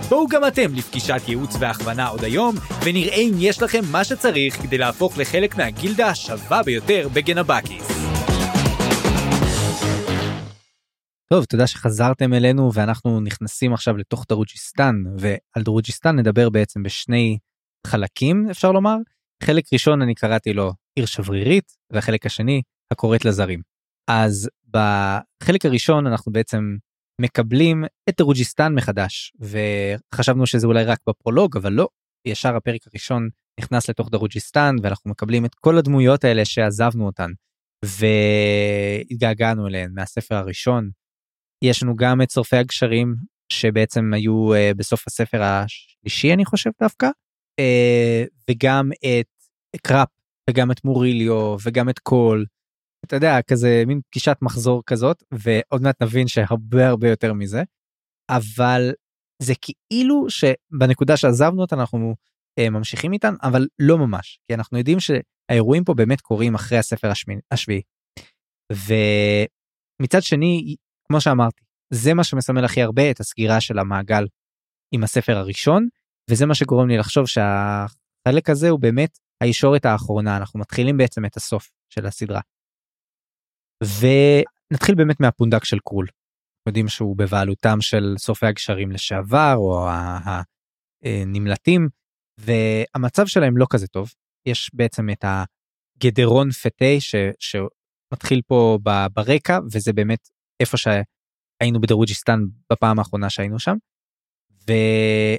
בואו 0.09 0.27
גם 0.27 0.41
אתם 0.47 0.73
לפגישת 0.75 1.21
ייעוץ 1.27 1.55
והכוונה 1.59 2.07
עוד 2.07 2.23
היום, 2.23 2.55
ונראה 2.85 3.15
אם 3.15 3.31
יש 3.37 3.61
לכם 3.61 3.81
מה 3.91 4.03
שצריך 4.03 4.61
כדי 4.61 4.77
להפוך 4.77 5.17
לחלק 5.17 5.57
מהגילדה 5.57 6.07
השווה 6.07 6.63
ביותר 6.63 7.07
בגנבקיס. 7.13 7.87
טוב, 11.33 11.45
תודה 11.45 11.67
שחזרתם 11.67 12.33
אלינו 12.33 12.73
ואנחנו 12.73 13.19
נכנסים 13.19 13.73
עכשיו 13.73 13.97
לתוך 13.97 14.25
דרוג'יסטן, 14.29 14.95
ועל 15.17 15.63
דרוג'יסטן 15.63 16.15
נדבר 16.15 16.49
בעצם 16.49 16.83
בשני 16.83 17.37
חלקים, 17.87 18.47
אפשר 18.51 18.71
לומר. 18.71 18.95
חלק 19.43 19.63
ראשון 19.73 20.01
אני 20.01 20.15
קראתי 20.15 20.53
לו 20.53 20.73
עיר 20.95 21.05
שברירית, 21.05 21.71
והחלק 21.93 22.25
השני 22.25 22.61
הקוראת 22.91 23.25
לזרים. 23.25 23.61
אז 24.07 24.49
בחלק 24.69 25.65
הראשון 25.65 26.07
אנחנו 26.07 26.31
בעצם 26.31 26.77
מקבלים 27.21 27.83
את 28.09 28.13
דרוג'יסטן 28.17 28.73
מחדש, 28.73 29.33
וחשבנו 29.39 30.47
שזה 30.47 30.67
אולי 30.67 30.83
רק 30.83 30.99
בפרולוג, 31.09 31.57
אבל 31.57 31.73
לא, 31.73 31.87
ישר 32.27 32.55
הפרק 32.55 32.81
הראשון 32.87 33.29
נכנס 33.59 33.89
לתוך 33.89 34.09
דרוג'יסטן, 34.09 34.75
ואנחנו 34.83 35.11
מקבלים 35.11 35.45
את 35.45 35.55
כל 35.55 35.77
הדמויות 35.77 36.23
האלה 36.23 36.45
שעזבנו 36.45 37.05
אותן, 37.05 37.31
והתגעגענו 37.85 39.67
אליהן 39.67 39.91
מהספר 39.93 40.35
הראשון. 40.35 40.89
יש 41.63 41.83
לנו 41.83 41.95
גם 41.95 42.21
את 42.21 42.31
שורפי 42.31 42.57
הגשרים, 42.57 43.15
שבעצם 43.51 44.13
היו 44.13 44.53
uh, 44.53 44.77
בסוף 44.77 45.07
הספר 45.07 45.41
השלישי, 45.43 46.33
אני 46.33 46.45
חושב 46.45 46.69
דווקא, 46.81 47.07
uh, 47.61 48.27
וגם 48.49 48.89
את 48.91 49.81
קראפ, 49.81 50.07
וגם 50.49 50.71
את 50.71 50.85
מוריליו, 50.85 51.57
וגם 51.63 51.89
את 51.89 51.99
קול, 51.99 52.45
אתה 53.07 53.15
יודע, 53.15 53.41
כזה 53.41 53.83
מין 53.87 54.01
פגישת 54.11 54.37
מחזור 54.41 54.83
כזאת, 54.85 55.23
ועוד 55.31 55.81
מעט 55.81 56.01
נבין 56.01 56.27
שהרבה 56.27 56.87
הרבה 56.87 57.09
יותר 57.09 57.33
מזה, 57.33 57.63
אבל 58.29 58.91
זה 59.41 59.53
כאילו 59.55 60.25
שבנקודה 60.29 61.17
שעזבנו 61.17 61.61
אותה 61.61 61.75
אנחנו 61.75 62.15
אה, 62.59 62.69
ממשיכים 62.69 63.13
איתן, 63.13 63.33
אבל 63.43 63.67
לא 63.79 63.97
ממש, 63.97 64.39
כי 64.47 64.53
אנחנו 64.53 64.77
יודעים 64.77 64.97
שהאירועים 64.99 65.83
פה 65.83 65.93
באמת 65.93 66.21
קורים 66.21 66.55
אחרי 66.55 66.77
הספר 66.77 67.11
השמיני, 67.11 67.41
השביעי. 67.51 67.81
ומצד 68.71 70.21
שני, 70.21 70.75
כמו 71.07 71.21
שאמרתי, 71.21 71.63
זה 71.93 72.13
מה 72.13 72.23
שמסמל 72.23 72.65
הכי 72.65 72.81
הרבה 72.81 73.11
את 73.11 73.19
הסגירה 73.19 73.61
של 73.61 73.79
המעגל 73.79 74.25
עם 74.91 75.03
הספר 75.03 75.37
הראשון, 75.37 75.87
וזה 76.29 76.45
מה 76.45 76.55
שגורם 76.55 76.87
לי 76.87 76.97
לחשוב 76.97 77.25
שהחלק 77.25 78.49
הזה 78.49 78.69
הוא 78.69 78.79
באמת 78.79 79.17
הישורת 79.41 79.85
האחרונה, 79.85 80.37
אנחנו 80.37 80.59
מתחילים 80.59 80.97
בעצם 80.97 81.25
את 81.25 81.37
הסוף 81.37 81.69
של 81.89 82.05
הסדרה. 82.05 82.41
ונתחיל 83.83 84.95
באמת 84.95 85.19
מהפונדק 85.19 85.63
של 85.63 85.79
קרול. 85.79 86.07
יודעים 86.67 86.87
שהוא 86.87 87.17
בבעלותם 87.17 87.81
של 87.81 88.15
שורפי 88.25 88.45
הגשרים 88.45 88.91
לשעבר 88.91 89.53
או 89.57 89.87
הנמלטים 91.03 91.89
והמצב 92.39 93.27
שלהם 93.27 93.57
לא 93.57 93.65
כזה 93.69 93.87
טוב. 93.87 94.13
יש 94.45 94.71
בעצם 94.73 95.09
את 95.09 95.25
הגדרון 95.25 96.51
פטי 96.51 97.01
ש... 97.01 97.15
שמתחיל 97.39 98.41
פה 98.47 98.77
ברקע 99.13 99.59
וזה 99.71 99.93
באמת 99.93 100.29
איפה 100.59 100.77
שהיינו 100.77 101.81
בדרוג'יסטן 101.81 102.39
בפעם 102.71 102.99
האחרונה 102.99 103.29
שהיינו 103.29 103.59
שם. 103.59 103.75
וזה 104.61 105.37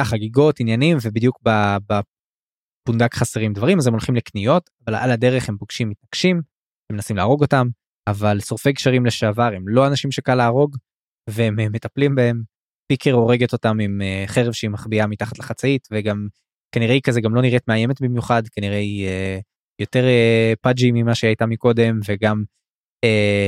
החגיגות 0.00 0.60
עניינים 0.60 0.96
ובדיוק 1.02 1.40
בפונדק 1.42 3.14
חסרים 3.14 3.52
דברים 3.52 3.78
אז 3.78 3.86
הם 3.86 3.92
הולכים 3.92 4.14
לקניות 4.14 4.70
אבל 4.86 4.94
על 4.94 5.10
הדרך 5.10 5.48
הם 5.48 5.56
פוגשים 5.58 5.88
מתנגשים 5.88 6.42
מנסים 6.92 7.16
להרוג 7.16 7.42
אותם, 7.42 7.66
אבל 8.06 8.40
שורפי 8.40 8.72
גשרים 8.72 9.06
לשעבר 9.06 9.50
הם 9.56 9.68
לא 9.68 9.86
אנשים 9.86 10.12
שקל 10.12 10.34
להרוג, 10.34 10.76
והם 11.30 11.60
אה, 11.60 11.68
מטפלים 11.68 12.14
בהם. 12.14 12.42
פיקר 12.92 13.12
הורגת 13.12 13.52
אותם 13.52 13.80
עם 13.80 14.02
אה, 14.02 14.24
חרב 14.26 14.52
שהיא 14.52 14.70
מחביאה 14.70 15.06
מתחת 15.06 15.38
לחצאית, 15.38 15.88
וגם 15.90 16.26
כנראה 16.74 16.94
היא 16.94 17.02
כזה 17.02 17.20
גם 17.20 17.34
לא 17.34 17.42
נראית 17.42 17.68
מאיימת 17.68 18.00
במיוחד, 18.00 18.42
כנראה 18.48 18.78
היא 18.78 19.06
אה, 19.06 19.38
יותר 19.80 20.04
פאג'י 20.62 20.90
ממה 20.92 21.14
שהייתה 21.14 21.46
מקודם, 21.46 22.00
וגם 22.08 22.44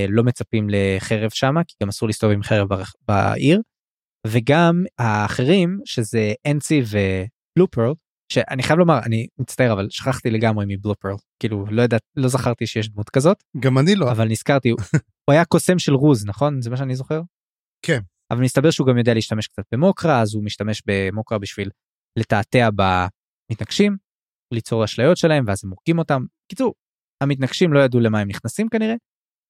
לא 0.08 0.24
מצפים 0.24 0.66
לחרב 0.70 1.30
שמה, 1.30 1.64
כי 1.64 1.74
גם 1.82 1.88
אסור 1.88 2.08
להסתובב 2.08 2.32
עם 2.34 2.42
חרב 2.42 2.68
בעיר. 3.08 3.60
וגם 4.26 4.84
האחרים, 4.98 5.80
שזה 5.84 6.32
אנסי 6.46 6.82
ובלופרל, 6.90 7.92
שאני 8.32 8.62
חייב 8.62 8.78
לומר 8.78 8.98
אני 9.06 9.26
מצטער 9.38 9.72
אבל 9.72 9.86
שכחתי 9.90 10.30
לגמרי 10.30 10.64
מבלופרל 10.68 11.14
כאילו 11.40 11.66
לא 11.70 11.82
יודעת 11.82 12.02
לא 12.16 12.28
זכרתי 12.28 12.66
שיש 12.66 12.88
דמות 12.88 13.10
כזאת 13.10 13.42
גם 13.60 13.78
אני 13.78 13.94
לא 13.94 14.10
אבל 14.10 14.28
נזכרתי 14.28 14.70
הוא 15.28 15.32
היה 15.32 15.44
קוסם 15.44 15.78
של 15.78 15.94
רוז 15.94 16.26
נכון 16.26 16.62
זה 16.62 16.70
מה 16.70 16.76
שאני 16.76 16.96
זוכר. 16.96 17.20
כן. 17.86 18.00
אבל 18.32 18.40
מסתבר 18.40 18.70
שהוא 18.70 18.86
גם 18.86 18.98
יודע 18.98 19.14
להשתמש 19.14 19.46
קצת 19.46 19.62
במוקרה 19.72 20.20
אז 20.20 20.34
הוא 20.34 20.44
משתמש 20.44 20.82
במוקרה 20.86 21.38
בשביל 21.38 21.70
לתעתע 22.18 22.68
במתנגשים 22.76 23.96
ליצור 24.54 24.84
אשליות 24.84 25.16
שלהם 25.16 25.44
ואז 25.46 25.60
הם 25.64 25.70
מורקים 25.70 25.98
אותם. 25.98 26.22
קיצור 26.50 26.74
המתנגשים 27.22 27.72
לא 27.72 27.80
ידעו 27.80 28.00
למה 28.00 28.20
הם 28.20 28.28
נכנסים 28.28 28.68
כנראה. 28.68 28.94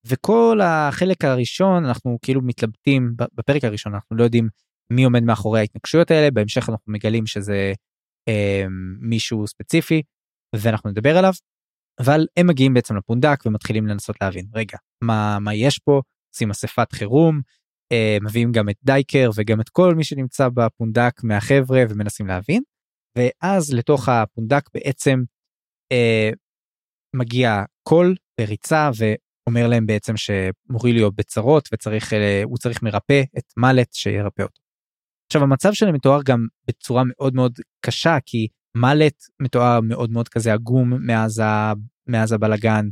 וכל 0.06 0.60
החלק 0.62 1.24
הראשון 1.24 1.84
אנחנו 1.84 2.18
כאילו 2.22 2.42
מתלבטים 2.42 3.14
בפרק 3.34 3.64
הראשון 3.64 3.94
אנחנו 3.94 4.16
לא 4.16 4.24
יודעים 4.24 4.48
מי 4.92 5.04
עומד 5.04 5.22
מאחורי 5.22 5.60
ההתנגשויות 5.60 6.10
האלה 6.10 6.30
בהמשך 6.30 6.68
אנחנו 6.68 6.92
מגלים 6.92 7.26
שזה 7.26 7.72
אמ, 8.28 8.96
מישהו 9.00 9.46
ספציפי 9.46 10.02
ואנחנו 10.56 10.90
נדבר 10.90 11.16
עליו 11.18 11.32
אבל 12.00 12.26
הם 12.36 12.46
מגיעים 12.46 12.74
בעצם 12.74 12.96
לפונדק 12.96 13.46
ומתחילים 13.46 13.86
לנסות 13.86 14.16
להבין 14.20 14.46
רגע 14.54 14.78
מה 15.04 15.38
מה 15.40 15.54
יש 15.54 15.78
פה 15.78 16.02
עושים 16.34 16.50
אספת 16.50 16.92
חירום 16.92 17.40
אה, 17.92 18.18
מביאים 18.22 18.52
גם 18.52 18.68
את 18.68 18.76
דייקר 18.82 19.30
וגם 19.36 19.60
את 19.60 19.68
כל 19.68 19.94
מי 19.94 20.04
שנמצא 20.04 20.48
בפונדק 20.48 21.12
מהחבר'ה 21.22 21.84
ומנסים 21.88 22.26
להבין 22.26 22.62
ואז 23.18 23.74
לתוך 23.74 24.08
הפונדק 24.08 24.62
בעצם 24.74 25.22
אה, 25.92 26.30
מגיע 27.16 27.62
קול 27.88 28.14
בריצה 28.40 28.90
ואומר 28.98 29.68
להם 29.68 29.86
בעצם 29.86 30.14
שמוריליו 30.16 31.12
בצרות 31.12 31.68
וצריך 31.72 32.12
אה, 32.12 32.42
הוא 32.44 32.58
צריך 32.58 32.82
מרפא 32.82 33.22
את 33.38 33.52
מלט 33.56 33.92
שירפא 33.92 34.42
אותו. 34.42 34.67
עכשיו 35.28 35.42
המצב 35.42 35.72
שלהם 35.72 35.94
מתואר 35.94 36.20
גם 36.24 36.46
בצורה 36.68 37.02
מאוד 37.06 37.34
מאוד 37.34 37.52
קשה 37.80 38.16
כי 38.26 38.48
מלט 38.76 39.22
מתואר 39.40 39.80
מאוד 39.80 40.10
מאוד 40.10 40.28
כזה 40.28 40.52
עגום 40.52 41.06
מאז, 41.06 41.38
ה... 41.38 41.72
מאז 42.06 42.32
הבלגן 42.32 42.88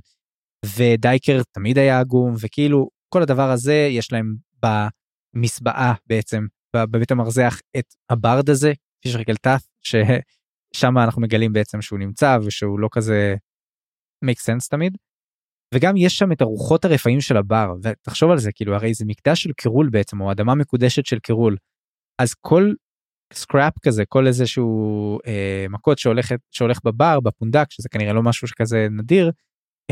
ודייקר 0.76 1.42
תמיד 1.52 1.78
היה 1.78 2.00
עגום 2.00 2.34
וכאילו 2.40 2.88
כל 3.08 3.22
הדבר 3.22 3.50
הזה 3.50 3.88
יש 3.90 4.12
להם 4.12 4.34
במסבאה 4.62 5.94
בעצם 6.06 6.46
בבית 6.76 7.10
המרזח 7.10 7.60
את 7.78 7.94
ה 8.10 8.18
bard 8.18 8.50
הזה 8.50 8.72
פישר 9.02 9.22
קלטף 9.22 9.62
ששם 9.82 10.98
אנחנו 10.98 11.22
מגלים 11.22 11.52
בעצם 11.52 11.82
שהוא 11.82 11.98
נמצא 11.98 12.38
ושהוא 12.44 12.80
לא 12.80 12.88
כזה 12.92 13.34
make 14.24 14.38
sense 14.38 14.68
תמיד. 14.70 14.96
וגם 15.74 15.96
יש 15.96 16.18
שם 16.18 16.32
את 16.32 16.40
הרוחות 16.40 16.84
הרפאים 16.84 17.20
של 17.20 17.36
הבר 17.36 17.74
ותחשוב 17.82 18.30
על 18.30 18.38
זה 18.38 18.52
כאילו 18.52 18.74
הרי 18.74 18.94
זה 18.94 19.04
מקדש 19.04 19.42
של 19.42 19.52
קירול 19.52 19.88
בעצם 19.90 20.20
או 20.20 20.32
אדמה 20.32 20.54
מקודשת 20.54 21.06
של 21.06 21.18
קירול 21.18 21.56
אז 22.18 22.34
כל 22.34 22.72
scrap 23.32 23.72
כזה 23.82 24.04
כל 24.08 24.26
איזה 24.26 24.46
שהוא 24.46 25.20
אה, 25.26 25.66
מכות 25.70 25.98
שהולכת 25.98 26.38
שהולך 26.50 26.78
בבר 26.84 27.20
בפונדק 27.20 27.70
שזה 27.70 27.88
כנראה 27.88 28.12
לא 28.12 28.22
משהו 28.22 28.48
שכזה 28.48 28.86
נדיר 28.90 29.30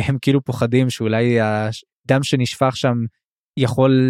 הם 0.01 0.19
כאילו 0.23 0.45
פוחדים 0.45 0.91
שאולי 0.91 1.41
הדם 1.41 2.23
שנשפך 2.23 2.77
שם 2.77 2.95
יכול 3.59 4.01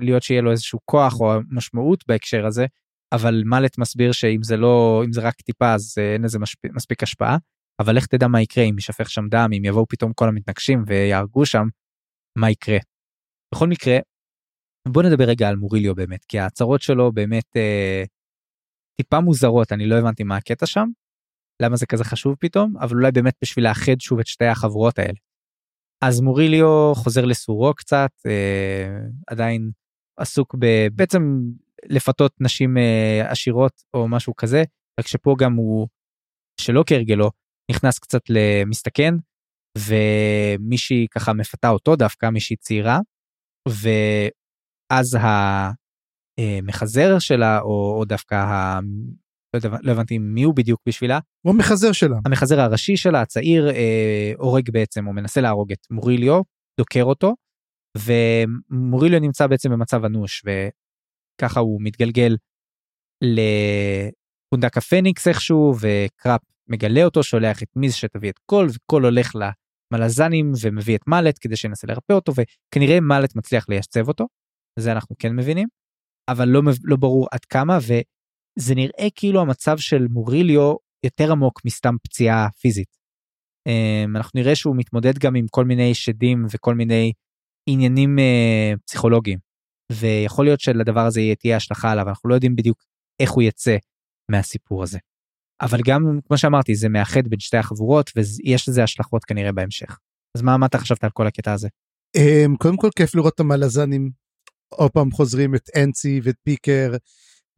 להיות 0.00 0.22
שיהיה 0.22 0.42
לו 0.42 0.50
איזשהו 0.50 0.78
כוח 0.84 1.20
או 1.20 1.32
משמעות 1.50 2.04
בהקשר 2.08 2.46
הזה 2.46 2.66
אבל 3.14 3.42
מלט 3.46 3.78
מסביר 3.78 4.12
שאם 4.12 4.42
זה 4.42 4.56
לא 4.56 5.02
אם 5.04 5.12
זה 5.12 5.20
רק 5.20 5.34
טיפה 5.34 5.74
אז 5.74 5.94
אין 5.98 6.22
לזה 6.22 6.38
מספיק, 6.38 6.72
מספיק 6.74 7.02
השפעה 7.02 7.36
אבל 7.80 7.96
איך 7.96 8.06
תדע 8.06 8.28
מה 8.28 8.42
יקרה 8.42 8.64
אם 8.64 8.74
יישפך 8.74 9.10
שם 9.10 9.28
דם 9.28 9.50
אם 9.58 9.64
יבואו 9.64 9.86
פתאום 9.88 10.12
כל 10.12 10.28
המתנגשים 10.28 10.84
ויהרגו 10.86 11.46
שם 11.46 11.66
מה 12.38 12.50
יקרה. 12.50 12.78
בכל 13.54 13.68
מקרה 13.68 13.98
בוא 14.88 15.02
נדבר 15.02 15.24
רגע 15.24 15.48
על 15.48 15.56
מוריליו 15.56 15.94
באמת 15.94 16.24
כי 16.24 16.38
ההצהרות 16.38 16.82
שלו 16.82 17.12
באמת 17.12 17.56
אה, 17.56 18.04
טיפה 18.96 19.20
מוזרות 19.20 19.72
אני 19.72 19.86
לא 19.86 19.94
הבנתי 19.94 20.22
מה 20.22 20.36
הקטע 20.36 20.66
שם. 20.66 20.88
למה 21.62 21.76
זה 21.76 21.86
כזה 21.86 22.04
חשוב 22.04 22.36
פתאום 22.40 22.76
אבל 22.76 22.96
אולי 22.96 23.12
באמת 23.12 23.34
בשביל 23.42 23.68
לאחד 23.68 24.00
שוב 24.00 24.18
את 24.18 24.26
שתי 24.26 24.44
החברות 24.44 24.98
האלה. 24.98 25.18
אז 26.04 26.20
מוריליו 26.20 26.92
חוזר 26.94 27.24
לסורו 27.24 27.74
קצת 27.74 28.10
אה, 28.26 28.98
עדיין 29.26 29.70
עסוק 30.16 30.54
ב... 30.58 30.66
בעצם 30.92 31.22
לפתות 31.86 32.32
נשים 32.40 32.76
אה, 32.78 33.30
עשירות 33.30 33.82
או 33.94 34.08
משהו 34.08 34.36
כזה, 34.36 34.62
רק 35.00 35.06
שפה 35.06 35.34
גם 35.38 35.54
הוא, 35.54 35.88
שלא 36.60 36.84
כהרגלו, 36.86 37.30
נכנס 37.70 37.98
קצת 37.98 38.22
למסתכן, 38.28 39.14
ומישהי 39.78 41.06
ככה 41.10 41.32
מפתה 41.32 41.68
אותו 41.68 41.96
דווקא, 41.96 42.30
מישהי 42.30 42.56
צעירה, 42.56 42.98
ואז 44.90 45.18
המחזר 46.38 47.18
שלה, 47.18 47.60
או, 47.60 47.96
או 47.98 48.04
דווקא 48.04 48.34
ה... 48.34 48.80
לא, 49.54 49.58
יודע, 49.58 49.78
לא 49.82 49.92
הבנתי 49.92 50.18
מי 50.18 50.42
הוא 50.42 50.54
בדיוק 50.54 50.80
בשבילה. 50.88 51.18
הוא 51.42 51.54
המחזר 51.54 51.92
שלה. 51.92 52.16
המחזר 52.26 52.60
הראשי 52.60 52.96
שלה, 52.96 53.20
הצעיר, 53.20 53.70
אה, 53.70 54.32
הורג 54.36 54.70
בעצם, 54.70 55.06
או 55.06 55.12
מנסה 55.12 55.40
להרוג 55.40 55.72
את 55.72 55.86
מוריליו, 55.90 56.42
דוקר 56.80 57.04
אותו, 57.04 57.34
ומוריליו 57.98 59.20
נמצא 59.20 59.46
בעצם 59.46 59.70
במצב 59.70 60.04
אנוש, 60.04 60.44
וככה 60.44 61.60
הוא 61.60 61.80
מתגלגל 61.82 62.36
לפונדק 63.22 64.76
הפניקס 64.76 65.28
איכשהו, 65.28 65.74
וקרופ 65.80 66.40
מגלה 66.68 67.04
אותו, 67.04 67.22
שולח 67.22 67.62
את 67.62 67.68
מיז 67.76 67.94
שתביא 67.94 68.30
את 68.30 68.38
קול, 68.46 68.68
וקול 68.74 69.04
הולך 69.04 69.32
למלזנים 69.92 70.52
ומביא 70.62 70.96
את 70.96 71.06
מאלט 71.06 71.38
כדי 71.40 71.56
שינסה 71.56 71.86
לרפא 71.86 72.12
אותו, 72.12 72.32
וכנראה 72.32 73.00
מאלט 73.00 73.36
מצליח 73.36 73.68
לייצב 73.68 74.08
אותו, 74.08 74.26
זה 74.78 74.92
אנחנו 74.92 75.16
כן 75.18 75.36
מבינים, 75.36 75.68
אבל 76.28 76.48
לא, 76.48 76.62
לא 76.84 76.96
ברור 76.96 77.28
עד 77.30 77.44
כמה, 77.44 77.78
וזה 77.78 78.74
נראה 78.74 79.08
כאילו 79.14 79.40
המצב 79.40 79.78
של 79.78 80.06
מוריליו 80.10 80.74
יותר 81.04 81.32
עמוק 81.32 81.60
מסתם 81.64 81.94
פציעה 82.02 82.48
פיזית. 82.60 82.96
אמ, 83.68 84.16
אנחנו 84.16 84.40
נראה 84.40 84.54
שהוא 84.54 84.76
מתמודד 84.76 85.18
גם 85.18 85.34
עם 85.34 85.46
כל 85.50 85.64
מיני 85.64 85.94
שדים 85.94 86.46
וכל 86.50 86.74
מיני 86.74 87.12
עניינים 87.68 88.18
אה, 88.18 88.72
פסיכולוגיים. 88.86 89.38
ויכול 89.92 90.44
להיות 90.44 90.60
שלדבר 90.60 91.00
הזה 91.00 91.20
תהיה 91.38 91.56
השלכה 91.56 91.92
עליו, 91.92 92.08
אנחנו 92.08 92.30
לא 92.30 92.34
יודעים 92.34 92.56
בדיוק 92.56 92.84
איך 93.22 93.30
הוא 93.30 93.42
יצא 93.42 93.76
מהסיפור 94.30 94.82
הזה. 94.82 94.98
אבל 95.62 95.78
גם, 95.86 96.18
כמו 96.26 96.38
שאמרתי, 96.38 96.74
זה 96.74 96.88
מאחד 96.88 97.28
בין 97.28 97.40
שתי 97.40 97.56
החבורות, 97.56 98.10
ויש 98.16 98.68
לזה 98.68 98.82
השלכות 98.82 99.24
כנראה 99.24 99.52
בהמשך. 99.52 99.98
אז 100.36 100.42
מה, 100.42 100.56
מה 100.56 100.66
אתה 100.66 100.78
חשבת 100.78 101.04
על 101.04 101.10
כל 101.10 101.26
הקטע 101.26 101.52
הזה? 101.52 101.68
אמ, 102.16 102.56
קודם 102.56 102.76
כל 102.76 102.88
כיף 102.96 103.14
לראות 103.14 103.34
את 103.34 103.40
המלזנים 103.40 104.10
עוד 104.68 104.90
פעם 104.90 105.10
חוזרים 105.10 105.54
את 105.54 105.70
אנסי 105.76 106.20
ואת 106.22 106.36
פיקר 106.42 106.92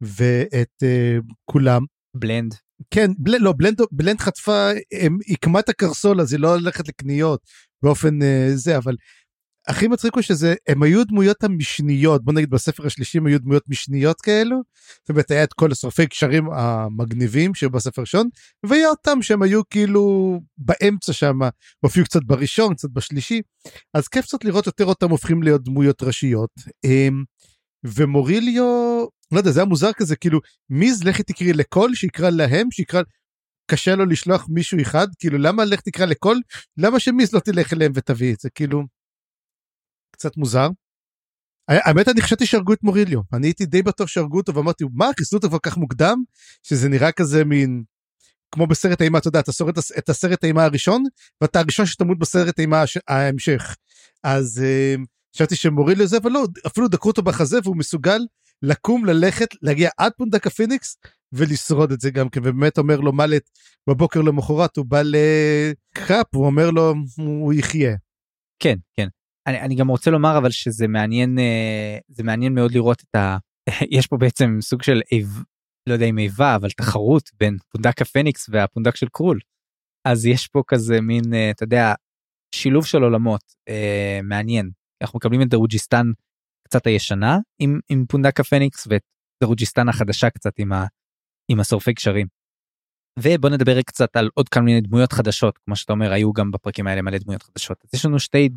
ואת 0.01 0.83
uh, 0.83 1.33
כולם. 1.45 1.81
בלנד. 2.15 2.55
כן, 2.91 3.11
בל, 3.17 3.37
לא, 3.37 3.53
בלנד, 3.57 3.81
בלנד 3.91 4.19
חטפה, 4.19 4.69
היא 5.27 5.37
קמה 5.41 5.59
את 5.59 5.69
הקרסול 5.69 6.21
אז 6.21 6.33
היא 6.33 6.39
לא 6.39 6.55
הולכת 6.55 6.87
לקניות 6.87 7.41
באופן 7.83 8.21
uh, 8.21 8.55
זה, 8.55 8.77
אבל 8.77 8.95
הכי 9.67 9.87
מצחיק 9.87 10.13
הוא 10.13 10.21
שזה, 10.21 10.55
הם 10.67 10.83
היו 10.83 11.03
דמויות 11.03 11.43
המשניות, 11.43 12.23
בוא 12.23 12.33
נגיד 12.33 12.49
בספר 12.49 12.85
השלישי 12.85 13.19
היו 13.25 13.39
דמויות 13.39 13.63
משניות 13.67 14.21
כאלו, 14.21 14.61
זאת 14.99 15.09
אומרת 15.09 15.31
היה 15.31 15.43
את 15.43 15.53
כל 15.53 15.71
השורפי 15.71 16.07
קשרים 16.07 16.51
המגניבים 16.51 17.55
שהיו 17.55 17.69
בספר 17.69 18.01
ראשון, 18.01 18.29
והיה 18.65 18.89
אותם 18.89 19.21
שהם 19.21 19.41
היו 19.41 19.61
כאילו 19.69 20.39
באמצע 20.57 21.13
שם, 21.13 21.39
הופיעו 21.79 22.05
קצת 22.05 22.23
בראשון, 22.23 22.73
קצת 22.73 22.89
בשלישי, 22.93 23.41
אז 23.93 24.07
כיף 24.07 24.25
קצת 24.25 24.43
לראות 24.43 24.65
יותר 24.67 24.85
אותם 24.85 25.09
הופכים 25.09 25.43
להיות 25.43 25.63
דמויות 25.63 26.03
ראשיות. 26.03 26.51
אמ, 26.83 27.23
ומוריליו, 27.83 28.63
לא 29.31 29.37
יודע, 29.37 29.51
זה 29.51 29.59
היה 29.59 29.67
מוזר 29.67 29.93
כזה, 29.93 30.15
כאילו, 30.15 30.39
מיז 30.69 31.03
לכי 31.03 31.23
תקראי 31.23 31.53
לכל, 31.53 31.95
שיקרא 31.95 32.29
להם, 32.29 32.71
שיקרא, 32.71 33.01
קשה 33.71 33.95
לו 33.95 34.05
לשלוח 34.05 34.47
מישהו 34.49 34.81
אחד, 34.81 35.07
כאילו, 35.19 35.37
למה 35.37 35.65
לך 35.65 35.81
תקרא 35.81 36.05
לכל, 36.05 36.37
למה 36.77 36.99
שמיז 36.99 37.33
לא 37.33 37.39
תלך 37.39 37.73
אליהם 37.73 37.91
ותביא 37.95 38.33
את 38.33 38.39
זה, 38.39 38.49
כאילו, 38.49 38.83
קצת 40.17 40.37
מוזר. 40.37 40.67
האמת 41.67 42.07
אני 42.07 42.21
חשבתי 42.21 42.45
שהרגו 42.45 42.73
את 42.73 42.83
מוריליו. 42.83 43.21
אני 43.33 43.47
הייתי 43.47 43.65
די 43.65 43.81
בטוח 43.81 44.07
שהרגו 44.07 44.37
אותו 44.37 44.55
ואמרתי 44.55 44.83
מה 44.93 45.09
חיסלו 45.19 45.39
אותו 45.39 45.49
כל 45.49 45.57
כך 45.61 45.77
מוקדם? 45.77 46.23
שזה 46.63 46.89
נראה 46.89 47.11
כזה 47.11 47.45
מין 47.45 47.83
כמו 48.51 48.67
בסרט 48.67 49.01
אימה 49.01 49.17
אתה 49.17 49.27
יודע 49.27 49.39
אתה 49.39 49.51
שורד 49.51 49.77
את 49.97 50.09
הסרט 50.09 50.43
אימה 50.43 50.63
הראשון 50.63 51.03
ואתה 51.41 51.59
הראשון 51.59 51.85
שתמות 51.85 52.19
בסרט 52.19 52.59
אימה 52.59 52.83
ההמשך. 53.07 53.75
אז 54.23 54.63
uh, 54.63 55.05
חשבתי 55.35 55.55
שמוריליו 55.55 56.07
זה 56.07 56.17
אבל 56.17 56.31
לא 56.31 56.47
אפילו 56.67 56.87
דקרו 56.87 57.11
אותו 57.11 57.21
בחזה 57.21 57.59
והוא 57.63 57.77
מסוגל 57.77 58.19
לקום 58.61 59.05
ללכת 59.05 59.47
להגיע 59.61 59.89
עד 59.97 60.11
פונדק 60.17 60.47
הפיניקס 60.47 60.97
ולשרוד 61.33 61.91
את 61.91 62.01
זה 62.01 62.09
גם 62.11 62.29
כן. 62.29 62.39
ובאמת 62.39 62.77
אומר 62.77 62.99
לו 62.99 63.13
מלט 63.13 63.49
בבוקר 63.89 64.21
למחרת 64.21 64.77
הוא 64.77 64.85
בא 64.85 65.01
לקראפ 65.01 66.35
הוא 66.35 66.45
אומר 66.45 66.71
לו 66.71 66.93
הוא 67.17 67.53
יחיה. 67.53 67.95
כן 68.59 68.75
כן 68.97 69.07
אני, 69.47 69.61
אני 69.61 69.75
גם 69.75 69.87
רוצה 69.87 70.11
לומר 70.11 70.37
אבל 70.37 70.51
שזה 70.51 70.87
מעניין 70.87 71.39
אה, 71.39 71.97
זה 72.07 72.23
מעניין 72.23 72.53
מאוד 72.53 72.71
לראות 72.71 73.01
את 73.01 73.15
ה... 73.15 73.37
יש 73.97 74.07
פה 74.07 74.17
בעצם 74.17 74.57
סוג 74.61 74.83
של 74.83 75.01
איב, 75.11 75.43
לא 75.89 75.93
יודע 75.93 76.05
אם 76.05 76.17
איבה 76.17 76.55
אבל 76.55 76.69
תחרות 76.69 77.29
בין 77.39 77.57
פונדק 77.69 78.01
הפניקס 78.01 78.49
והפונדק 78.49 78.95
של 78.95 79.07
קרול. 79.11 79.39
אז 80.07 80.25
יש 80.25 80.47
פה 80.47 80.61
כזה 80.67 81.01
מין 81.01 81.33
אה, 81.33 81.51
אתה 81.51 81.63
יודע 81.63 81.93
שילוב 82.55 82.85
של 82.85 83.03
עולמות 83.03 83.41
אה, 83.69 84.19
מעניין 84.23 84.69
אנחנו 85.01 85.17
מקבלים 85.17 85.41
את 85.41 85.47
דרוג'יסטן 85.47 86.11
קצת 86.67 86.87
הישנה 86.87 87.37
עם, 87.59 87.79
עם 87.89 88.05
פונדק 88.09 88.39
הפניקס 88.39 88.87
ואת 88.89 89.01
דרוג'יסטן 89.43 89.89
החדשה 89.89 90.29
קצת 90.29 90.59
עם, 90.59 90.73
ה, 90.73 90.85
עם 91.51 91.59
השורפי 91.59 91.93
גשרים. 91.93 92.27
ובוא 93.19 93.49
נדבר 93.49 93.81
קצת 93.81 94.15
על 94.15 94.29
עוד 94.33 94.49
כמה 94.49 94.63
מיני 94.63 94.81
דמויות 94.81 95.13
חדשות 95.13 95.57
כמו 95.57 95.75
שאתה 95.75 95.93
אומר 95.93 96.11
היו 96.11 96.33
גם 96.33 96.51
בפרקים 96.51 96.87
האלה 96.87 97.01
מלא 97.01 97.17
דמויות 97.17 97.43
חדשות 97.43 97.77
אז 97.83 97.89
יש 97.93 98.05
לנו 98.05 98.19
שתי 98.19 98.49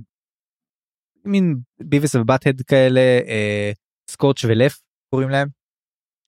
מין 1.24 1.56
ביוויס 1.80 2.14
ובאטהד 2.14 2.62
כאלה 2.62 3.00
אה, 3.00 3.72
סקורץ' 4.10 4.44
ולף 4.44 4.80
קוראים 5.10 5.30
להם. 5.30 5.48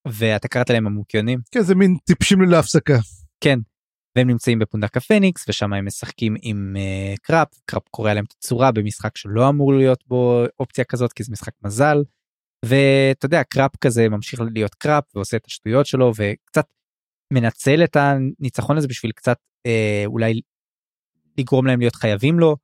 ואתה 0.08 0.48
קראת 0.48 0.70
להם 0.70 0.86
המוקיונים. 0.86 1.38
כן 1.50 1.62
זה 1.62 1.74
מין 1.74 1.96
טיפשים 2.04 2.40
ללא 2.40 2.56
הפסקה. 2.56 2.98
כן. 3.40 3.58
והם 4.16 4.28
נמצאים 4.28 4.58
בפונדק 4.58 4.96
הפניקס 4.96 5.44
ושם 5.48 5.72
הם 5.72 5.86
משחקים 5.86 6.36
עם 6.42 6.76
uh, 6.76 7.18
קראפ 7.22 7.48
קראפ 7.64 7.82
קורא 7.90 8.12
להם 8.12 8.24
את 8.24 8.34
הצורה 8.38 8.72
במשחק 8.72 9.16
שלא 9.16 9.48
אמור 9.48 9.74
להיות 9.74 10.04
בו 10.06 10.44
אופציה 10.60 10.84
כזאת 10.84 11.12
כי 11.12 11.22
זה 11.22 11.32
משחק 11.32 11.52
מזל. 11.62 12.02
ואתה 12.64 13.26
יודע 13.26 13.44
קראפ 13.44 13.76
כזה 13.76 14.08
ממשיך 14.08 14.40
להיות 14.54 14.74
קראפ 14.74 15.04
ועושה 15.14 15.36
את 15.36 15.46
השטויות 15.46 15.86
שלו 15.86 16.12
וקצת 16.16 16.66
מנצל 17.32 17.84
את 17.84 17.96
הניצחון 17.96 18.76
הזה 18.76 18.88
בשביל 18.88 19.12
קצת 19.12 19.38
uh, 19.68 20.06
אולי 20.06 20.40
לגרום 21.38 21.66
להם 21.66 21.80
להיות 21.80 21.94
חייבים 21.94 22.38
לו 22.38 22.56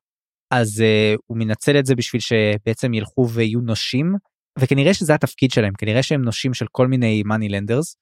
אז 0.50 0.80
uh, 0.80 1.18
הוא 1.26 1.38
מנצל 1.38 1.78
את 1.78 1.86
זה 1.86 1.94
בשביל 1.94 2.20
שבעצם 2.20 2.94
ילכו 2.94 3.28
ויהיו 3.28 3.60
נושים 3.60 4.14
וכנראה 4.58 4.94
שזה 4.94 5.14
התפקיד 5.14 5.50
שלהם 5.50 5.72
כנראה 5.78 6.02
שהם 6.02 6.22
נושים 6.22 6.54
של 6.54 6.66
כל 6.72 6.86
מיני 6.86 7.22
מאני 7.22 7.48
לנדרס. 7.48 7.96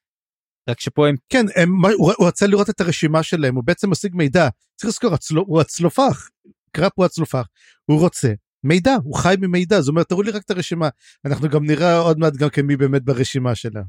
רק 0.71 0.81
שפה 0.81 1.09
הם 1.09 1.15
כן 1.29 1.47
הם, 1.57 1.85
הוא, 1.99 2.13
הוא 2.17 2.27
רצה 2.27 2.47
לראות 2.47 2.71
את 2.71 2.81
הרשימה 2.81 3.23
שלהם 3.23 3.55
הוא 3.55 3.65
בעצם 3.65 3.91
משיג 3.91 4.15
מידע 4.15 4.49
צריך 4.77 4.89
לזכור 4.89 5.15
הצלו, 5.15 5.45
הוא 5.47 5.61
הצלופח 5.61 6.29
קראפ 6.73 6.93
הוא 6.95 7.05
הצלופח 7.05 7.47
הוא 7.91 8.01
רוצה 8.01 8.33
מידע 8.65 8.95
הוא 9.05 9.15
חי 9.15 9.35
ממידע 9.41 9.81
זאת 9.81 9.89
אומרת 9.89 10.09
תראו 10.09 10.23
לי 10.23 10.31
רק 10.31 10.43
את 10.43 10.51
הרשימה 10.51 10.89
אנחנו 11.25 11.49
גם 11.49 11.67
נראה 11.67 11.99
עוד 11.99 12.19
מעט 12.19 12.33
גם 12.33 12.49
כמי 12.49 12.77
באמת 12.77 13.03
ברשימה 13.03 13.55
שלה. 13.55 13.83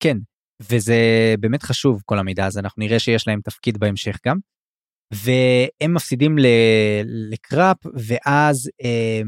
כן 0.00 0.16
וזה 0.60 0.96
באמת 1.40 1.62
חשוב 1.62 2.02
כל 2.04 2.18
המידע 2.18 2.46
הזה 2.46 2.60
אנחנו 2.60 2.80
נראה 2.80 2.98
שיש 2.98 3.28
להם 3.28 3.40
תפקיד 3.44 3.78
בהמשך 3.78 4.16
גם. 4.26 4.38
והם 5.14 5.94
מפסידים 5.94 6.36
לקראפ 7.04 7.76
ואז 7.94 8.70
אה, 8.84 9.20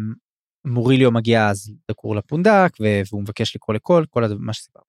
מוריליו 0.64 1.10
מגיע 1.10 1.48
אז 1.48 1.72
לקור 1.90 2.16
לפונדק 2.16 2.72
והוא 2.80 3.22
מבקש 3.22 3.56
לקרוא 3.56 3.74
לכל 3.76 4.04
כל 4.10 4.22
מה 4.38 4.52
שסיפר. 4.52 4.80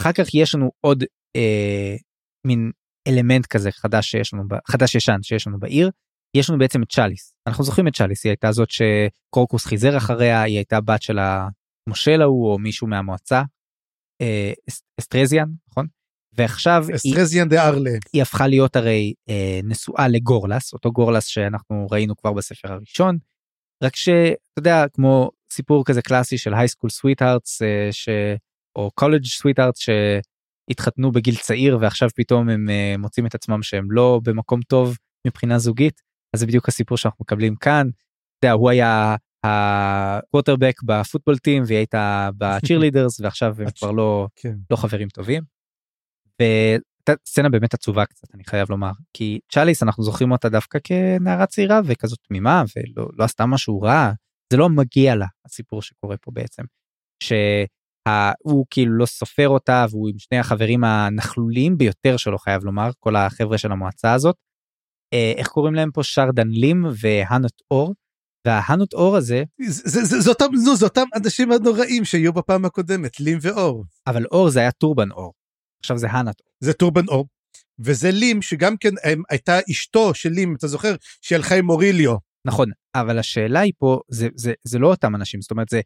אחר 0.00 0.12
כך 0.12 0.34
יש 0.34 0.54
לנו 0.54 0.70
עוד 0.80 1.04
אה, 1.36 1.96
מין 2.46 2.70
אלמנט 3.08 3.46
כזה 3.46 3.70
חדש 3.72 4.10
שיש 4.10 4.34
לנו 4.34 4.44
חדש 4.68 4.94
ישן 4.94 5.18
שיש 5.22 5.46
לנו 5.46 5.58
בעיר. 5.58 5.90
יש 6.36 6.50
לנו 6.50 6.58
בעצם 6.58 6.82
את 6.82 6.90
צ'אליס. 6.90 7.34
אנחנו 7.46 7.64
זוכרים 7.64 7.88
את 7.88 7.94
צ'אליס 7.94 8.24
היא 8.24 8.30
הייתה 8.30 8.52
זאת 8.52 8.68
שקורקוס 8.70 9.66
חיזר 9.66 9.96
אחריה 9.96 10.42
היא 10.42 10.56
הייתה 10.56 10.80
בת 10.80 11.02
של 11.02 11.18
המושל 11.18 12.22
ההוא 12.22 12.52
או 12.52 12.58
מישהו 12.58 12.86
מהמועצה. 12.86 13.42
אה, 14.20 14.52
אסטרזיאן 15.00 15.48
נכון 15.68 15.86
ועכשיו 16.36 16.86
אסטרזיאן 16.94 17.48
דה 17.48 17.68
ארלה 17.68 17.90
היא 18.12 18.22
הפכה 18.22 18.46
להיות 18.46 18.76
הרי 18.76 19.12
אה, 19.28 19.60
נשואה 19.64 20.08
לגורלס 20.08 20.72
אותו 20.72 20.92
גורלס 20.92 21.26
שאנחנו 21.26 21.86
ראינו 21.90 22.16
כבר 22.16 22.32
בספר 22.32 22.72
הראשון 22.72 23.18
רק 23.82 23.96
שאתה 23.96 24.58
יודע 24.58 24.84
כמו 24.92 25.30
סיפור 25.52 25.84
כזה 25.84 26.02
קלאסי 26.02 26.38
של 26.38 26.54
high 26.54 26.68
school 26.68 26.90
sweethearts 26.90 27.62
אה, 27.62 27.88
ש... 27.90 28.08
או 28.76 28.90
college 28.94 29.24
sweethearts 29.24 29.78
שהתחתנו 29.78 31.12
בגיל 31.12 31.36
צעיר 31.36 31.78
ועכשיו 31.80 32.08
פתאום 32.16 32.48
הם 32.48 32.70
אה, 32.70 32.94
מוצאים 32.98 33.26
את 33.26 33.34
עצמם 33.34 33.62
שהם 33.62 33.90
לא 33.90 34.20
במקום 34.24 34.60
טוב 34.62 34.96
מבחינה 35.26 35.58
זוגית 35.58 36.02
אז 36.34 36.40
זה 36.40 36.46
בדיוק 36.46 36.68
הסיפור 36.68 36.98
שאנחנו 36.98 37.22
מקבלים 37.22 37.56
כאן. 37.56 37.88
אתה 38.38 38.46
יודע, 38.46 38.52
הוא 38.52 38.70
היה 38.70 39.16
הקווטרבק 39.44 40.82
בפוטבול 40.82 41.38
טים 41.38 41.62
והיא 41.66 41.78
הייתה 41.78 42.30
בצ'ירלידרס 42.38 43.20
ועכשיו 43.20 43.54
הם 43.58 43.70
כבר 43.78 43.90
לא, 43.90 44.26
כן. 44.36 44.54
לא 44.70 44.76
חברים 44.76 45.08
טובים. 45.08 45.55
וסצנה 46.42 47.48
באמת 47.48 47.74
עצובה 47.74 48.06
קצת 48.06 48.34
אני 48.34 48.44
חייב 48.44 48.70
לומר 48.70 48.90
כי 49.12 49.38
צ'אליס 49.52 49.82
אנחנו 49.82 50.02
זוכרים 50.02 50.32
אותה 50.32 50.48
דווקא 50.48 50.78
כנערה 50.84 51.46
צעירה 51.46 51.80
וכזאת 51.84 52.18
תמימה 52.28 52.62
ולא 52.76 53.08
לא 53.18 53.24
עשתה 53.24 53.46
משהו 53.46 53.80
רע 53.80 54.12
זה 54.52 54.56
לא 54.56 54.68
מגיע 54.68 55.14
לה 55.14 55.26
הסיפור 55.46 55.82
שקורה 55.82 56.16
פה 56.16 56.30
בעצם. 56.34 56.62
הוא 58.42 58.66
כאילו 58.70 58.92
לא 58.92 59.06
סופר 59.06 59.48
אותה 59.48 59.86
והוא 59.90 60.08
עם 60.08 60.18
שני 60.18 60.38
החברים 60.38 60.84
הנכלוליים 60.84 61.78
ביותר 61.78 62.16
שלו 62.16 62.38
חייב 62.38 62.64
לומר 62.64 62.90
כל 63.00 63.16
החבר'ה 63.16 63.58
של 63.58 63.72
המועצה 63.72 64.12
הזאת. 64.12 64.36
אה, 65.14 65.32
איך 65.36 65.48
קוראים 65.48 65.74
להם 65.74 65.90
פה 65.90 66.02
שרדן 66.02 66.48
לים 66.48 66.84
והנות 67.00 67.62
אור. 67.70 67.94
וההנות 68.46 68.92
אור 68.94 69.16
הזה 69.16 69.44
זה 70.70 70.86
אותם 70.86 71.04
אנשים 71.16 71.52
הנוראים 71.52 72.04
שהיו 72.04 72.32
בפעם 72.32 72.64
הקודמת 72.64 73.20
לים 73.20 73.38
ואור. 73.42 73.84
אבל 74.06 74.26
אור 74.26 74.50
זה 74.50 74.60
היה 74.60 74.70
טורבן 74.70 75.10
אור. 75.10 75.32
עכשיו 75.80 75.98
זה 75.98 76.06
אור. 76.06 76.32
זה 76.60 76.72
טורבן 76.72 77.08
אור. 77.08 77.26
וזה 77.78 78.10
לים 78.10 78.42
שגם 78.42 78.76
כן 78.76 78.94
הם, 79.04 79.22
הייתה 79.30 79.58
אשתו 79.70 80.14
של 80.14 80.28
לים 80.28 80.54
אתה 80.58 80.66
זוכר 80.66 80.94
שהיא 81.22 81.36
הלכה 81.36 81.54
עם 81.54 81.64
מוריליו. 81.64 82.16
נכון 82.46 82.70
אבל 82.94 83.18
השאלה 83.18 83.60
היא 83.60 83.72
פה 83.78 84.00
זה 84.08 84.28
זה 84.34 84.52
זה 84.64 84.78
לא 84.78 84.86
אותם 84.90 85.14
אנשים 85.14 85.42
זאת 85.42 85.50
אומרת 85.50 85.68
זה 85.68 85.80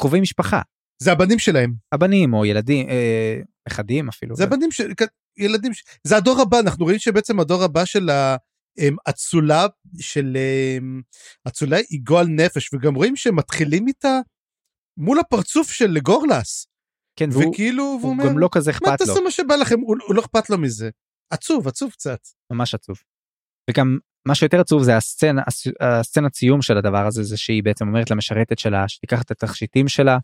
קרובי 0.00 0.20
משפחה. 0.20 0.60
זה 1.02 1.12
הבנים 1.12 1.38
שלהם. 1.38 1.74
הבנים 1.92 2.34
או 2.34 2.44
ילדים 2.44 2.88
אה, 2.88 3.40
נכדים 3.68 4.08
אפילו. 4.08 4.36
זה 4.36 4.44
הבנים 4.44 4.70
של 4.70 4.90
ילדים 5.38 5.74
ש... 5.74 5.82
זה 6.06 6.16
הדור 6.16 6.40
הבא 6.40 6.60
אנחנו 6.60 6.84
רואים 6.84 6.98
שבעצם 6.98 7.40
הדור 7.40 7.62
הבא 7.62 7.84
של 7.84 8.10
האצולה 9.06 9.66
של 10.00 10.36
אצולה 11.48 11.76
היא 11.76 12.00
גועל 12.04 12.26
נפש 12.26 12.74
וגם 12.74 12.94
רואים 12.94 13.16
שהם 13.16 13.36
מתחילים 13.36 13.88
איתה 13.88 14.18
מול 14.96 15.18
הפרצוף 15.18 15.70
של 15.70 15.98
גורלס. 15.98 16.66
כן, 17.16 17.28
והוא, 17.32 17.44
וכאילו 17.52 17.82
הוא 17.84 18.10
אומר, 18.10 18.24
גם 18.26 18.38
לא 18.38 18.48
כזה 18.52 18.70
אכפת 18.70 18.86
מה 18.86 18.90
לו. 18.90 18.96
תעשו 18.96 19.24
מה 19.24 19.30
שבא 19.30 19.56
לכם 19.56 19.80
הוא, 19.80 19.96
הוא 20.06 20.14
לא 20.14 20.20
אכפת 20.20 20.50
לו 20.50 20.58
מזה. 20.58 20.90
עצוב 21.30 21.68
עצוב 21.68 21.90
קצת. 21.90 22.18
ממש 22.52 22.74
עצוב. 22.74 22.96
וגם 23.70 23.98
מה 24.28 24.34
שיותר 24.34 24.60
עצוב 24.60 24.82
זה 24.82 24.96
הסצנה 24.96 25.42
הס- 25.46 25.66
הסצנת 25.80 26.34
סיום 26.34 26.62
של 26.62 26.76
הדבר 26.78 27.06
הזה 27.06 27.22
זה 27.22 27.36
שהיא 27.36 27.62
בעצם 27.62 27.88
אומרת 27.88 28.10
למשרתת 28.10 28.58
שלה 28.58 28.88
שתיקח 28.88 29.22
את 29.22 29.30
התכשיטים 29.30 29.88
שלה 29.88 30.18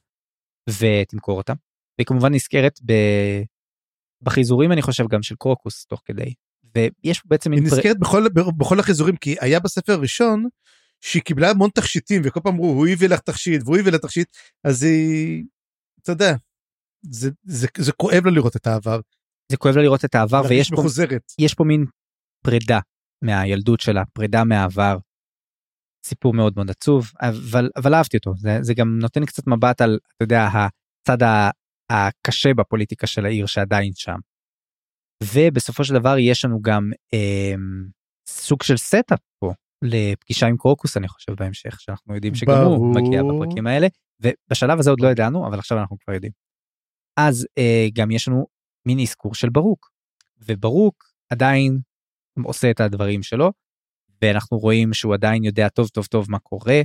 ותמכור 0.70 1.38
אותם. 1.38 1.54
והיא 1.98 2.06
כמובן 2.06 2.34
נזכרת 2.34 2.78
ב... 2.86 2.92
בחיזורים 4.22 4.72
אני 4.72 4.82
חושב 4.82 5.08
גם 5.08 5.22
של 5.22 5.34
קרוקוס 5.38 5.86
תוך 5.86 6.02
כדי. 6.04 6.34
ויש 6.74 7.22
בעצם 7.26 7.52
היא 7.52 7.60
פר- 7.70 7.76
נזכרת 7.76 7.98
בכל, 7.98 8.28
בכל 8.58 8.80
החיזורים 8.80 9.16
כי 9.16 9.36
היה 9.40 9.60
בספר 9.60 9.92
הראשון 9.92 10.48
שהיא 11.00 11.22
קיבלה 11.22 11.50
המון 11.50 11.70
תכשיטים 11.74 12.22
וכל 12.24 12.40
פעם 12.40 12.54
אמרו 12.54 12.66
הוא 12.66 12.86
הביא 12.88 13.08
לך 13.08 13.20
תכשיט 13.20 13.62
והוא 13.64 13.76
הביא 13.76 13.92
לה 13.92 13.98
תכשיט 13.98 14.28
אז 14.64 14.82
היא 14.82 15.44
אתה 16.02 16.12
יודע 16.12 16.34
זה, 17.02 17.30
זה, 17.42 17.66
זה 17.78 17.92
כואב 17.92 18.26
לה 18.26 18.30
לראות 18.30 18.56
את 18.56 18.66
העבר. 18.66 19.00
זה 19.52 19.56
כואב 19.56 19.76
לה 19.76 19.82
לראות 19.82 20.04
את 20.04 20.14
העבר 20.14 20.42
ויש 20.48 20.70
פה. 20.70 20.82
יש 21.38 21.54
פה 21.54 21.64
מין 21.64 21.84
פרידה 22.44 22.78
מהילדות 23.24 23.80
שלה 23.80 24.02
פרידה 24.12 24.44
מהעבר. 24.44 24.98
סיפור 26.06 26.34
מאוד 26.34 26.52
מאוד 26.56 26.70
עצוב 26.70 27.10
אבל 27.20 27.70
אבל 27.76 27.94
אהבתי 27.94 28.16
אותו 28.16 28.32
זה, 28.36 28.58
זה 28.62 28.74
גם 28.74 28.98
נותן 29.00 29.24
קצת 29.26 29.46
מבט 29.46 29.80
על 29.80 29.98
אתה 30.16 30.24
יודע 30.24 30.48
הצד 30.48 31.26
הקשה 31.90 32.54
בפוליטיקה 32.54 33.06
של 33.06 33.26
העיר 33.26 33.46
שעדיין 33.46 33.92
שם. 33.94 34.16
ובסופו 35.34 35.84
של 35.84 35.94
דבר 35.94 36.18
יש 36.18 36.44
לנו 36.44 36.62
גם 36.62 36.90
אה, 37.14 37.54
סוג 38.28 38.62
של 38.62 38.76
setup 38.76 39.18
פה 39.38 39.52
לפגישה 39.82 40.46
עם 40.46 40.56
קרוקוס 40.56 40.96
אני 40.96 41.08
חושב 41.08 41.32
בהמשך 41.32 41.80
שאנחנו 41.80 42.14
יודעים 42.14 42.34
שגם 42.34 42.52
הוא 42.52 42.64
ברור. 42.64 42.94
מגיע 42.94 43.22
בפרקים 43.22 43.66
האלה 43.66 43.86
ובשלב 44.22 44.78
הזה 44.78 44.90
עוד 44.90 45.00
לא 45.00 45.08
ידענו 45.08 45.46
אבל 45.46 45.58
עכשיו 45.58 45.78
אנחנו 45.78 45.96
כבר 46.04 46.14
יודעים. 46.14 46.47
אז 47.18 47.46
אה, 47.58 47.86
גם 47.92 48.10
יש 48.10 48.28
לנו 48.28 48.46
מין 48.86 49.00
אזכור 49.00 49.34
של 49.34 49.48
ברוק 49.48 49.90
וברוק 50.38 51.04
עדיין 51.30 51.78
עושה 52.44 52.70
את 52.70 52.80
הדברים 52.80 53.22
שלו 53.22 53.52
ואנחנו 54.22 54.58
רואים 54.58 54.92
שהוא 54.92 55.14
עדיין 55.14 55.44
יודע 55.44 55.68
טוב 55.68 55.88
טוב 55.88 56.06
טוב 56.06 56.26
מה 56.30 56.38
קורה 56.38 56.80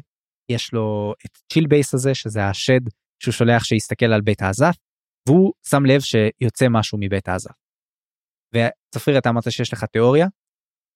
יש 0.49 0.73
לו 0.73 1.13
את 1.25 1.37
צ'יל 1.53 1.67
בייס 1.67 1.93
הזה 1.93 2.15
שזה 2.15 2.45
השד 2.45 2.81
שהוא 3.19 3.33
שולח 3.33 3.63
שיסתכל 3.63 4.05
על 4.05 4.21
בית 4.21 4.41
האזף 4.41 4.75
והוא 5.27 5.53
שם 5.69 5.85
לב 5.85 6.01
שיוצא 6.01 6.65
משהו 6.69 6.97
מבית 7.01 7.27
האזף. 7.27 7.51
וצפריר 8.55 9.17
אתה 9.17 9.29
אמרת 9.29 9.51
שיש 9.51 9.73
לך 9.73 9.83
תיאוריה 9.83 10.27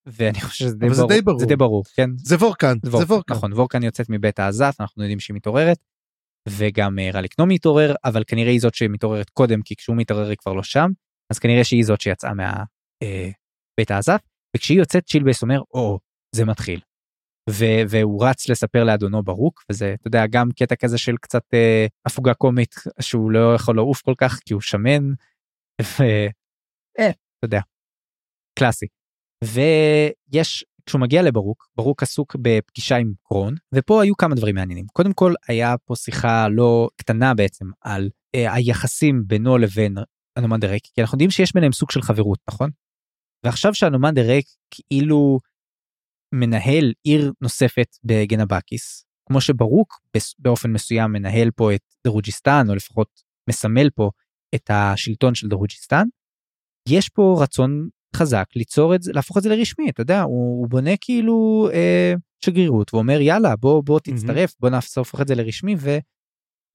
ואני 0.06 0.40
חושב 0.40 0.64
שזה 0.64 0.76
די 1.08 1.22
ברור. 1.22 1.40
זה 1.40 1.46
די 1.46 1.56
ברור 1.56 1.84
כן 1.94 2.10
זה 2.16 2.36
וורקן 2.36 2.74
זה 2.84 2.90
זה 2.90 3.04
וורקן. 3.04 3.34
נכון 3.34 3.52
וורקן 3.52 3.82
יוצאת 3.82 4.06
מבית 4.10 4.38
האזף 4.38 4.76
אנחנו 4.80 5.02
יודעים 5.02 5.20
שהיא 5.20 5.34
מתעוררת. 5.34 5.78
וגם 6.50 6.98
אה, 6.98 7.10
רליק 7.14 7.38
נום 7.38 7.54
מתעורר 7.54 7.94
אבל 8.04 8.22
כנראה 8.26 8.50
היא 8.50 8.60
זאת 8.60 8.74
שמתעוררת 8.74 9.30
קודם 9.30 9.62
כי 9.62 9.76
כשהוא 9.76 9.96
מתעורר 9.96 10.28
היא 10.28 10.36
כבר 10.36 10.52
לא 10.52 10.62
שם 10.62 10.90
אז 11.32 11.38
כנראה 11.38 11.64
שהיא 11.64 11.84
זאת 11.84 12.00
שיצאה 12.00 12.32
מהבית 12.34 13.90
האזף 13.90 14.20
וכשהיא 14.56 14.78
יוצאת 14.78 15.04
צ'ילבייס 15.04 15.42
אומר 15.42 15.60
או 15.74 15.98
זה 16.34 16.44
מתחיל. 16.44 16.80
ו- 17.50 17.82
והוא 17.88 18.26
רץ 18.26 18.48
לספר 18.48 18.84
לאדונו 18.84 19.22
ברוק 19.22 19.64
וזה 19.70 19.94
אתה 20.00 20.08
יודע 20.08 20.26
גם 20.30 20.48
קטע 20.56 20.76
כזה 20.76 20.98
של 20.98 21.16
קצת 21.16 21.42
אה, 21.54 21.86
הפוגה 22.06 22.34
קומית 22.34 22.74
שהוא 23.00 23.30
לא 23.30 23.54
יכול 23.54 23.76
לעוף 23.76 24.02
כל 24.02 24.14
כך 24.18 24.38
כי 24.44 24.52
הוא 24.52 24.60
שמן. 24.60 25.12
ו... 25.82 26.02
אה, 26.98 27.10
אתה 27.10 27.44
יודע. 27.44 27.60
קלאסי. 28.58 28.86
ויש 29.44 30.64
כשהוא 30.88 31.00
מגיע 31.00 31.22
לברוק 31.22 31.68
ברוק 31.76 32.02
עסוק 32.02 32.36
בפגישה 32.42 32.96
עם 32.96 33.12
קרון 33.28 33.54
ופה 33.74 34.02
היו 34.02 34.16
כמה 34.16 34.34
דברים 34.34 34.54
מעניינים 34.54 34.86
קודם 34.92 35.12
כל 35.12 35.34
היה 35.48 35.74
פה 35.84 35.96
שיחה 35.96 36.48
לא 36.48 36.88
קטנה 36.96 37.34
בעצם 37.34 37.64
על 37.80 38.08
אה, 38.34 38.54
היחסים 38.54 39.22
בינו 39.26 39.58
לבין 39.58 39.94
אנומנדר 40.38 40.68
רייק 40.68 40.82
כי 40.94 41.00
אנחנו 41.00 41.16
יודעים 41.16 41.30
שיש 41.30 41.54
ביניהם 41.54 41.72
סוג 41.72 41.90
של 41.90 42.02
חברות 42.02 42.38
נכון. 42.48 42.70
ועכשיו 43.44 43.74
שאנומנדר 43.74 44.22
רייק 44.22 44.46
כאילו 44.70 45.38
מנהל 46.34 46.92
עיר 47.04 47.32
נוספת 47.40 47.96
בגנבקיס 48.04 49.04
כמו 49.28 49.40
שברוק 49.40 50.00
באופן 50.38 50.70
מסוים 50.70 51.12
מנהל 51.12 51.50
פה 51.50 51.74
את 51.74 51.82
דרוג'יסטן 52.06 52.66
או 52.68 52.74
לפחות 52.74 53.08
מסמל 53.50 53.90
פה 53.90 54.10
את 54.54 54.70
השלטון 54.70 55.34
של 55.34 55.48
דרוג'יסטן. 55.48 56.04
יש 56.88 57.08
פה 57.08 57.38
רצון 57.42 57.88
חזק 58.16 58.44
ליצור 58.56 58.94
את 58.94 59.02
זה 59.02 59.12
להפוך 59.12 59.38
את 59.38 59.42
זה 59.42 59.48
לרשמי 59.48 59.90
אתה 59.90 60.00
יודע 60.00 60.22
הוא, 60.22 60.60
הוא 60.60 60.68
בונה 60.68 60.90
כאילו 61.00 61.68
אה, 61.72 62.14
שגרירות 62.44 62.94
ואומר 62.94 63.20
יאללה 63.20 63.56
בוא 63.56 63.82
בוא 63.82 64.00
תצטרף 64.00 64.54
בוא 64.60 64.70
נהפוך 64.70 65.20
את 65.20 65.28
זה 65.28 65.34
לרשמי 65.34 65.76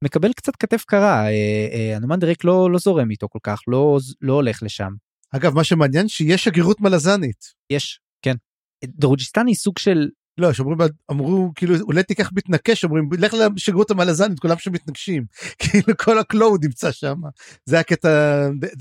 ומקבל 0.03 0.34
קצת 0.34 0.55
כתף 0.55 0.84
קרה. 0.88 1.26
אה, 1.26 1.68
אה, 1.73 1.95
אנומנדר 1.95 2.19
רייק 2.19 2.44
לא 2.43 2.72
לא 2.72 2.77
זורם 2.77 3.11
איתו 3.11 3.30
כל 3.30 3.39
כך 3.43 3.60
לא 3.68 3.97
לא 4.22 4.34
הולך 4.34 4.64
לשם. 4.64 4.91
אגב 5.35 5.55
מה 5.55 5.64
שמעניין 5.64 6.07
שיש 6.07 6.43
שגרירות 6.43 6.81
מלזנית. 6.81 7.45
יש 7.69 7.99
כן. 8.22 8.35
דרוג'יסטן 8.85 9.47
היא 9.47 9.55
סוג 9.55 9.77
של 9.77 10.10
לא 10.38 10.53
שאומרים 10.53 10.77
אמרו 11.11 11.51
כאילו 11.55 11.76
אולי 11.81 12.03
תיקח 12.03 12.31
מתנקש 12.35 12.84
אומרים 12.84 13.10
לך 13.19 13.34
לשגרירות 13.55 13.91
המלזנית 13.91 14.39
כולם 14.39 14.57
שם 14.57 14.72
מתנקשים 14.73 15.26
כאילו 15.60 15.97
כל 15.97 16.19
הקלאו 16.19 16.65
נמצא 16.65 16.91
שם. 16.91 17.15
זה 17.65 17.80
הקטע 17.80 18.10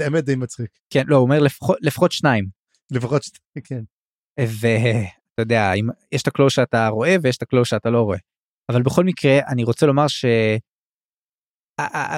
האמת 0.00 0.24
די 0.24 0.34
מצחיק. 0.34 0.70
כן 0.90 1.04
לא 1.06 1.16
הוא 1.16 1.22
אומר 1.24 1.38
לפחות 1.38 1.76
לפחות 1.80 2.12
שניים. 2.12 2.46
לפחות 2.90 3.22
ש- 3.22 3.30
כן. 3.68 3.82
ואתה 4.40 5.42
יודע 5.42 5.72
אם 5.72 5.86
יש 6.12 6.22
את 6.22 6.26
הקלאו 6.26 6.50
שאתה 6.50 6.88
רואה 6.88 7.16
ויש 7.22 7.36
את 7.36 7.42
הקלאו 7.42 7.64
שאתה 7.64 7.90
לא 7.90 8.02
רואה. 8.02 8.18
אבל 8.72 8.82
בכל 8.82 9.04
מקרה 9.04 9.38
אני 9.48 9.64
רוצה 9.64 9.86
לומר 9.86 10.08
ש... 10.08 10.24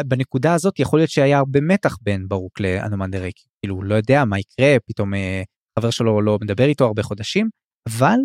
בנקודה 0.07 0.55
הזאת 0.55 0.79
יכול 0.81 0.99
להיות 0.99 1.11
שהיה 1.11 1.39
הרבה 1.39 1.61
מתח 1.61 1.97
בין 2.03 2.29
ברוק 2.29 2.61
לאנומן 2.61 3.11
דה 3.11 3.19
ריק 3.19 3.37
כאילו 3.63 3.75
הוא 3.75 3.85
לא 3.85 3.95
יודע 3.95 4.25
מה 4.25 4.39
יקרה 4.39 4.77
פתאום 4.87 5.15
אה, 5.15 5.43
חבר 5.79 5.91
שלו 5.91 6.23
לא 6.23 6.39
מדבר 6.43 6.65
איתו 6.65 6.85
הרבה 6.85 7.03
חודשים 7.03 7.49
אבל 7.89 8.19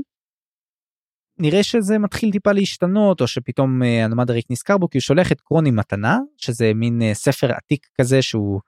נראה 1.39 1.63
שזה 1.63 1.97
מתחיל 1.97 2.31
טיפה 2.31 2.51
להשתנות 2.51 3.21
או 3.21 3.27
שפתאום 3.27 3.83
אה, 3.83 4.05
אנומן 4.05 4.25
דה 4.25 4.33
ריק 4.33 4.45
נזכר 4.49 4.77
בו 4.77 4.89
כי 4.89 4.97
הוא 4.97 5.01
שולח 5.01 5.31
את 5.31 5.41
קרוני 5.41 5.71
מתנה 5.71 6.17
שזה 6.37 6.71
מין 6.75 7.01
אה, 7.01 7.13
ספר 7.13 7.51
עתיק 7.51 7.87
כזה 8.01 8.21
שהוא 8.21 8.61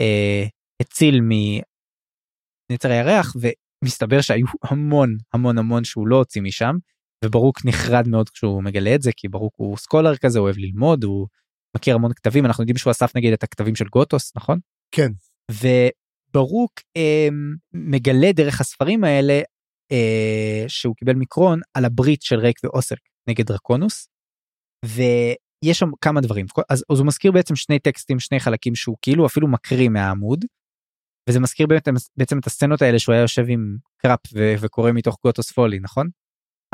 אה, 0.00 0.44
הציל 0.82 1.20
מנצר 2.70 2.90
הירח 2.90 3.36
ומסתבר 3.82 4.20
שהיו 4.20 4.46
המון 4.64 5.16
המון 5.34 5.58
המון 5.58 5.84
שהוא 5.84 6.08
לא 6.08 6.16
הוציא 6.16 6.42
משם 6.42 6.74
וברוק 7.24 7.64
נחרד 7.64 8.08
מאוד 8.08 8.28
כשהוא 8.28 8.62
מגלה 8.62 8.94
את 8.94 9.02
זה 9.02 9.10
כי 9.16 9.28
ברוק 9.28 9.54
הוא 9.56 9.76
scholar 9.76 10.16
כזה 10.16 10.38
הוא 10.38 10.44
אוהב 10.44 10.58
ללמוד 10.58 11.04
הוא 11.04 11.26
מכיר 11.76 11.94
המון 11.94 12.12
כתבים 12.12 12.46
אנחנו 12.46 12.62
יודעים 12.62 12.76
שהוא 12.76 12.90
אסף 12.90 13.16
נגיד 13.16 13.32
את 13.32 13.42
הכתבים 13.42 13.74
של 13.74 13.84
גוטוס 13.84 14.32
נכון? 14.36 14.58
כן. 14.94 15.12
וברוק 15.50 16.72
אה, 16.96 17.28
מגלה 17.72 18.32
דרך 18.32 18.60
הספרים 18.60 19.04
האלה 19.04 19.40
שהוא 20.68 20.94
קיבל 20.96 21.14
מקרון 21.14 21.60
על 21.74 21.84
הברית 21.84 22.22
של 22.22 22.38
רייק 22.38 22.56
ואוסרק 22.64 22.98
נגד 23.28 23.46
דרקונוס. 23.46 24.08
ויש 24.84 25.78
שם 25.78 25.90
כמה 26.00 26.20
דברים 26.20 26.46
אז, 26.70 26.84
אז 26.90 26.98
הוא 26.98 27.06
מזכיר 27.06 27.32
בעצם 27.32 27.56
שני 27.56 27.78
טקסטים 27.78 28.20
שני 28.20 28.40
חלקים 28.40 28.74
שהוא 28.74 28.96
כאילו 29.02 29.26
אפילו 29.26 29.48
מקריא 29.48 29.88
מהעמוד. 29.88 30.44
וזה 31.28 31.40
מזכיר 31.40 31.66
באמת 31.66 31.88
בעצם 32.16 32.38
את 32.38 32.46
הסצנות 32.46 32.82
האלה 32.82 32.98
שהוא 32.98 33.12
היה 33.12 33.22
יושב 33.22 33.44
עם 33.48 33.76
קראפ 33.96 34.20
ו- 34.34 34.54
וקורא 34.60 34.92
מתוך 34.92 35.16
גוטוס 35.24 35.52
פולי 35.52 35.78
נכון? 35.80 36.08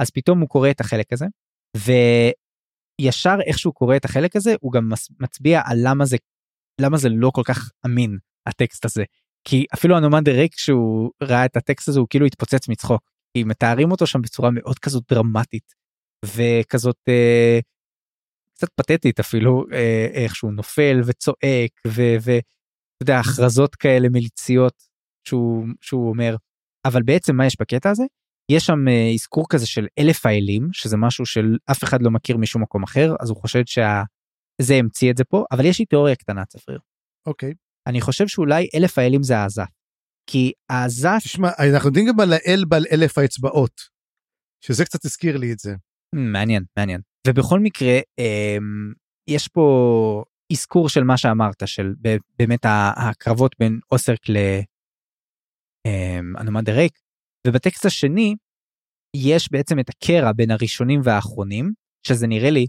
אז 0.00 0.10
פתאום 0.10 0.40
הוא 0.40 0.48
קורא 0.48 0.70
את 0.70 0.80
החלק 0.80 1.12
הזה 1.12 1.26
וישר 1.76 3.36
איך 3.46 3.58
שהוא 3.58 3.74
קורא 3.74 3.96
את 3.96 4.04
החלק 4.04 4.36
הזה 4.36 4.54
הוא 4.60 4.72
גם 4.72 4.88
מצביע 5.20 5.60
על 5.64 5.78
למה 5.82 6.04
זה 6.04 6.16
למה 6.80 6.96
זה 6.96 7.08
לא 7.08 7.30
כל 7.34 7.42
כך 7.44 7.70
אמין 7.86 8.18
הטקסט 8.46 8.84
הזה 8.84 9.04
כי 9.48 9.64
אפילו 9.74 9.96
הנומן 9.96 10.24
דה 10.24 10.32
ריק 10.32 10.54
כשהוא 10.54 11.10
ראה 11.22 11.44
את 11.44 11.56
הטקסט 11.56 11.88
הזה 11.88 12.00
הוא 12.00 12.06
כאילו 12.10 12.26
התפוצץ 12.26 12.68
מצחוק 12.68 13.10
כי 13.34 13.44
מתארים 13.44 13.90
אותו 13.90 14.06
שם 14.06 14.22
בצורה 14.22 14.50
מאוד 14.50 14.78
כזאת 14.78 15.04
דרמטית 15.10 15.74
וכזאת 16.24 16.96
אה, 17.08 17.58
קצת 18.54 18.68
פתטית 18.74 19.20
אפילו 19.20 19.64
אה, 19.72 20.06
איך 20.12 20.36
שהוא 20.36 20.52
נופל 20.52 21.00
וצועק 21.06 21.70
ואתה 21.86 23.02
יודע 23.02 23.18
הכרזות 23.18 23.74
כאלה 23.74 24.08
מליציות 24.08 24.82
שהוא 25.28 25.66
שהוא 25.80 26.08
אומר 26.08 26.36
אבל 26.84 27.02
בעצם 27.02 27.36
מה 27.36 27.46
יש 27.46 27.56
בקטע 27.60 27.90
הזה 27.90 28.04
יש 28.50 28.66
שם 28.66 28.88
אה, 28.88 29.10
אזכור 29.14 29.44
כזה 29.48 29.66
של 29.66 29.86
אלף 29.98 30.26
האלים 30.26 30.68
שזה 30.72 30.96
משהו 30.96 31.26
של 31.26 31.56
אף 31.70 31.84
אחד 31.84 32.02
לא 32.02 32.10
מכיר 32.10 32.36
משום 32.36 32.62
מקום 32.62 32.82
אחר 32.82 33.14
אז 33.20 33.30
הוא 33.30 33.36
חושב 33.36 33.62
שזה 33.66 34.74
המציא 34.74 35.10
את 35.10 35.16
זה 35.16 35.24
פה 35.24 35.44
אבל 35.52 35.64
יש 35.64 35.78
לי 35.78 35.84
תיאוריה 35.84 36.16
קטנה 36.16 36.44
צפריר. 36.44 36.78
אוקיי. 37.26 37.52
אני 37.86 38.00
חושב 38.00 38.28
שאולי 38.28 38.68
אלף 38.74 38.98
האלים 38.98 39.22
זה 39.22 39.38
העזה. 39.38 39.62
כי 40.30 40.52
העזה 40.70 41.08
תשמע, 41.22 41.48
אנחנו 41.74 41.88
יודעים 41.88 42.06
גם 42.08 42.20
על 42.20 42.32
האל 42.32 42.64
בעל 42.68 42.84
אלף 42.92 43.18
האצבעות. 43.18 43.96
שזה 44.64 44.84
קצת 44.84 45.04
הזכיר 45.04 45.36
לי 45.36 45.52
את 45.52 45.58
זה. 45.58 45.74
מעניין 46.14 46.64
מעניין 46.78 47.00
ובכל 47.28 47.60
מקרה 47.60 47.98
אמ, 48.18 48.92
יש 49.30 49.48
פה 49.48 50.24
אזכור 50.52 50.88
של 50.88 51.04
מה 51.04 51.16
שאמרת 51.16 51.62
של 51.66 51.94
באמת 52.38 52.60
הקרבות 52.96 53.52
בין 53.58 53.80
אוסרק 53.90 54.18
לאנומד 55.86 56.68
אמ, 56.68 56.76
ריק 56.76 56.98
ובטקסט 57.46 57.86
השני 57.86 58.34
יש 59.16 59.52
בעצם 59.52 59.78
את 59.78 59.88
הקרע 59.88 60.32
בין 60.32 60.50
הראשונים 60.50 61.00
והאחרונים 61.04 61.72
שזה 62.06 62.26
נראה 62.26 62.50
לי 62.50 62.66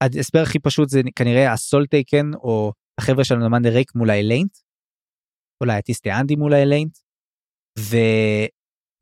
ההסבר 0.00 0.42
הכי 0.42 0.58
פשוט 0.58 0.88
זה 0.88 1.00
כנראה 1.16 1.52
הסולטייקן 1.52 2.34
או 2.34 2.72
החבר'ה 3.00 3.24
של 3.24 3.34
אנומד 3.34 3.66
ריק 3.66 3.94
מול 3.94 4.10
האליינט. 4.10 4.58
אולי 5.60 5.76
הטיסטי 5.78 6.12
אנדי 6.12 6.36
מול 6.36 6.54
האליינט. 6.54 6.98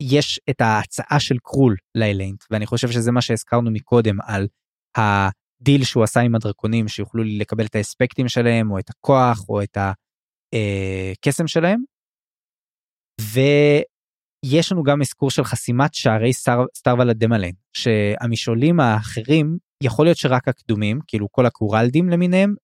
יש 0.01 0.39
את 0.49 0.61
ההצעה 0.61 1.19
של 1.19 1.35
קרול 1.43 1.75
לאליינט 1.95 2.43
ואני 2.51 2.65
חושב 2.65 2.87
שזה 2.91 3.11
מה 3.11 3.21
שהזכרנו 3.21 3.71
מקודם 3.71 4.17
על 4.21 4.47
הדיל 4.97 5.83
שהוא 5.83 6.03
עשה 6.03 6.19
עם 6.19 6.35
הדרקונים 6.35 6.87
שיוכלו 6.87 7.23
לקבל 7.23 7.65
את 7.65 7.75
האספקטים 7.75 8.27
שלהם 8.27 8.71
או 8.71 8.79
את 8.79 8.89
הכוח 8.89 9.49
או 9.49 9.63
את 9.63 9.77
הקסם 9.77 11.47
שלהם. 11.47 11.83
ויש 13.21 14.71
לנו 14.71 14.83
גם 14.83 15.01
אזכור 15.01 15.31
של 15.31 15.43
חסימת 15.43 15.93
שערי 15.93 16.33
סטארוול 16.75 17.09
הדמליין 17.09 17.53
שהמשעולים 17.73 18.79
האחרים 18.79 19.57
יכול 19.83 20.05
להיות 20.05 20.17
שרק 20.17 20.47
הקדומים 20.47 20.99
כאילו 21.07 21.27
כל 21.31 21.45
הקורלדים 21.45 22.09
למיניהם 22.09 22.55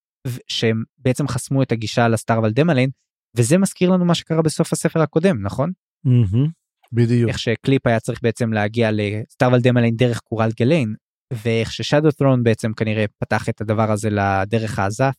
שהם 0.47 0.83
בעצם 0.97 1.27
חסמו 1.27 1.63
את 1.63 1.71
הגישה 1.71 2.07
לסטארוול 2.07 2.51
דמליין 2.51 2.89
וזה 3.37 3.57
מזכיר 3.57 3.89
לנו 3.89 4.05
מה 4.05 4.15
שקרה 4.15 4.41
בסוף 4.41 4.73
הספר 4.73 5.01
הקודם 5.01 5.41
נכון? 5.41 5.71
Mm-hmm. 6.07 6.49
בדיוק. 6.91 7.29
איך 7.29 7.39
שקליפ 7.39 7.87
היה 7.87 7.99
צריך 7.99 8.19
בעצם 8.23 8.53
להגיע 8.53 8.89
לסטארוול 8.91 9.59
דמליין 9.59 9.95
דרך 9.95 10.19
קורלד 10.19 10.49
גליין 10.59 10.95
ואיך 11.33 11.71
ששאדו 11.71 12.11
ת'רון 12.11 12.43
בעצם 12.43 12.73
כנראה 12.73 13.05
פתח 13.23 13.49
את 13.49 13.61
הדבר 13.61 13.91
הזה 13.91 14.09
לדרך 14.09 14.79
העזה. 14.79 15.09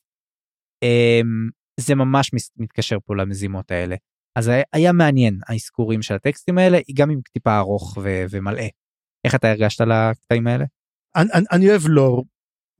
אמ, 0.83 1.49
זה 1.81 1.95
ממש 1.95 2.31
מתקשר 2.57 2.99
פה 3.05 3.17
למזימות 3.17 3.71
האלה. 3.71 3.97
אז 4.39 4.51
היה 4.73 4.93
מעניין 4.93 5.39
האזכורים 5.49 6.03
של 6.03 6.15
הטקסטים 6.15 6.59
האלה 6.59 6.79
גם 6.95 7.11
עם 7.11 7.21
טיפה 7.33 7.59
ארוך 7.59 7.99
ו- 8.03 8.25
ומלא. 8.31 8.63
איך 9.25 9.35
אתה 9.35 9.51
הרגשת 9.51 9.81
לקטעים 9.81 10.47
האלה? 10.47 10.65
אני, 11.17 11.29
אני, 11.35 11.45
אני 11.53 11.71
אוהב 11.71 11.83
לור 11.87 12.25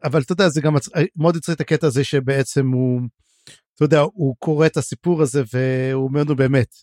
אבל 0.05 0.21
אתה 0.21 0.33
יודע 0.33 0.49
זה 0.49 0.61
גם 0.61 0.75
מאוד 1.17 1.37
יצר 1.37 1.53
את 1.53 1.61
הקטע 1.61 1.87
הזה 1.87 2.05
שבעצם 2.05 2.67
הוא 2.69 3.01
אתה 3.75 3.85
יודע 3.85 4.01
הוא 4.01 4.37
קורא 4.39 4.67
את 4.67 4.77
הסיפור 4.77 5.23
הזה 5.23 5.43
והוא 5.53 6.05
אומר 6.05 6.21
לנו 6.21 6.37
באמת 6.37 6.75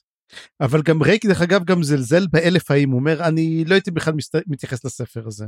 אבל 0.62 0.82
גם 0.82 1.04
רייק 1.04 1.26
דרך 1.26 1.42
אגב 1.42 1.64
גם 1.64 1.84
זלזל 1.84 2.28
באלף 2.28 2.72
האם 2.72 2.90
הוא 2.90 3.00
אומר 3.00 3.28
אני 3.28 3.66
לא 3.66 3.74
הייתי 3.74 3.92
בכלל 3.92 4.14
מתייחס 4.48 4.86
לספר 4.86 5.28
הזה. 5.28 5.46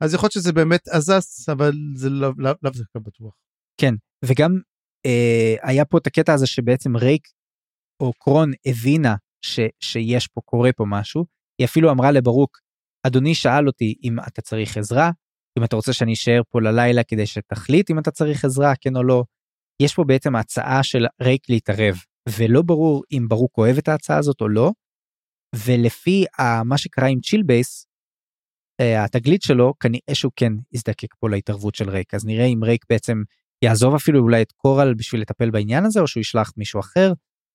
אז 0.00 0.14
יכול 0.14 0.24
להיות 0.24 0.32
שזה 0.32 0.52
באמת 0.52 0.88
עזס 0.88 1.48
אבל 1.48 1.72
זה 1.94 2.10
לא 2.10 2.32
לאו 2.38 2.52
לא, 2.62 2.70
דווקא 2.70 2.98
בטוח. 2.98 3.34
כן 3.80 3.94
וגם 4.24 4.50
אה, 5.06 5.54
היה 5.62 5.84
פה 5.84 5.98
את 5.98 6.06
הקטע 6.06 6.34
הזה 6.34 6.46
שבעצם 6.46 6.96
רייק 6.96 7.28
או 8.00 8.12
קרון 8.12 8.50
הבינה 8.66 9.14
ש, 9.42 9.60
שיש 9.80 10.28
פה 10.28 10.40
קורה 10.44 10.72
פה 10.72 10.84
משהו 10.88 11.24
היא 11.58 11.66
אפילו 11.66 11.90
אמרה 11.90 12.12
לברוק 12.12 12.58
אדוני 13.06 13.34
שאל 13.34 13.66
אותי 13.66 13.94
אם 14.02 14.16
אתה 14.28 14.42
צריך 14.42 14.76
עזרה 14.76 15.10
אם 15.58 15.64
אתה 15.64 15.76
רוצה 15.76 15.92
שאני 15.92 16.12
אשאר 16.12 16.40
פה 16.50 16.60
ללילה 16.60 17.02
כדי 17.04 17.26
שתחליט 17.26 17.90
אם 17.90 17.98
אתה 17.98 18.10
צריך 18.10 18.44
עזרה 18.44 18.72
כן 18.80 18.96
או 18.96 19.02
לא. 19.02 19.24
יש 19.82 19.94
פה 19.94 20.04
בעצם 20.04 20.36
הצעה 20.36 20.82
של 20.82 21.06
רייק 21.22 21.50
להתערב 21.50 21.96
ולא 22.38 22.62
ברור 22.62 23.02
אם 23.12 23.26
ברוק 23.28 23.58
אוהב 23.58 23.78
את 23.78 23.88
ההצעה 23.88 24.18
הזאת 24.18 24.40
או 24.40 24.48
לא. 24.48 24.72
ולפי 25.66 26.24
מה 26.64 26.78
שקרה 26.78 27.08
עם 27.08 27.20
צ'יל 27.20 27.42
בייס 27.42 27.86
אה, 28.80 29.04
התגלית 29.04 29.42
שלו 29.42 29.74
כנראה 29.80 30.14
שהוא 30.14 30.32
כן 30.36 30.52
יזדקק 30.72 31.14
פה 31.18 31.28
להתערבות 31.28 31.74
של 31.74 31.90
רייק 31.90 32.14
אז 32.14 32.26
נראה 32.26 32.44
אם 32.44 32.64
רייק 32.64 32.84
בעצם 32.90 33.22
יעזוב 33.64 33.94
אפילו 33.94 34.20
אולי 34.20 34.42
את 34.42 34.52
קורל 34.52 34.94
בשביל 34.94 35.20
לטפל 35.20 35.50
בעניין 35.50 35.84
הזה 35.84 36.00
או 36.00 36.06
שהוא 36.06 36.20
ישלח 36.20 36.52
מישהו 36.56 36.80
אחר. 36.80 37.12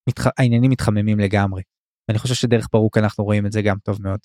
מתח... 0.09 0.27
העניינים 0.37 0.71
מתחממים 0.71 1.19
לגמרי. 1.19 1.61
ואני 2.07 2.19
חושב 2.19 2.33
שדרך 2.33 2.67
ברוק 2.73 2.97
אנחנו 2.97 3.23
רואים 3.23 3.45
את 3.45 3.51
זה 3.51 3.61
גם 3.61 3.77
טוב 3.83 4.01
מאוד. 4.01 4.19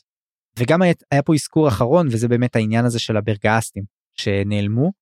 וגם 0.59 0.83
היה, 0.83 0.95
היה 1.11 1.23
פה 1.23 1.35
אזכור 1.35 1.69
אחרון 1.69 2.07
וזה 2.11 2.29
באמת 2.29 2.57
העניין 2.57 2.85
הזה 2.85 2.99
של 2.99 3.17
הברגאסטים 3.17 3.85
שנעלמו 4.17 4.93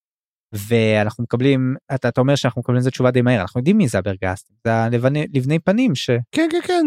ואנחנו 0.53 1.23
מקבלים 1.23 1.75
אתה, 1.95 2.09
אתה 2.09 2.21
אומר 2.21 2.35
שאנחנו 2.35 2.59
מקבלים 2.59 2.79
לזה 2.79 2.91
תשובה 2.91 3.11
די 3.11 3.21
מהר 3.21 3.41
אנחנו 3.41 3.59
יודעים 3.59 3.77
מי 3.77 3.87
זה 3.87 3.97
הברגאסטים 3.97 4.55
זה 4.63 4.73
הלבני 4.73 5.27
לבני 5.33 5.59
פנים 5.59 5.95
ש... 5.95 6.09
כן 6.31 6.47
כן 6.51 6.61
כן 6.67 6.85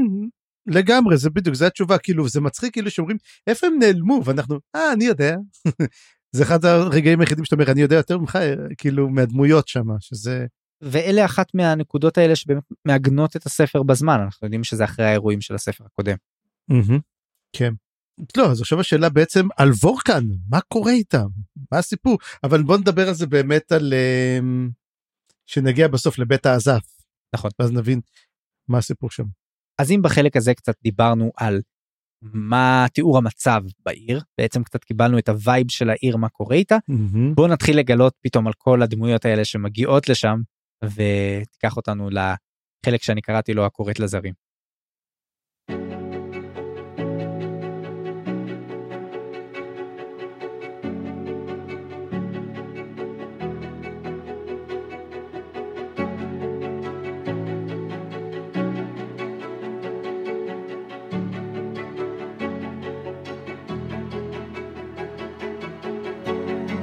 לגמרי 0.68 1.16
זה 1.16 1.30
בדיוק 1.30 1.56
זה 1.56 1.66
התשובה 1.66 1.98
כאילו 1.98 2.28
זה 2.28 2.40
מצחיק 2.40 2.72
כאילו 2.72 2.90
שאומרים 2.90 3.16
איפה 3.46 3.66
הם 3.66 3.78
נעלמו 3.78 4.20
ואנחנו 4.24 4.58
אה 4.76 4.92
אני 4.92 5.04
יודע. 5.04 5.36
זה 6.36 6.42
אחד 6.42 6.64
הרגעים 6.64 7.20
היחידים 7.20 7.44
שאתה 7.44 7.56
אומר 7.56 7.72
אני 7.72 7.80
יודע 7.80 7.96
יותר 7.96 8.18
ממך 8.18 8.38
כאילו 8.78 9.08
מהדמויות 9.08 9.68
שם 9.68 9.84
שזה. 10.00 10.46
ואלה 10.80 11.24
אחת 11.24 11.54
מהנקודות 11.54 12.18
האלה 12.18 12.36
שבאמת 12.36 12.62
מעגנות 12.84 13.36
את 13.36 13.46
הספר 13.46 13.82
בזמן 13.82 14.20
אנחנו 14.20 14.46
יודעים 14.46 14.64
שזה 14.64 14.84
אחרי 14.84 15.04
האירועים 15.04 15.40
של 15.40 15.54
הספר 15.54 15.84
הקודם. 15.84 16.16
כן. 17.52 17.72
לא 18.36 18.50
אז 18.50 18.60
עכשיו 18.60 18.80
השאלה 18.80 19.08
בעצם 19.08 19.46
על 19.56 19.70
וורקן 19.82 20.24
מה 20.48 20.60
קורה 20.60 20.92
איתם 20.92 21.26
מה 21.72 21.78
הסיפור 21.78 22.18
אבל 22.44 22.62
בוא 22.62 22.78
נדבר 22.78 23.08
על 23.08 23.14
זה 23.14 23.26
באמת 23.26 23.72
על 23.72 23.94
אמ, 23.94 24.70
שנגיע 25.46 25.88
בסוף 25.88 26.18
לבית 26.18 26.46
האזף 26.46 26.98
נכון 27.34 27.50
אז 27.58 27.72
נבין 27.72 28.00
מה 28.68 28.78
הסיפור 28.78 29.10
שם. 29.10 29.24
אז 29.80 29.90
אם 29.90 30.02
בחלק 30.02 30.36
הזה 30.36 30.54
קצת 30.54 30.74
דיברנו 30.82 31.30
על 31.36 31.60
מה 32.22 32.86
תיאור 32.92 33.18
המצב 33.18 33.62
בעיר 33.86 34.20
בעצם 34.38 34.62
קצת 34.62 34.84
קיבלנו 34.84 35.18
את 35.18 35.28
ה 35.28 35.37
vibe 35.37 35.70
של 35.70 35.90
העיר 35.90 36.16
מה 36.16 36.28
קורה 36.28 36.56
איתה 36.56 36.76
mm-hmm. 36.76 37.34
בוא 37.34 37.48
נתחיל 37.48 37.78
לגלות 37.78 38.14
פתאום 38.20 38.46
על 38.46 38.52
כל 38.58 38.82
הדמויות 38.82 39.24
האלה 39.24 39.44
שמגיעות 39.44 40.08
לשם 40.08 40.40
ותיקח 40.84 41.76
אותנו 41.76 42.10
לחלק 42.10 43.02
שאני 43.02 43.20
קראתי 43.20 43.54
לו 43.54 43.66
הקוראת 43.66 44.00
לזרים. 44.00 44.47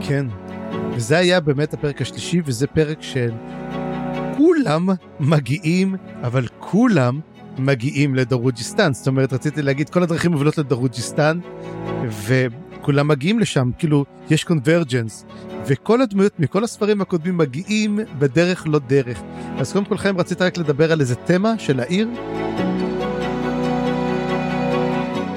כן. 0.07 0.25
וזה 0.95 1.17
היה 1.17 1.39
באמת 1.39 1.73
הפרק 1.73 2.01
השלישי, 2.01 2.41
וזה 2.45 2.67
פרק 2.67 2.97
של 3.01 3.31
כולם 4.37 4.89
מגיעים, 5.19 5.95
אבל 6.23 6.47
כולם 6.59 7.19
מגיעים 7.57 8.15
לדרוג'יסטן. 8.15 8.93
זאת 8.93 9.07
אומרת, 9.07 9.33
רציתי 9.33 9.61
להגיד, 9.61 9.89
כל 9.89 10.03
הדרכים 10.03 10.31
מובילות 10.31 10.57
לדרוג'יסטן, 10.57 11.39
וכולם 12.09 13.07
מגיעים 13.07 13.39
לשם, 13.39 13.71
כאילו, 13.77 14.05
יש 14.29 14.43
קונברג'נס. 14.43 15.25
וכל 15.65 16.01
הדמויות 16.01 16.39
מכל 16.39 16.63
הספרים 16.63 17.01
הקודמים 17.01 17.37
מגיעים 17.37 17.99
בדרך 18.19 18.63
לא 18.67 18.79
דרך. 18.79 19.21
אז 19.57 19.73
קודם 19.73 19.85
כל, 19.85 19.97
חיים, 19.97 20.17
רצית 20.17 20.41
רק 20.41 20.57
לדבר 20.57 20.91
על 20.91 20.99
איזה 20.99 21.15
תמה 21.15 21.59
של 21.59 21.79
העיר? 21.79 22.09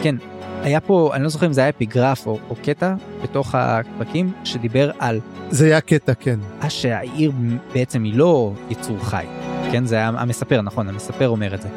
כן, 0.02 0.16
היה 0.62 0.80
פה, 0.80 1.10
אני 1.14 1.22
לא 1.22 1.28
זוכר 1.28 1.46
אם 1.46 1.52
זה 1.52 1.60
היה 1.60 1.70
אפיגרף 1.70 2.26
או, 2.26 2.38
או 2.50 2.54
קטע 2.62 2.94
בתוך 3.22 3.54
הפרקים 3.54 4.32
שדיבר 4.44 4.90
על... 4.98 5.20
זה 5.50 5.66
היה 5.66 5.80
קטע, 5.80 6.14
כן. 6.14 6.38
שהעיר 6.68 7.32
בעצם 7.72 8.04
היא 8.04 8.14
לא 8.14 8.52
יצור 8.70 8.96
חי, 9.04 9.24
כן? 9.72 9.86
זה 9.86 9.94
היה 9.94 10.08
המספר, 10.08 10.62
נכון, 10.62 10.88
המספר 10.88 11.28
אומר 11.28 11.54
את 11.54 11.62
זה. 11.62 11.68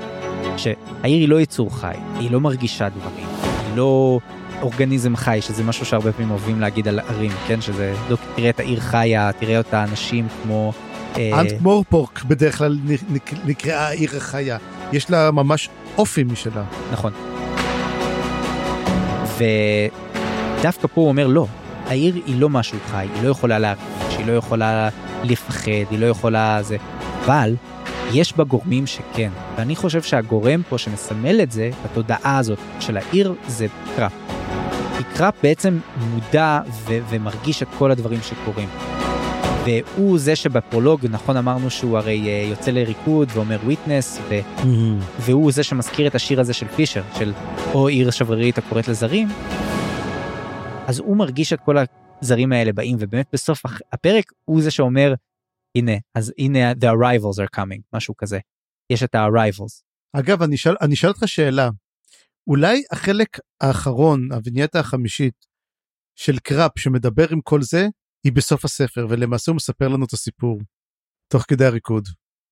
שהעיר 0.57 0.75
היא 1.03 1.29
לא 1.29 1.41
יצור 1.41 1.75
חי, 1.75 1.95
היא 2.19 2.31
לא 2.31 2.39
מרגישה 2.41 2.89
דברים, 2.89 3.25
היא 3.39 3.77
לא 3.77 4.19
אורגניזם 4.61 5.15
חי, 5.15 5.37
שזה 5.41 5.63
משהו 5.63 5.85
שהרבה 5.85 6.11
פעמים 6.11 6.31
אוהבים 6.31 6.61
להגיד 6.61 6.87
על 6.87 6.99
ערים, 6.99 7.31
כן? 7.47 7.61
שזה 7.61 7.93
לא 8.09 8.17
תראה 8.35 8.49
את 8.49 8.59
העיר 8.59 8.79
חיה, 8.79 9.31
תראה 9.39 9.57
אותה 9.57 9.83
אנשים 9.83 10.27
כמו... 10.43 10.73
אה, 11.17 11.41
אנט 11.41 11.51
מורפורק 11.61 12.23
בדרך 12.23 12.57
כלל 12.57 12.79
נקראה 13.45 13.87
העיר 13.87 14.17
החיה. 14.17 14.57
יש 14.91 15.09
לה 15.09 15.31
ממש 15.31 15.69
אופי 15.97 16.23
משלה. 16.23 16.63
נכון. 16.91 17.30
ודווקא 19.41 20.87
פה 20.87 21.01
הוא 21.01 21.07
אומר 21.07 21.27
לא, 21.27 21.47
העיר 21.87 22.15
היא 22.25 22.39
לא 22.39 22.49
משהו 22.49 22.77
חי, 22.91 23.07
היא 23.15 23.23
לא 23.23 23.29
יכולה 23.29 23.59
להרגיש, 23.59 24.17
היא 24.17 24.25
לא 24.25 24.31
יכולה 24.31 24.89
לפחד, 25.23 25.71
היא 25.89 25.99
לא 25.99 26.05
יכולה 26.05 26.63
זה, 26.63 26.77
אבל 27.25 27.55
יש 28.13 28.37
בה 28.37 28.43
גורמים 28.43 28.87
שכן, 28.87 29.29
ואני 29.55 29.75
חושב 29.75 30.01
שהגורם 30.01 30.61
פה 30.69 30.77
שמסמל 30.77 31.41
את 31.41 31.51
זה, 31.51 31.69
בתודעה 31.83 32.37
הזאת 32.37 32.59
של 32.79 32.97
העיר, 32.97 33.35
זה 33.47 33.67
קראפ. 33.95 34.11
כי 34.97 35.03
קראפ 35.15 35.33
בעצם 35.43 35.79
מודע 36.09 36.59
ו- 36.87 36.99
ומרגיש 37.09 37.63
את 37.63 37.67
כל 37.77 37.91
הדברים 37.91 38.19
שקורים. 38.21 38.69
והוא 39.65 40.19
זה 40.19 40.35
שבפרולוג, 40.35 41.05
נכון 41.09 41.37
אמרנו 41.37 41.69
שהוא 41.69 41.97
הרי 41.97 42.27
אה, 42.27 42.47
יוצא 42.49 42.71
לריקוד 42.71 43.29
ואומר 43.33 43.59
וויטנס, 43.63 44.19
ו- 44.29 44.39
והוא 45.19 45.51
זה 45.51 45.63
שמזכיר 45.63 46.07
את 46.07 46.15
השיר 46.15 46.39
הזה 46.39 46.53
של 46.53 46.67
פישר, 46.67 47.03
של 47.17 47.33
או 47.73 47.87
עיר 47.87 48.11
שברירית 48.11 48.57
הקוראת 48.57 48.87
לזרים, 48.87 49.27
אז 50.87 50.99
הוא 50.99 51.17
מרגיש 51.17 51.53
את 51.53 51.59
כל 51.65 51.75
הזרים 52.21 52.51
האלה 52.51 52.73
באים, 52.73 52.97
ובאמת 52.99 53.27
בסוף 53.33 53.63
הפרק 53.91 54.25
הוא 54.45 54.61
זה 54.61 54.71
שאומר, 54.71 55.13
הנה, 55.77 55.91
אז 56.15 56.33
הנה 56.37 56.71
the 56.71 56.85
arrivals 56.85 57.37
are 57.45 57.59
coming, 57.59 57.81
משהו 57.93 58.17
כזה. 58.17 58.39
יש 58.89 59.03
את 59.03 59.15
ה-arrivals. 59.15 59.83
אגב, 60.13 60.41
אני 60.41 60.55
אשאל, 60.55 60.75
אני 60.81 60.93
אשאל 60.93 61.09
אותך 61.09 61.23
שאלה. 61.25 61.69
אולי 62.47 62.83
החלק 62.91 63.39
האחרון, 63.61 64.31
הווינייטה 64.31 64.79
החמישית 64.79 65.45
של 66.15 66.39
קראפ 66.39 66.71
שמדבר 66.79 67.25
עם 67.31 67.41
כל 67.41 67.61
זה, 67.61 67.87
היא 68.23 68.33
בסוף 68.33 68.65
הספר, 68.65 69.07
ולמעשה 69.09 69.51
הוא 69.51 69.55
מספר 69.55 69.87
לנו 69.87 70.05
את 70.05 70.13
הסיפור, 70.13 70.59
תוך 71.31 71.45
כדי 71.47 71.65
הריקוד. 71.65 72.07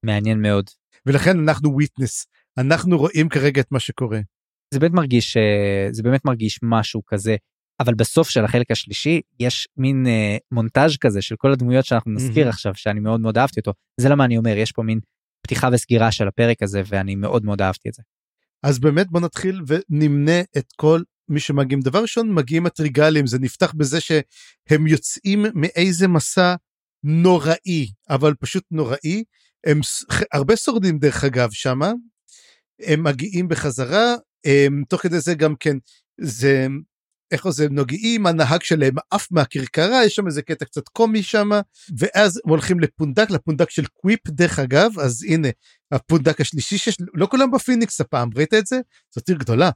מעניין 0.05 0.41
מאוד. 0.41 0.65
ולכן 1.05 1.39
אנחנו 1.39 1.73
וויטנס, 1.73 2.25
אנחנו 2.57 2.97
רואים 2.97 3.29
כרגע 3.29 3.61
את 3.61 3.71
מה 3.71 3.79
שקורה. 3.79 4.19
זה 4.73 4.79
באמת 4.79 4.93
מרגיש, 4.93 5.37
אה, 5.37 5.87
זה 5.91 6.03
באמת 6.03 6.25
מרגיש 6.25 6.59
משהו 6.63 7.01
כזה, 7.07 7.35
אבל 7.79 7.93
בסוף 7.93 8.29
של 8.29 8.45
החלק 8.45 8.71
השלישי 8.71 9.21
יש 9.39 9.67
מין 9.77 10.07
אה, 10.07 10.37
מונטאז' 10.51 10.97
כזה 10.97 11.21
של 11.21 11.35
כל 11.35 11.51
הדמויות 11.51 11.85
שאנחנו 11.85 12.11
נזכיר 12.11 12.43
מהמם. 12.43 12.49
עכשיו, 12.49 12.75
שאני 12.75 12.99
מאוד 12.99 13.21
מאוד 13.21 13.37
אהבתי 13.37 13.59
אותו. 13.59 13.73
זה 14.01 14.09
למה 14.09 14.25
אני 14.25 14.37
אומר, 14.37 14.57
יש 14.57 14.71
פה 14.71 14.83
מין 14.83 14.99
פתיחה 15.41 15.69
וסגירה 15.73 16.11
של 16.11 16.27
הפרק 16.27 16.63
הזה, 16.63 16.81
ואני 16.85 17.15
מאוד 17.15 17.45
מאוד 17.45 17.61
אהבתי 17.61 17.89
את 17.89 17.93
זה. 17.93 18.03
אז 18.63 18.79
באמת 18.79 19.07
בוא 19.07 19.19
נתחיל 19.19 19.61
ונמנה 19.67 20.41
את 20.57 20.65
כל 20.75 21.01
מי 21.29 21.39
שמגיעים. 21.39 21.81
דבר 21.81 22.01
ראשון, 22.01 22.33
מגיעים 22.33 22.65
הטריגלים, 22.65 23.27
זה 23.27 23.39
נפתח 23.39 23.73
בזה 23.73 23.99
שהם 24.01 24.87
יוצאים 24.87 25.45
מאיזה 25.53 26.07
מסע 26.07 26.55
נוראי, 27.03 27.91
אבל 28.09 28.33
פשוט 28.39 28.63
נוראי. 28.71 29.23
הם 29.65 29.79
הרבה 30.33 30.55
שורדים 30.55 30.99
דרך 30.99 31.23
אגב 31.23 31.49
שמה, 31.51 31.91
הם 32.81 33.03
מגיעים 33.03 33.47
בחזרה, 33.47 34.15
הם, 34.45 34.83
תוך 34.89 35.01
כדי 35.01 35.19
זה 35.19 35.33
גם 35.33 35.55
כן, 35.55 35.77
זה, 36.21 36.67
איך 37.31 37.49
זה, 37.49 37.65
הם 37.65 37.75
נוגעים, 37.75 38.25
הנהג 38.25 38.63
שלהם 38.63 38.95
עף 39.11 39.27
מהכרכרה, 39.31 40.05
יש 40.05 40.15
שם 40.15 40.27
איזה 40.27 40.41
קטע 40.41 40.65
קצת 40.65 40.87
קומי 40.87 41.23
שם, 41.23 41.49
ואז 41.97 42.41
הם 42.45 42.49
הולכים 42.49 42.79
לפונדק, 42.79 43.29
לפונדק 43.29 43.69
של 43.69 43.85
קוויפ 43.85 44.27
דרך 44.27 44.59
אגב, 44.59 44.99
אז 44.99 45.23
הנה, 45.23 45.47
הפונדק 45.91 46.41
השלישי 46.41 46.77
שיש, 46.77 46.97
לא 47.13 47.27
כולם 47.31 47.51
בפיניקס 47.51 48.01
הפעם, 48.01 48.29
ראית 48.35 48.53
את 48.53 48.65
זה? 48.65 48.79
זאת 49.15 49.29
עיר 49.29 49.37
גדולה. 49.37 49.69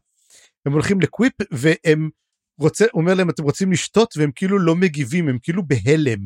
הם 0.65 0.73
הולכים 0.73 1.01
לקוויפ 1.01 1.33
והם 1.51 2.09
רוצה, 2.59 2.85
אומר 2.93 3.13
להם 3.13 3.29
אתם 3.29 3.43
רוצים 3.43 3.71
לשתות 3.71 4.13
והם 4.17 4.31
כאילו 4.35 4.59
לא 4.59 4.75
מגיבים, 4.75 5.29
הם 5.29 5.37
כאילו 5.41 5.63
בהלם. 5.67 6.19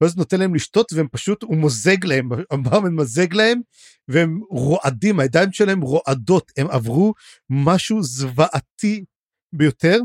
ואז 0.00 0.16
נותן 0.16 0.40
להם 0.40 0.54
לשתות 0.54 0.92
והם 0.92 1.08
פשוט, 1.12 1.42
הוא 1.42 1.56
מוזג 1.56 2.04
להם, 2.04 2.28
הברמן 2.50 2.94
מזג 2.94 3.34
להם 3.34 3.60
והם 4.08 4.40
רועדים, 4.50 5.20
הידיים 5.20 5.52
שלהם 5.52 5.80
רועדות, 5.80 6.52
הם 6.56 6.66
עברו 6.70 7.14
משהו 7.50 8.02
זוועתי 8.02 9.04
ביותר, 9.52 9.98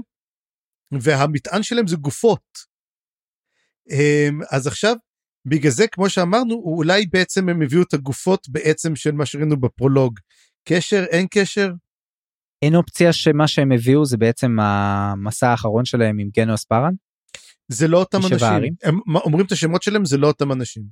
והמטען 1.02 1.64
שלהם 1.64 1.88
זה 1.88 1.96
גופות. 1.96 2.78
אמ, 3.90 4.40
אז 4.52 4.68
עכשיו, 4.68 4.96
בגלל 5.46 5.72
זה, 5.72 5.88
כמו 5.88 6.10
שאמרנו, 6.10 6.56
אולי 6.56 7.06
בעצם 7.06 7.50
הם 7.50 7.62
הביאו 7.62 7.82
את 7.82 7.94
הגופות 7.94 8.50
בעצם 8.50 8.96
של 8.96 9.12
מה 9.12 9.26
שראינו 9.26 9.60
בפרולוג. 9.60 10.20
קשר, 10.68 11.04
אין 11.10 11.28
קשר? 11.32 11.72
אין 12.62 12.76
אופציה 12.76 13.14
שמה 13.14 13.48
שהם 13.48 13.72
הביאו 13.72 14.06
זה 14.06 14.18
בעצם 14.18 14.60
המסע 14.60 15.50
האחרון 15.50 15.86
שלהם 15.86 16.20
עם 16.20 16.30
גנואס 16.36 16.54
פארן? 16.54 16.94
זה 17.72 17.88
לא 17.88 18.00
אותם 18.00 18.18
אנשים. 18.18 18.48
הערים? 18.48 18.74
הם 18.84 19.00
אומרים 19.16 19.46
את 19.46 19.52
השמות 19.52 19.84
שלהם, 19.84 20.06
זה 20.06 20.18
לא 20.18 20.28
אותם 20.28 20.52
אנשים. 20.52 20.84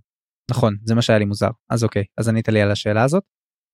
נכון, 0.52 0.76
זה 0.84 0.96
מה 0.96 1.02
שהיה 1.02 1.20
לי 1.20 1.26
מוזר. 1.26 1.50
אז 1.70 1.84
אוקיי, 1.84 2.04
אז 2.18 2.28
ענית 2.30 2.50
לי 2.50 2.62
על 2.62 2.72
השאלה 2.72 3.04
הזאת. 3.04 3.24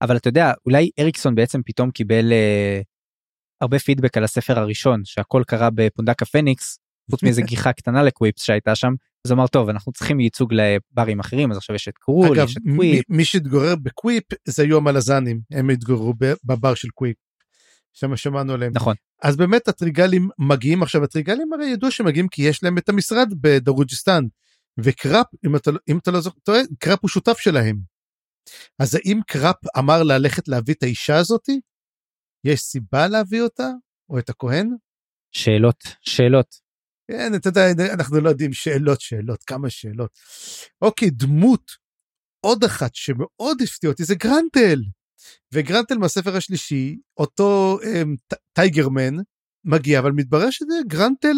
אבל 0.01 0.17
אתה 0.17 0.29
יודע, 0.29 0.51
אולי 0.65 0.89
אריקסון 0.99 1.35
בעצם 1.35 1.61
פתאום 1.65 1.91
קיבל 1.91 2.31
אה, 2.31 2.81
הרבה 3.61 3.79
פידבק 3.79 4.17
על 4.17 4.23
הספר 4.23 4.59
הראשון, 4.59 5.01
שהכל 5.05 5.43
קרה 5.47 5.69
בפונדק 5.75 6.21
הפניקס, 6.21 6.79
חוץ 7.11 7.23
מאיזה 7.23 7.41
גיחה 7.51 7.73
קטנה 7.73 8.03
לקוויפס 8.03 8.43
שהייתה 8.43 8.75
שם, 8.75 8.93
אז 9.27 9.31
אמר, 9.31 9.47
טוב, 9.47 9.69
אנחנו 9.69 9.91
צריכים 9.91 10.19
ייצוג 10.19 10.53
לברים 10.53 11.19
אחרים, 11.19 11.51
אז 11.51 11.57
עכשיו 11.57 11.75
יש 11.75 11.87
את 11.87 11.97
קרול, 11.97 12.27
אגב, 12.27 12.47
יש 12.47 12.57
את 12.57 12.61
קוויפ. 12.75 13.05
מי 13.09 13.25
שהתגורר 13.25 13.75
בקוויפ 13.75 14.23
זה 14.47 14.63
היו 14.63 14.77
המלזנים, 14.77 15.39
הם 15.51 15.69
התגוררו 15.69 16.13
בבר 16.43 16.73
של 16.75 16.87
קוויפ. 16.89 17.15
שם 17.93 18.15
שמענו 18.15 18.53
עליהם. 18.53 18.71
נכון, 18.75 18.95
אז 19.21 19.37
באמת 19.37 19.67
הטריגלים 19.67 20.29
מגיעים 20.39 20.83
עכשיו, 20.83 21.03
הטריגלים 21.03 21.53
הרי 21.53 21.65
ידוע 21.65 21.91
שמגיעים 21.91 22.27
כי 22.27 22.41
יש 22.41 22.63
להם 22.63 22.77
את 22.77 22.89
המשרד 22.89 23.33
בדרוג'יסטן. 23.41 24.23
וקראפ, 24.79 25.25
אם 25.45 25.55
אתה, 25.55 25.71
אם 25.89 25.97
אתה 25.97 26.11
לא 26.11 26.21
זוכר, 26.21 26.53
קראפ 26.79 26.99
הוא 27.01 27.09
שותף 27.09 27.37
שלהם. 27.37 27.79
אז 28.79 28.95
האם 28.95 29.19
קראפ 29.27 29.55
אמר 29.77 30.03
ללכת 30.03 30.47
להביא 30.47 30.73
את 30.73 30.83
האישה 30.83 31.17
הזאתי? 31.17 31.59
יש 32.43 32.61
סיבה 32.61 33.07
להביא 33.07 33.41
אותה? 33.41 33.69
או 34.09 34.19
את 34.19 34.29
הכהן? 34.29 34.69
שאלות, 35.31 35.83
שאלות. 36.01 36.55
כן, 37.11 37.35
אתה 37.35 37.49
יודע, 37.49 37.61
אנחנו 37.93 38.21
לא 38.21 38.29
יודעים 38.29 38.53
שאלות, 38.53 39.01
שאלות, 39.01 39.43
כמה 39.43 39.69
שאלות. 39.69 40.19
אוקיי, 40.81 41.09
דמות, 41.09 41.71
עוד 42.45 42.63
אחת 42.63 42.95
שמאוד 42.95 43.61
הפתיע 43.63 43.89
אותי 43.89 44.03
זה 44.03 44.15
גרנטל. 44.15 44.79
וגרנטל 45.53 45.97
מהספר 45.97 46.35
השלישי, 46.35 46.97
אותו 47.17 47.79
אממ, 47.81 48.35
tiger 48.53 48.88
man, 48.88 49.15
מגיע, 49.65 49.99
אבל 49.99 50.11
מתברר 50.11 50.49
שזה 50.49 50.73
גרנטל, 50.87 51.35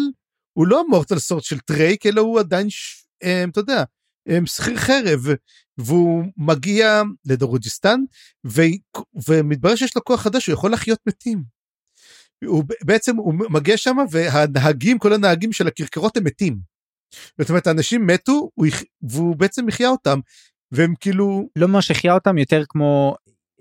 הוא 0.52 0.66
לא 0.66 0.80
ה 0.80 0.85
mortal 0.85 1.18
sword 1.18 1.44
של 1.44 1.58
טרייק, 1.58 2.06
אלא 2.06 2.20
הוא 2.20 2.40
עדיין, 2.40 2.66
um, 3.24 3.50
אתה 3.50 3.60
יודע, 3.60 3.84
אממ, 4.28 4.46
שכיר 4.46 4.76
חרב, 4.76 5.20
והוא 5.78 6.24
מגיע 6.36 7.02
לדרוג'יסטן, 7.26 8.00
ו... 8.46 8.62
ומתברר 9.28 9.76
שיש 9.76 9.96
לו 9.96 10.04
כוח 10.04 10.20
חדש, 10.20 10.46
הוא 10.46 10.52
יכול 10.52 10.70
להחיות 10.70 10.98
מתים. 11.06 11.54
הוא 12.44 12.64
בעצם 12.84 13.16
הוא 13.16 13.34
מגיע 13.34 13.76
שם 13.76 13.96
והנהגים 14.10 14.98
כל 14.98 15.12
הנהגים 15.12 15.52
של 15.52 15.66
הכרכרות 15.66 16.16
הם 16.16 16.24
מתים. 16.24 16.58
זאת 17.40 17.48
אומרת 17.48 17.66
האנשים 17.66 18.06
מתו 18.06 18.50
והוא 19.02 19.36
בעצם 19.36 19.68
יחיה 19.68 19.88
אותם 19.88 20.20
והם 20.72 20.94
כאילו 21.00 21.48
לא 21.56 21.68
ממש 21.68 21.90
החיה 21.90 22.14
אותם, 22.14 22.38
יותר 22.38 22.62
כמו 22.68 23.16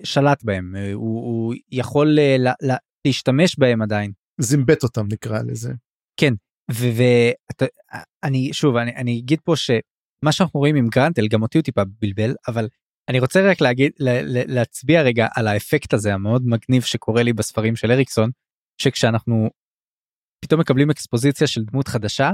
שלט 0.05 0.43
בהם, 0.43 0.75
אה, 0.75 0.93
הוא, 0.93 1.21
הוא 1.25 1.53
יכול 1.71 2.19
אה, 2.19 2.35
לה, 2.39 2.53
לה, 2.61 2.75
להשתמש 3.07 3.59
בהם 3.59 3.81
עדיין. 3.81 4.11
זימבט 4.41 4.83
אותם 4.83 5.05
נקרא 5.11 5.39
לזה. 5.41 5.73
ואני 6.71 8.53
שוב 8.53 8.75
אני, 8.75 8.95
אני 8.95 9.19
אגיד 9.19 9.39
פה 9.43 9.55
שמה 9.55 10.31
שאנחנו 10.31 10.59
רואים 10.59 10.75
עם 10.75 10.87
גרנטל 10.87 11.27
גם 11.27 11.41
אותי 11.41 11.57
הוא 11.57 11.63
טיפה 11.63 11.81
בלבל 12.01 12.35
אבל 12.47 12.67
אני 13.09 13.19
רוצה 13.19 13.51
רק 13.51 13.61
להגיד 13.61 13.91
ל, 13.99 14.09
ל, 14.09 14.53
להצביע 14.53 15.01
רגע 15.01 15.27
על 15.35 15.47
האפקט 15.47 15.93
הזה 15.93 16.13
המאוד 16.13 16.43
מגניב 16.45 16.81
שקורה 16.81 17.23
לי 17.23 17.33
בספרים 17.33 17.75
של 17.75 17.91
אריקסון 17.91 18.29
שכשאנחנו 18.81 19.49
פתאום 20.45 20.61
מקבלים 20.61 20.89
אקספוזיציה 20.89 21.47
של 21.47 21.63
דמות 21.63 21.87
חדשה 21.87 22.31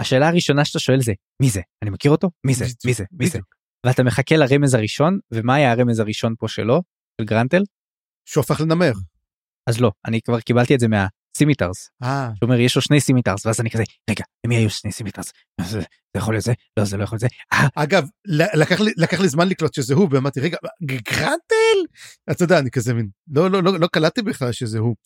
השאלה 0.00 0.28
הראשונה 0.28 0.64
שאתה 0.64 0.78
שואל 0.78 1.00
זה 1.00 1.12
מי 1.42 1.50
זה 1.50 1.60
אני 1.82 1.90
מכיר 1.90 2.10
אותו 2.10 2.30
מי 2.46 2.54
זה 2.54 2.64
מי 2.86 2.94
זה 2.94 3.04
מי 3.12 3.26
זה. 3.26 3.38
ואתה 3.86 4.02
מחכה 4.02 4.36
לרמז 4.36 4.74
הראשון 4.74 5.18
ומה 5.30 5.54
היה 5.54 5.72
הרמז 5.72 6.00
הראשון 6.00 6.34
פה 6.38 6.48
שלו 6.48 6.82
של 7.20 7.26
גרנטל 7.26 7.62
שהוא 8.28 8.42
הפך 8.42 8.60
לנמר. 8.60 8.92
אז 9.66 9.80
לא 9.80 9.92
אני 10.06 10.20
כבר 10.20 10.40
קיבלתי 10.40 10.74
את 10.74 10.80
זה 10.80 10.86
מה 10.88 11.06
scimitars 11.06 11.90
אה, 12.02 12.26
הוא 12.26 12.34
אומר 12.42 12.60
יש 12.60 12.76
לו 12.76 12.82
שני 12.82 13.00
scimitars 13.00 13.46
ואז 13.46 13.60
אני 13.60 13.70
כזה 13.70 13.82
רגע 14.10 14.24
למי 14.44 14.56
היו 14.56 14.70
שני 14.70 14.92
scimitars 14.92 15.32
זה, 15.60 15.80
זה 15.80 15.86
יכול 16.16 16.34
להיות 16.34 16.44
זה 16.44 16.52
לא 16.78 16.84
זה 16.84 16.96
לא 16.96 17.04
יכול 17.04 17.16
להיות 17.16 17.20
זה 17.20 17.28
אה, 17.52 17.82
אגב 17.82 18.08
לקח 18.54 18.80
לי 18.80 18.92
לקח 18.96 19.20
לי 19.20 19.28
זמן 19.28 19.48
לקלוט 19.48 19.74
שזה 19.74 19.94
הוא 19.94 20.08
ואמרתי 20.10 20.40
רגע 20.40 20.56
גרנטל 20.82 21.78
אתה 22.30 22.44
יודע 22.44 22.58
אני 22.58 22.70
כזה 22.70 22.94
מין 22.94 23.08
לא 23.28 23.50
לא 23.50 23.62
לא 23.62 23.78
לא 23.80 23.86
קלטתי 23.86 24.22
בכלל 24.22 24.52
שזה 24.52 24.78
הוא. 24.78 24.96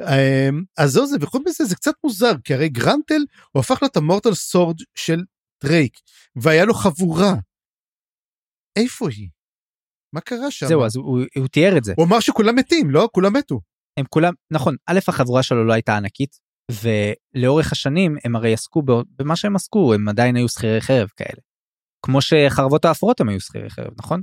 אמ, 0.00 0.62
אז 0.78 0.90
זהו 0.90 1.06
זה 1.06 1.16
וחוץ 1.20 1.42
מזה 1.46 1.64
זה 1.64 1.76
קצת 1.76 1.94
מוזר 2.04 2.32
כי 2.44 2.54
הרי 2.54 2.68
גרנטל 2.68 3.24
הוא 3.52 3.60
הפך 3.60 3.78
להיות 3.82 3.96
המורטל 3.96 4.34
סורד 4.34 4.76
של 4.94 5.20
דרייק 5.64 5.98
והיה 6.42 6.64
לו 6.64 6.74
חבורה. 6.74 7.34
איפה 8.76 9.08
היא? 9.10 9.28
מה 10.14 10.20
קרה 10.20 10.50
שם? 10.50 10.66
זהו 10.66 10.84
אז 10.84 10.96
הוא, 10.96 11.20
הוא 11.36 11.48
תיאר 11.48 11.76
את 11.78 11.84
זה 11.84 11.94
הוא 11.96 12.06
אמר 12.06 12.20
שכולם 12.20 12.56
מתים 12.56 12.90
לא 12.90 13.08
כולם 13.12 13.36
מתו. 13.36 13.60
הם 13.98 14.04
כולם 14.08 14.32
נכון 14.52 14.76
א' 14.86 14.98
החבורה 15.08 15.42
שלו 15.42 15.64
לא 15.64 15.72
הייתה 15.72 15.96
ענקית 15.96 16.38
ולאורך 16.82 17.72
השנים 17.72 18.16
הם 18.24 18.36
הרי 18.36 18.52
עסקו 18.52 18.82
במה 19.16 19.36
שהם 19.36 19.56
עסקו 19.56 19.94
הם 19.94 20.08
עדיין 20.08 20.36
היו 20.36 20.48
שכירי 20.48 20.80
חרב 20.80 21.08
כאלה. 21.16 21.40
כמו 22.06 22.18
שחרבות 22.20 22.84
האפרות 22.84 23.20
הם 23.20 23.28
היו 23.28 23.40
שכירי 23.40 23.70
חרב 23.70 23.90
נכון? 23.98 24.22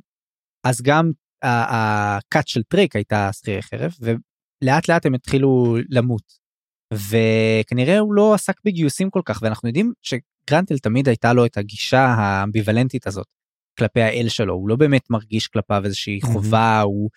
אז 0.67 0.81
גם 0.81 1.11
ה- 1.43 2.17
הכת 2.17 2.47
של 2.47 2.63
טריק 2.63 2.95
הייתה 2.95 3.29
שכירי 3.33 3.61
חרב 3.61 3.91
ולאט 4.01 4.89
לאט 4.89 5.05
הם 5.05 5.13
התחילו 5.13 5.77
למות. 5.89 6.45
וכנראה 6.93 7.99
הוא 7.99 8.13
לא 8.13 8.33
עסק 8.33 8.55
בגיוסים 8.65 9.09
כל 9.09 9.21
כך 9.25 9.39
ואנחנו 9.41 9.69
יודעים 9.69 9.93
שגרנטל 10.01 10.77
תמיד 10.77 11.07
הייתה 11.07 11.33
לו 11.33 11.45
את 11.45 11.57
הגישה 11.57 11.99
האמביוולנטית 12.05 13.07
הזאת 13.07 13.27
כלפי 13.77 14.01
האל 14.01 14.29
שלו 14.29 14.53
הוא 14.53 14.69
לא 14.69 14.75
באמת 14.75 15.09
מרגיש 15.09 15.47
כלפיו 15.47 15.81
איזושהי. 15.85 16.19
חובה 16.21 16.81
הוא 16.81 17.09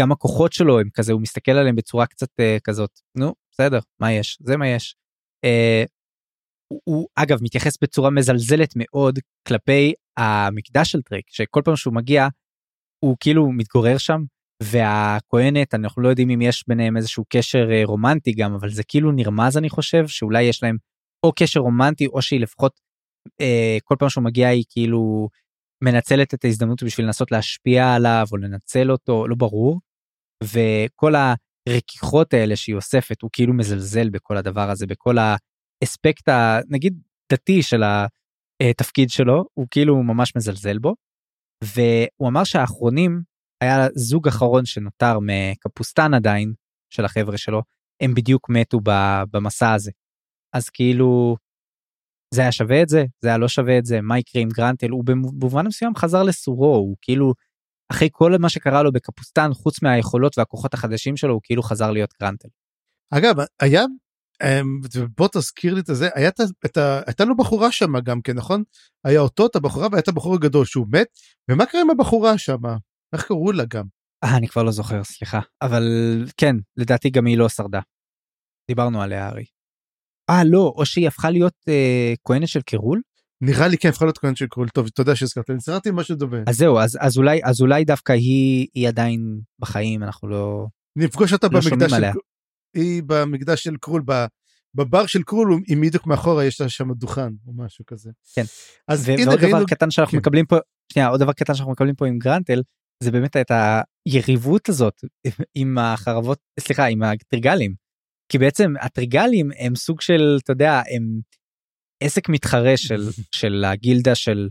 גם 0.00 0.12
הכוחות 0.12 0.52
שלו 0.52 0.80
הם 0.80 0.88
כזה 0.94 1.12
הוא 1.12 1.20
מסתכל 1.20 1.52
עליהם 1.52 1.76
בצורה 1.76 2.06
קצת 2.06 2.28
uh, 2.40 2.60
כזאת 2.64 2.90
נו 3.18 3.34
בסדר 3.52 3.78
מה 4.00 4.12
יש 4.12 4.38
זה 4.40 4.56
מה 4.56 4.68
יש. 4.68 4.96
Uh, 5.46 5.88
הוא, 6.72 6.80
הוא 6.84 7.08
אגב 7.16 7.38
מתייחס 7.42 7.78
בצורה 7.82 8.10
מזלזלת 8.10 8.72
מאוד 8.76 9.18
כלפי 9.48 9.92
המקדש 10.16 10.92
של 10.92 11.02
טרק 11.02 11.24
שכל 11.28 11.62
פעם 11.64 11.76
שהוא 11.76 11.94
מגיע 11.94 12.28
הוא 13.04 13.16
כאילו 13.20 13.52
מתגורר 13.52 13.98
שם 13.98 14.22
והכהנת 14.62 15.74
אנחנו 15.74 16.02
לא 16.02 16.08
יודעים 16.08 16.30
אם 16.30 16.42
יש 16.42 16.64
ביניהם 16.68 16.96
איזשהו 16.96 17.24
קשר 17.28 17.70
אה, 17.72 17.82
רומנטי 17.84 18.32
גם 18.32 18.54
אבל 18.54 18.70
זה 18.70 18.82
כאילו 18.88 19.12
נרמז 19.12 19.56
אני 19.56 19.70
חושב 19.70 20.06
שאולי 20.06 20.42
יש 20.42 20.62
להם 20.62 20.76
או 21.26 21.32
קשר 21.36 21.60
רומנטי 21.60 22.06
או 22.06 22.22
שהיא 22.22 22.40
לפחות 22.40 22.80
אה, 23.40 23.78
כל 23.84 23.94
פעם 23.98 24.08
שהוא 24.08 24.24
מגיע 24.24 24.48
היא 24.48 24.64
כאילו 24.68 25.28
מנצלת 25.82 26.34
את 26.34 26.44
ההזדמנות 26.44 26.82
בשביל 26.82 27.06
לנסות 27.06 27.32
להשפיע 27.32 27.94
עליו 27.94 28.26
או 28.32 28.36
לנצל 28.36 28.90
אותו 28.90 29.28
לא 29.28 29.34
ברור. 29.36 29.80
וכל 30.44 31.12
הרכיכות 31.68 32.34
האלה 32.34 32.56
שהיא 32.56 32.76
אוספת 32.76 33.22
הוא 33.22 33.30
כאילו 33.32 33.54
מזלזל 33.54 34.10
בכל 34.10 34.36
הדבר 34.36 34.70
הזה 34.70 34.86
בכל 34.86 35.16
האספקט 35.18 36.28
הנגיד 36.28 37.00
דתי 37.32 37.62
של 37.62 37.82
התפקיד 38.62 39.10
שלו 39.10 39.44
הוא 39.54 39.66
כאילו 39.70 40.02
ממש 40.02 40.36
מזלזל 40.36 40.78
בו. 40.78 40.94
והוא 41.64 42.28
אמר 42.28 42.44
שהאחרונים 42.44 43.22
היה 43.62 43.86
זוג 43.94 44.28
אחרון 44.28 44.64
שנותר 44.64 45.18
מקפוסטן 45.22 46.14
עדיין 46.14 46.52
של 46.90 47.04
החבר'ה 47.04 47.38
שלו 47.38 47.62
הם 48.02 48.14
בדיוק 48.14 48.50
מתו 48.50 48.80
במסע 49.30 49.72
הזה. 49.72 49.90
אז 50.52 50.70
כאילו 50.70 51.36
זה 52.34 52.40
היה 52.40 52.52
שווה 52.52 52.82
את 52.82 52.88
זה 52.88 53.04
זה 53.20 53.28
היה 53.28 53.38
לא 53.38 53.48
שווה 53.48 53.78
את 53.78 53.84
זה 53.84 54.00
מה 54.00 54.18
יקרה 54.18 54.42
עם 54.42 54.48
גרנטל 54.48 54.88
הוא 54.90 55.04
במובן 55.04 55.66
מסוים 55.66 55.96
חזר 55.96 56.22
לסורו 56.22 56.76
הוא 56.76 56.96
כאילו 57.02 57.34
אחרי 57.92 58.08
כל 58.12 58.38
מה 58.38 58.48
שקרה 58.48 58.82
לו 58.82 58.92
בקפוסטן 58.92 59.54
חוץ 59.54 59.82
מהיכולות 59.82 60.38
והכוחות 60.38 60.74
החדשים 60.74 61.16
שלו 61.16 61.32
הוא 61.34 61.40
כאילו 61.44 61.62
חזר 61.62 61.90
להיות 61.90 62.14
גרנטל. 62.22 62.48
אגב, 63.10 63.34
היה, 63.60 63.84
אמ, 64.42 64.80
בוא 65.16 65.28
תזכיר 65.32 65.74
לי 65.74 65.80
את 65.80 65.86
זה, 65.86 66.08
היה 66.14 66.28
את 66.66 66.76
ה- 66.76 67.00
הייתה 67.06 67.24
לו 67.24 67.36
בחורה 67.36 67.72
שם 67.72 68.00
גם 68.00 68.20
כן, 68.22 68.32
נכון? 68.32 68.62
היה 69.04 69.20
אותו, 69.20 69.46
את 69.46 69.56
הבחורה, 69.56 69.88
והיה 69.90 70.00
את 70.00 70.08
הבחור 70.08 70.34
הגדול 70.34 70.64
שהוא 70.64 70.86
מת, 70.92 71.06
ומה 71.50 71.66
קרה 71.66 71.80
עם 71.80 71.90
הבחורה 71.90 72.38
שם? 72.38 72.58
איך 73.12 73.24
קראו 73.26 73.52
לה 73.52 73.64
גם? 73.64 73.84
אה, 74.24 74.36
אני 74.36 74.48
כבר 74.48 74.62
לא 74.62 74.70
זוכר 74.70 75.04
סליחה 75.04 75.40
אבל 75.62 75.82
כן 76.36 76.56
לדעתי 76.76 77.10
גם 77.10 77.26
היא 77.26 77.38
לא 77.38 77.48
שרדה. 77.48 77.80
דיברנו 78.68 79.02
עליה 79.02 79.28
הרי. 79.28 79.44
אה 80.32 80.44
לא 80.44 80.72
או 80.76 80.86
שהיא 80.86 81.08
הפכה 81.08 81.30
להיות 81.30 81.54
אה, 81.68 82.14
כהנת 82.24 82.48
של 82.48 82.60
קירול 82.60 83.00
נראה 83.42 83.68
לי 83.68 83.78
כן, 83.78 83.88
הפכה 83.88 84.04
להיות 84.04 84.18
כהן 84.18 84.34
של 84.34 84.46
קרול. 84.46 84.68
טוב, 84.68 84.88
תודה 84.88 85.16
שהזכרת, 85.16 85.48
לי, 85.48 85.54
נזכרתי 85.54 85.90
משהו 85.92 86.16
דומה. 86.16 86.38
אז 86.46 86.56
זהו 86.56 86.78
אז 86.78 86.98
אז 87.00 87.18
אולי 87.18 87.40
אז 87.44 87.60
אולי 87.60 87.84
דווקא 87.84 88.12
היא 88.12 88.66
היא 88.74 88.88
עדיין 88.88 89.40
בחיים 89.58 90.02
אנחנו 90.02 90.28
לא 90.28 90.66
נפגוש 90.96 91.32
אותה 91.32 91.46
לא 91.52 91.60
במקדש 91.60 91.90
של... 91.90 91.96
עליה. 91.96 92.12
היא 92.74 93.02
במקדש 93.06 93.64
של 93.64 93.76
קרול, 93.80 94.02
בבר 94.74 95.06
של 95.06 95.22
קרול, 95.22 95.60
היא 95.68 95.76
בדיוק 95.76 96.06
מאחורה, 96.06 96.44
יש 96.44 96.60
לה 96.60 96.68
שם 96.68 96.92
דוכן 96.92 97.28
או 97.46 97.52
משהו 97.56 97.86
כזה. 97.86 98.10
כן. 98.34 98.44
אז 98.88 99.08
ו- 99.08 99.12
הנה 99.12 99.28
ועוד 99.28 99.40
ראינו... 99.40 99.58
דבר 99.58 99.66
קטן 99.66 99.90
שאנחנו 99.90 100.12
כן. 100.12 100.18
מקבלים 100.18 100.46
פה 100.46 100.56
שנייה 100.92 101.08
עוד 101.08 101.20
דבר 101.20 101.32
קטן 101.32 101.54
שאנחנו 101.54 101.72
מקבלים 101.72 101.94
פה 101.94 102.06
עם 102.06 102.18
גרנטל 102.18 102.62
זה 103.02 103.10
באמת 103.10 103.36
את 103.36 103.50
היריבות 104.06 104.68
הזאת 104.68 105.04
עם 105.54 105.78
החרבות 105.78 106.38
סליחה 106.60 106.84
עם 106.86 107.02
הטריגלים. 107.02 107.81
כי 108.32 108.38
בעצם 108.38 108.72
הטריגלים 108.80 109.50
הם 109.58 109.74
סוג 109.74 110.00
של 110.00 110.38
אתה 110.44 110.52
יודע 110.52 110.72
הם 110.94 111.20
עסק 112.02 112.28
מתחרה 112.28 112.76
של 112.76 113.08
של 113.40 113.64
הגילדה 113.66 114.14
של 114.14 114.48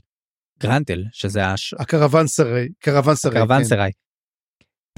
גרנטל 0.59 1.03
שזה 1.11 1.45
הש... 1.45 1.73
הקרוון 1.73 2.27
שרי, 2.27 2.67
קרוון 2.79 3.15
שרי. 3.15 3.31
כן. 3.31 3.39
קרוואנסראי. 3.39 3.91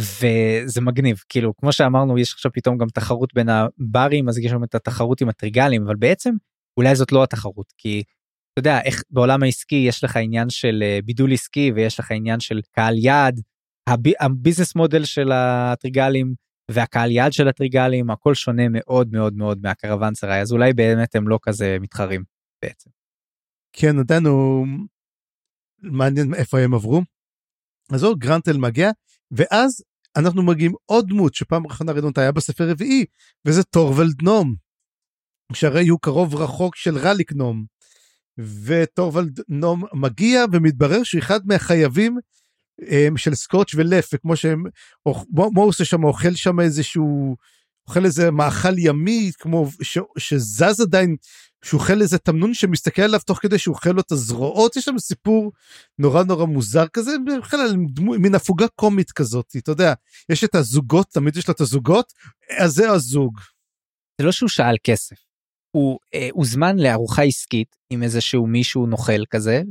וזה 0.02 0.82
מגניב 0.82 1.18
כאילו 1.30 1.56
כמו 1.58 1.72
שאמרנו 1.72 2.18
יש 2.18 2.34
עכשיו 2.34 2.52
פתאום 2.52 2.78
גם 2.78 2.88
תחרות 2.94 3.34
בין 3.34 3.48
הברים 3.50 4.30
אז 4.30 4.38
יש 4.38 4.52
שם 4.52 4.64
את 4.64 4.76
התחרות 4.76 5.22
עם 5.22 5.30
הטריגלים 5.30 5.84
אבל 5.86 5.96
בעצם 5.96 6.34
אולי 6.78 6.96
זאת 6.96 7.12
לא 7.12 7.24
התחרות 7.24 7.74
כי 7.78 8.04
אתה 8.54 8.60
יודע 8.60 8.82
איך 8.82 9.04
בעולם 9.10 9.44
העסקי 9.44 9.86
יש 9.88 10.04
לך 10.04 10.18
עניין 10.18 10.50
של 10.50 10.84
אה, 10.84 11.00
בידול 11.06 11.34
עסקי 11.34 11.72
ויש 11.76 12.00
לך 12.00 12.12
עניין 12.12 12.40
של 12.40 12.60
קהל 12.72 12.98
יעד 12.98 13.42
הבי- 13.90 14.14
הביזנס 14.20 14.76
מודל 14.76 15.06
של 15.06 15.32
הטריגלים 15.32 16.34
והקהל 16.74 17.12
יעד 17.12 17.34
של 17.34 17.48
הטריגלים 17.48 18.10
הכל 18.10 18.34
שונה 18.34 18.64
מאוד 18.70 19.12
מאוד 19.12 19.34
מאוד 19.34 19.60
מהקרוואנסראי 19.62 20.42
אז 20.42 20.52
אולי 20.52 20.74
באמת 20.74 21.16
הם 21.16 21.28
לא 21.28 21.40
כזה 21.42 21.78
מתחרים 21.82 22.24
בעצם. 22.62 22.90
כן, 23.74 24.00
עדיין 24.00 24.26
הוא... 24.26 24.68
מעניין 25.84 26.34
איפה 26.34 26.60
הם 26.60 26.74
עברו. 26.74 27.02
אז 27.94 28.00
זהו, 28.00 28.16
גרנטל 28.16 28.58
מגיע, 28.58 28.92
ואז 29.32 29.84
אנחנו 30.18 30.44
מגיעים 30.44 30.74
עוד 30.86 31.08
דמות 31.10 31.36
שפעם 31.36 31.64
ראינו 31.90 32.08
אותה 32.08 32.22
היה 32.22 32.32
בספר 32.32 32.70
רביעי, 32.70 33.06
וזה 33.48 33.64
טורוולד 33.64 34.22
נום. 34.22 34.56
שהרי 35.54 35.88
הוא 35.88 36.00
קרוב 36.02 36.36
רחוק 36.36 36.76
של 36.76 36.98
רליק 36.98 37.32
נום. 37.32 37.66
וטורוולד 38.38 39.40
נום 39.50 39.84
מגיע 39.94 40.46
ומתברר 40.52 41.04
שהוא 41.04 41.20
אחד 41.20 41.40
מהחייבים 41.46 42.18
של 43.16 43.36
סקורץ' 43.36 43.76
ולף, 43.76 44.10
וכמו 44.14 44.36
שהם, 44.36 44.64
מה 45.36 45.62
עושה 45.62 45.86
שם? 45.86 46.04
אוכל 46.04 46.36
שם 46.36 46.60
איזשהו, 46.60 47.36
אוכל 47.88 48.06
איזה 48.06 48.32
מאכל 48.32 48.78
ימי, 48.78 49.32
כמו 49.40 49.68
ש, 49.82 49.98
שזז 50.18 50.82
עדיין 50.82 51.16
שהוא 51.64 51.82
אוכל 51.82 52.02
איזה 52.02 52.18
תמנון 52.18 52.54
שמסתכל 52.54 53.02
עליו 53.02 53.20
תוך 53.26 53.40
כדי 53.42 53.58
שהוא 53.58 53.76
אוכל 53.76 53.90
לו 53.90 54.00
את 54.00 54.12
הזרועות, 54.12 54.76
יש 54.76 54.86
שם 54.86 54.98
סיפור 55.00 55.52
נורא 56.00 56.24
נורא 56.24 56.46
מוזר 56.46 56.88
כזה, 56.88 57.12
בכלל 57.40 57.76
מין 58.00 58.36
הפוגה 58.36 58.68
קומית 58.68 59.12
כזאת, 59.12 59.56
אתה 59.58 59.72
יודע, 59.72 59.94
יש 60.30 60.44
את 60.44 60.56
הזוגות, 60.56 61.08
תמיד 61.10 61.38
יש 61.38 61.48
לו 61.48 61.54
את 61.54 61.62
הזוגות, 61.62 62.14
אז 62.60 62.72
זה 62.72 62.92
הזוג. 62.92 63.40
זה 64.22 64.26
לא 64.26 64.32
שהוא 64.32 64.50
שאל 64.50 64.76
כסף. 64.84 65.16
הוא 65.72 66.00
אה, 66.14 66.30
הוזמן 66.32 66.80
לארוחה 66.80 67.24
עסקית 67.24 67.76
עם 67.90 68.04
איזשהו 68.04 68.48
מישהו 68.48 68.86
נוכל 68.86 69.26
כזה 69.30 69.62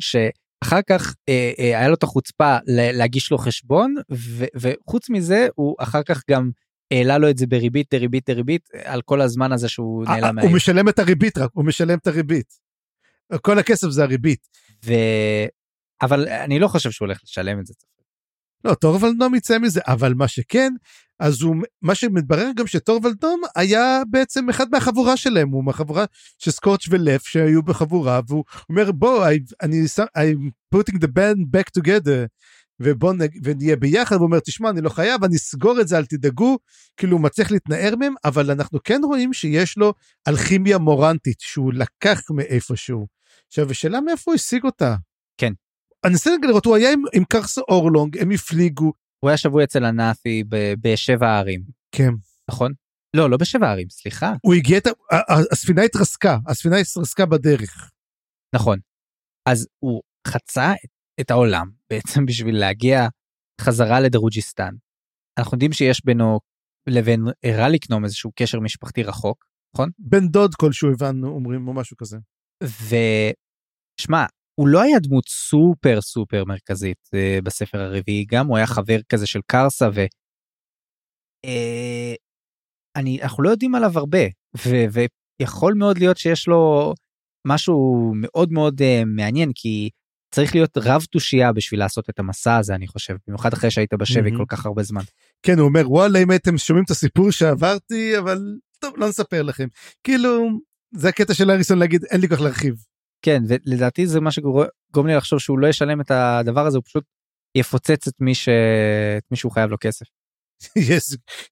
שאחר 0.62 0.80
כך 0.88 1.14
אה, 1.28 1.52
אה, 1.58 1.78
היה 1.78 1.88
לו 1.88 1.94
את 1.94 2.02
החוצפה 2.02 2.56
להגיש 2.66 3.30
לו 3.30 3.38
חשבון 3.38 3.94
ו, 4.12 4.44
וחוץ 4.56 5.10
מזה 5.10 5.48
הוא 5.54 5.76
אחר 5.78 6.02
כך 6.02 6.22
גם 6.30 6.50
העלה 6.90 7.18
לו 7.18 7.30
את 7.30 7.38
זה 7.38 7.46
בריבית 7.46 7.86
דריבית 7.94 8.30
דריבית 8.30 8.68
על 8.84 9.02
כל 9.02 9.20
הזמן 9.20 9.52
הזה 9.52 9.68
שהוא 9.68 10.04
אה, 10.06 10.12
נעלם 10.12 10.24
אה, 10.24 10.32
מהעיר. 10.32 10.50
הוא 10.50 10.56
משלם 10.56 10.88
את 10.88 10.98
הריבית 10.98 11.38
רק, 11.38 11.50
הוא 11.52 11.64
משלם 11.64 11.98
את 11.98 12.06
הריבית. 12.06 12.52
כל 13.42 13.58
הכסף 13.58 13.88
זה 13.88 14.02
הריבית. 14.02 14.48
ו... 14.84 14.92
אבל 16.02 16.28
אני 16.28 16.58
לא 16.58 16.68
חושב 16.68 16.90
שהוא 16.90 17.06
הולך 17.06 17.20
לשלם 17.24 17.60
את 17.60 17.66
זה. 17.66 17.74
לא, 18.64 18.74
טורוולדנום 18.74 19.34
יצא 19.34 19.58
מזה, 19.58 19.80
אבל 19.86 20.14
מה 20.14 20.28
שכן, 20.28 20.72
אז 21.22 21.42
הוא, 21.42 21.56
מה 21.82 21.94
שמתברר 21.94 22.50
גם 22.56 22.66
שטורוולדנום 22.66 23.40
היה 23.56 24.02
בעצם 24.10 24.48
אחד 24.48 24.66
מהחבורה 24.72 25.16
שלהם, 25.16 25.48
הוא 25.48 25.64
מהחבורה 25.64 26.04
של 26.38 26.50
סקוטש 26.50 26.88
ולף 26.90 27.26
שהיו 27.26 27.62
בחבורה, 27.62 28.20
והוא 28.28 28.44
אומר 28.68 28.92
בוא, 28.92 29.26
I, 29.26 29.54
אני 29.62 29.84
I'm 30.18 30.50
putting 30.74 30.96
the 30.96 31.06
band 31.06 31.56
back 31.56 31.80
together, 31.80 32.26
ובוא 32.80 33.12
נ, 33.12 33.18
ונהיה 33.44 33.76
ביחד, 33.76 34.16
הוא 34.16 34.24
אומר 34.24 34.38
תשמע 34.40 34.70
אני 34.70 34.80
לא 34.80 34.88
חייב, 34.88 35.24
אני 35.24 35.36
אסגור 35.36 35.80
את 35.80 35.88
זה, 35.88 35.98
אל 35.98 36.04
תדאגו, 36.04 36.58
כאילו 36.96 37.12
הוא 37.12 37.20
מצליח 37.20 37.50
להתנער 37.50 37.96
מהם, 37.96 38.14
אבל 38.24 38.50
אנחנו 38.50 38.78
כן 38.84 39.00
רואים 39.04 39.32
שיש 39.32 39.78
לו 39.78 39.92
אלכימיה 40.28 40.78
מורנטית, 40.78 41.40
שהוא 41.40 41.72
לקח 41.72 42.20
מאיפשהו. 42.30 43.06
עכשיו, 43.48 43.70
השאלה 43.70 44.00
מאיפה 44.00 44.30
הוא 44.30 44.34
השיג 44.34 44.64
אותה? 44.64 44.96
כן. 45.38 45.52
אני 46.04 46.12
אנסה 46.12 46.30
לראות, 46.42 46.66
הוא 46.66 46.76
היה 46.76 46.92
עם, 46.92 47.02
עם 47.12 47.24
קרס 47.24 47.58
אורלונג, 47.58 48.18
הם 48.18 48.30
הפליגו, 48.30 48.92
הוא 49.22 49.30
היה 49.30 49.36
שבוי 49.36 49.64
אצל 49.64 49.84
הנאפי 49.84 50.44
בשבע 50.82 51.28
הערים 51.28 51.62
כן. 51.92 52.10
נכון? 52.50 52.72
לא 53.16 53.30
לא 53.30 53.36
בשבע 53.36 53.66
הערים 53.66 53.88
סליחה 53.90 54.32
הוא 54.42 54.54
הגיע 54.54 54.78
את, 54.78 54.86
הספינה 55.52 55.82
התרסקה, 55.82 56.38
הספינה 56.46 56.76
התרסקה 56.76 57.26
בדרך. 57.26 57.90
נכון. 58.54 58.78
אז 59.48 59.68
הוא 59.78 60.02
חצה 60.28 60.72
את, 61.20 61.30
העולם 61.30 61.70
בעצם 61.90 62.26
בשביל 62.26 62.58
להגיע 62.58 63.08
חזרה 63.60 64.00
לדרוג'יסטן. 64.00 64.74
אנחנו 65.38 65.54
יודעים 65.54 65.72
שיש 65.72 66.04
בינו 66.04 66.40
לבין 66.88 67.24
רליקנום 67.46 68.04
איזשהו 68.04 68.30
קשר 68.36 68.60
משפחתי 68.60 69.02
רחוק, 69.02 69.44
בן 69.98 70.28
דוד 70.28 70.54
כלשהו 70.54 70.90
הבנו, 70.92 71.28
אומרים, 71.28 71.68
או 71.68 71.72
משהו 71.72 71.96
כזה. 71.96 72.16
ושמע, 72.62 74.24
הוא 74.54 74.68
לא 74.68 74.82
היה 74.82 74.98
דמות 74.98 75.28
סופר 75.28 76.00
סופר 76.00 76.44
מרכזית 76.44 77.08
אה, 77.14 77.38
בספר 77.44 77.80
הרביעי, 77.80 78.24
גם 78.24 78.46
הוא 78.46 78.56
היה 78.56 78.66
חבר 78.66 78.98
כזה 79.08 79.26
של 79.26 79.40
קרסה 79.46 79.88
ו... 79.94 80.00
אה, 81.44 82.14
אני, 82.96 83.22
אנחנו 83.22 83.42
לא 83.42 83.50
יודעים 83.50 83.74
עליו 83.74 83.98
הרבה, 83.98 84.24
ו, 84.66 84.70
ויכול 85.40 85.74
מאוד 85.74 85.98
להיות 85.98 86.16
שיש 86.16 86.48
לו 86.48 86.94
משהו 87.46 88.12
מאוד 88.14 88.52
מאוד 88.52 88.82
אה, 88.82 89.02
מעניין, 89.06 89.52
כי 89.54 89.90
צריך 90.34 90.54
להיות 90.54 90.76
רב 90.76 91.04
תושייה 91.10 91.52
בשביל 91.52 91.80
לעשות 91.80 92.10
את 92.10 92.18
המסע 92.18 92.56
הזה, 92.56 92.74
אני 92.74 92.88
חושב, 92.88 93.16
במיוחד 93.26 93.52
אחרי 93.52 93.70
שהיית 93.70 93.94
בשבי 93.94 94.30
מהמם. 94.30 94.36
כל 94.36 94.44
כך 94.48 94.66
הרבה 94.66 94.82
זמן. 94.82 95.02
כן, 95.42 95.58
הוא 95.58 95.68
אומר, 95.68 95.90
וואלה, 95.90 96.18
אם 96.18 96.30
הייתם 96.30 96.58
שומעים 96.58 96.84
את 96.84 96.90
הסיפור 96.90 97.30
שעברתי, 97.30 98.18
אבל 98.18 98.38
טוב, 98.78 98.94
לא 98.96 99.08
נספר 99.08 99.42
לכם. 99.42 99.68
כאילו, 100.04 100.48
זה 100.94 101.08
הקטע 101.08 101.34
של 101.34 101.50
אריסון 101.50 101.78
להגיד, 101.78 102.04
אין 102.04 102.20
לי 102.20 102.28
כך 102.28 102.40
להרחיב. 102.40 102.74
כן 103.22 103.42
ולדעתי 103.48 104.06
זה 104.06 104.20
מה 104.20 104.30
שגורם 104.30 105.06
לי 105.06 105.14
לחשוב 105.14 105.38
שהוא 105.38 105.58
לא 105.58 105.66
ישלם 105.66 106.00
את 106.00 106.10
הדבר 106.10 106.66
הזה 106.66 106.78
הוא 106.78 106.84
פשוט 106.84 107.04
יפוצץ 107.54 108.08
את 108.08 108.14
מי, 108.20 108.34
ש... 108.34 108.48
את 109.18 109.30
מי 109.30 109.36
שהוא 109.36 109.52
חייב 109.52 109.70
לו 109.70 109.76
כסף. 109.80 110.06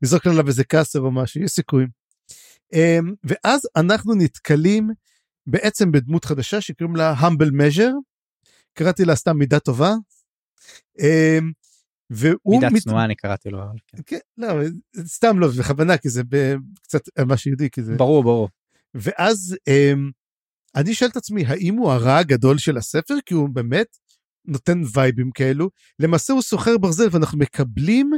יזרוק 0.02 0.26
עליו 0.26 0.48
איזה 0.48 0.64
קאסר 0.64 1.00
או 1.00 1.10
משהו 1.10 1.42
יש 1.42 1.50
סיכויים. 1.50 1.88
אמ, 2.72 3.14
ואז 3.24 3.68
אנחנו 3.76 4.14
נתקלים 4.14 4.90
בעצם 5.46 5.92
בדמות 5.92 6.24
חדשה 6.24 6.60
שקוראים 6.60 6.96
לה 6.96 7.14
humble 7.20 7.50
measure 7.50 7.94
קראתי 8.72 9.04
לה 9.04 9.16
סתם 9.16 9.38
מידה 9.38 9.58
טובה. 9.58 9.94
אמ, 10.98 11.52
והוא 12.10 12.54
מידה 12.54 12.70
מת... 12.70 12.82
צנועה 12.82 13.04
אני 13.04 13.14
קראתי 13.14 13.50
לו. 13.50 13.58
כן. 13.86 13.98
כן, 14.06 14.18
לא, 14.38 14.48
סתם 15.04 15.38
לא 15.38 15.48
בכוונה 15.58 15.98
כי 15.98 16.08
זה 16.08 16.22
קצת 16.82 17.00
מה 17.26 17.36
שיהודי 17.36 17.70
כי 17.70 17.82
זה 17.82 17.96
ברור 17.96 18.22
ברור. 18.22 18.48
ואז 18.94 19.56
אמ, 19.68 20.10
אני 20.76 20.94
שואל 20.94 21.10
את 21.10 21.16
עצמי 21.16 21.44
האם 21.46 21.74
הוא 21.74 21.90
הרע 21.90 22.16
הגדול 22.16 22.58
של 22.58 22.76
הספר? 22.76 23.14
כי 23.26 23.34
הוא 23.34 23.48
באמת 23.48 23.96
נותן 24.44 24.82
וייבים 24.94 25.30
כאלו. 25.30 25.70
למעשה 25.98 26.32
הוא 26.32 26.42
סוחר 26.42 26.78
ברזל 26.78 27.08
ואנחנו 27.10 27.38
מקבלים 27.38 28.10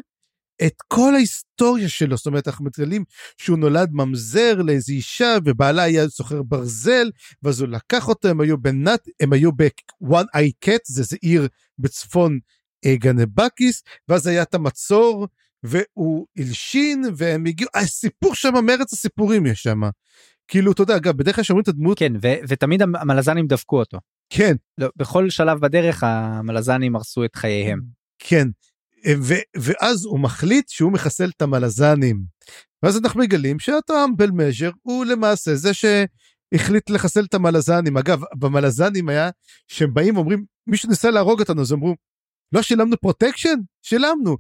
את 0.67 0.75
כל 0.89 1.15
ההיסטוריה 1.15 1.89
שלו. 1.89 2.17
זאת 2.17 2.27
אומרת 2.27 2.49
אנחנו 2.49 2.65
מתגלים 2.65 3.05
שהוא 3.37 3.59
נולד 3.59 3.89
ממזר 3.93 4.63
לאיזו 4.63 4.93
אישה 4.93 5.37
ובעלה 5.45 5.83
היה 5.83 6.09
סוחר 6.09 6.43
ברזל 6.43 7.11
ואז 7.43 7.61
הוא 7.61 7.69
לקח 7.69 8.09
אותו 8.09 8.29
הם 8.29 8.41
היו 8.41 8.59
בנת 8.59 9.09
הם 9.21 9.33
היו 9.33 9.53
ב-one 9.53 10.27
eye 10.37 10.67
cat 10.69 10.81
זה, 10.87 11.03
זה 11.03 11.17
עיר 11.23 11.49
בצפון 11.79 12.39
אה, 12.87 12.97
גנבקיס 12.97 13.83
ואז 14.09 14.27
היה 14.27 14.43
את 14.43 14.55
המצור 14.55 15.29
והוא 15.63 16.27
הלשין 16.39 17.05
והם 17.17 17.47
הגיעו 17.47 17.71
הסיפור 17.75 18.35
שם 18.35 18.65
מארץ 18.67 18.93
הסיפורים 18.93 19.47
יש 19.47 19.63
שם. 19.63 19.81
כאילו 20.49 20.73
אתה 20.73 20.83
יודע 20.83 20.97
אגב 20.97 21.17
בדרך 21.17 21.35
כלל 21.37 21.45
שומעים 21.45 21.63
את 21.63 21.69
הדמות 21.69 21.99
כן 21.99 22.13
ו- 22.23 22.41
ותמיד 22.49 22.83
המלזנים 22.83 23.47
דפקו 23.47 23.79
אותו. 23.79 23.99
כן. 24.31 24.55
לא, 24.79 24.89
בכל 24.97 25.31
שלב 25.31 25.61
בדרך 25.61 26.03
המלזנים 26.07 26.97
הרסו 26.97 27.25
את 27.25 27.37
חייהם. 27.37 27.81
כן. 28.19 28.49
ו- 29.23 29.45
ואז 29.57 30.05
הוא 30.05 30.21
מחליט 30.21 30.69
שהוא 30.69 30.93
מחסל 30.93 31.31
את 31.37 31.43
המלזנים. 31.43 32.23
ואז 32.83 32.99
אנחנו 32.99 33.21
מגלים 33.21 33.59
שאותו 33.59 34.05
האמבל 34.05 34.31
מז'ר 34.31 34.71
הוא 34.83 35.05
למעשה 35.05 35.55
זה 35.55 35.71
שהחליט 35.75 36.91
לחסל 36.91 37.25
את 37.25 37.35
המלזנים. 37.35 37.97
אגב 37.97 38.21
במלזנים 38.39 39.09
היה 39.09 39.31
שהם 39.69 39.95
באים 39.95 40.17
אומרים 40.17 40.45
מישהו 40.67 40.89
ניסה 40.89 41.11
להרוג 41.11 41.41
אותנו 41.41 41.61
אז 41.63 41.73
אמרו 41.73 41.95
לא 42.53 42.63
שילמנו 42.63 42.97
protection 42.97 43.55
שילמנו 43.83 44.37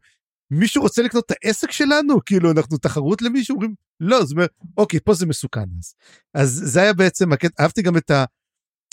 מישהו 0.54 0.82
רוצה 0.82 1.02
לקנות 1.02 1.24
את 1.26 1.36
העסק 1.42 1.70
שלנו? 1.70 2.24
כאילו 2.26 2.50
אנחנו 2.50 2.78
תחרות 2.78 3.22
למישהו? 3.22 3.54
אומרים 3.54 3.74
לא 4.00 4.24
זאת 4.24 4.32
אומרת 4.32 4.50
אוקיי 4.76 5.00
פה 5.00 5.14
זה 5.14 5.26
מסוכן 5.26 5.64
אז. 5.78 5.94
אז 6.34 6.62
זה 6.64 6.82
היה 6.82 6.92
בעצם 6.92 7.32
הקטע 7.32 7.62
אהבתי 7.62 7.82
גם 7.82 7.96
את 7.96 8.10
ה... 8.10 8.24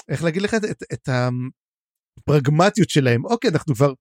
איך 0.10 0.24
להגיד 0.24 0.42
לך 0.42 0.54
את, 0.54 0.64
את, 0.72 0.84
את 0.94 1.10
הפרגמטיות 2.18 2.90
שלהם. 2.90 3.26
אוקיי 3.26 3.50
אנחנו 3.50 3.76
כבר 3.76 3.94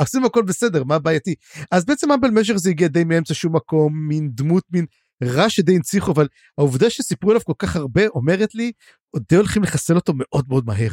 עושים 0.00 0.24
הכל 0.24 0.42
בסדר 0.42 0.84
מה 0.84 0.98
בעייתי 0.98 1.34
אז 1.70 1.84
בעצם 1.84 2.12
אמבל 2.12 2.30
מז'ר 2.30 2.56
זה 2.56 2.70
הגיע 2.70 2.88
די 2.88 3.04
מאמצע 3.04 3.34
שום 3.34 3.56
מקום 3.56 4.08
מין 4.08 4.30
דמות 4.34 4.64
מין 4.70 4.86
רע 5.22 5.50
שדי 5.50 5.74
הנציחו 5.74 6.12
אבל 6.12 6.28
העובדה 6.58 6.90
שסיפרו 6.90 7.30
עליו 7.30 7.44
כל 7.44 7.52
כך 7.58 7.76
הרבה 7.76 8.06
אומרת 8.06 8.54
לי 8.54 8.72
עוד 9.10 9.22
די 9.28 9.36
הולכים 9.36 9.62
לחסל 9.62 9.94
אותו 9.96 10.12
מאוד 10.16 10.44
מאוד 10.48 10.66
מהר. 10.66 10.92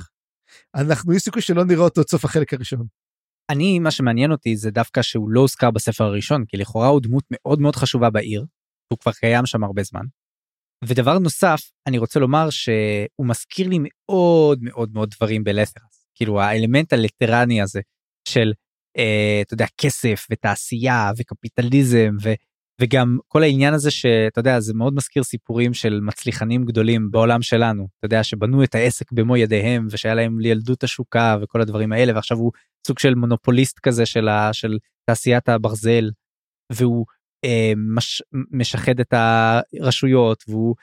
אנחנו 0.76 1.14
יש 1.14 1.22
סיכוי 1.22 1.42
שלא 1.42 1.66
נראה 1.66 1.84
אותו 1.84 2.02
עד 2.02 2.08
סוף 2.08 2.26
החלק 2.26 2.54
הראשון. 2.54 2.99
אני 3.50 3.80
מה 3.80 3.92
שמעניין 3.92 4.32
אותי 4.32 4.58
זה 4.58 4.72
דווקא 4.72 5.02
שהוא 5.02 5.30
לא 5.30 5.40
הוזכר 5.40 5.72
בספר 5.72 6.04
הראשון 6.04 6.46
כי 6.46 6.58
לכאורה 6.58 6.88
הוא 6.88 7.02
דמות 7.02 7.24
מאוד 7.32 7.60
מאוד 7.60 7.76
חשובה 7.76 8.10
בעיר. 8.10 8.46
הוא 8.94 9.00
כבר 9.00 9.12
קיים 9.12 9.46
שם 9.46 9.64
הרבה 9.64 9.84
זמן. 9.84 10.06
ודבר 10.84 11.20
נוסף 11.20 11.62
אני 11.88 11.98
רוצה 11.98 12.20
לומר 12.20 12.50
שהוא 12.50 13.28
מזכיר 13.28 13.68
לי 13.68 13.78
מאוד 13.82 14.60
מאוד 14.62 14.90
מאוד 14.94 15.10
דברים 15.18 15.44
בלת'רס 15.44 16.08
כאילו 16.16 16.42
האלמנט 16.42 16.94
הלטרני 16.94 17.62
הזה 17.62 17.82
של 18.28 18.54
אה, 18.98 19.42
אתה 19.42 19.54
יודע 19.54 19.66
כסף 19.78 20.28
ותעשייה 20.32 21.12
וקפיטליזם 21.18 22.16
ו, 22.24 22.30
וגם 22.80 23.18
כל 23.28 23.44
העניין 23.44 23.74
הזה 23.74 23.92
שאתה 23.92 24.40
יודע 24.40 24.60
זה 24.60 24.74
מאוד 24.74 24.94
מזכיר 24.94 25.24
סיפורים 25.24 25.74
של 25.74 26.00
מצליחנים 26.00 26.66
גדולים 26.66 27.12
בעולם 27.12 27.42
שלנו 27.42 27.88
אתה 27.98 28.06
יודע 28.06 28.24
שבנו 28.24 28.64
את 28.64 28.76
העסק 28.76 29.12
במו 29.12 29.38
ידיהם 29.38 29.88
ושהיה 29.92 30.16
להם 30.16 30.42
ילדות 30.42 30.84
השוקה 30.84 31.38
וכל 31.42 31.62
הדברים 31.62 31.92
האלה 31.92 32.14
ועכשיו 32.16 32.38
הוא 32.38 32.52
סוג 32.88 33.00
של 33.00 33.16
מונופוליסט 33.16 33.80
כזה 33.80 34.06
של, 34.06 34.28
ה, 34.28 34.54
של 34.54 34.78
תעשיית 35.10 35.50
הברזל 35.50 36.10
והוא 36.72 37.06
אה, 37.46 37.74
מש, 37.96 38.22
משחד 38.52 39.00
את 39.00 39.14
הרשויות 39.14 40.44
והוא 40.48 40.76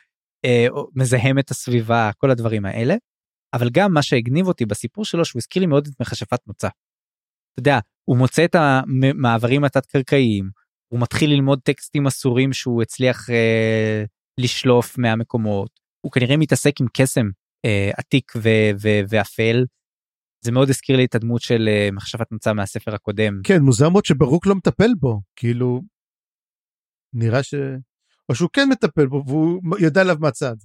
אה, 0.44 0.66
מזהם 0.94 1.38
את 1.38 1.50
הסביבה 1.50 2.10
כל 2.18 2.30
הדברים 2.30 2.64
האלה. 2.64 2.94
אבל 3.54 3.70
גם 3.72 3.92
מה 3.92 4.02
שהגניב 4.02 4.46
אותי 4.46 4.66
בסיפור 4.66 5.04
שלו 5.04 5.24
שהוא 5.24 5.40
הזכיר 5.40 5.60
לי 5.60 5.66
מאוד 5.66 5.86
את 5.86 6.00
מכשפת 6.00 6.38
נוצה. 6.46 6.68
אתה 6.68 7.60
יודע 7.60 7.78
הוא 8.04 8.16
מוצא 8.16 8.44
את 8.44 8.54
המעברים 8.54 9.64
התת 9.64 9.86
קרקעיים 9.86 10.50
הוא 10.92 11.00
מתחיל 11.00 11.30
ללמוד 11.30 11.60
טקסטים 11.64 12.06
אסורים 12.06 12.52
שהוא 12.52 12.82
הצליח 12.82 13.30
אה, 13.30 14.04
לשלוף 14.40 14.98
מהמקומות 14.98 15.70
הוא 16.06 16.12
כנראה 16.12 16.36
מתעסק 16.36 16.80
עם 16.80 16.86
קסם 16.92 17.26
אה, 17.64 17.90
עתיק 17.96 18.32
ו- 18.36 18.70
ו- 18.82 19.00
ואפל. 19.08 19.64
זה 20.44 20.52
מאוד 20.52 20.68
הזכיר 20.68 20.96
לי 20.96 21.04
את 21.04 21.14
הדמות 21.14 21.42
של 21.42 21.68
אה, 21.68 21.88
מחשבת 21.92 22.32
נוצה 22.32 22.52
מהספר 22.52 22.94
הקודם. 22.94 23.40
כן 23.44 23.60
מוזר 23.60 23.88
מאוד 23.88 24.04
שברוק 24.04 24.46
לא 24.46 24.54
מטפל 24.54 24.94
בו 25.00 25.20
כאילו 25.36 25.80
נראה 27.14 27.42
ש... 27.42 27.54
או 28.28 28.34
שהוא 28.34 28.50
כן 28.52 28.68
מטפל 28.70 29.06
בו 29.06 29.22
והוא 29.26 29.60
יודע 29.80 30.00
עליו 30.00 30.16
מהצד. 30.20 30.56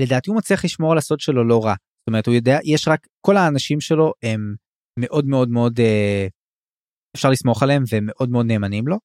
לדעתי 0.00 0.30
הוא 0.30 0.38
מצליח 0.38 0.64
לשמור 0.64 0.92
על 0.92 0.98
הסוד 0.98 1.20
שלו 1.20 1.44
לא 1.44 1.64
רע. 1.64 1.74
זאת 1.74 2.08
אומרת 2.08 2.26
הוא 2.26 2.34
יודע 2.34 2.58
יש 2.64 2.88
רק 2.88 3.06
כל 3.26 3.36
האנשים 3.36 3.80
שלו 3.80 4.12
הם 4.22 4.54
מאוד 4.98 5.26
מאוד 5.26 5.48
מאוד 5.48 5.80
אה, 5.80 6.26
אפשר 7.16 7.30
לסמוך 7.30 7.62
עליהם 7.62 7.82
והם 7.92 8.06
מאוד 8.06 8.30
מאוד 8.30 8.46
נאמנים 8.46 8.88
לו. 8.88 8.98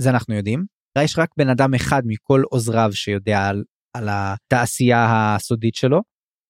זה 0.00 0.10
אנחנו 0.10 0.34
יודעים. 0.34 0.64
יש 0.98 1.18
רק 1.18 1.28
בן 1.36 1.48
אדם 1.48 1.74
אחד 1.74 2.02
מכל 2.06 2.42
עוזריו 2.50 2.92
שיודע 2.92 3.46
על, 3.48 3.64
על 3.96 4.08
התעשייה 4.10 5.34
הסודית 5.34 5.74
שלו. 5.74 6.00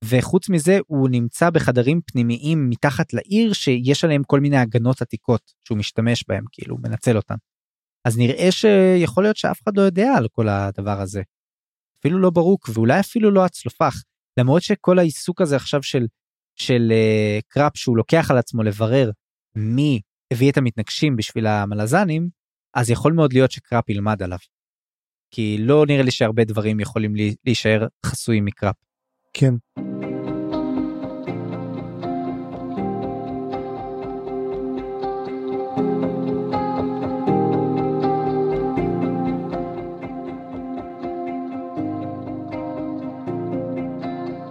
וחוץ 0.04 0.48
מזה 0.48 0.78
הוא 0.86 1.08
נמצא 1.08 1.50
בחדרים 1.50 2.00
פנימיים 2.06 2.70
מתחת 2.70 3.12
לעיר 3.12 3.52
שיש 3.52 4.04
עליהם 4.04 4.22
כל 4.26 4.40
מיני 4.40 4.56
הגנות 4.56 5.02
עתיקות 5.02 5.52
שהוא 5.64 5.78
משתמש 5.78 6.24
בהם 6.28 6.44
כאילו 6.52 6.76
הוא 6.76 6.82
מנצל 6.82 7.16
אותן. 7.16 7.34
אז 8.04 8.18
נראה 8.18 8.48
שיכול 8.50 9.24
להיות 9.24 9.36
שאף 9.36 9.62
אחד 9.62 9.76
לא 9.76 9.82
יודע 9.82 10.12
על 10.16 10.28
כל 10.28 10.48
הדבר 10.48 11.00
הזה. 11.00 11.22
אפילו 12.00 12.18
לא 12.18 12.30
ברוק 12.30 12.68
ואולי 12.74 13.00
אפילו 13.00 13.30
לא 13.30 13.44
הצלופח 13.44 13.94
למרות 14.38 14.62
שכל 14.62 14.98
העיסוק 14.98 15.40
הזה 15.40 15.56
עכשיו 15.56 15.82
של 15.82 16.06
של 16.56 16.92
uh, 16.92 17.42
קראפ 17.48 17.76
שהוא 17.76 17.96
לוקח 17.96 18.30
על 18.30 18.38
עצמו 18.38 18.62
לברר 18.62 19.10
מי 19.56 20.00
הביא 20.32 20.50
את 20.50 20.56
המתנגשים 20.56 21.16
בשביל 21.16 21.46
המלזנים 21.46 22.28
אז 22.74 22.90
יכול 22.90 23.12
מאוד 23.12 23.32
להיות 23.32 23.50
שקראפ 23.50 23.88
ילמד 23.88 24.22
עליו. 24.22 24.38
כי 25.30 25.56
לא 25.60 25.84
נראה 25.88 26.02
לי 26.02 26.10
שהרבה 26.10 26.44
דברים 26.44 26.80
יכולים 26.80 27.14
להישאר 27.44 27.86
חסויים 28.06 28.44
מקראפ. 28.44 28.76
כן. 29.32 29.54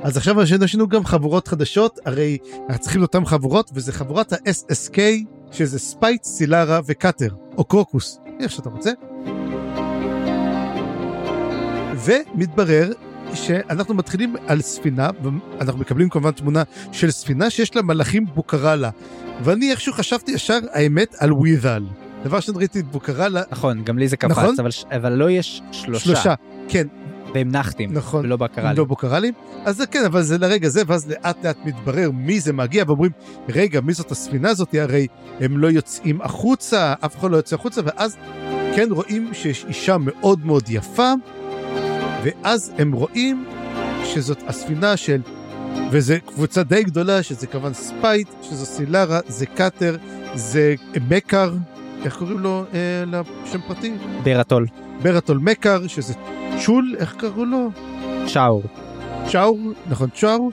אז 0.09 0.17
עכשיו 0.17 0.41
יש 0.41 0.75
לנו 0.75 0.87
גם 0.87 1.05
חבורות 1.05 1.47
חדשות, 1.47 1.99
הרי 2.05 2.37
אנחנו 2.69 2.81
צריכים 2.81 3.01
אותן 3.01 3.25
חבורות, 3.25 3.71
וזה 3.73 3.93
חבורת 3.93 4.33
ה-SSK, 4.33 4.97
שזה 5.51 5.79
ספייט, 5.79 6.23
סילרה 6.23 6.79
וקאטר, 6.85 7.27
או 7.57 7.63
קרוקוס, 7.63 8.19
איך 8.39 8.51
שאתה 8.51 8.69
רוצה. 8.69 8.91
ומתברר 12.05 12.91
שאנחנו 13.33 13.93
מתחילים 13.93 14.35
על 14.47 14.61
ספינה, 14.61 15.09
ואנחנו 15.59 15.79
מקבלים 15.79 16.09
כמובן 16.09 16.31
תמונה 16.31 16.63
של 16.91 17.11
ספינה 17.11 17.49
שיש 17.49 17.75
לה 17.75 17.81
מלאכים 17.81 18.25
בוקרלה. 18.25 18.89
ואני 19.43 19.71
איכשהו 19.71 19.93
חשבתי 19.93 20.31
ישר, 20.31 20.59
האמת, 20.71 21.15
על 21.19 21.33
וויזל. 21.33 21.83
דבר 22.23 22.39
שאני 22.39 22.57
ראיתי 22.57 22.79
את 22.79 22.85
בוקרלה. 22.85 23.41
נכון, 23.51 23.83
גם 23.83 23.97
לי 23.97 24.07
זה 24.07 24.17
קפץ, 24.17 24.31
נכון? 24.31 24.55
אבל, 24.59 24.69
אבל 24.95 25.13
לא 25.13 25.29
יש 25.29 25.61
שלושה. 25.71 26.05
שלושה, 26.05 26.33
כן. 26.67 26.87
והם 27.33 27.49
נחתים, 27.51 27.93
נכון, 27.93 28.25
ולא 28.25 28.37
בקרלים. 28.37 28.77
לא 28.77 28.85
בקרלים. 28.85 29.33
אז 29.65 29.77
זה 29.77 29.85
כן, 29.87 30.05
אבל 30.05 30.21
זה 30.21 30.37
לרגע 30.37 30.69
זה, 30.69 30.81
ואז 30.87 31.09
לאט 31.09 31.45
לאט 31.45 31.57
מתברר 31.65 32.11
מי 32.13 32.39
זה 32.39 32.53
מגיע, 32.53 32.83
ואומרים, 32.87 33.11
רגע, 33.49 33.81
מי 33.81 33.93
זאת 33.93 34.11
הספינה 34.11 34.49
הזאת? 34.49 34.75
הרי 34.79 35.07
הם 35.39 35.57
לא 35.57 35.67
יוצאים 35.67 36.21
החוצה, 36.21 36.93
אף 37.05 37.17
אחד 37.19 37.31
לא 37.31 37.37
יוצא 37.37 37.55
החוצה, 37.55 37.81
ואז 37.85 38.17
כן 38.75 38.87
רואים 38.91 39.33
שיש 39.33 39.65
אישה 39.65 39.97
מאוד 39.97 40.45
מאוד 40.45 40.63
יפה, 40.69 41.13
ואז 42.23 42.71
הם 42.77 42.91
רואים 42.91 43.45
שזאת 44.03 44.43
הספינה 44.47 44.97
של, 44.97 45.21
וזו 45.91 46.13
קבוצה 46.25 46.63
די 46.63 46.83
גדולה, 46.83 47.23
שזה 47.23 47.47
כמובן 47.47 47.73
ספייט, 47.73 48.27
שזו 48.41 48.65
סילרה, 48.65 49.19
זה 49.27 49.45
קאטר, 49.45 49.97
זה 50.35 50.75
מקר, 51.09 51.53
איך 52.05 52.15
קוראים 52.15 52.39
לו 52.39 52.63
אה, 52.73 53.03
לשם 53.45 53.59
פרטי? 53.67 53.93
ברתול. 54.23 54.67
ברתול 55.01 55.37
מקר, 55.37 55.87
שזה 55.87 56.13
צ'ול, 56.65 56.95
איך 56.99 57.15
קראו 57.17 57.45
לו? 57.45 57.69
צ'אור. 58.33 58.63
צ'אור, 59.31 59.59
נכון, 59.89 60.09
צ'אור. 60.15 60.51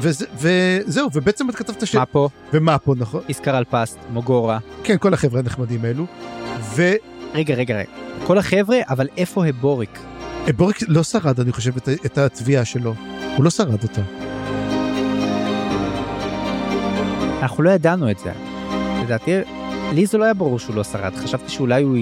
וזה, 0.00 0.26
וזהו, 0.34 1.08
ובעצם 1.12 1.50
את 1.50 1.54
כתבת 1.54 1.86
ש... 1.86 1.94
מפו, 1.94 2.28
ומאפו, 2.52 2.94
נכון? 2.94 3.20
איסקר 3.28 3.58
אלפסט, 3.58 3.98
מוגורה. 4.10 4.58
כן, 4.84 4.98
כל 4.98 5.14
החבר'ה 5.14 5.40
הנחמדים 5.40 5.84
האלו. 5.84 6.06
רגע, 7.34 7.54
רגע, 7.54 7.76
רגע. 7.76 7.90
כל 8.26 8.38
החבר'ה, 8.38 8.76
אבל 8.88 9.08
איפה 9.16 9.46
הבוריק? 9.46 9.98
ובוריק 10.46 10.76
לא 10.88 11.02
שרד, 11.02 11.40
אני 11.40 11.52
חושב, 11.52 11.76
את, 11.76 11.88
את 11.88 12.18
התביעה 12.18 12.64
שלו. 12.64 12.94
הוא 13.36 13.44
לא 13.44 13.50
שרד 13.50 13.82
אותה. 13.82 14.02
אנחנו 17.42 17.62
לא 17.62 17.70
ידענו 17.70 18.10
את 18.10 18.18
זה. 18.18 18.32
לדעתי, 19.04 19.30
לי 19.94 20.06
זה 20.06 20.18
לא 20.18 20.24
היה 20.24 20.34
ברור 20.34 20.58
שהוא 20.58 20.76
לא 20.76 20.84
שרד. 20.84 21.12
חשבתי 21.16 21.48
שאולי 21.48 21.82
הוא 21.82 21.96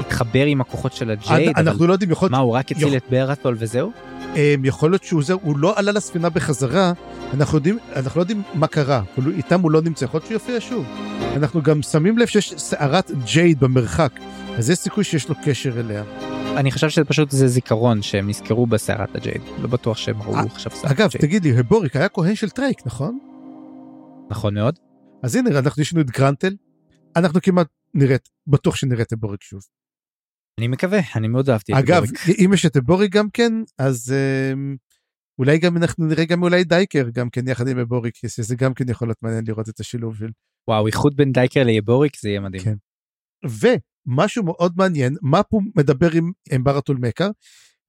יתחבר 0.00 0.44
עם 0.46 0.60
הכוחות 0.60 0.92
של 0.92 1.10
הג'ייד, 1.10 1.48
אבל 1.56 1.68
אנחנו 1.68 1.86
לא 1.86 1.92
יודעים, 1.92 2.10
יכול 2.10 2.28
מה, 2.30 2.38
הוא 2.38 2.52
רק 2.54 2.72
הציל 2.72 2.82
יכול- 2.86 2.96
את 2.96 3.02
ברטול 3.10 3.56
וזהו? 3.58 3.92
אה, 4.36 4.54
יכול 4.64 4.90
להיות 4.90 5.04
שהוא 5.04 5.22
זהו, 5.22 5.38
הוא 5.42 5.58
לא 5.58 5.72
עלה 5.76 5.92
לספינה 5.92 6.30
בחזרה, 6.30 6.92
אנחנו 7.34 7.58
יודעים, 7.58 7.78
אנחנו 7.96 8.18
לא 8.18 8.22
יודעים 8.22 8.42
מה 8.54 8.66
קרה, 8.66 9.02
כאילו, 9.14 9.30
איתם 9.30 9.60
הוא 9.60 9.70
לא 9.70 9.82
נמצא, 9.82 10.04
יכול 10.04 10.18
להיות 10.18 10.26
שהוא 10.26 10.54
יופיע 10.54 10.60
שוב. 10.60 10.84
אנחנו 11.36 11.62
גם 11.62 11.82
שמים 11.82 12.18
לב 12.18 12.26
שיש 12.26 12.54
סערת 12.56 13.10
jade 13.24 13.60
במרחק, 13.60 14.12
אז 14.58 14.70
יש 14.70 14.78
סיכוי 14.78 15.04
שיש 15.04 15.28
לו 15.28 15.34
קשר 15.44 15.80
אליה. 15.80 16.02
אני 16.56 16.70
חושב 16.72 16.88
שזה 16.90 17.04
פשוט 17.04 17.30
זה 17.30 17.48
זיכרון 17.48 18.02
שהם 18.02 18.28
נזכרו 18.28 18.66
בסערת 18.66 19.16
ה 19.16 19.20
jade. 19.20 19.40
לא 19.62 19.68
בטוח 19.68 19.96
שהם 19.96 20.22
ראו 20.22 20.34
אה, 20.34 20.40
עכשיו 20.40 20.72
סערת 20.74 20.90
אגב, 20.92 21.06
ה 21.06 21.08
jade. 21.08 21.20
תגיד 21.22 21.44
לי, 21.44 21.58
הבוריק 21.58 21.96
היה 21.96 22.08
כהן 22.08 22.34
של 22.34 22.50
טרייק, 22.50 22.78
נכון? 22.86 23.18
נכון 24.30 24.54
מאוד. 24.54 24.78
אז 25.22 25.36
הנה, 25.36 25.58
אנחנו 25.58 25.82
יש 25.82 25.92
לנו 25.92 26.02
את 26.02 26.10
גרנטל, 26.10 26.54
אנחנו 27.16 27.40
כמעט 27.42 27.66
נראית, 27.94 28.28
בטוח 28.46 28.76
שנראה 28.76 29.02
את 29.02 29.12
הבוריק 29.12 29.42
שוב. 29.42 29.60
אני 30.58 30.68
מקווה, 30.68 30.98
אני 31.16 31.28
מאוד 31.28 31.50
אהבתי 31.50 31.72
את 31.72 31.78
אגב. 31.78 32.02
אם 32.44 32.50
יש 32.54 32.66
את 32.66 32.76
הבוריק 32.76 33.12
גם 33.12 33.30
כן, 33.30 33.52
אז 33.78 34.14
אמ, 34.52 34.76
אולי 35.38 35.58
גם 35.58 35.76
אנחנו 35.76 36.06
נראה 36.06 36.24
גם 36.24 36.42
אולי 36.42 36.64
דייקר 36.64 37.08
גם 37.12 37.30
כן 37.30 37.48
יחד 37.48 37.68
עם 37.68 37.78
הבוריק, 37.78 38.14
שזה 38.26 38.56
גם 38.56 38.74
כן 38.74 38.88
יכול 38.88 39.08
להיות 39.08 39.22
מעניין 39.22 39.44
לראות 39.48 39.68
את 39.68 39.80
השילוב 39.80 40.16
של... 40.16 40.28
וואו, 40.68 40.86
איחוד 40.86 41.16
בין 41.16 41.32
דייקר 41.32 41.64
ליבוריק 41.64 42.16
זה 42.20 42.28
יהיה 42.28 42.40
מדהים. 42.40 42.62
כן. 42.62 42.74
ומשהו 44.06 44.44
מאוד 44.44 44.72
מעניין, 44.76 45.16
מפו 45.22 45.60
מדבר 45.76 46.10
עם, 46.12 46.32
עם 46.52 46.64
ברטול 46.64 46.96
מקר, 46.96 47.30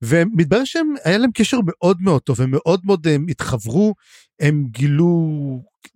ומתברר 0.01 0.63
שהם, 0.65 0.93
היה 1.03 1.17
להם 1.17 1.31
קשר 1.33 1.57
מאוד 1.65 2.01
מאוד 2.01 2.21
טוב, 2.21 2.41
הם 2.41 2.51
מאוד 2.51 2.81
מאוד 2.85 3.07
הם 3.07 3.25
התחברו, 3.29 3.93
הם 4.39 4.65
גילו 4.71 5.29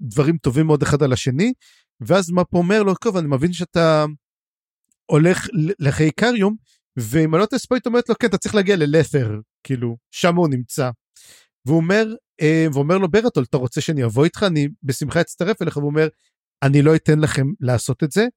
דברים 0.01 0.37
טובים 0.37 0.65
מאוד 0.65 0.81
אחד 0.81 1.03
על 1.03 1.13
השני, 1.13 1.53
ואז 2.01 2.31
מפו 2.31 2.57
אומר 2.57 2.83
לו, 2.83 2.95
טוב, 2.95 3.17
אני 3.17 3.27
מבין 3.27 3.53
שאתה 3.53 4.05
הולך 5.05 5.47
לחיקריום, 5.79 6.55
ואם 6.97 7.35
אני 7.35 7.41
לא 7.41 7.45
טועה 7.45 7.59
ספויט 7.59 7.85
אומרת 7.85 8.09
לו, 8.09 8.15
כן, 8.19 8.27
אתה 8.27 8.37
צריך 8.37 8.55
להגיע 8.55 8.75
ללת'ר, 8.75 9.39
כאילו, 9.63 9.97
שם 10.11 10.35
הוא 10.35 10.47
נמצא. 10.49 10.89
והוא 11.65 11.77
אומר, 11.77 12.05
אה, 12.41 12.65
ואומר 12.73 12.97
לו 12.97 13.11
ברטול, 13.11 13.43
אתה 13.43 13.57
רוצה 13.57 13.81
שאני 13.81 14.05
אבוא 14.05 14.23
איתך? 14.23 14.43
אני 14.47 14.67
בשמחה 14.83 15.21
אצטרף 15.21 15.61
אליך, 15.61 15.77
והוא 15.77 15.89
אומר, 15.89 16.07
אני 16.63 16.81
לא 16.81 16.95
אתן 16.95 17.19
לכם 17.19 17.45
לעשות 17.59 18.03
את 18.03 18.11
זה, 18.11 18.27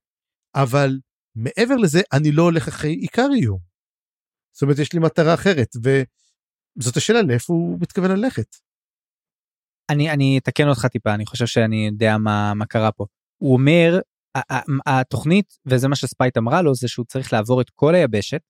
אבל 0.55 0.99
מעבר 1.35 1.75
לזה, 1.75 2.01
אני 2.13 2.31
לא 2.31 2.43
הולך 2.43 2.67
אחרי 2.67 2.91
איקריום. 2.91 3.59
זאת 4.53 4.61
אומרת, 4.61 4.79
יש 4.79 4.93
לי 4.93 4.99
מטרה 4.99 5.33
אחרת, 5.33 5.75
וזאת 5.75 6.97
השאלה 6.97 7.21
לאיפה 7.21 7.53
הוא 7.53 7.77
מתכוון 7.81 8.11
ללכת. 8.11 8.55
אני, 9.89 10.11
אני 10.11 10.37
אתקן 10.37 10.67
אותך 10.67 10.85
טיפה, 10.85 11.13
אני 11.13 11.25
חושב 11.25 11.45
שאני 11.45 11.87
יודע 11.91 12.17
מה, 12.17 12.53
מה 12.53 12.65
קרה 12.65 12.91
פה. 12.91 13.05
הוא 13.37 13.53
אומר, 13.53 13.99
התוכנית, 14.85 15.57
וזה 15.65 15.87
מה 15.87 15.95
שספייט 15.95 16.37
אמרה 16.37 16.61
לו, 16.61 16.75
זה 16.75 16.87
שהוא 16.87 17.05
צריך 17.05 17.33
לעבור 17.33 17.61
את 17.61 17.69
כל 17.69 17.95
היבשת, 17.95 18.41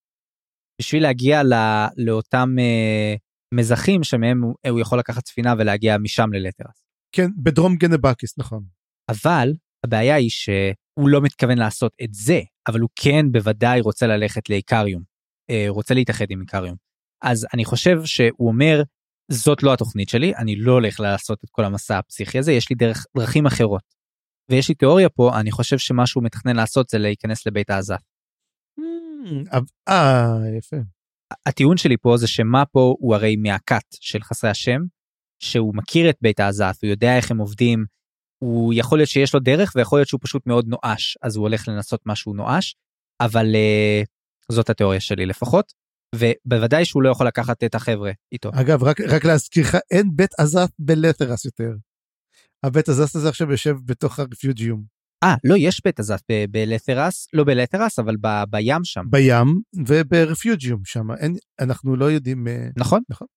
בשביל 0.82 1.04
להגיע 1.04 1.44
ל, 1.44 1.54
לאותם 1.98 2.56
אה, 2.60 3.16
מזחים 3.54 4.04
שמהם 4.04 4.42
הוא, 4.44 4.56
הוא 4.70 4.80
יכול 4.80 5.00
לקחת 5.00 5.28
ספינה 5.28 5.54
ולהגיע 5.58 5.98
משם 5.98 6.34
ללטרס. 6.34 6.84
כן, 7.16 7.28
בדרום 7.44 7.76
גנבקיס, 7.76 8.38
נכון. 8.38 8.64
אבל 9.10 9.54
הבעיה 9.86 10.16
היא 10.16 10.30
שהוא 10.30 11.10
לא 11.10 11.22
מתכוון 11.22 11.58
לעשות 11.58 11.94
את 12.04 12.14
זה, 12.14 12.42
אבל 12.68 12.80
הוא 12.80 12.90
כן 12.96 13.32
בוודאי 13.32 13.82
רוצה 13.82 14.08
ללכת 14.08 14.50
לאיקריום, 14.50 15.04
אה, 15.50 15.66
רוצה 15.68 15.94
להתאחד 15.94 16.26
עם 16.30 16.42
איקריום. 16.42 16.76
אז 17.24 17.48
אני 17.54 17.66
חושב 17.66 18.06
שהוא 18.06 18.48
אומר, 18.48 18.84
זאת 19.32 19.64
לא 19.64 19.74
התוכנית 19.74 20.10
שלי, 20.10 20.36
אני 20.36 20.56
לא 20.56 20.72
הולך 20.72 21.00
לעשות 21.00 21.40
את 21.44 21.50
כל 21.52 21.66
המסע 21.66 21.98
הפסיכי 21.98 22.40
הזה, 22.40 22.52
יש 22.52 22.70
לי 22.70 22.76
דרך, 22.76 23.06
דרכים 23.18 23.46
אחרות. 23.46 23.84
ויש 24.54 24.70
לי 24.70 24.76
תיאוריה 24.76 25.10
פה, 25.10 25.40
אני 25.40 25.52
חושב 25.52 25.78
שמה 25.78 26.08
שהוא 26.08 26.24
מתכנן 26.24 26.56
לעשות 26.56 26.90
זה 26.90 26.98
להיכנס 26.98 27.48
לבית 27.48 27.70
העזה. 27.70 27.96
אה, 29.90 30.58
יפה. 30.58 30.78
הטיעון 31.46 31.78
שלי 31.78 31.98
פה 31.98 32.18
זה 32.18 32.28
שמאפו 32.28 32.96
הוא 33.00 33.16
הרי 33.16 33.36
מהכת 33.36 33.84
של 33.92 34.22
חסרי 34.22 34.50
השם, 34.50 34.82
שהוא 35.40 35.76
מכיר 35.76 36.10
את 36.10 36.18
בית 36.22 36.40
העזת, 36.40 36.76
הוא 36.82 36.90
יודע 36.90 37.18
איך 37.18 37.32
הם 37.32 37.38
עובדים, 37.38 37.86
הוא 38.44 38.74
יכול 38.74 39.00
להיות 39.00 39.10
שיש 39.10 39.34
לו 39.34 39.40
דרך 39.40 39.74
ויכול 39.76 40.00
להיות 40.00 40.08
שהוא 40.08 40.20
פשוט 40.24 40.48
מאוד 40.48 40.68
נואש, 40.68 41.18
אז 41.22 41.36
הוא 41.36 41.44
הולך 41.44 41.68
לנסות 41.68 42.02
משהו 42.06 42.34
נואש, 42.34 42.76
אבל 43.22 43.46
uh, 43.46 44.06
זאת 44.52 44.70
התיאוריה 44.70 45.00
שלי 45.00 45.26
לפחות, 45.26 45.74
ובוודאי 46.16 46.86
שהוא 46.86 47.04
לא 47.04 47.10
יכול 47.10 47.28
לקחת 47.28 47.64
את 47.64 47.76
החבר'ה 47.76 48.12
איתו. 48.32 48.50
אגב, 48.54 48.84
רק, 48.84 49.02
רק 49.02 49.26
להזכיר 49.26 49.64
לך, 49.64 49.78
אין 49.92 50.10
בית 50.16 50.32
עזת 50.40 50.70
בלתרס 50.80 51.46
יותר. 51.46 51.72
הבית 52.64 52.90
עזת 52.90 53.16
הזה 53.16 53.30
עכשיו 53.30 53.52
יושב 53.52 53.76
בתוך 53.86 54.20
הרפיוג'יום. 54.20 54.84
אה, 55.24 55.36
לא, 55.44 55.56
יש 55.58 55.82
בית 55.86 56.00
ב- 56.32 56.46
בלתרס, 56.52 57.28
לא 57.34 57.44
בלתרס, 57.44 58.00
אבל 58.00 58.16
ב- 58.22 58.44
בים 58.50 58.84
שם, 58.84 59.04
בים 59.10 59.62
וברפיוג'יום 59.88 60.82
שם. 60.86 61.12
אין, 61.12 61.36
אנחנו 61.60 61.96
לא 61.96 62.12
יודעים... 62.12 62.48
אה, 62.48 62.68
נכון? 62.78 63.02
נכון. 63.10 63.28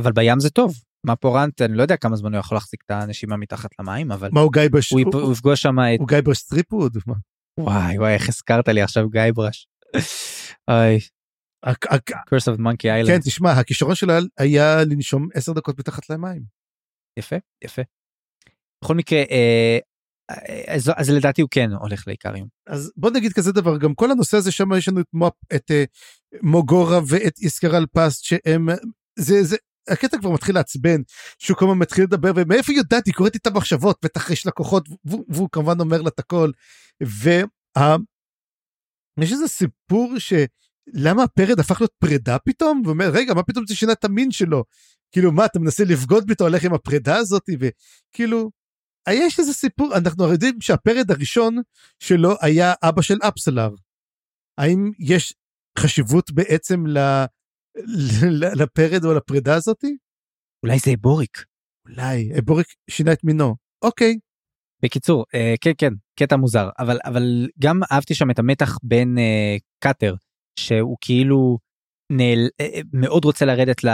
אבל 0.00 0.12
בים 0.12 0.40
זה 0.40 0.50
טוב. 0.50 0.74
מה 1.06 1.16
פורנט, 1.16 1.62
אני 1.62 1.76
לא 1.76 1.82
יודע 1.82 1.96
כמה 1.96 2.16
זמן 2.16 2.32
הוא 2.34 2.40
יכול 2.40 2.56
להחזיק 2.56 2.82
את 2.86 2.90
הנשימה 2.90 3.36
מתחת 3.36 3.70
למים, 3.80 4.12
אבל 4.12 4.28
מה 4.32 4.40
הוא 4.40 4.52
גיא 4.52 4.62
בש... 4.72 4.90
הוא 4.90 5.00
הוא, 5.00 5.12
יפ- 5.12 5.16
הוא 5.24 5.32
יפגוש 5.32 5.62
שם 5.62 5.78
את 5.94 5.98
הוא 6.00 6.08
גיא 6.08 6.20
בסטריפווד? 6.20 6.96
מה? 7.06 7.14
וואי 7.60 7.98
וואי 7.98 8.14
איך 8.14 8.28
הזכרת 8.28 8.68
לי 8.68 8.82
עכשיו 8.82 9.08
גיא 9.10 9.22
ברש. 9.34 9.68
אוי, 10.70 10.98
הק- 11.62 12.10
curse 12.10 12.54
of 12.54 12.58
monkey 12.60 13.06
כן. 13.06 13.18
תשמע, 13.24 13.52
הכישרון 13.52 13.94
שלו 13.94 14.12
היה- 14.12 14.22
היה 14.38 14.84
לנשום 14.84 15.28
עשר 15.34 15.52
דקות 15.52 15.78
מתחת 15.78 16.10
למים. 16.10 16.42
יפה 17.18 17.36
יפה. 17.64 17.82
בכל 18.84 18.94
מקרה 18.94 19.18
אה, 19.18 19.78
אה, 20.30 20.74
אז, 20.74 20.90
אז 20.96 21.10
לדעתי 21.10 21.42
הוא 21.42 21.48
כן 21.50 21.70
הולך 21.72 22.08
לאיקריום. 22.08 22.48
אז 22.66 22.92
בוא 22.96 23.10
נגיד 23.10 23.32
כזה 23.32 23.52
דבר, 23.52 23.78
גם 23.78 23.94
כל 23.94 24.10
הנושא 24.10 24.36
הזה 24.36 24.52
שם 24.52 24.72
יש 24.78 24.88
לנו 24.88 25.00
את, 25.00 25.06
מופ, 25.12 25.34
את 25.54 25.70
אה, 25.70 25.84
מוגורה 26.42 27.00
ואת 27.08 27.38
איסקרל 27.38 27.86
פסט 27.92 28.24
שהם, 28.24 28.68
זה, 29.18 29.44
זה, 29.44 29.56
הקטע 29.88 30.18
כבר 30.18 30.30
מתחיל 30.30 30.54
לעצבן, 30.54 31.00
שהוא 31.38 31.56
כל 31.56 31.64
הזמן 31.64 31.78
מתחיל 31.78 32.04
לדבר, 32.04 32.32
ומאיפה 32.36 32.72
יודעת, 32.72 33.06
היא 33.06 33.14
קוראת 33.14 33.34
איתה 33.34 33.50
מחשבות, 33.50 33.98
בטח 34.04 34.30
יש 34.30 34.46
לקוחות, 34.46 34.88
והוא 35.04 35.48
כמובן 35.52 35.80
אומר 35.80 36.02
לה 36.02 36.08
את 36.08 36.18
הכל. 36.18 36.50
ויש 37.00 37.44
איזה 39.32 39.48
סיפור 39.48 40.14
שלמה 40.18 41.22
הפרד 41.22 41.60
הפך 41.60 41.80
להיות 41.80 41.92
פרידה 41.98 42.38
פתאום? 42.38 42.82
ואומר, 42.84 43.10
רגע, 43.10 43.34
מה 43.34 43.42
פתאום 43.42 43.66
זה 43.66 43.74
שינה 43.74 43.92
את 43.92 44.04
המין 44.04 44.30
שלו? 44.30 44.64
כאילו, 45.12 45.32
מה, 45.32 45.44
אתה 45.44 45.58
מנסה 45.58 45.84
לבגוד 45.84 46.26
בי, 46.26 46.32
אתה 46.32 46.44
הולך 46.44 46.64
עם 46.64 46.74
הפרידה 46.74 47.16
הזאת? 47.16 47.42
וכאילו, 47.60 48.50
יש 49.10 49.38
איזה 49.38 49.52
סיפור, 49.52 49.96
אנחנו 49.96 50.24
הרי 50.24 50.32
יודעים 50.32 50.60
שהפרד 50.60 51.10
הראשון 51.10 51.56
שלו 51.98 52.30
היה 52.40 52.72
אבא 52.82 53.02
של 53.02 53.18
אפסלר. 53.28 53.70
האם 54.58 54.90
יש 54.98 55.34
חשיבות 55.78 56.30
בעצם 56.30 56.86
ל... 56.86 56.98
ל- 58.30 58.62
לפרד 58.62 59.04
או 59.04 59.14
לפרידה 59.14 59.54
הזאתי? 59.54 59.96
אולי 60.62 60.78
זה 60.78 60.90
בוריק. 61.00 61.44
אולי, 61.88 62.30
בוריק 62.44 62.66
שינה 62.90 63.12
את 63.12 63.24
מינו. 63.24 63.56
אוקיי, 63.84 64.18
בקיצור 64.82 65.24
אה, 65.34 65.54
כן 65.60 65.70
כן 65.78 65.92
קטע 66.18 66.36
מוזר 66.36 66.68
אבל 66.78 66.98
אבל 67.04 67.48
גם 67.58 67.80
אהבתי 67.92 68.14
שם 68.14 68.30
את 68.30 68.38
המתח 68.38 68.78
בין 68.82 69.18
אה, 69.18 69.56
קאטר 69.84 70.14
שהוא 70.58 70.96
כאילו 71.00 71.58
נעל, 72.10 72.48
אה, 72.60 72.66
אה, 72.74 72.80
מאוד 72.92 73.24
רוצה 73.24 73.44
לרדת 73.44 73.84
ל, 73.84 73.88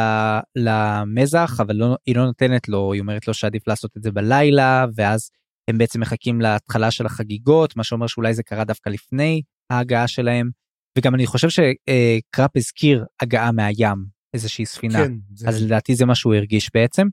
למזח 0.57 1.57
אבל 1.61 1.77
לא, 1.77 1.97
היא 2.07 2.17
לא 2.17 2.25
נותנת 2.25 2.69
לו 2.69 2.93
היא 2.93 3.01
אומרת 3.01 3.29
לו 3.29 3.35
שעדיף 3.35 3.69
לעשות 3.69 3.97
את 3.97 4.03
זה 4.03 4.11
בלילה 4.11 4.87
ואז 4.95 5.31
הם 5.71 5.79
בעצם 5.79 6.01
מחכים 6.01 6.41
להתחלה 6.41 6.91
של 6.91 7.07
החגיגות 7.07 7.77
מה 7.77 7.85
שאומר 7.85 8.07
שאולי 8.07 8.35
זה 8.35 8.43
קרה 8.43 8.65
דווקא 8.65 8.91
לפני 8.91 9.43
ההגעה 9.71 10.09
שלהם 10.09 10.51
וגם 10.99 11.15
אני 11.15 11.27
חושב 11.27 11.49
שקראפ 11.49 12.51
הזכיר 12.57 13.05
הגעה 13.23 13.53
מהים 13.53 14.15
איזושהי 14.35 14.67
ספינה 14.67 14.99
כן. 14.99 15.13
זה... 15.35 15.49
אז 15.49 15.63
לדעתי 15.63 15.95
זה 15.95 16.07
מה 16.07 16.15
שהוא 16.15 16.35
הרגיש 16.35 16.71
בעצם. 16.75 17.07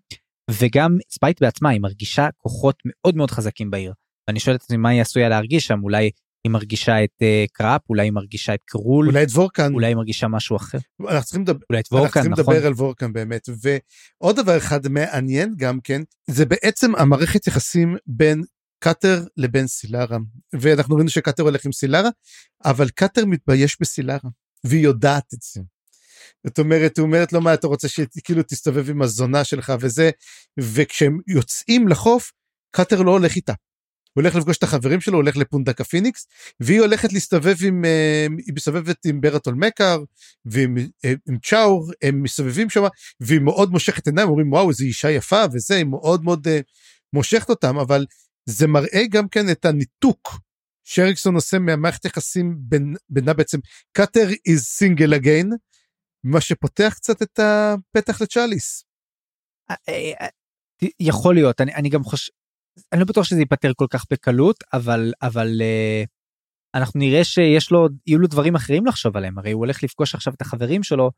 וגם 0.52 0.98
ספייט 1.10 1.41
בעצמה 1.41 1.69
היא 1.69 1.82
מרגישה 1.82 2.30
כוחות 2.38 2.76
מאוד 2.86 3.15
מאוד 3.15 3.32
חזקים 3.32 3.72
בעיר. 3.72 3.94
ואני 4.28 4.40
שואל 4.40 4.56
את 4.56 4.61
עצמי 4.61 4.78
מה 4.78 4.90
היא 4.90 5.02
עשויה 5.02 5.30
להרגיש 5.30 5.65
שם 5.65 5.84
אולי 5.84 6.10
היא 6.44 6.52
מרגישה 6.52 7.04
את 7.04 7.10
אה, 7.22 7.52
קראפ 7.54 7.82
אולי 7.90 8.04
היא 8.04 8.12
מרגישה 8.12 8.54
את 8.54 8.60
קרול 8.66 9.08
אולי 9.08 9.24
את 9.24 9.30
וורקן, 9.32 9.74
אולי 9.74 9.88
היא 9.88 9.96
מרגישה 9.96 10.28
משהו 10.28 10.56
אחר 10.56 10.78
אנחנו 11.10 11.24
צריכים 11.24 11.42
לדבר, 11.42 11.60
אולי 11.70 11.80
את 11.80 11.86
אנחנו 11.86 11.98
וורקן 11.98 12.14
צריכים 12.14 12.32
נכון 12.32 12.54
לדבר 12.54 12.68
על 12.68 12.74
וורקן 12.74 13.14
באמת. 13.14 13.50
ועוד 13.62 14.36
דבר 14.36 14.58
אחד 14.58 14.88
מעניין 14.88 15.54
גם 15.58 15.80
כן, 15.84 16.02
זה 16.30 16.46
בעצם 16.46 16.96
המערכת 16.96 17.48
יחסים 17.48 17.98
בין 18.08 18.44
קאטר 18.84 19.24
לבין 19.38 19.68
סילרה 19.68 20.18
ואנחנו 20.54 20.96
ראינו 20.96 21.10
שקאטר 21.10 21.44
הולך 21.44 21.66
עם 21.66 21.72
סילרה 21.72 22.10
אבל 22.66 22.90
קאטר 22.90 23.26
מתבייש 23.26 23.78
בסילרה 23.82 24.30
והיא 24.64 24.84
יודעת 24.84 25.34
את 25.34 25.40
זה. 25.42 25.62
זאת 26.48 26.60
אומרת, 26.60 26.98
הוא 26.98 27.06
אומרת 27.06 27.34
לו 27.34 27.42
מה 27.42 27.54
אתה 27.54 27.68
רוצה 27.68 27.88
שכאילו 27.88 28.44
תסתובב 28.44 28.90
עם 28.90 29.02
הזונה 29.02 29.44
שלך 29.44 29.74
וזה, 29.80 30.10
וכשהם 30.60 31.20
יוצאים 31.28 31.88
לחוף, 31.88 32.32
קאטר 32.72 33.02
לא 33.02 33.12
הולך 33.12 33.36
איתה. 33.36 33.54
הוא 34.14 34.22
הולך 34.22 34.36
לפגוש 34.36 34.58
את 34.58 34.64
החברים 34.64 35.02
שלו, 35.02 35.14
הוא 35.14 35.22
הולך 35.22 35.38
לפונדק 35.38 35.84
הפיניקס, 35.84 36.28
והיא 36.60 36.80
הולכת 36.80 37.14
להסתובב 37.14 37.56
עם, 37.66 37.86
אה, 37.86 38.28
היא 38.46 38.54
מסתובבת 38.56 39.06
עם 39.06 39.22
ברטול 39.22 39.54
מקר, 39.54 40.04
ועם 40.46 40.78
אה, 41.06 41.14
עם 41.30 41.38
צ'אור, 41.44 41.92
הם 42.02 42.24
מסתובבים 42.24 42.70
שם, 42.70 42.82
והיא 43.20 43.42
מאוד 43.42 43.72
מושכת 43.72 44.08
עיניים, 44.08 44.30
אומרים 44.30 44.52
וואו, 44.52 44.70
איזו 44.70 44.84
אישה 44.84 45.12
יפה 45.12 45.44
וזה, 45.54 45.76
היא 45.76 45.86
מאוד 45.86 46.24
מאוד 46.24 46.48
אה, 46.48 46.52
מושכת 47.14 47.50
אותם, 47.50 47.80
אבל 47.80 48.06
זה 48.46 48.68
מראה 48.68 49.08
גם 49.10 49.28
כן 49.28 49.50
את 49.52 49.66
הניתוק 49.66 50.40
שאריקסון 50.84 51.36
עושה 51.36 51.60
מהמערכת 51.60 52.06
יחסים 52.06 52.56
בין, 52.60 52.96
בינה 53.10 53.34
בעצם, 53.34 53.60
קאטר 53.92 54.28
is 54.30 54.80
single 54.80 55.22
again, 55.22 55.48
מה 56.24 56.42
שפותח 56.42 56.94
קצת 56.96 57.22
את 57.22 57.40
הפתח 57.40 58.22
לצ'אליס. 58.22 58.84
יכול 61.00 61.36
להיות, 61.36 61.62
אני, 61.62 61.74
אני 61.76 61.90
גם 61.90 62.04
חושב, 62.04 62.32
אני 62.91 62.99
לא 62.99 63.06
בטוח 63.06 63.26
שזה 63.26 63.39
ייפתר 63.39 63.72
כל 63.76 63.88
כך 63.89 64.06
בקלות, 64.11 64.64
אבל, 64.73 65.14
אבל 65.22 65.48
uh, 65.48 66.07
אנחנו 66.76 66.99
נראה 66.99 67.23
שיש 67.23 67.72
לו, 67.72 67.88
יהיו 68.07 68.19
לו 68.19 68.27
דברים 68.27 68.56
אחרים 68.56 68.85
לחשוב 68.85 69.18
עליהם, 69.18 69.38
הרי 69.38 69.52
הוא 69.52 69.60
הולך 69.60 69.84
לפגוש 69.84 70.15
עכשיו 70.15 70.34
את 70.34 70.41
החברים 70.41 70.84
שלו, 70.84 71.11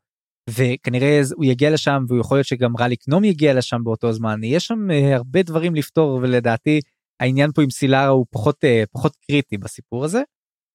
וכנראה 0.50 1.20
הוא 1.34 1.44
יגיע 1.44 1.70
לשם, 1.70 2.04
והוא 2.08 2.20
יכול 2.20 2.36
להיות 2.36 2.46
שגם 2.46 2.76
רליק 2.76 3.08
נום 3.08 3.24
יגיע 3.24 3.54
לשם 3.54 3.84
באותו 3.84 4.12
זמן, 4.12 4.44
יש 4.44 4.66
שם 4.66 4.90
uh, 4.90 5.14
הרבה 5.14 5.42
דברים 5.42 5.74
לפתור, 5.74 6.20
ולדעתי 6.22 6.80
העניין 7.20 7.52
פה 7.52 7.62
עם 7.62 7.70
סילרה 7.70 8.06
הוא 8.06 8.26
פחות, 8.30 8.64
uh, 8.64 8.86
פחות 8.92 9.16
קריטי 9.16 9.58
בסיפור 9.58 10.04
הזה, 10.04 10.22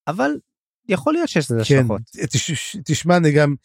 אבל 0.08 0.32
יכול 0.90 1.14
להיות 1.14 1.30
שיש 1.30 1.52
לזה 1.52 1.62
כן, 1.66 1.76
השלכות. 1.80 2.02
תשמע, 2.86 3.18
אני 3.18 3.32
גם, 3.32 3.56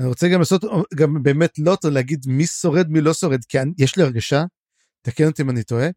אני 0.00 0.08
רוצה 0.08 0.28
גם 0.28 0.38
לעשות, 0.38 0.64
גם 0.94 1.22
באמת 1.22 1.58
לוטו, 1.58 1.90
להגיד 1.90 2.24
מי 2.26 2.46
שורד, 2.46 2.88
מי 2.90 3.00
לא 3.00 3.14
שורד, 3.14 3.44
כי 3.48 3.58
יש 3.78 3.96
לי 3.96 4.02
הרגשה, 4.02 4.44
תקן 5.02 5.26
אותי 5.26 5.42
אם 5.42 5.50
אני 5.50 5.62
טועה, 5.62 5.88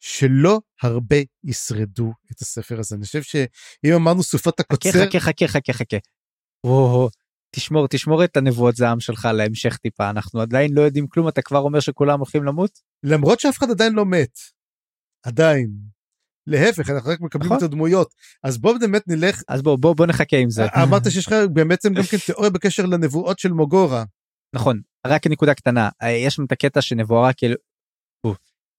שלא 0.00 0.60
הרבה 0.82 1.16
ישרדו 1.44 2.12
את 2.32 2.40
הספר 2.40 2.78
הזה. 2.78 2.96
אני 2.96 3.04
חושב 3.04 3.22
שאם 3.22 3.92
אמרנו 3.94 4.22
סופות 4.22 4.60
הקוצר... 4.60 4.90
חכה, 4.90 5.20
חכה, 5.20 5.48
חכה, 5.48 5.72
חכה. 5.72 5.96
וואו, 6.66 7.08
תשמור, 7.54 7.88
תשמור 7.88 8.24
את 8.24 8.36
הנבואות 8.36 8.76
זעם 8.76 9.00
שלך 9.00 9.28
להמשך 9.34 9.76
טיפה, 9.76 10.10
אנחנו 10.10 10.40
עדיין 10.40 10.74
לא 10.74 10.80
יודעים 10.80 11.06
כלום, 11.06 11.28
אתה 11.28 11.42
כבר 11.42 11.58
אומר 11.58 11.80
שכולם 11.80 12.18
הולכים 12.18 12.44
למות? 12.44 12.70
למרות 13.02 13.40
שאף 13.40 13.58
אחד 13.58 13.70
עדיין 13.70 13.92
לא 13.92 14.06
מת. 14.06 14.38
עדיין. 15.22 15.70
להפך, 16.46 16.90
אנחנו 16.90 17.10
רק 17.10 17.20
מקבלים 17.20 17.46
נכון. 17.46 17.58
את 17.58 17.62
הדמויות. 17.62 18.14
אז 18.42 18.58
בוא 18.58 18.78
באמת 18.78 19.02
נלך... 19.06 19.42
אז 19.48 19.62
בוא, 19.62 19.78
בוא, 19.78 19.96
בוא 19.96 20.06
נחכה 20.06 20.36
עם 20.36 20.50
זה. 20.50 20.66
אמרת 20.82 21.10
שיש 21.10 21.26
לך 21.26 21.34
בעצם 21.52 21.94
גם 21.94 22.02
כן 22.02 22.16
תיאוריה 22.26 22.50
בקשר 22.50 22.86
לנבואות 22.86 23.38
של 23.38 23.52
מוגורה. 23.52 24.04
נכון, 24.54 24.80
רק 25.06 25.26
נקודה 25.26 25.54
קטנה, 25.54 25.88
יש 26.24 26.34
שם 26.34 26.44
את 26.44 26.52
הקטע 26.52 26.80
שנבואה 26.80 27.32
כאילו... 27.32 27.54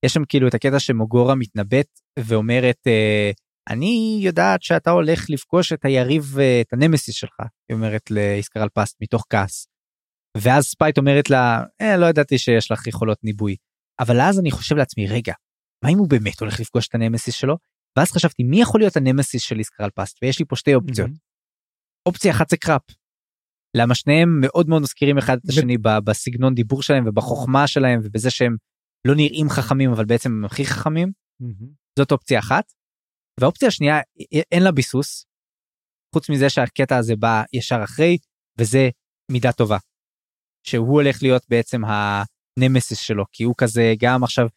יש 0.05 0.13
שם 0.13 0.25
כאילו 0.29 0.47
את 0.47 0.53
הקטע 0.53 0.79
שמוגורה 0.79 1.35
מתנבאת 1.35 1.87
ואומרת 2.19 2.87
אה, 2.87 3.31
אני 3.69 4.19
יודעת 4.21 4.63
שאתה 4.63 4.89
הולך 4.91 5.29
לפגוש 5.29 5.73
את 5.73 5.85
היריב 5.85 6.39
אה, 6.39 6.61
את 6.61 6.73
הנמסיס 6.73 7.15
שלך 7.15 7.35
היא 7.69 7.75
אומרת 7.75 8.11
לאיסקרל 8.11 8.67
פסט 8.73 8.97
מתוך 9.01 9.25
כעס. 9.29 9.67
ואז 10.37 10.63
ספייט 10.63 10.97
אומרת 10.97 11.29
לה 11.29 11.63
אה, 11.81 11.97
לא 11.97 12.05
ידעתי 12.05 12.37
שיש 12.37 12.71
לך 12.71 12.87
יכולות 12.87 13.17
ניבוי 13.23 13.55
אבל 13.99 14.21
אז 14.21 14.39
אני 14.39 14.51
חושב 14.51 14.75
לעצמי 14.75 15.07
רגע 15.07 15.33
מה 15.83 15.89
אם 15.89 15.97
הוא 15.97 16.09
באמת 16.09 16.39
הולך 16.39 16.59
לפגוש 16.59 16.87
את 16.87 16.95
הנמסיס 16.95 17.33
שלו 17.33 17.57
ואז 17.97 18.11
חשבתי 18.11 18.43
מי 18.43 18.61
יכול 18.61 18.81
להיות 18.81 18.97
הנמסיס 18.97 19.41
של 19.41 19.59
איסקרל 19.59 19.89
פסט 19.95 20.17
ויש 20.21 20.39
לי 20.39 20.45
פה 20.45 20.55
שתי 20.55 20.75
אופציות. 20.75 21.09
Mm-hmm. 21.09 22.07
אופציה 22.07 22.31
אחת 22.31 22.49
זה 22.49 22.57
קראפ. 22.57 22.81
למה 23.77 23.95
שניהם 23.95 24.41
מאוד 24.41 24.69
מאוד 24.69 24.81
מזכירים 24.81 25.17
אחד 25.17 25.37
את 25.43 25.49
השני 25.49 25.77
בסגנון 25.77 26.55
דיבור 26.55 26.83
שלהם 26.83 27.03
ובחוכמה 27.07 27.67
שלהם 27.67 27.99
ובזה 28.03 28.29
שהם 28.29 28.55
לא 29.07 29.15
נראים 29.15 29.49
חכמים 29.49 29.91
אבל 29.91 30.05
בעצם 30.05 30.31
הם 30.31 30.45
הכי 30.45 30.65
חכמים 30.65 31.11
mm-hmm. 31.43 31.65
זאת 31.99 32.11
אופציה 32.11 32.39
אחת. 32.39 32.71
והאופציה 33.39 33.67
השנייה 33.67 33.99
אין 34.51 34.63
לה 34.63 34.71
ביסוס 34.71 35.25
חוץ 36.15 36.29
מזה 36.29 36.49
שהקטע 36.49 36.97
הזה 36.97 37.15
בא 37.15 37.43
ישר 37.53 37.79
אחרי 37.83 38.17
וזה 38.59 38.89
מידה 39.31 39.51
טובה. 39.51 39.77
שהוא 40.67 40.93
הולך 40.93 41.23
להיות 41.23 41.43
בעצם 41.49 41.81
הנמסיס 41.85 42.99
שלו 42.99 43.23
כי 43.31 43.43
הוא 43.43 43.55
כזה 43.57 43.93
גם 43.99 44.23
עכשיו 44.23 44.47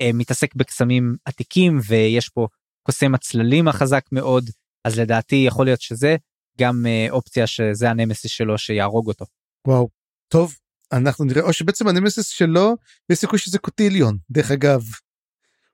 אה, 0.00 0.10
מתעסק 0.14 0.54
בקסמים 0.54 1.16
עתיקים 1.24 1.78
ויש 1.88 2.28
פה 2.28 2.46
קוסם 2.86 3.14
הצללים 3.14 3.68
החזק 3.68 4.04
מאוד 4.12 4.44
אז 4.86 4.98
לדעתי 4.98 5.44
יכול 5.46 5.66
להיות 5.66 5.80
שזה 5.80 6.16
גם 6.60 6.86
אה, 6.86 7.06
אופציה 7.10 7.46
שזה 7.46 7.90
הנמסיס 7.90 8.30
שלו 8.30 8.58
שיהרוג 8.58 9.08
אותו. 9.08 9.24
וואו 9.68 9.88
טוב 10.32 10.54
אנחנו 10.92 11.24
נראה 11.24 11.42
או 11.42 11.52
שבעצם 11.52 11.88
הנמסיס 11.88 12.28
שלו 12.28 12.76
יש 13.10 13.18
סיכוי 13.18 13.38
שזה 13.38 13.58
קוטיליון 13.58 14.18
דרך 14.30 14.50
אגב. 14.50 14.82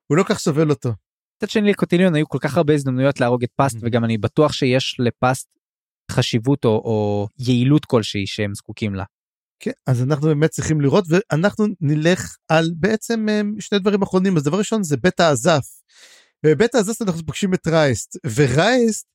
הוא 0.07 0.17
לא 0.17 0.25
כך 0.29 0.39
סובל 0.39 0.71
אותו. 0.71 0.93
מצד 1.37 1.51
שני 1.51 1.71
לקוטיליון 1.71 2.15
היו 2.15 2.29
כל 2.29 2.39
כך 2.41 2.57
הרבה 2.57 2.75
הזדמנויות 2.75 3.21
להרוג 3.21 3.43
את 3.43 3.51
פסט 3.57 3.77
וגם 3.81 4.05
אני 4.05 4.19
בטוח 4.19 4.53
שיש 4.53 4.97
לפסט 4.99 5.49
חשיבות 6.11 6.65
או, 6.65 6.71
או 6.71 7.29
יעילות 7.39 7.85
כלשהי 7.85 8.27
שהם 8.27 8.55
זקוקים 8.55 8.95
לה. 8.95 9.05
כן, 9.61 9.71
אז 9.87 10.03
אנחנו 10.03 10.29
באמת 10.29 10.51
צריכים 10.51 10.81
לראות 10.81 11.05
ואנחנו 11.09 11.67
נלך 11.81 12.37
על 12.49 12.71
בעצם 12.77 13.27
שני 13.59 13.79
דברים 13.79 14.03
אחרונים 14.03 14.37
אז 14.37 14.43
דבר 14.43 14.59
ראשון 14.59 14.83
זה 14.83 14.97
בית 14.97 15.21
האזף. 15.21 15.67
בבית 16.43 16.75
האזף 16.75 17.03
אנחנו 17.03 17.27
פוגשים 17.27 17.55
את 17.55 17.67
רייסט 17.67 18.17
ורייסט 18.37 19.07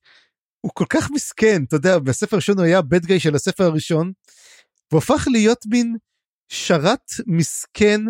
הוא 0.60 0.70
כל 0.74 0.84
כך 0.88 1.10
מסכן 1.10 1.62
אתה 1.68 1.76
יודע 1.76 1.98
בספר 1.98 2.36
הראשון 2.36 2.58
הוא 2.58 2.66
היה 2.66 2.82
בית 2.82 3.06
גיא 3.06 3.18
של 3.18 3.34
הספר 3.34 3.64
הראשון 3.64 4.12
והוא 4.92 4.98
הפך 4.98 5.28
להיות 5.30 5.66
מין 5.66 5.96
שרת 6.48 7.10
מסכן 7.26 8.00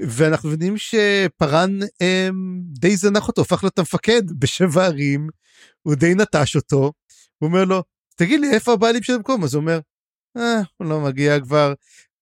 ואנחנו 0.00 0.48
מבינים 0.48 0.74
שפארן 0.76 1.78
הם, 2.00 2.62
די 2.64 2.96
זנח 2.96 3.28
אותו 3.28 3.42
הפך 3.42 3.64
להיות 3.64 3.78
המפקד 3.78 4.22
בשבע 4.38 4.86
ערים 4.86 5.28
הוא 5.82 5.94
די 5.94 6.14
נטש 6.14 6.56
אותו. 6.56 6.92
הוא 7.38 7.48
אומר 7.48 7.64
לו 7.64 7.82
תגיד 8.16 8.40
לי 8.40 8.50
איפה 8.54 8.72
הבעלים 8.72 9.02
של 9.02 9.12
המקום? 9.12 9.44
אז 9.44 9.54
הוא 9.54 9.60
אומר 9.60 9.80
אה, 10.36 10.60
הוא 10.76 10.88
לא 10.88 11.00
מגיע 11.00 11.40
כבר. 11.40 11.74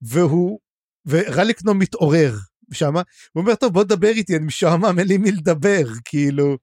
והוא 0.03 0.59
ורליקנו 1.07 1.75
מתעורר 1.75 2.35
שם. 2.73 2.97
הוא 2.97 3.03
אומר 3.37 3.55
טוב 3.55 3.73
בוא 3.73 3.85
דבר 3.85 4.09
איתי 4.09 4.37
אני 4.37 4.45
משועמם 4.45 4.99
אין 4.99 5.09
לי 5.09 5.19
מי 5.19 5.33
לדבר 5.33 5.83
כאילו. 6.05 6.59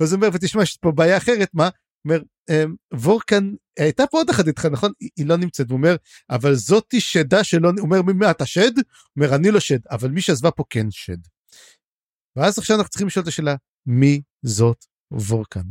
ואז 0.00 0.12
הוא 0.12 0.16
אומר 0.16 0.28
ותשמע 0.32 0.62
יש 0.62 0.76
פה 0.76 0.92
בעיה 0.92 1.16
אחרת 1.16 1.48
מה 1.54 1.68
אומר 2.04 2.18
אמ, 2.50 2.74
וורקן 2.94 3.50
הייתה 3.78 4.06
פה 4.06 4.18
עוד 4.18 4.30
אחת 4.30 4.46
איתך 4.46 4.64
נכון 4.64 4.92
היא, 5.00 5.10
היא 5.16 5.26
לא 5.26 5.36
נמצאת 5.36 5.70
הוא 5.70 5.76
אומר 5.76 5.96
אבל 6.30 6.54
זאתי 6.54 7.00
שדה 7.00 7.44
שלא 7.44 7.68
הוא 7.68 7.80
אומר 7.80 8.02
מי 8.02 8.30
אתה 8.30 8.46
שד? 8.46 8.76
הוא 8.76 8.84
אומר 9.16 9.34
אני 9.34 9.50
לא 9.50 9.60
שד 9.60 9.86
אבל 9.90 10.10
מי 10.10 10.20
שעזבה 10.20 10.50
פה 10.50 10.64
כן 10.70 10.86
שד. 10.90 11.18
ואז 12.36 12.58
עכשיו 12.58 12.76
אנחנו 12.76 12.90
צריכים 12.90 13.06
לשאול 13.06 13.22
את 13.22 13.28
השאלה 13.28 13.54
מי 13.86 14.22
זאת 14.42 14.84
וורקן. 15.10 15.64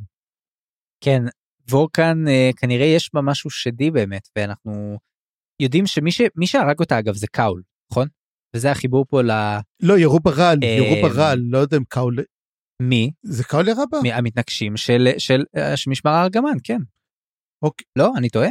כן 1.03 1.21
וורקן 1.69 2.27
אה, 2.27 2.49
כנראה 2.57 2.85
יש 2.85 3.09
בה 3.13 3.21
משהו 3.21 3.49
שדי 3.49 3.91
באמת 3.91 4.27
ואנחנו 4.35 4.97
יודעים 5.59 5.87
שמי 5.87 6.11
ש... 6.11 6.21
שהרג 6.45 6.79
אותה 6.79 6.99
אגב 6.99 7.13
זה 7.15 7.27
קאול 7.27 7.61
נכון? 7.91 8.07
וזה 8.55 8.71
החיבור 8.71 9.05
פה 9.09 9.21
ל... 9.21 9.31
לא 9.79 9.99
ירו 9.99 10.19
ברעל 10.19 10.63
ירו 10.63 10.95
אמ, 10.95 11.01
ברעל 11.01 11.39
לא 11.43 11.57
יודע 11.57 11.77
אם 11.77 11.83
קאול 11.83 12.15
מי? 12.89 13.11
זה 13.23 13.43
קהל 13.43 13.67
ירה 13.67 13.83
בה? 13.91 13.97
המתנגשים 14.13 14.77
של, 14.77 15.07
של, 15.17 15.43
אה, 15.57 15.77
של 15.77 15.91
משמר 15.91 16.11
הארגמן, 16.11 16.57
כן. 16.63 16.79
אוקיי. 17.63 17.85
לא, 17.95 18.11
אני 18.17 18.29
טועה? 18.29 18.49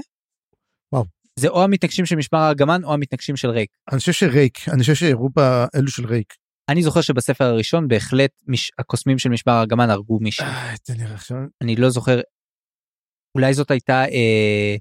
וואו. 0.92 1.04
זה 1.38 1.48
או 1.48 1.64
המתנגשים 1.64 2.06
של 2.06 2.16
משמר 2.16 2.38
הארגמן 2.38 2.84
או 2.84 2.94
המתנגשים 2.94 3.36
של 3.36 3.50
רייק. 3.50 3.70
אני 3.92 3.98
חושב 3.98 4.12
שרייק, 4.12 4.68
אני 4.68 4.80
חושב 4.80 4.94
שירו 4.94 5.28
בה 5.36 5.66
אלו 5.74 5.88
של 5.88 6.06
רייק. 6.06 6.34
אני 6.70 6.82
זוכר 6.82 7.00
שבספר 7.00 7.44
הראשון 7.44 7.88
בהחלט 7.88 8.30
מש... 8.48 8.72
הקוסמים 8.78 9.18
של 9.18 9.28
משמר 9.28 9.52
הארגמן 9.52 9.90
הרגו 9.90 10.18
מישהו. 10.20 10.44
אה, 10.44 10.74
תן 10.82 10.94
לי 10.96 11.04
עכשיו. 11.04 11.36
אני 11.62 11.76
לא 11.76 11.90
זוכר. 11.90 12.20
אולי 13.34 13.54
זאת 13.54 13.70
הייתה 13.70 14.04
אה, 14.04 14.76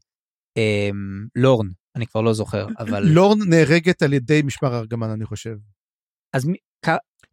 אה, 0.58 0.90
לורן, 1.36 1.68
אני 1.96 2.08
כבר 2.08 2.22
לא 2.22 2.34
זוכר, 2.34 2.68
אבל... 2.80 3.04
לורן 3.04 3.38
נהרגת 3.50 4.02
על 4.02 4.14
ידי 4.14 4.42
משמר 4.46 4.74
הארגמן, 4.74 5.10
אני 5.10 5.26
חושב. 5.26 5.56
אז 6.36 6.46
מי, 6.46 6.58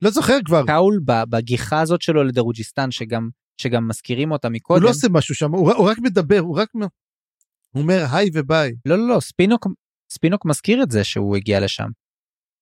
לא 0.03 0.11
זוכר 0.11 0.39
כבר. 0.45 0.67
קאול 0.67 1.01
בגיחה 1.31 1.81
הזאת 1.81 2.03
שלו 2.03 2.25
לדרוג'יסטן 2.25 2.91
שגם 2.91 3.29
שגם 3.61 3.89
מזכירים 3.89 4.31
אותה 4.31 4.49
מקודם. 4.49 4.81
הוא 4.81 4.85
לא 4.85 4.91
עושה 4.91 5.09
משהו 5.11 5.35
שם, 5.35 5.55
הוא, 5.55 5.73
הוא 5.73 5.91
רק 5.91 5.99
מדבר, 5.99 6.39
הוא 6.39 6.59
רק 6.59 6.69
הוא 6.75 7.83
אומר 7.83 8.05
היי 8.13 8.31
וביי. 8.35 8.73
לא 8.85 8.99
לא 8.99 9.09
לא 9.09 9.21
ספינוק 9.21 9.67
ספינוק 10.13 10.45
מזכיר 10.45 10.83
את 10.83 10.91
זה 10.91 11.05
שהוא 11.05 11.37
הגיע 11.37 11.61
לשם. 11.61 11.89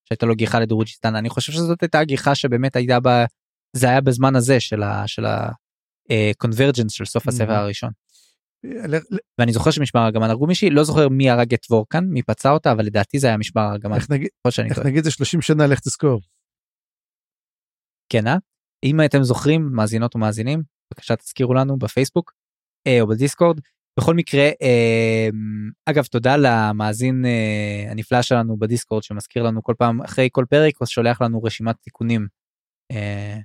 שהייתה 0.08 0.26
לו 0.26 0.34
גיחה 0.34 0.60
לדרוג'יסטן 0.60 1.16
אני 1.16 1.28
חושב 1.28 1.52
שזאת 1.52 1.82
הייתה 1.82 1.98
הגיחה 1.98 2.34
שבאמת 2.34 2.76
הייתה 2.76 2.98
ב... 3.00 3.08
זה 3.76 3.88
היה 3.88 4.00
בזמן 4.00 4.36
הזה 4.36 4.60
של 4.60 4.82
ה... 4.82 5.06
של 5.06 5.24
הקונברג'נס 5.26 6.92
אה, 6.92 6.96
של 6.96 7.04
סוף 7.04 7.28
הספר 7.28 7.52
הראשון. 7.52 7.90
ואני 9.38 9.52
זוכר 9.52 9.70
שמשמר 9.70 10.00
הארגמן 10.00 10.30
הרגו 10.30 10.46
מישהי 10.46 10.70
לא 10.70 10.84
זוכר 10.84 11.08
מי 11.08 11.30
הרג 11.30 11.54
את 11.54 11.60
וורקן 11.70 12.04
מי 12.04 12.22
פצע 12.22 12.50
אותה 12.50 12.72
אבל 12.72 12.84
לדעתי 12.84 13.18
זה 13.18 13.26
היה 13.26 13.36
משמר 13.36 13.62
נגיד, 14.10 14.28
איך 14.70 14.78
נגיד 14.86 15.04
זה 15.04 15.10
30 15.10 15.42
שנה 15.42 15.66
לך 15.66 15.80
תזכור. 15.80 16.20
אה? 18.26 18.36
אם 18.84 19.00
אתם 19.04 19.22
זוכרים 19.22 19.68
מאזינות 19.72 20.16
ומאזינים 20.16 20.62
בבקשה 20.92 21.16
תזכירו 21.16 21.54
לנו 21.54 21.78
בפייסבוק 21.78 22.32
אה, 22.86 23.00
או 23.00 23.06
בדיסקורד. 23.06 23.60
בכל 23.98 24.14
מקרה 24.14 24.44
אה, 24.62 25.28
אגב 25.86 26.04
תודה 26.04 26.36
למאזין 26.36 27.24
אה, 27.24 27.90
הנפלא 27.90 28.22
שלנו 28.22 28.56
בדיסקורד 28.58 29.02
שמזכיר 29.02 29.42
לנו 29.42 29.62
כל 29.62 29.74
פעם 29.78 30.02
אחרי 30.02 30.28
כל 30.32 30.44
פרק 30.50 30.80
או 30.80 30.86
שולח 30.86 31.22
לנו 31.22 31.42
רשימת 31.42 31.76
תיקונים. 31.80 32.26
אה, 32.92 33.38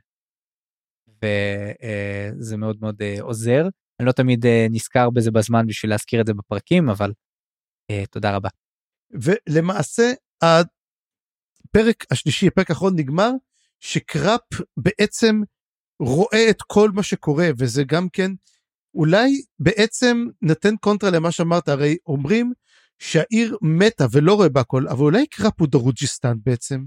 וזה 1.24 2.58
מאוד 2.58 2.78
מאוד 2.82 3.02
אה, 3.02 3.16
עוזר. 3.22 3.68
אני 4.00 4.08
לא 4.08 4.12
תמיד 4.12 4.46
אה, 4.46 4.68
נזכר 4.70 5.10
בזה 5.10 5.32
בזמן 5.32 5.68
בשביל 5.68 5.92
להזכיר 5.92 6.22
את 6.22 6.26
זה 6.26 6.34
בפרקים 6.34 6.90
אבל 6.90 7.14
אה, 7.92 8.04
תודה 8.12 8.36
רבה. 8.36 8.50
ולמעשה 9.12 10.12
הפרק 10.44 12.06
השלישי 12.12 12.48
הפרק 12.48 12.70
האחרון 12.70 12.94
נגמר 12.96 13.32
שקראפ 13.80 14.42
בעצם 14.78 15.42
רואה 16.00 16.50
את 16.50 16.62
כל 16.62 16.92
מה 16.92 17.04
שקורה 17.04 17.50
וזה 17.58 17.84
גם 17.84 18.10
כן 18.10 18.32
אולי 18.96 19.42
בעצם 19.60 20.26
נתן 20.42 20.76
קונטרה 20.76 21.10
למה 21.10 21.32
שאמרת 21.32 21.68
הרי 21.68 21.98
אומרים 22.08 22.54
שהעיר 23.00 23.58
מתה 23.62 24.06
ולא 24.12 24.34
רואה 24.34 24.50
בה 24.50 24.62
הכל 24.62 24.88
אבל 24.88 25.02
אולי 25.02 25.28
קראפ 25.28 25.54
הוא 25.60 25.68
דרוג'יסטן 25.68 26.38
בעצם. 26.46 26.84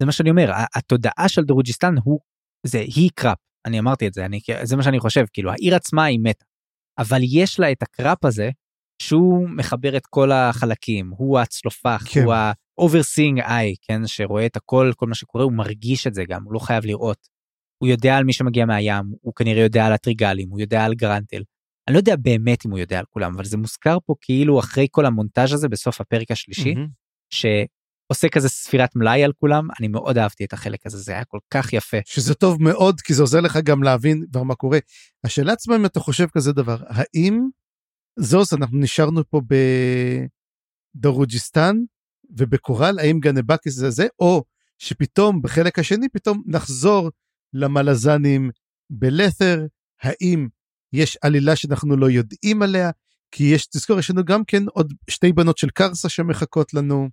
זה 0.00 0.06
מה 0.06 0.12
שאני 0.12 0.30
אומר 0.30 0.52
התודעה 0.74 1.28
של 1.28 1.44
דרוג'יסטן 1.44 1.94
הוא 2.04 2.20
זה 2.66 2.78
היא 2.78 3.10
קראפ 3.14 3.38
אני 3.66 3.78
אמרתי 3.78 4.06
את 4.06 4.14
זה 4.14 4.24
אני 4.24 4.40
זה 4.62 4.76
מה 4.76 4.82
שאני 4.82 5.00
חושב 5.00 5.24
כאילו 5.32 5.50
העיר 5.50 5.74
עצמה 5.74 6.04
היא 6.04 6.18
מתה. 6.22 6.44
אבל 6.98 7.20
יש 7.22 7.60
לה 7.60 7.72
את 7.72 7.82
הקראפ 7.82 8.24
הזה 8.24 8.50
שהוא 9.02 9.48
מחבר 9.48 9.96
את 9.96 10.06
כל 10.06 10.32
החלקים 10.32 11.10
הוא 11.16 11.38
הצלופח 11.38 12.04
כן. 12.08 12.22
הוא 12.22 12.34
ה-overseeing 12.78 13.46
eye 13.46 13.76
כן 13.82 14.06
שרואה 14.06 14.46
את 14.46 14.56
הכל 14.56 14.92
כל 14.96 15.06
מה 15.06 15.14
שקורה 15.14 15.44
הוא 15.44 15.52
מרגיש 15.52 16.06
את 16.06 16.14
זה 16.14 16.24
גם 16.28 16.42
הוא 16.44 16.52
לא 16.54 16.58
חייב 16.58 16.84
לראות. 16.84 17.28
הוא 17.78 17.88
יודע 17.88 18.16
על 18.16 18.24
מי 18.24 18.32
שמגיע 18.32 18.66
מהים 18.66 19.04
הוא 19.20 19.34
כנראה 19.34 19.62
יודע 19.62 19.86
על 19.86 19.92
הטריגלים 19.92 20.50
הוא 20.50 20.60
יודע 20.60 20.84
על 20.84 20.94
גרנטל. 20.94 21.42
אני 21.88 21.94
לא 21.94 21.98
יודע 21.98 22.16
באמת 22.16 22.66
אם 22.66 22.70
הוא 22.70 22.78
יודע 22.78 22.98
על 22.98 23.04
כולם 23.10 23.34
אבל 23.34 23.44
זה 23.44 23.56
מוזכר 23.56 23.98
פה 24.06 24.14
כאילו 24.20 24.60
אחרי 24.60 24.86
כל 24.90 25.06
המונטאז' 25.06 25.52
הזה 25.52 25.68
בסוף 25.68 26.00
הפרק 26.00 26.30
השלישי 26.30 26.74
mm-hmm. 26.74 26.88
שעושה 27.30 28.28
כזה 28.28 28.48
ספירת 28.48 28.96
מלאי 28.96 29.24
על 29.24 29.32
כולם 29.32 29.68
אני 29.78 29.88
מאוד 29.88 30.18
אהבתי 30.18 30.44
את 30.44 30.52
החלק 30.52 30.86
הזה 30.86 30.98
זה 30.98 31.12
היה 31.12 31.24
כל 31.24 31.38
כך 31.50 31.72
יפה. 31.72 31.96
שזה 32.06 32.34
טוב 32.34 32.62
מאוד 32.62 33.00
כי 33.00 33.14
זה 33.14 33.22
עוזר 33.22 33.40
לך 33.40 33.58
גם 33.64 33.82
להבין 33.82 34.24
כבר 34.30 34.42
מה 34.42 34.54
קורה. 34.54 34.78
השאלה 35.24 35.52
עצמה 35.52 35.76
אם 35.76 35.86
אתה 35.86 36.00
חושב 36.00 36.26
כזה 36.32 36.52
דבר 36.52 36.76
האם 36.86 37.48
זוס 38.18 38.52
אנחנו 38.52 38.78
נשארנו 38.78 39.22
פה 39.30 39.40
בדרוג'יסטן 40.96 41.76
ובקורל 42.38 42.98
האם 42.98 43.20
גנבקיס 43.20 43.74
זה 43.74 43.90
זה 43.90 44.06
או 44.18 44.44
שפתאום 44.78 45.42
בחלק 45.42 45.78
השני 45.78 46.08
פתאום 46.08 46.42
נחזור 46.46 47.10
למלזנים 47.52 48.50
בלת'ר 48.90 49.66
האם 50.02 50.48
יש 50.92 51.18
עלילה 51.22 51.56
שאנחנו 51.56 51.96
לא 51.96 52.10
יודעים 52.10 52.62
עליה 52.62 52.90
כי 53.30 53.44
יש 53.44 53.66
תזכור 53.66 53.98
יש 53.98 54.10
לנו 54.10 54.24
גם 54.24 54.44
כן 54.44 54.62
עוד 54.72 54.92
שתי 55.10 55.32
בנות 55.32 55.58
של 55.58 55.70
קרסה 55.70 56.08
שמחכות 56.08 56.74
לנו 56.74 57.08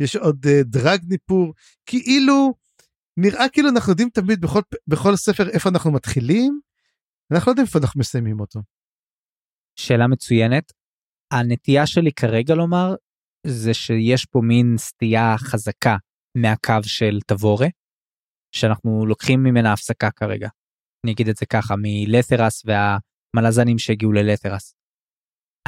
יש 0.00 0.16
עוד 0.16 0.46
uh, 0.46 0.64
דרג 0.64 1.00
ניפור 1.08 1.54
כאילו 1.86 2.54
נראה 3.16 3.48
כאילו 3.48 3.68
אנחנו 3.68 3.92
יודעים 3.92 4.08
תמיד 4.10 4.40
בכל 4.40 4.60
בכל 4.86 5.16
ספר 5.16 5.48
איפה 5.48 5.68
אנחנו 5.68 5.92
מתחילים 5.92 6.60
אנחנו 7.32 7.50
לא 7.50 7.52
יודעים 7.52 7.66
איפה 7.66 7.78
אנחנו 7.78 8.00
מסיימים 8.00 8.40
אותו. 8.40 8.60
שאלה 9.76 10.06
מצוינת. 10.06 10.72
הנטייה 11.30 11.86
שלי 11.86 12.12
כרגע 12.12 12.54
לומר 12.54 12.94
זה 13.46 13.74
שיש 13.74 14.26
פה 14.26 14.40
מין 14.42 14.74
סטייה 14.78 15.34
חזקה 15.38 15.96
מהקו 16.36 16.82
של 16.82 17.18
תבורה, 17.26 17.66
שאנחנו 18.54 19.06
לוקחים 19.06 19.42
ממנה 19.42 19.72
הפסקה 19.72 20.10
כרגע. 20.10 20.48
אני 21.04 21.12
אגיד 21.12 21.28
את 21.28 21.36
זה 21.36 21.46
ככה, 21.46 21.74
מלתרס 21.78 22.62
והמלזנים 22.66 23.78
שהגיעו 23.78 24.12
ללתרס. 24.12 24.74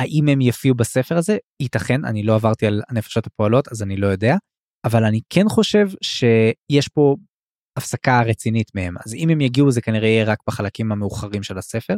האם 0.01 0.29
הם 0.29 0.41
יופיעו 0.41 0.75
בספר 0.75 1.19
הזה? 1.19 1.37
ייתכן, 1.63 2.05
אני 2.05 2.23
לא 2.23 2.35
עברתי 2.35 2.67
על 2.67 2.83
הנפשות 2.89 3.27
הפועלות 3.27 3.69
אז 3.69 3.83
אני 3.83 3.97
לא 3.97 4.07
יודע, 4.07 4.35
אבל 4.87 5.05
אני 5.05 5.21
כן 5.31 5.49
חושב 5.49 5.87
שיש 6.03 6.89
פה 6.89 7.17
הפסקה 7.79 8.23
רצינית 8.23 8.75
מהם, 8.75 8.95
אז 9.07 9.15
אם 9.15 9.29
הם 9.29 9.41
יגיעו 9.41 9.71
זה 9.71 9.81
כנראה 9.81 10.09
יהיה 10.09 10.25
רק 10.25 10.39
בחלקים 10.49 10.93
המאוחרים 10.93 11.43
של 11.43 11.59
הספר. 11.59 11.95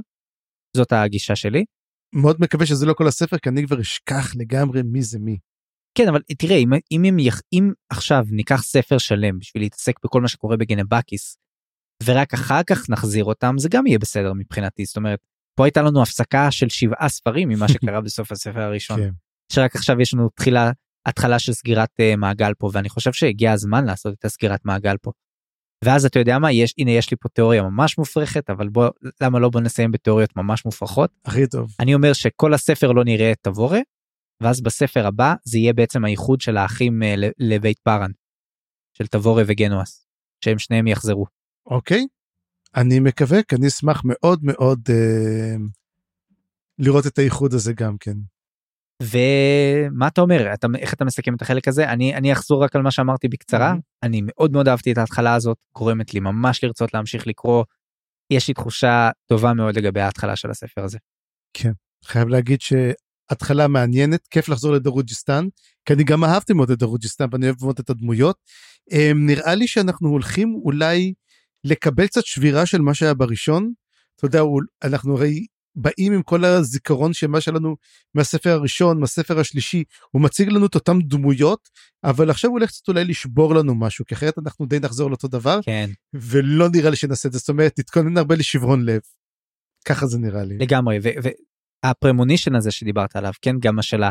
זאת 0.77 0.93
הגישה 0.93 1.37
שלי. 1.37 1.65
מאוד 2.15 2.37
מקווה 2.41 2.67
שזה 2.67 2.87
לא 2.87 2.95
כל 2.95 3.09
הספר 3.09 3.39
כי 3.39 3.49
אני 3.49 3.67
כבר 3.67 3.81
אשכח 3.81 4.37
לגמרי 4.37 4.83
מי 4.83 5.03
זה 5.03 5.19
מי. 5.19 5.39
כן 5.99 6.09
אבל 6.09 6.21
תראה 6.39 6.57
אם 6.57 6.73
אם 6.93 7.05
אם, 7.05 7.17
אם 7.53 7.73
עכשיו 7.91 8.25
ניקח 8.31 8.63
ספר 8.63 8.99
שלם 8.99 9.39
בשביל 9.39 9.63
להתעסק 9.63 9.95
בכל 10.05 10.21
מה 10.21 10.29
שקורה 10.29 10.57
בגנבקיס 10.57 11.37
ורק 12.05 12.35
אחר 12.35 12.61
כך 12.63 12.91
נחזיר 12.91 13.25
אותם 13.25 13.55
זה 13.59 13.69
גם 13.69 13.87
יהיה 13.87 13.99
בסדר 13.99 14.33
מבחינתי. 14.33 14.85
זאת 14.85 14.97
אומרת 14.97 15.19
פה 15.59 15.65
הייתה 15.65 15.83
לנו 15.83 16.03
הפסקה 16.03 16.51
של 16.51 16.69
שבעה 16.69 17.09
ספרים 17.09 17.49
ממה 17.49 17.69
שקרה 17.69 18.01
בסוף 18.01 18.33
הספר 18.33 18.61
הראשון. 18.61 19.01
כן. 19.01 19.11
שרק 19.53 19.77
עכשיו 19.77 20.01
יש 20.01 20.15
לנו 20.15 20.29
תחילה 20.29 20.71
התחלה 21.07 21.39
של 21.39 21.53
סגירת 21.53 21.91
uh, 22.01 22.17
מעגל 22.17 22.53
פה 22.59 22.71
ואני 22.73 22.89
חושב 22.89 23.13
שהגיע 23.13 23.53
הזמן 23.53 23.85
לעשות 23.85 24.15
את 24.19 24.25
הסגירת 24.25 24.61
מעגל 24.65 24.97
פה. 25.03 25.13
ואז 25.85 26.07
אתה 26.07 26.19
יודע 26.19 26.39
מה? 26.39 26.53
יש 26.53 26.75
הנה 26.79 26.91
יש 26.91 27.11
לי 27.11 27.17
פה 27.21 27.29
תיאוריה 27.29 27.63
ממש 27.63 27.99
מופרכת 27.99 28.51
אבל 28.51 28.69
בוא 28.69 28.89
למה 29.21 29.39
לא 29.39 29.49
בוא 29.49 29.61
נסיים 29.61 29.93
בתיאוריות 29.93 30.37
ממש 30.37 30.65
מופרכות? 30.65 31.11
הכי 31.25 31.47
טוב. 31.47 31.75
אני 31.81 31.95
אומר 31.95 32.13
שכל 32.13 32.55
הספר 32.55 32.93
לא 32.93 33.05
נראה 33.05 33.33
תבורה 33.43 33.81
ואז 34.43 34.61
בספר 34.61 35.07
הבא 35.07 35.35
זה 35.45 35.59
יהיה 35.59 35.73
בעצם 35.73 36.05
האיחוד 36.05 36.41
של 36.41 36.57
האחים 36.57 37.03
uh, 37.03 37.31
לבית 37.39 37.79
פארן 37.79 38.11
של 38.93 39.07
תבורה 39.07 39.43
וגנואס 39.47 40.07
שהם 40.45 40.59
שניהם 40.59 40.87
יחזרו. 40.87 41.27
אוקיי 41.67 42.07
אני 42.77 43.01
מקווה 43.01 43.43
כי 43.43 43.57
אני 43.57 43.67
אשמח 43.67 44.03
מאוד 44.05 44.41
מאוד 44.43 44.81
uh, 44.89 45.61
לראות 46.79 47.07
את 47.07 47.19
האיחוד 47.19 47.55
הזה 47.55 47.73
גם 47.73 47.97
כן. 48.01 48.15
ומה 49.03 50.09
אתה 50.09 50.21
אומר 50.21 50.55
אתה 50.55 50.67
איך 50.79 50.95
אתה 50.95 51.05
מסכם 51.05 51.35
את 51.35 51.43
החלק 51.43 51.69
הזה 51.69 51.93
אני 51.93 52.15
אני 52.15 52.33
אחזור 52.33 52.65
רק 52.65 52.77
על 52.77 52.83
מה 52.83 52.91
שאמרתי 52.91 53.29
בקצרה 53.29 53.73
mm-hmm. 53.73 53.99
אני 54.03 54.21
מאוד 54.25 54.53
מאוד 54.53 54.69
אהבתי 54.69 54.93
את 54.93 54.99
ההתחלה 54.99 55.35
הזאת 55.35 55.57
גורמת 55.75 56.15
לי 56.15 56.21
ממש 56.21 56.65
לרצות 56.65 56.95
להמשיך 56.95 57.27
לקרוא. 57.27 57.65
יש 58.31 58.49
לי 58.49 58.55
תחושה 58.55 59.11
טובה 59.27 59.53
מאוד 59.53 59.79
לגבי 59.79 60.01
ההתחלה 60.01 60.37
של 60.37 60.51
הספר 60.51 60.85
הזה. 60.85 60.99
כן 61.55 61.73
חייב 62.05 62.29
להגיד 62.29 62.61
שהתחלה 63.29 63.69
מעניינת 63.69 64.27
כיף 64.27 64.49
לחזור 64.49 64.73
לדרוג'יסטן 64.73 65.47
כי 65.85 65.93
אני 65.93 66.05
גם 66.05 66.25
אהבתי 66.25 66.53
מאוד 66.53 66.71
את 66.71 66.79
דרוג'יסטן 66.79 67.27
ואני 67.33 67.47
אוהב 67.47 67.57
מאוד 67.63 67.79
את 67.79 67.91
הדמויות. 67.91 68.37
אמ, 68.93 69.27
נראה 69.27 69.55
לי 69.55 69.67
שאנחנו 69.67 70.09
הולכים 70.09 70.55
אולי 70.65 71.13
לקבל 71.65 72.07
קצת 72.07 72.27
שבירה 72.27 72.67
של 72.67 72.81
מה 72.81 72.95
שהיה 72.95 73.15
בראשון. 73.15 73.73
אתה 74.17 74.27
יודע 74.27 74.43
אנחנו 74.85 75.17
הרי 75.17 75.47
באים 75.77 76.13
עם 76.13 76.23
כל 76.23 76.45
הזיכרון 76.45 77.13
שמה 77.13 77.41
שלנו 77.41 77.77
מהספר 78.15 78.51
הראשון 78.51 79.01
מהספר 79.01 79.41
השלישי 79.41 79.85
הוא 80.11 80.23
מציג 80.23 80.49
לנו 80.49 80.67
את 80.67 80.75
אותם 80.75 80.99
דמויות 81.01 81.69
אבל 82.05 82.31
עכשיו 82.31 82.51
הוא 82.51 82.59
הולך 82.59 82.71
קצת 82.71 82.89
אולי 82.89 83.05
לשבור 83.05 83.55
לנו 83.55 83.75
משהו 83.75 84.05
כי 84.05 84.15
אחרת 84.15 84.39
אנחנו 84.39 84.67
די 84.67 84.81
נחזור 84.81 85.11
לאותו 85.11 85.29
דבר 85.29 85.61
כן 85.63 85.91
ולא 86.15 86.69
נראה 86.69 86.91
לי 86.91 86.97
שנעשה 86.97 87.29
את 87.29 87.33
זה 87.33 87.39
זאת 87.39 87.49
אומרת 87.49 87.79
נתכונן 87.79 88.17
הרבה 88.17 88.35
לשברון 88.35 88.85
לב. 88.85 89.01
ככה 89.85 90.07
זה 90.07 90.19
נראה 90.19 90.45
לי 90.45 90.59
לגמרי 90.59 90.99
והפרמונישן 91.85 92.55
הזה 92.55 92.71
שדיברת 92.71 93.17
עליו 93.17 93.33
כן 93.43 93.59
גם 93.59 93.79
השאלה 93.79 94.11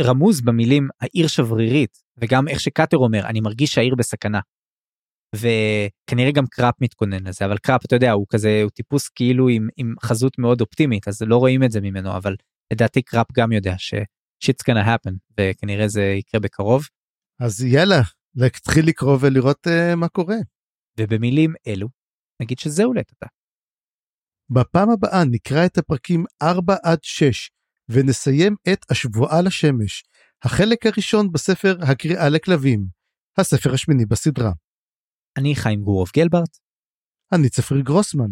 רמוז 0.00 0.40
במילים 0.40 0.88
העיר 1.00 1.26
שברירית 1.26 1.98
וגם 2.16 2.48
איך 2.48 2.60
שקאטר 2.60 2.96
אומר 2.96 3.26
אני 3.26 3.40
מרגיש 3.40 3.74
שהעיר 3.74 3.94
בסכנה. 3.94 4.40
וכנראה 5.36 6.32
גם 6.32 6.46
קראפ 6.46 6.74
מתכונן 6.80 7.26
לזה 7.26 7.44
אבל 7.44 7.58
קראפ 7.58 7.84
אתה 7.84 7.96
יודע 7.96 8.12
הוא 8.12 8.26
כזה 8.30 8.60
הוא 8.62 8.70
טיפוס 8.70 9.08
כאילו 9.08 9.48
עם, 9.48 9.68
עם 9.76 9.94
חזות 10.02 10.38
מאוד 10.38 10.60
אופטימית 10.60 11.08
אז 11.08 11.22
לא 11.22 11.36
רואים 11.36 11.62
את 11.62 11.70
זה 11.70 11.80
ממנו 11.80 12.16
אבל 12.16 12.36
לדעתי 12.72 13.02
קראפ 13.02 13.26
גם 13.32 13.52
יודע 13.52 13.74
ש 13.78 13.94
shit's 14.44 14.64
gonna 14.70 14.86
happen 14.86 15.12
וכנראה 15.40 15.88
זה 15.88 16.02
יקרה 16.02 16.40
בקרוב. 16.40 16.82
אז 17.40 17.64
יאללה 17.64 18.00
להתחיל 18.34 18.86
לקרוא 18.86 19.18
ולראות 19.20 19.66
אה, 19.66 19.96
מה 19.96 20.08
קורה. 20.08 20.36
ובמילים 21.00 21.54
אלו 21.66 21.88
נגיד 22.42 22.58
שזהו 22.58 22.92
לעתה. 22.98 23.26
בפעם 24.50 24.90
הבאה 24.90 25.24
נקרא 25.24 25.66
את 25.66 25.78
הפרקים 25.78 26.24
4 26.42 26.76
עד 26.82 26.98
6 27.02 27.50
ונסיים 27.88 28.56
את 28.72 28.90
השבועה 28.90 29.42
לשמש 29.42 30.04
החלק 30.44 30.86
הראשון 30.86 31.32
בספר 31.32 31.76
הקריאה 31.80 32.28
לכלבים 32.28 32.86
הספר 33.38 33.74
השמיני 33.74 34.06
בסדרה. 34.06 34.52
אני 35.36 35.54
חיים 35.54 35.82
גורוב 35.82 36.08
גלברט. 36.16 36.58
אני 37.32 37.48
צפריר 37.48 37.80
גרוסמן. 37.80 38.30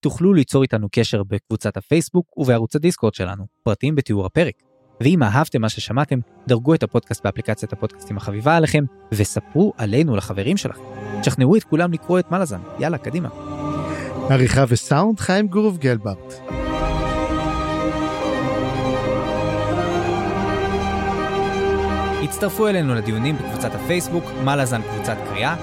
תוכלו 0.00 0.34
ליצור 0.34 0.62
איתנו 0.62 0.88
קשר 0.92 1.22
בקבוצת 1.22 1.76
הפייסבוק 1.76 2.38
ובערוץ 2.38 2.76
הדיסקורד 2.76 3.14
שלנו, 3.14 3.46
פרטים 3.62 3.94
בתיאור 3.94 4.26
הפרק. 4.26 4.54
ואם 5.00 5.22
אהבתם 5.22 5.60
מה 5.60 5.68
ששמעתם, 5.68 6.18
דרגו 6.48 6.74
את 6.74 6.82
הפודקאסט 6.82 7.24
באפליקציית 7.24 7.72
הפודקאסטים 7.72 8.16
החביבה 8.16 8.56
עליכם, 8.56 8.84
וספרו 9.12 9.72
עלינו 9.76 10.16
לחברים 10.16 10.56
שלכם. 10.56 10.82
תשכנעו 11.20 11.56
את 11.56 11.64
כולם 11.64 11.92
לקרוא 11.92 12.18
את 12.18 12.30
מלאזן, 12.30 12.60
יאללה, 12.78 12.98
קדימה. 12.98 13.45
עריכה 14.30 14.64
וסאונד 14.68 15.20
חיים 15.20 15.46
גורוב 15.46 15.78
גלברט. 15.78 16.34
הצטרפו 22.22 22.68
אלינו 22.68 22.94
לדיונים 22.94 23.36
בקבוצת 23.36 23.74
הפייסבוק, 23.74 24.24
מלאזן 24.44 24.82
קבוצת 24.82 25.16
קריאה, 25.28 25.56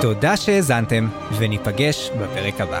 תודה 0.00 0.36
שהאזנתם, 0.36 1.08
וניפגש 1.38 2.10
בפרק 2.10 2.60
הבא. 2.60 2.80